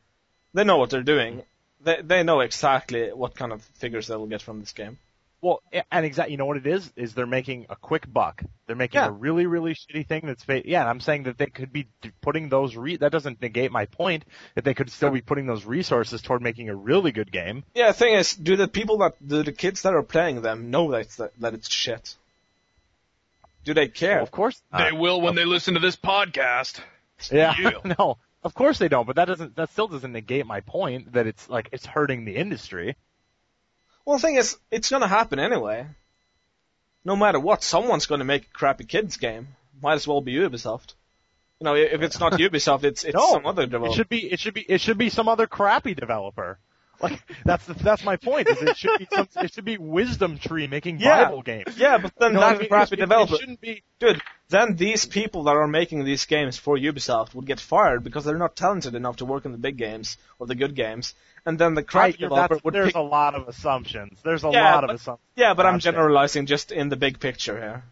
They 0.53 0.65
know 0.65 0.77
what 0.77 0.91
they're 0.91 1.03
doing. 1.03 1.43
They 1.81 2.01
they 2.03 2.23
know 2.23 2.41
exactly 2.41 3.13
what 3.13 3.35
kind 3.35 3.53
of 3.53 3.63
figures 3.79 4.07
they 4.09 4.17
will 4.17 4.27
get 4.27 4.43
from 4.43 4.61
this 4.61 4.73
game. 4.73 4.99
Well, 5.45 5.63
and 5.93 6.07
exactly, 6.07 6.33
you 6.33 6.39
know 6.39 6.47
what 6.47 6.57
it 6.57 6.67
is? 6.67 6.91
Is 6.97 7.13
they're 7.13 7.27
making 7.27 7.67
a 7.69 7.77
quick 7.77 8.11
buck. 8.11 8.43
They're 8.67 8.75
making 8.75 8.99
Yeah. 9.03 9.09
a 9.09 9.11
really, 9.11 9.45
really 9.45 9.75
shitty 9.75 10.07
thing 10.07 10.23
that's, 10.25 10.43
fa- 10.43 10.67
yeah, 10.67 10.81
and 10.81 10.89
I'm 10.89 11.01
saying 11.01 11.25
that 11.25 11.37
they 11.37 11.49
could 11.49 11.71
be 11.71 11.87
putting 12.23 12.49
those, 12.49 12.75
re- 12.77 12.97
that 12.97 13.13
doesn't 13.13 13.43
negate 13.43 13.71
my 13.71 13.85
point, 13.85 14.25
that 14.55 14.65
they 14.65 14.73
could 14.73 14.89
still 14.91 15.11
be 15.11 15.21
putting 15.21 15.45
those 15.45 15.67
resources 15.67 16.23
toward 16.23 16.41
making 16.41 16.71
a 16.71 16.75
really 16.75 17.13
good 17.13 17.31
game. 17.31 17.63
Yeah, 17.75 17.89
the 17.89 17.93
thing 17.93 18.15
is, 18.15 18.35
do 18.35 18.57
the 18.57 18.67
people 18.69 18.97
that 18.99 19.17
do 19.29 19.43
the 19.43 19.53
kids 19.53 19.83
that 19.83 19.93
are 19.93 20.03
playing 20.03 20.41
them 20.41 20.71
know 20.71 20.93
that 20.93 21.01
it's, 21.03 21.17
that 21.17 21.53
it's 21.53 21.71
shit? 21.71 22.17
Do 23.67 23.75
they 23.75 23.89
care? 23.89 24.15
Well, 24.15 24.23
of 24.23 24.31
course 24.31 24.63
They 24.77 24.93
will 24.93 25.21
when 25.21 25.35
they 25.35 25.45
listen 25.45 25.75
to 25.75 25.81
this 25.81 25.97
podcast. 25.97 26.81
Yeah, 27.31 27.55
Yeah. 27.61 27.71
no, 27.99 28.17
of 28.43 28.55
course 28.55 28.79
they 28.79 28.89
don't, 28.89 29.07
but 29.07 29.17
that 29.17 29.27
doesn't, 29.27 29.57
that 29.57 29.71
still 29.73 29.89
doesn't 29.89 30.13
negate 30.13 30.47
my 30.47 30.61
point 30.61 31.13
that 31.13 31.27
it's 31.27 31.51
like, 31.51 31.69
it's 31.73 31.85
hurting 31.85 32.25
the 32.25 32.37
industry. 32.37 32.97
Well, 34.05 34.17
the 34.19 34.23
thing 34.23 34.37
is, 34.37 34.57
it's 34.71 34.91
gonna 34.91 35.09
happen 35.09 35.39
anyway. 35.39 35.87
No 37.05 37.17
matter 37.17 37.41
what, 37.41 37.63
someone's 37.63 38.07
gonna 38.07 38.25
make 38.25 38.45
a 38.47 38.51
crappy 38.53 38.85
kids 38.85 39.17
game. 39.17 39.49
Might 39.83 39.95
as 39.95 40.07
well 40.07 40.21
be 40.21 40.35
Ubisoft. 40.35 40.95
You 41.61 41.65
know, 41.65 41.75
if 41.75 42.03
it's 42.03 42.21
not 42.21 42.33
Ubisoft, 42.41 42.85
it's 42.85 43.05
it's 43.05 43.15
No, 43.15 43.33
some 43.33 43.47
other 43.47 43.63
It 43.65 43.93
should 43.93 44.09
be, 44.09 44.31
it 44.33 44.41
should 44.41 44.55
be, 44.55 44.63
it 44.63 44.81
should 44.81 44.99
be 44.99 45.09
some 45.11 45.29
other 45.29 45.47
crappy 45.47 45.95
developer. 45.95 46.59
Like, 47.01 47.21
that's 47.45 47.67
the, 47.67 47.75
that's 47.75 48.05
my 48.05 48.17
point, 48.17 48.49
is 48.49 48.63
it 48.63 48.77
should 48.77 48.99
be 48.99 49.09
some, 49.13 49.29
it 49.37 49.53
should 49.53 49.65
be 49.65 49.77
Wisdom 49.79 50.39
Tree 50.39 50.69
making 50.69 51.01
Yeah. 51.01 51.25
Bible 51.25 51.43
games. 51.43 51.77
Yeah, 51.77 51.99
but 51.99 52.13
then 52.19 52.31
You 52.33 52.35
know 52.35 52.41
what 52.41 52.47
that 52.51 52.57
I 52.57 52.59
mean? 52.61 52.69
crappy 52.69 52.93
It- 52.95 52.99
it 52.99 53.03
developer, 53.03 53.37
shouldn't 53.37 53.61
be, 53.61 53.83
dude. 53.99 54.23
Then 54.49 54.77
these 54.77 55.05
people 55.05 55.45
that 55.45 55.57
are 55.57 55.67
making 55.67 56.05
these 56.05 56.25
games 56.25 56.57
for 56.57 56.77
Ubisoft 56.79 57.35
would 57.35 57.47
get 57.47 57.59
fired 57.59 58.05
because 58.05 58.25
they're 58.25 58.39
not 58.39 58.55
talented 58.55 58.95
enough 58.95 59.17
to 59.17 59.25
work 59.25 59.45
in 59.45 59.53
the 59.53 59.59
big 59.59 59.77
games 59.77 60.17
or 60.39 60.47
the 60.47 60.55
good 60.55 60.77
games. 60.77 61.15
And 61.47 61.59
then 61.59 61.75
the 61.75 61.85
Right, 61.93 62.17
developer 62.19 62.59
would 62.65 62.73
there's 62.75 62.89
pick. 62.89 62.95
a 62.97 63.01
lot 63.01 63.35
of 63.35 63.49
assumptions. 63.49 64.19
There's 64.23 64.45
a 64.45 64.51
Yeah, 64.51 64.75
lot 64.75 64.81
but- 64.83 64.91
of 64.91 64.97
assumptions. 64.97 65.29
Yeah, 65.37 65.53
but 65.55 65.67
I'm 65.67 65.79
generalizing 65.79 66.47
just 66.47 66.73
in 66.73 66.89
the 66.89 66.97
big 66.97 67.21
picture 67.21 67.57
here. 67.61 67.85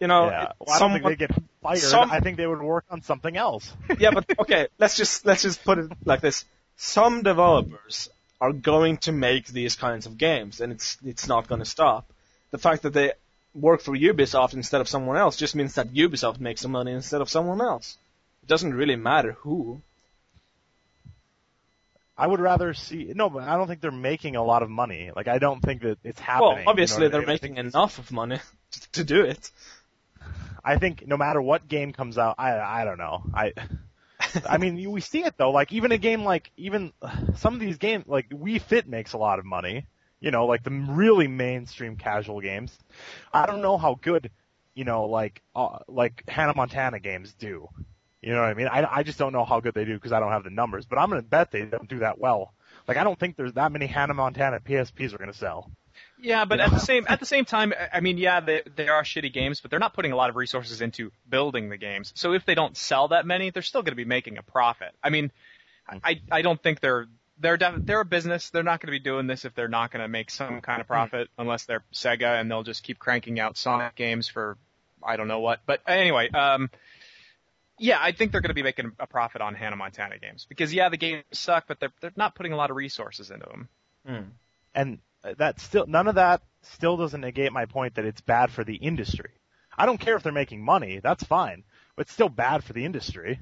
You 0.00 0.06
know, 0.06 0.26
yeah. 0.30 0.52
Well, 0.60 0.74
I 0.76 0.78
don't 0.78 0.92
think 0.92 1.04
they 1.04 1.16
get 1.16 1.32
fired. 1.62 1.78
some- 1.80 2.10
I 2.10 2.20
think 2.20 2.36
they 2.36 2.46
would 2.46 2.62
work 2.62 2.84
on 2.90 3.02
something 3.02 3.36
else. 3.36 3.70
yeah, 3.98 4.12
but 4.12 4.24
okay, 4.38 4.68
let's 4.78 4.96
just 4.96 5.26
let's 5.26 5.42
just 5.42 5.62
put 5.64 5.78
it 5.78 5.90
like 6.04 6.20
this: 6.20 6.44
some 6.76 7.22
developers 7.22 8.08
are 8.40 8.52
going 8.52 8.98
to 8.98 9.12
make 9.12 9.48
these 9.48 9.74
kinds 9.74 10.06
of 10.06 10.16
games, 10.16 10.60
and 10.60 10.72
it's 10.72 10.96
it's 11.04 11.26
not 11.26 11.48
going 11.48 11.58
to 11.58 11.64
stop. 11.64 12.08
The 12.52 12.58
fact 12.58 12.82
that 12.84 12.92
they 12.92 13.12
work 13.54 13.80
for 13.82 13.92
Ubisoft 13.96 14.54
instead 14.54 14.80
of 14.80 14.88
someone 14.88 15.16
else 15.16 15.36
just 15.36 15.56
means 15.56 15.74
that 15.74 15.92
Ubisoft 15.92 16.38
makes 16.38 16.62
the 16.62 16.68
money 16.68 16.92
instead 16.92 17.20
of 17.20 17.28
someone 17.28 17.60
else. 17.60 17.98
It 18.44 18.48
doesn't 18.48 18.72
really 18.72 18.96
matter 18.96 19.32
who. 19.32 19.82
I 22.18 22.26
would 22.26 22.40
rather 22.40 22.74
see 22.74 23.12
no, 23.14 23.30
but 23.30 23.44
I 23.44 23.56
don't 23.56 23.68
think 23.68 23.80
they're 23.80 23.90
making 23.92 24.34
a 24.36 24.42
lot 24.42 24.62
of 24.64 24.68
money. 24.70 25.12
Like 25.14 25.28
I 25.28 25.38
don't 25.38 25.60
think 25.60 25.82
that 25.82 25.98
it's 26.02 26.18
happening. 26.20 26.40
well, 26.48 26.50
you 26.58 26.64
know 26.64 26.70
obviously 26.70 27.04
what 27.04 27.06
I 27.06 27.10
they're 27.12 27.20
mean? 27.20 27.28
Making 27.28 27.56
enough 27.58 27.98
of 27.98 28.10
money 28.10 28.38
to 28.92 29.04
do 29.04 29.22
it. 29.22 29.50
I 30.64 30.76
think 30.78 31.06
no 31.06 31.16
matter 31.16 31.40
what 31.40 31.68
game 31.68 31.92
comes 31.92 32.18
out, 32.18 32.34
I 32.38 32.58
I 32.58 32.84
don't 32.84 32.98
know. 32.98 33.22
I 33.32 33.52
I 34.48 34.58
mean, 34.58 34.76
you- 34.76 34.90
we 34.90 35.00
see 35.00 35.24
it 35.24 35.34
though. 35.38 35.52
Like 35.52 35.72
even 35.72 35.92
a 35.92 35.98
game 35.98 36.24
like 36.24 36.50
even 36.56 36.92
some 37.36 37.54
of 37.54 37.60
these 37.60 37.78
games, 37.78 38.04
like 38.08 38.28
Wii 38.30 38.60
Fit 38.60 38.88
makes 38.88 39.12
a 39.12 39.18
lot 39.18 39.38
of 39.38 39.44
money. 39.44 39.86
You 40.20 40.32
know, 40.32 40.46
like 40.46 40.64
the 40.64 40.72
really 40.72 41.28
mainstream 41.28 41.96
casual 41.96 42.40
games. 42.40 42.76
I 43.32 43.46
don't 43.46 43.62
know 43.62 43.78
how 43.78 43.94
good, 43.94 44.32
you 44.74 44.82
know, 44.82 45.04
like 45.04 45.40
uh, 45.54 45.78
like 45.86 46.24
Hannah 46.28 46.54
Montana 46.56 46.98
games 46.98 47.32
do. 47.34 47.68
You 48.22 48.32
know 48.32 48.40
what 48.40 48.48
I 48.50 48.54
mean? 48.54 48.66
I 48.68 48.86
I 48.98 49.02
just 49.02 49.18
don't 49.18 49.32
know 49.32 49.44
how 49.44 49.60
good 49.60 49.74
they 49.74 49.84
do 49.84 49.94
because 49.94 50.12
I 50.12 50.20
don't 50.20 50.32
have 50.32 50.44
the 50.44 50.50
numbers. 50.50 50.86
But 50.86 50.98
I'm 50.98 51.08
gonna 51.08 51.22
bet 51.22 51.50
they 51.50 51.62
don't 51.64 51.88
do 51.88 52.00
that 52.00 52.18
well. 52.18 52.52
Like 52.86 52.96
I 52.96 53.04
don't 53.04 53.18
think 53.18 53.36
there's 53.36 53.52
that 53.54 53.70
many 53.72 53.86
Hannah 53.86 54.14
Montana 54.14 54.60
PSPs 54.60 55.14
are 55.14 55.18
gonna 55.18 55.32
sell. 55.32 55.70
Yeah, 56.20 56.44
but 56.44 56.60
at 56.60 56.70
the 56.70 56.78
same 56.80 57.06
at 57.08 57.20
the 57.20 57.26
same 57.26 57.44
time, 57.44 57.72
I- 57.78 57.98
I 57.98 58.00
mean, 58.00 58.18
yeah, 58.18 58.40
they 58.40 58.62
they 58.76 58.88
are 58.88 59.02
shitty 59.02 59.32
games, 59.32 59.60
but 59.60 59.70
they're 59.70 59.80
not 59.80 59.94
putting 59.94 60.12
a 60.12 60.16
lot 60.16 60.30
of 60.30 60.36
resources 60.36 60.80
into 60.80 61.12
building 61.28 61.68
the 61.68 61.76
games. 61.76 62.12
So 62.16 62.32
if 62.32 62.44
they 62.44 62.54
don't 62.54 62.76
sell 62.76 63.08
that 63.08 63.24
many, 63.26 63.50
they're 63.50 63.62
still 63.62 63.82
going 63.82 63.92
to 63.92 63.96
be 63.96 64.04
making 64.04 64.38
a 64.38 64.42
profit. 64.42 64.92
I 65.02 65.10
mean, 65.10 65.30
I 66.04 66.20
I 66.30 66.42
don't 66.42 66.60
think 66.62 66.80
they're 66.80 67.06
they're 67.40 67.56
def- 67.56 67.84
they're 67.84 68.00
a 68.00 68.04
business. 68.04 68.50
They're 68.50 68.62
not 68.64 68.80
going 68.80 68.88
to 68.88 68.98
be 68.98 69.02
doing 69.02 69.26
this 69.28 69.44
if 69.44 69.54
they're 69.54 69.68
not 69.68 69.90
going 69.92 70.02
to 70.02 70.08
make 70.08 70.30
some 70.30 70.60
kind 70.60 70.80
of 70.80 70.86
profit, 70.88 71.28
unless 71.38 71.64
they're 71.66 71.84
Sega 71.92 72.40
and 72.40 72.50
they'll 72.50 72.64
just 72.64 72.82
keep 72.82 72.98
cranking 72.98 73.38
out 73.38 73.56
Sonic 73.56 73.94
games 73.94 74.26
for 74.28 74.56
I 75.02 75.16
don't 75.16 75.28
know 75.28 75.40
what. 75.40 75.60
But 75.66 75.82
anyway, 75.86 76.30
um. 76.30 76.70
Yeah, 77.78 77.98
I 78.00 78.12
think 78.12 78.32
they're 78.32 78.40
going 78.40 78.50
to 78.50 78.54
be 78.54 78.62
making 78.62 78.92
a 78.98 79.06
profit 79.06 79.40
on 79.40 79.54
Hannah 79.54 79.76
Montana 79.76 80.18
games 80.18 80.46
because 80.48 80.72
yeah, 80.74 80.88
the 80.88 80.96
games 80.96 81.24
suck, 81.32 81.64
but 81.68 81.78
they're 81.80 81.92
they're 82.00 82.12
not 82.16 82.34
putting 82.34 82.52
a 82.52 82.56
lot 82.56 82.70
of 82.70 82.76
resources 82.76 83.30
into 83.30 83.46
them. 83.46 83.68
Hmm. 84.06 84.28
and 84.74 84.98
uh, 85.24 85.34
that 85.38 85.60
still 85.60 85.86
none 85.86 86.06
of 86.08 86.14
that 86.14 86.40
still 86.62 86.96
doesn't 86.96 87.20
negate 87.20 87.52
my 87.52 87.66
point 87.66 87.96
that 87.96 88.04
it's 88.04 88.20
bad 88.20 88.50
for 88.50 88.64
the 88.64 88.76
industry. 88.76 89.30
I 89.76 89.86
don't 89.86 89.98
care 89.98 90.16
if 90.16 90.22
they're 90.22 90.32
making 90.32 90.64
money, 90.64 91.00
that's 91.02 91.22
fine, 91.24 91.62
but 91.94 92.02
it's 92.02 92.12
still 92.12 92.28
bad 92.28 92.64
for 92.64 92.72
the 92.72 92.84
industry. 92.84 93.38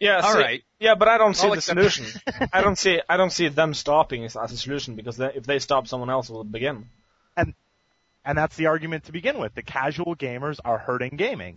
Yeah, 0.00 0.20
All 0.20 0.32
see- 0.32 0.38
right. 0.38 0.64
Yeah, 0.80 0.94
but 0.96 1.08
I 1.08 1.18
don't 1.18 1.34
see 1.34 1.44
I'll 1.46 1.52
the 1.52 1.58
accept- 1.58 1.78
solution. 1.92 2.20
I 2.52 2.60
don't 2.62 2.76
see 2.84 3.00
I 3.08 3.16
don't 3.16 3.30
see 3.30 3.48
them 3.48 3.74
stopping 3.74 4.24
as, 4.24 4.36
as 4.36 4.52
a 4.52 4.56
solution 4.56 4.96
because 4.96 5.16
they, 5.16 5.32
if 5.34 5.44
they 5.44 5.58
stop, 5.58 5.86
someone 5.86 6.10
else 6.10 6.28
will 6.28 6.44
begin. 6.44 6.86
And 7.36 7.54
And 8.24 8.36
that's 8.36 8.56
the 8.56 8.66
argument 8.66 9.04
to 9.04 9.12
begin 9.12 9.38
with. 9.38 9.54
The 9.54 9.62
casual 9.62 10.14
gamers 10.16 10.58
are 10.64 10.78
hurting 10.78 11.16
gaming. 11.16 11.56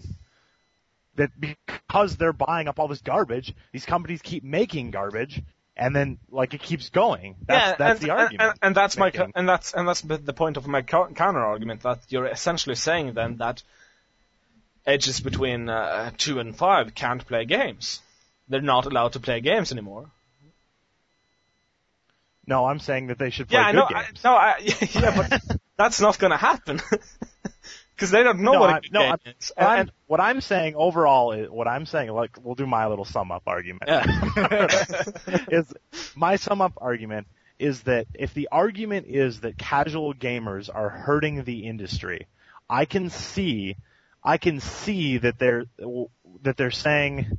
That 1.17 1.31
because 1.39 2.15
they're 2.15 2.33
buying 2.33 2.67
up 2.67 2.79
all 2.79 2.87
this 2.87 3.01
garbage, 3.01 3.53
these 3.71 3.85
companies 3.85 4.21
keep 4.21 4.43
making 4.43 4.91
garbage, 4.91 5.41
and 5.75 5.95
then 5.95 6.17
like 6.31 6.53
it 6.53 6.61
keeps 6.61 6.89
going. 6.89 7.35
That's, 7.45 7.71
yeah, 7.71 7.75
that's 7.75 7.99
and, 7.99 8.09
the 8.09 8.13
argument. 8.13 8.41
And, 8.41 8.59
and 8.61 8.75
that's 8.75 8.97
my 8.97 9.07
making. 9.07 9.33
and 9.35 9.47
that's 9.47 9.73
and 9.73 9.87
that's 9.87 10.01
the 10.01 10.33
point 10.33 10.57
of 10.57 10.67
my 10.67 10.81
counter 10.81 11.39
argument 11.39 11.81
that 11.81 11.99
you're 12.09 12.25
essentially 12.25 12.75
saying 12.75 13.13
then 13.13 13.37
that 13.37 13.61
edges 14.85 15.19
between 15.19 15.69
uh, 15.69 16.11
two 16.17 16.39
and 16.39 16.55
five 16.55 16.95
can't 16.95 17.25
play 17.27 17.45
games. 17.45 17.99
They're 18.49 18.61
not 18.61 18.85
allowed 18.85 19.13
to 19.13 19.19
play 19.19 19.41
games 19.41 19.71
anymore. 19.71 20.09
No, 22.47 22.65
I'm 22.65 22.79
saying 22.79 23.07
that 23.07 23.19
they 23.19 23.29
should 23.29 23.49
play 23.49 23.59
yeah, 23.59 23.71
good 23.71 23.77
know. 23.77 23.87
I, 23.93 24.05
no, 24.23 24.33
I, 24.35 24.55
yeah, 24.93 25.27
but 25.29 25.59
that's 25.77 25.99
not 25.99 26.17
going 26.17 26.31
to 26.31 26.37
happen 26.37 26.81
because 27.97 28.11
they 28.11 28.21
don't 28.23 28.39
know 28.39 28.53
No, 28.53 28.59
what 28.61 28.69
I- 28.69 28.81
no, 28.91 29.01
I'm- 29.01 29.17
is. 29.25 29.51
What 29.57 29.65
I'm, 29.67 29.79
And- 29.81 29.91
what 30.05 30.19
I'm 30.21 30.39
saying 30.41 30.75
overall 30.75 31.31
is 31.33 31.49
what 31.49 31.67
I'm 31.67 31.85
saying. 31.85 32.11
Like 32.11 32.37
we'll 32.41 32.55
do 32.55 32.67
my 32.67 32.85
little 32.87 33.05
sum 33.05 33.31
up 33.31 33.43
argument. 33.47 33.83
yeah. 33.87 34.05
is 35.49 35.73
my 36.15 36.35
sum 36.35 36.61
up 36.61 36.73
argument 36.77 37.27
is 37.59 37.81
that 37.83 38.05
if 38.13 38.33
the 38.35 38.47
argument 38.51 39.07
is 39.07 39.39
that 39.41 39.57
casual 39.57 40.13
gamers 40.13 40.69
are 40.73 40.89
hurting 40.89 41.43
the 41.43 41.65
industry, 41.65 42.27
I 42.69 42.85
can 42.85 43.09
see, 43.09 43.75
I 44.23 44.37
can 44.37 44.59
see 44.59 45.17
that 45.17 45.39
they're 45.39 45.65
that 46.43 46.55
they're 46.57 46.69
saying 46.71 47.37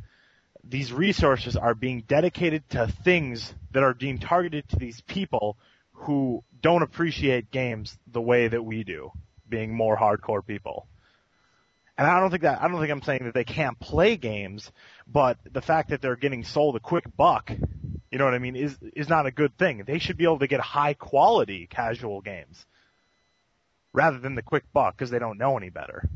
these 0.64 0.92
resources 0.92 1.56
are 1.56 1.74
being 1.74 2.02
dedicated 2.08 2.68
to 2.70 2.88
things 2.88 3.54
that 3.70 3.82
are 3.84 3.94
being 3.94 4.18
targeted 4.18 4.68
to 4.70 4.76
these 4.76 5.00
people 5.02 5.56
who 5.92 6.42
don't 6.60 6.82
appreciate 6.82 7.50
games 7.52 7.96
the 8.10 8.20
way 8.20 8.48
that 8.48 8.64
we 8.64 8.82
do, 8.84 9.12
being 9.48 9.74
more 9.74 9.96
hardcore 9.96 10.44
people. 10.44 10.86
And 11.96 12.06
I 12.06 12.20
don't 12.20 12.30
think 12.30 12.42
that 12.42 12.62
I 12.62 12.68
don't 12.68 12.78
think 12.78 12.92
I'm 12.92 13.02
saying 13.02 13.24
that 13.24 13.34
they 13.34 13.44
can't 13.44 13.78
play 13.80 14.16
games, 14.16 14.70
but 15.06 15.38
the 15.50 15.60
fact 15.60 15.90
that 15.90 16.00
they're 16.00 16.16
getting 16.16 16.44
sold 16.44 16.76
a 16.76 16.80
quick 16.80 17.04
buck, 17.16 17.50
you 18.10 18.18
know 18.18 18.24
what 18.24 18.34
I 18.34 18.38
mean, 18.38 18.54
is 18.54 18.78
is 18.94 19.08
not 19.08 19.26
a 19.26 19.32
good 19.32 19.58
thing. 19.58 19.82
They 19.84 19.98
should 19.98 20.16
be 20.16 20.24
able 20.24 20.38
to 20.38 20.46
get 20.46 20.60
high 20.60 20.94
quality 20.94 21.66
casual 21.66 22.20
games 22.20 22.64
rather 23.92 24.18
than 24.18 24.36
the 24.36 24.42
quick 24.42 24.64
buck 24.72 24.96
because 24.96 25.10
they 25.10 25.18
don't 25.18 25.38
know 25.38 25.56
any 25.56 25.70
better. 25.70 26.08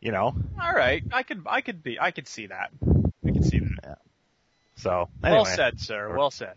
You 0.00 0.10
know. 0.10 0.34
All 0.60 0.74
right, 0.74 1.02
I 1.12 1.22
could 1.22 1.42
I 1.46 1.60
could 1.60 1.82
be 1.82 2.00
I 2.00 2.10
could 2.10 2.26
see 2.26 2.46
that. 2.46 2.70
I 3.24 3.30
could 3.30 3.44
see 3.44 3.60
that. 3.82 3.98
So 4.76 5.08
anyway, 5.22 5.36
Well 5.36 5.44
said, 5.44 5.80
sir. 5.80 6.16
Well 6.16 6.30
said. 6.30 6.54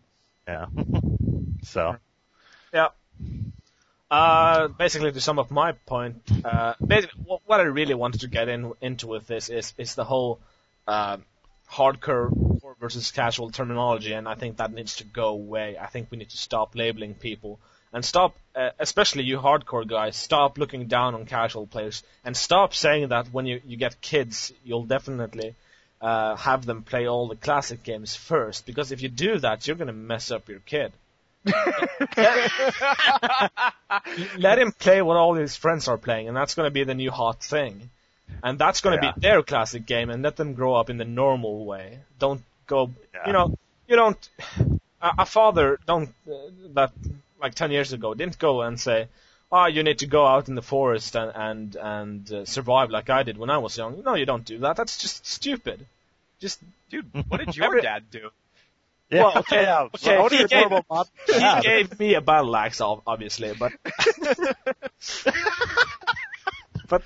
Yeah. 0.47 0.65
so 1.63 1.97
Yeah. 2.73 2.87
Uh, 4.13 4.67
basically, 4.67 5.11
to 5.11 5.19
sum 5.19 5.39
up 5.39 5.49
my 5.49 5.71
point, 5.71 6.21
uh, 6.45 6.75
what, 7.47 7.59
I 7.59 7.63
really 7.63 7.95
wanted 7.95 8.21
to 8.21 8.27
get 8.27 8.47
in 8.47 8.71
into 8.79 9.07
with 9.07 9.25
this 9.25 9.49
is 9.49 9.73
is 9.79 9.95
the 9.95 10.03
whole 10.03 10.39
uh, 10.87 11.17
hardcore 11.67 12.29
versus 12.79 13.09
casual 13.11 13.49
terminology, 13.49 14.13
and 14.13 14.27
I 14.27 14.35
think 14.35 14.57
that 14.57 14.71
needs 14.71 14.97
to 14.97 15.03
go 15.03 15.29
away. 15.29 15.79
I 15.79 15.87
think 15.87 16.11
we 16.11 16.19
need 16.19 16.29
to 16.29 16.37
stop 16.37 16.75
labeling 16.75 17.15
people 17.15 17.59
and 17.91 18.05
stop, 18.05 18.35
uh, 18.55 18.69
especially 18.77 19.23
you 19.23 19.39
hardcore 19.39 19.87
guys, 19.87 20.15
stop 20.15 20.59
looking 20.59 20.85
down 20.85 21.15
on 21.15 21.25
casual 21.25 21.65
players 21.65 22.03
and 22.23 22.37
stop 22.37 22.75
saying 22.75 23.07
that 23.09 23.33
when 23.33 23.47
you 23.47 23.61
you 23.65 23.77
get 23.77 23.99
kids, 23.99 24.53
you'll 24.63 24.85
definitely. 24.85 25.55
Uh, 26.01 26.35
have 26.35 26.65
them 26.65 26.83
play 26.83 27.07
all 27.07 27.29
the 27.29 27.35
classic 27.37 27.81
games 27.81 28.13
first, 28.13 28.65
because 28.65 28.91
if 28.91 29.01
you 29.01 29.07
do 29.07 29.39
that, 29.39 29.65
you're 29.65 29.77
gonna 29.77 29.93
mess 29.93 30.31
up 30.31 30.49
your 30.49 30.59
kid. 30.59 30.91
Let 34.37 34.59
him 34.59 34.71
play 34.71 35.01
what 35.01 35.17
all 35.17 35.33
his 35.33 35.55
friends 35.55 35.87
are 35.87 35.97
playing, 35.97 36.27
and 36.27 36.35
that's 36.37 36.55
going 36.55 36.67
to 36.67 36.71
be 36.71 36.83
the 36.83 36.93
new 36.95 37.11
hot 37.11 37.43
thing. 37.43 37.89
And 38.41 38.57
that's 38.57 38.81
going 38.81 38.99
to 38.99 39.05
Yeah. 39.05 39.11
be 39.13 39.21
their 39.21 39.43
classic 39.43 39.85
game, 39.85 40.09
and 40.09 40.23
let 40.23 40.35
them 40.35 40.53
grow 40.53 40.75
up 40.75 40.89
in 40.89 40.97
the 40.97 41.05
normal 41.05 41.65
way. 41.65 41.99
Don't 42.19 42.41
go, 42.67 42.91
Yeah. 43.13 43.27
you 43.27 43.33
know, 43.33 43.57
you 43.87 43.95
don't. 43.95 44.29
A, 45.01 45.11
a 45.19 45.25
father 45.25 45.79
don't 45.85 46.13
uh, 46.31 46.33
that 46.73 46.91
like 47.41 47.53
ten 47.55 47.71
years 47.71 47.91
ago 47.93 48.13
didn't 48.13 48.39
go 48.39 48.61
and 48.61 48.79
say, 48.79 49.07
"Oh, 49.51 49.65
you 49.65 49.83
need 49.83 49.99
to 49.99 50.07
go 50.07 50.25
out 50.25 50.47
in 50.47 50.55
the 50.55 50.61
forest 50.61 51.15
and 51.15 51.31
and 51.35 51.75
and 51.75 52.31
uh, 52.33 52.45
survive 52.45 52.89
like 52.89 53.09
I 53.09 53.23
did 53.23 53.37
when 53.37 53.49
I 53.49 53.57
was 53.57 53.77
young." 53.77 54.01
No, 54.03 54.15
you 54.15 54.25
don't 54.25 54.45
do 54.45 54.59
that. 54.59 54.77
That's 54.77 54.97
just 54.97 55.25
stupid. 55.25 55.85
Just 56.39 56.59
Dude, 56.89 57.05
what 57.27 57.39
did 57.39 57.55
your 57.57 57.65
Every- 57.65 57.81
dad 57.81 58.03
do? 58.11 58.29
Yeah, 59.09 59.23
Well, 59.23 59.37
okay, 59.39 59.63
yeah. 59.63 59.87
okay, 59.95 60.17
I 60.17 60.27
to 60.29 60.35
he 60.35 60.45
gave- 60.47 60.69
he 61.27 61.39
dad. 61.39 61.63
gave 61.63 61.99
me 61.99 62.13
a 62.15 62.21
battle 62.21 62.55
axe, 62.55 62.81
ob- 62.81 63.03
obviously, 63.05 63.53
but 63.57 63.71
but 66.89 67.01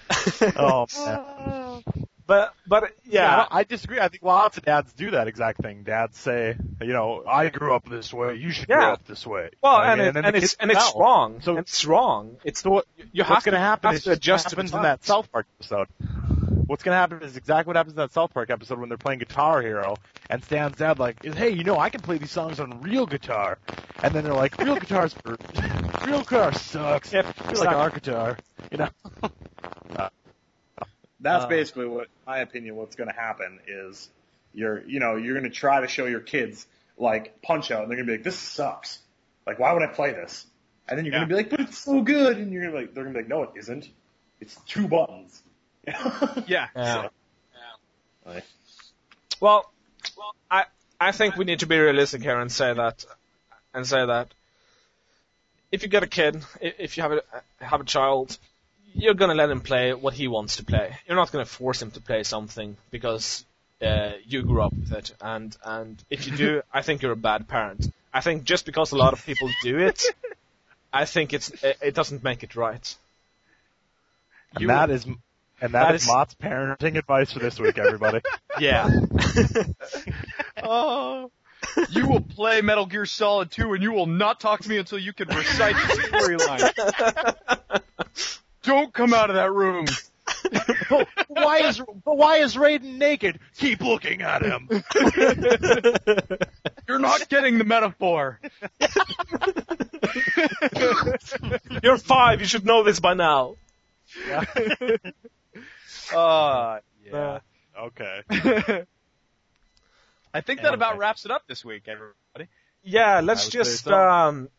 Oh, 0.58 0.88
man. 0.98 1.84
but 2.26 2.54
but 2.66 2.84
Yeah, 3.06 3.38
yeah, 3.38 3.46
I 3.52 3.64
disagree. 3.64 4.00
I 4.00 4.08
think 4.10 4.24
lots 4.24 4.58
of 4.58 4.64
dads 4.66 4.92
do 4.94 5.12
that 5.12 5.28
exact 5.28 5.62
thing. 5.62 5.84
Dads 5.84 6.18
say, 6.18 6.56
you 6.82 6.94
know, 6.94 7.24
I 7.28 7.50
grew 7.50 7.74
up 7.74 7.88
this 7.90 8.14
way. 8.14 8.36
You 8.36 8.52
should 8.52 8.68
grow 8.68 8.94
up 8.94 9.06
this 9.06 9.26
way. 9.26 9.50
well, 9.62 9.82
and 9.82 10.02
it, 10.02 10.16
and 10.18 10.36
it's 10.36 10.56
and 10.56 10.72
it's 10.72 10.94
wrong. 10.96 11.42
So- 11.42 11.54
So 11.56 11.58
it's 11.60 11.86
wrong. 11.86 12.38
It's 12.44 12.62
So 12.64 12.70
what, 12.72 12.86
you 13.14 13.24
have 13.24 13.30
what's 13.32 13.44
to 13.46 13.52
going 13.52 13.60
to 13.62 13.66
happen 13.66 13.92
have 13.92 14.00
to 14.02 14.06
just 14.06 14.18
adjust 14.18 14.46
what 14.46 14.50
to 14.50 14.56
the 14.56 14.62
happens 14.62 14.74
in 14.74 14.82
that. 14.84 15.06
South 15.06 15.32
Park 15.32 15.48
episode. 15.60 15.88
What's 16.68 16.84
going 16.84 16.94
to 16.94 17.00
happen 17.00 17.24
is 17.24 17.38
exactly 17.38 17.70
what 17.70 17.78
happens 17.78 17.94
in 17.94 17.98
that 17.98 18.12
South 18.12 18.34
Park 18.34 18.50
episode 18.50 18.80
when 18.80 18.90
they're 18.90 18.98
playing 18.98 19.20
Guitar 19.20 19.62
Hero, 19.62 19.96
and 20.30 20.44
Stan's 20.44 20.78
dad 20.78 21.00
like, 21.00 21.24
is, 21.24 21.34
hey, 21.34 21.50
you 21.50 21.64
know, 21.64 21.80
I 21.80 21.90
can 21.90 22.02
play 22.02 22.18
these 22.18 22.32
songs 22.32 22.60
on 22.60 22.82
real 22.82 23.06
guitar, 23.06 23.58
and 24.04 24.14
then 24.14 24.26
they're 24.26 24.34
like, 24.34 24.58
real 24.58 24.76
guitars, 24.76 25.14
for, 25.14 25.38
real 26.06 26.20
guitar 26.24 26.54
sucks. 26.54 27.14
Yep, 27.14 27.26
I 27.26 27.54
feel 27.54 27.60
like 27.64 27.76
our 27.76 27.90
guitar, 27.90 28.38
you 28.72 28.80
know. 28.80 28.90
That's 31.20 31.46
Uh, 31.46 31.48
basically 31.48 31.88
what, 31.88 32.10
my 32.26 32.40
opinion, 32.40 32.76
what's 32.76 32.96
going 32.96 33.10
to 33.10 33.16
happen 33.16 33.60
is 33.68 34.10
you're, 34.54 34.86
you 34.88 35.00
know, 35.00 35.16
you're 35.16 35.34
going 35.34 35.50
to 35.50 35.56
try 35.56 35.82
to 35.82 35.88
show 35.88 36.06
your 36.06 36.20
kids 36.20 36.68
like 36.98 37.42
Punch 37.42 37.72
Out, 37.72 37.82
and 37.82 37.90
they're 37.90 37.98
going 37.98 38.08
to 38.08 38.12
be 38.12 38.18
like, 38.18 38.24
"This 38.24 38.38
sucks. 38.38 39.00
Like, 39.46 39.58
why 39.58 39.74
would 39.74 39.82
I 39.82 39.88
play 39.88 40.12
this?" 40.12 40.46
And 40.88 40.98
then 40.98 41.06
you're 41.06 41.14
going 41.14 41.28
to 41.28 41.28
be 41.28 41.36
like, 41.36 41.50
"But 41.50 41.62
it's 41.62 41.78
so 41.78 42.02
good," 42.02 42.38
and 42.38 42.52
you're 42.52 42.66
to 42.66 42.72
be 42.72 42.78
like, 42.78 42.94
they're 42.94 43.04
going 43.04 43.14
to 43.16 43.20
be 43.20 43.24
like, 43.24 43.30
"No, 43.30 43.44
it 43.44 43.52
isn't. 43.56 43.90
It's 44.40 44.56
two 44.68 44.88
buttons." 44.88 45.42
Yeah. 46.48 46.68
Yeah. 46.76 47.08
Like, 48.26 48.44
Well, 49.40 49.72
I 50.52 50.66
I 51.00 51.12
think 51.12 51.38
we 51.38 51.46
need 51.46 51.60
to 51.60 51.68
be 51.68 51.78
realistic 51.78 52.22
here 52.22 52.40
and 52.40 52.52
say 52.52 52.74
that 52.74 53.06
and 53.74 53.88
say 53.88 54.06
that 54.06 54.34
if 55.72 55.84
you 55.84 55.90
get 55.90 56.04
a 56.04 56.08
kid, 56.08 56.44
if 56.62 56.98
you 56.98 57.04
have 57.04 57.12
a 57.14 57.22
have 57.64 57.82
a 57.82 57.86
child, 57.86 58.38
you're 58.94 59.14
gonna 59.14 59.36
let 59.36 59.50
him 59.50 59.62
play 59.62 59.94
what 59.94 60.14
he 60.14 60.28
wants 60.28 60.58
to 60.58 60.66
play. 60.66 60.98
You're 61.06 61.16
not 61.18 61.32
gonna 61.32 61.46
force 61.46 61.82
him 61.82 61.92
to 61.92 62.02
play 62.02 62.24
something 62.24 62.78
because 62.92 63.46
uh, 63.82 64.14
you 64.26 64.44
grew 64.44 64.62
up 64.62 64.74
with 64.74 64.92
it. 64.92 65.12
And 65.22 65.56
and 65.64 66.04
if 66.10 66.28
you 66.28 66.36
do, 66.36 66.62
I 66.74 66.82
think 66.82 67.02
you're 67.02 67.12
a 67.12 67.16
bad 67.32 67.48
parent. 67.48 67.88
I 68.14 68.22
think 68.22 68.44
just 68.44 68.66
because 68.66 68.92
a 68.92 68.98
lot 68.98 69.14
of 69.14 69.26
people 69.26 69.50
do 69.62 69.78
it, 69.80 70.04
I 70.94 71.06
think 71.06 71.34
it's 71.34 71.50
it, 71.64 71.78
it 71.82 71.96
doesn't 71.96 72.24
make 72.24 72.44
it 72.44 72.56
right. 72.56 72.96
And 74.56 74.70
that 74.70 74.90
is, 74.90 75.06
and 75.62 75.74
that 75.74 75.88
That 75.88 75.96
is 75.96 76.04
is- 76.04 76.08
Mott's 76.08 76.36
parenting 76.36 76.98
advice 76.98 77.32
for 77.32 77.40
this 77.40 77.60
week, 77.60 77.78
everybody. 77.78 78.22
Yeah. 78.60 78.90
Oh. 80.64 81.30
You 81.90 82.08
will 82.08 82.22
play 82.22 82.62
Metal 82.62 82.86
Gear 82.88 83.06
Solid 83.06 83.52
2 83.52 83.74
and 83.74 83.84
you 83.84 83.92
will 83.92 84.06
not 84.08 84.40
talk 84.40 84.62
to 84.62 84.70
me 84.70 84.78
until 84.78 84.98
you 85.00 85.14
can 85.14 85.28
recite 85.28 85.76
the 85.76 85.82
storyline. 86.10 87.82
Don't 88.64 88.92
come 88.94 89.14
out 89.14 89.30
of 89.30 89.36
that 89.36 89.52
room. 89.52 89.86
but 90.90 91.08
why 91.28 91.60
is 91.60 91.80
but 91.80 92.18
why 92.18 92.38
is 92.38 92.56
Raiden 92.56 92.98
naked? 92.98 93.40
Keep 93.58 93.82
looking 93.82 94.22
at 94.24 94.42
him. 94.44 94.68
You're 96.88 97.00
not 97.00 97.30
getting 97.30 97.58
the 97.60 97.64
metaphor. 97.64 98.40
you're 101.84 101.98
five. 101.98 102.42
You 102.42 102.48
should 102.48 102.66
know 102.66 102.84
this 102.84 103.00
by 103.00 103.14
now. 103.14 103.56
Uh, 106.14 106.80
Uh, 107.14 107.40
Okay. 107.80 108.24
I 110.34 110.42
think 110.42 110.62
that 110.62 110.74
about 110.74 110.98
wraps 110.98 111.26
it 111.26 111.32
up 111.32 111.44
this 111.48 111.64
week, 111.64 111.84
everybody. 111.88 112.48
Yeah, 112.84 113.22
let's 113.24 113.50
just 113.50 113.84
so. 113.84 113.94
um, 113.94 114.50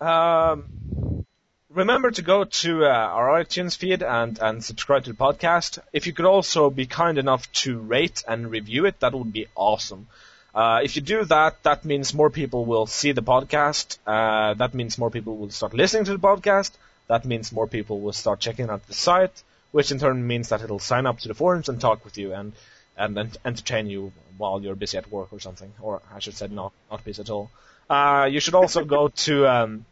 um, 0.00 1.26
remember 1.68 2.10
to 2.10 2.22
go 2.22 2.44
to 2.44 2.84
uh, 2.84 2.88
our 2.88 3.42
iTunes 3.42 3.76
feed 3.76 4.02
and, 4.02 4.38
and 4.38 4.64
subscribe 4.64 5.04
to 5.04 5.12
the 5.12 5.16
podcast. 5.16 5.78
If 5.92 6.06
you 6.06 6.12
could 6.12 6.24
also 6.26 6.70
be 6.70 6.86
kind 6.86 7.18
enough 7.18 7.50
to 7.64 7.78
rate 7.78 8.22
and 8.26 8.50
review 8.50 8.86
it, 8.86 9.00
that 9.00 9.12
would 9.12 9.32
be 9.32 9.46
awesome. 9.54 10.08
Uh, 10.54 10.80
if 10.84 10.94
you 10.96 11.02
do 11.02 11.24
that, 11.24 11.62
that 11.64 11.84
means 11.84 12.14
more 12.14 12.30
people 12.30 12.64
will 12.64 12.86
see 12.86 13.12
the 13.12 13.22
podcast. 13.22 13.98
Uh, 14.06 14.54
that 14.54 14.72
means 14.72 14.96
more 14.98 15.10
people 15.10 15.36
will 15.36 15.50
start 15.50 15.74
listening 15.74 16.04
to 16.04 16.12
the 16.12 16.18
podcast. 16.18 16.70
That 17.08 17.24
means 17.24 17.52
more 17.52 17.66
people 17.66 18.00
will 18.00 18.12
start 18.12 18.40
checking 18.40 18.70
out 18.70 18.86
the 18.86 18.94
site, 18.94 19.42
which 19.74 19.90
in 19.90 19.98
turn 19.98 20.24
means 20.24 20.50
that 20.50 20.62
it'll 20.62 20.78
sign 20.78 21.04
up 21.04 21.18
to 21.18 21.26
the 21.26 21.34
forums 21.34 21.68
and 21.68 21.80
talk 21.80 22.04
with 22.04 22.16
you 22.16 22.32
and 22.32 22.52
and 22.96 23.18
ent- 23.18 23.38
entertain 23.44 23.88
you 23.88 24.12
while 24.38 24.62
you're 24.62 24.76
busy 24.76 24.96
at 24.96 25.10
work 25.10 25.32
or 25.32 25.40
something, 25.40 25.72
or 25.80 26.00
I 26.14 26.20
should 26.20 26.34
say 26.34 26.46
not 26.46 26.72
not 26.90 27.04
busy 27.04 27.22
at 27.22 27.30
all. 27.30 27.50
Uh, 27.90 28.28
you 28.30 28.38
should 28.38 28.54
also 28.54 28.84
go 28.84 29.08
to 29.08 29.48
um, 29.48 29.84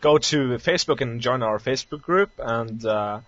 go 0.00 0.16
to 0.16 0.36
Facebook 0.70 1.02
and 1.02 1.20
join 1.20 1.42
our 1.42 1.58
Facebook 1.58 2.00
group, 2.00 2.30
and 2.38 2.82
uh, 2.84 3.20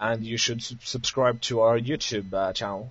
and 0.00 0.24
you 0.24 0.38
should 0.38 0.62
sub- 0.62 0.82
subscribe 0.82 1.42
to 1.42 1.60
our 1.60 1.78
YouTube 1.78 2.32
uh, 2.32 2.54
channel. 2.54 2.90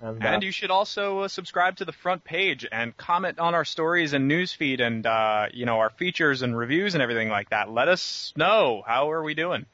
And, 0.00 0.22
uh, 0.22 0.26
And 0.26 0.42
you 0.42 0.50
should 0.50 0.72
also 0.72 1.20
uh, 1.20 1.28
subscribe 1.28 1.76
to 1.76 1.84
the 1.84 1.92
front 1.92 2.24
page 2.24 2.66
and 2.70 2.96
comment 2.96 3.38
on 3.38 3.54
our 3.54 3.64
stories 3.64 4.12
and 4.12 4.30
newsfeed 4.30 4.80
and, 4.80 5.06
uh, 5.06 5.46
you 5.54 5.64
know, 5.64 5.78
our 5.78 5.88
features 5.88 6.42
and 6.42 6.54
reviews 6.54 6.94
and 6.94 7.02
everything 7.02 7.30
like 7.30 7.48
that. 7.48 7.70
Let 7.70 7.88
us 7.88 8.34
know. 8.36 8.82
How 8.86 9.10
are 9.12 9.22
we 9.22 9.34
doing? 9.34 9.64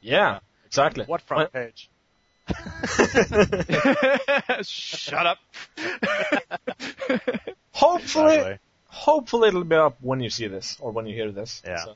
yeah, 0.00 0.38
exactly. 0.68 1.04
What 1.04 1.20
front 1.22 1.52
page? 1.52 1.88
Shut 4.62 5.26
up. 5.26 5.38
hopefully, 7.72 8.34
Exactly. 8.36 8.58
hopefully 8.86 9.48
it'll 9.48 9.64
be 9.64 9.76
up 9.76 9.96
when 10.00 10.20
you 10.20 10.30
see 10.30 10.46
this 10.46 10.76
or 10.80 10.90
when 10.92 11.06
you 11.06 11.14
hear 11.14 11.30
this. 11.32 11.62
Yeah. 11.66 11.84
So, 11.84 11.94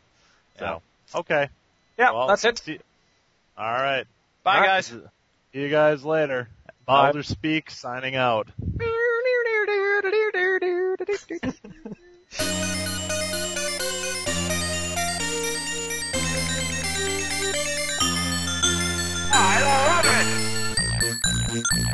So, 0.58 0.82
okay. 1.20 1.48
yeah, 1.98 2.10
Well, 2.12 2.26
that's 2.28 2.44
it. 2.44 2.58
see- 2.58 2.80
All 3.56 3.72
right. 3.72 4.04
Bye, 4.42 4.54
All 4.56 4.60
right. 4.60 4.66
guys. 4.66 4.86
See 4.86 5.00
you 5.60 5.68
guys 5.70 6.04
later. 6.04 6.48
Bye. 6.86 7.06
Elder 7.08 7.22
Speak 7.22 7.70
signing 7.70 8.16
out. 8.16 8.48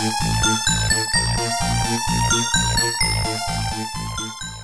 Thank 0.00 0.12
you. 4.42 4.57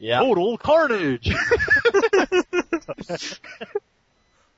Yeah. 0.00 0.20
Total 0.20 0.56
carnage. 0.58 1.28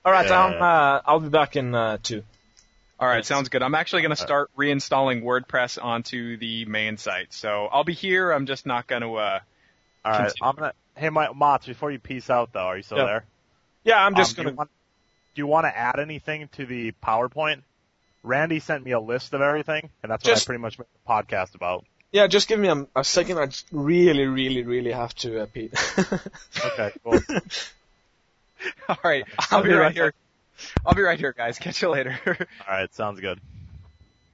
All 0.04 0.10
right, 0.12 0.26
Yeah, 0.28 0.44
um, 0.44 0.62
uh, 0.62 1.00
I'll 1.04 1.20
be 1.20 1.28
back 1.28 1.56
in 1.56 1.74
uh, 1.74 1.98
two. 2.02 2.24
All 2.98 3.08
right, 3.08 3.24
sounds 3.24 3.48
good. 3.48 3.62
I'm 3.62 3.74
actually 3.74 4.02
going 4.02 4.10
to 4.10 4.16
start 4.16 4.50
reinstalling 4.56 5.22
WordPress 5.22 5.82
onto 5.82 6.36
the 6.36 6.64
main 6.66 6.96
site. 6.96 7.32
So 7.32 7.66
I'll 7.66 7.84
be 7.84 7.92
here. 7.94 8.30
I'm 8.32 8.46
just 8.46 8.64
not 8.66 8.86
going 8.86 9.02
to. 9.02 9.14
Uh, 9.16 9.40
All 10.04 10.12
right, 10.12 10.18
Continue. 10.28 10.48
I'm 10.48 10.54
gonna. 10.56 10.72
Hey, 10.96 11.10
my 11.10 11.32
Mots, 11.32 11.66
before 11.66 11.90
you 11.90 11.98
peace 11.98 12.28
out 12.30 12.52
though, 12.52 12.60
are 12.60 12.76
you 12.76 12.82
still 12.82 12.98
Yeah. 12.98 13.04
there? 13.06 13.24
Yeah, 13.84 14.04
I'm 14.04 14.14
just 14.14 14.38
Um, 14.38 14.44
gonna. 14.44 14.50
you 14.52 14.56
want, 14.56 14.70
do 15.34 15.40
you 15.40 15.46
want 15.46 15.64
to 15.66 15.76
add 15.76 15.98
anything 15.98 16.48
to 16.52 16.66
the 16.66 16.92
PowerPoint? 17.02 17.62
Randy 18.22 18.60
sent 18.60 18.84
me 18.84 18.92
a 18.92 19.00
list 19.00 19.32
of 19.34 19.40
everything, 19.40 19.90
and 20.02 20.12
that's 20.12 20.24
what 20.24 20.36
I 20.36 20.44
pretty 20.44 20.60
much 20.60 20.78
made 20.78 20.86
the 20.92 21.10
podcast 21.12 21.54
about. 21.56 21.84
Yeah, 22.12 22.26
just 22.26 22.46
give 22.46 22.60
me 22.60 22.68
a, 22.68 22.86
a 22.94 23.04
second. 23.04 23.38
I 23.38 23.48
really, 23.72 24.26
really, 24.26 24.62
really 24.62 24.92
have 24.92 25.14
to 25.16 25.42
uh, 25.42 25.46
pee. 25.46 25.70
Okay, 26.64 26.92
cool. 27.02 27.18
all 28.88 28.98
right, 29.02 29.24
I'll, 29.50 29.62
be 29.62 29.72
right 29.72 29.92
here. 29.92 30.14
I'll 30.86 30.94
be 30.94 31.02
right 31.02 31.18
here, 31.18 31.32
guys. 31.32 31.58
Catch 31.58 31.82
you 31.82 31.88
later. 31.88 32.18
All 32.26 32.36
right, 32.68 32.94
sounds 32.94 33.18
good. 33.18 33.40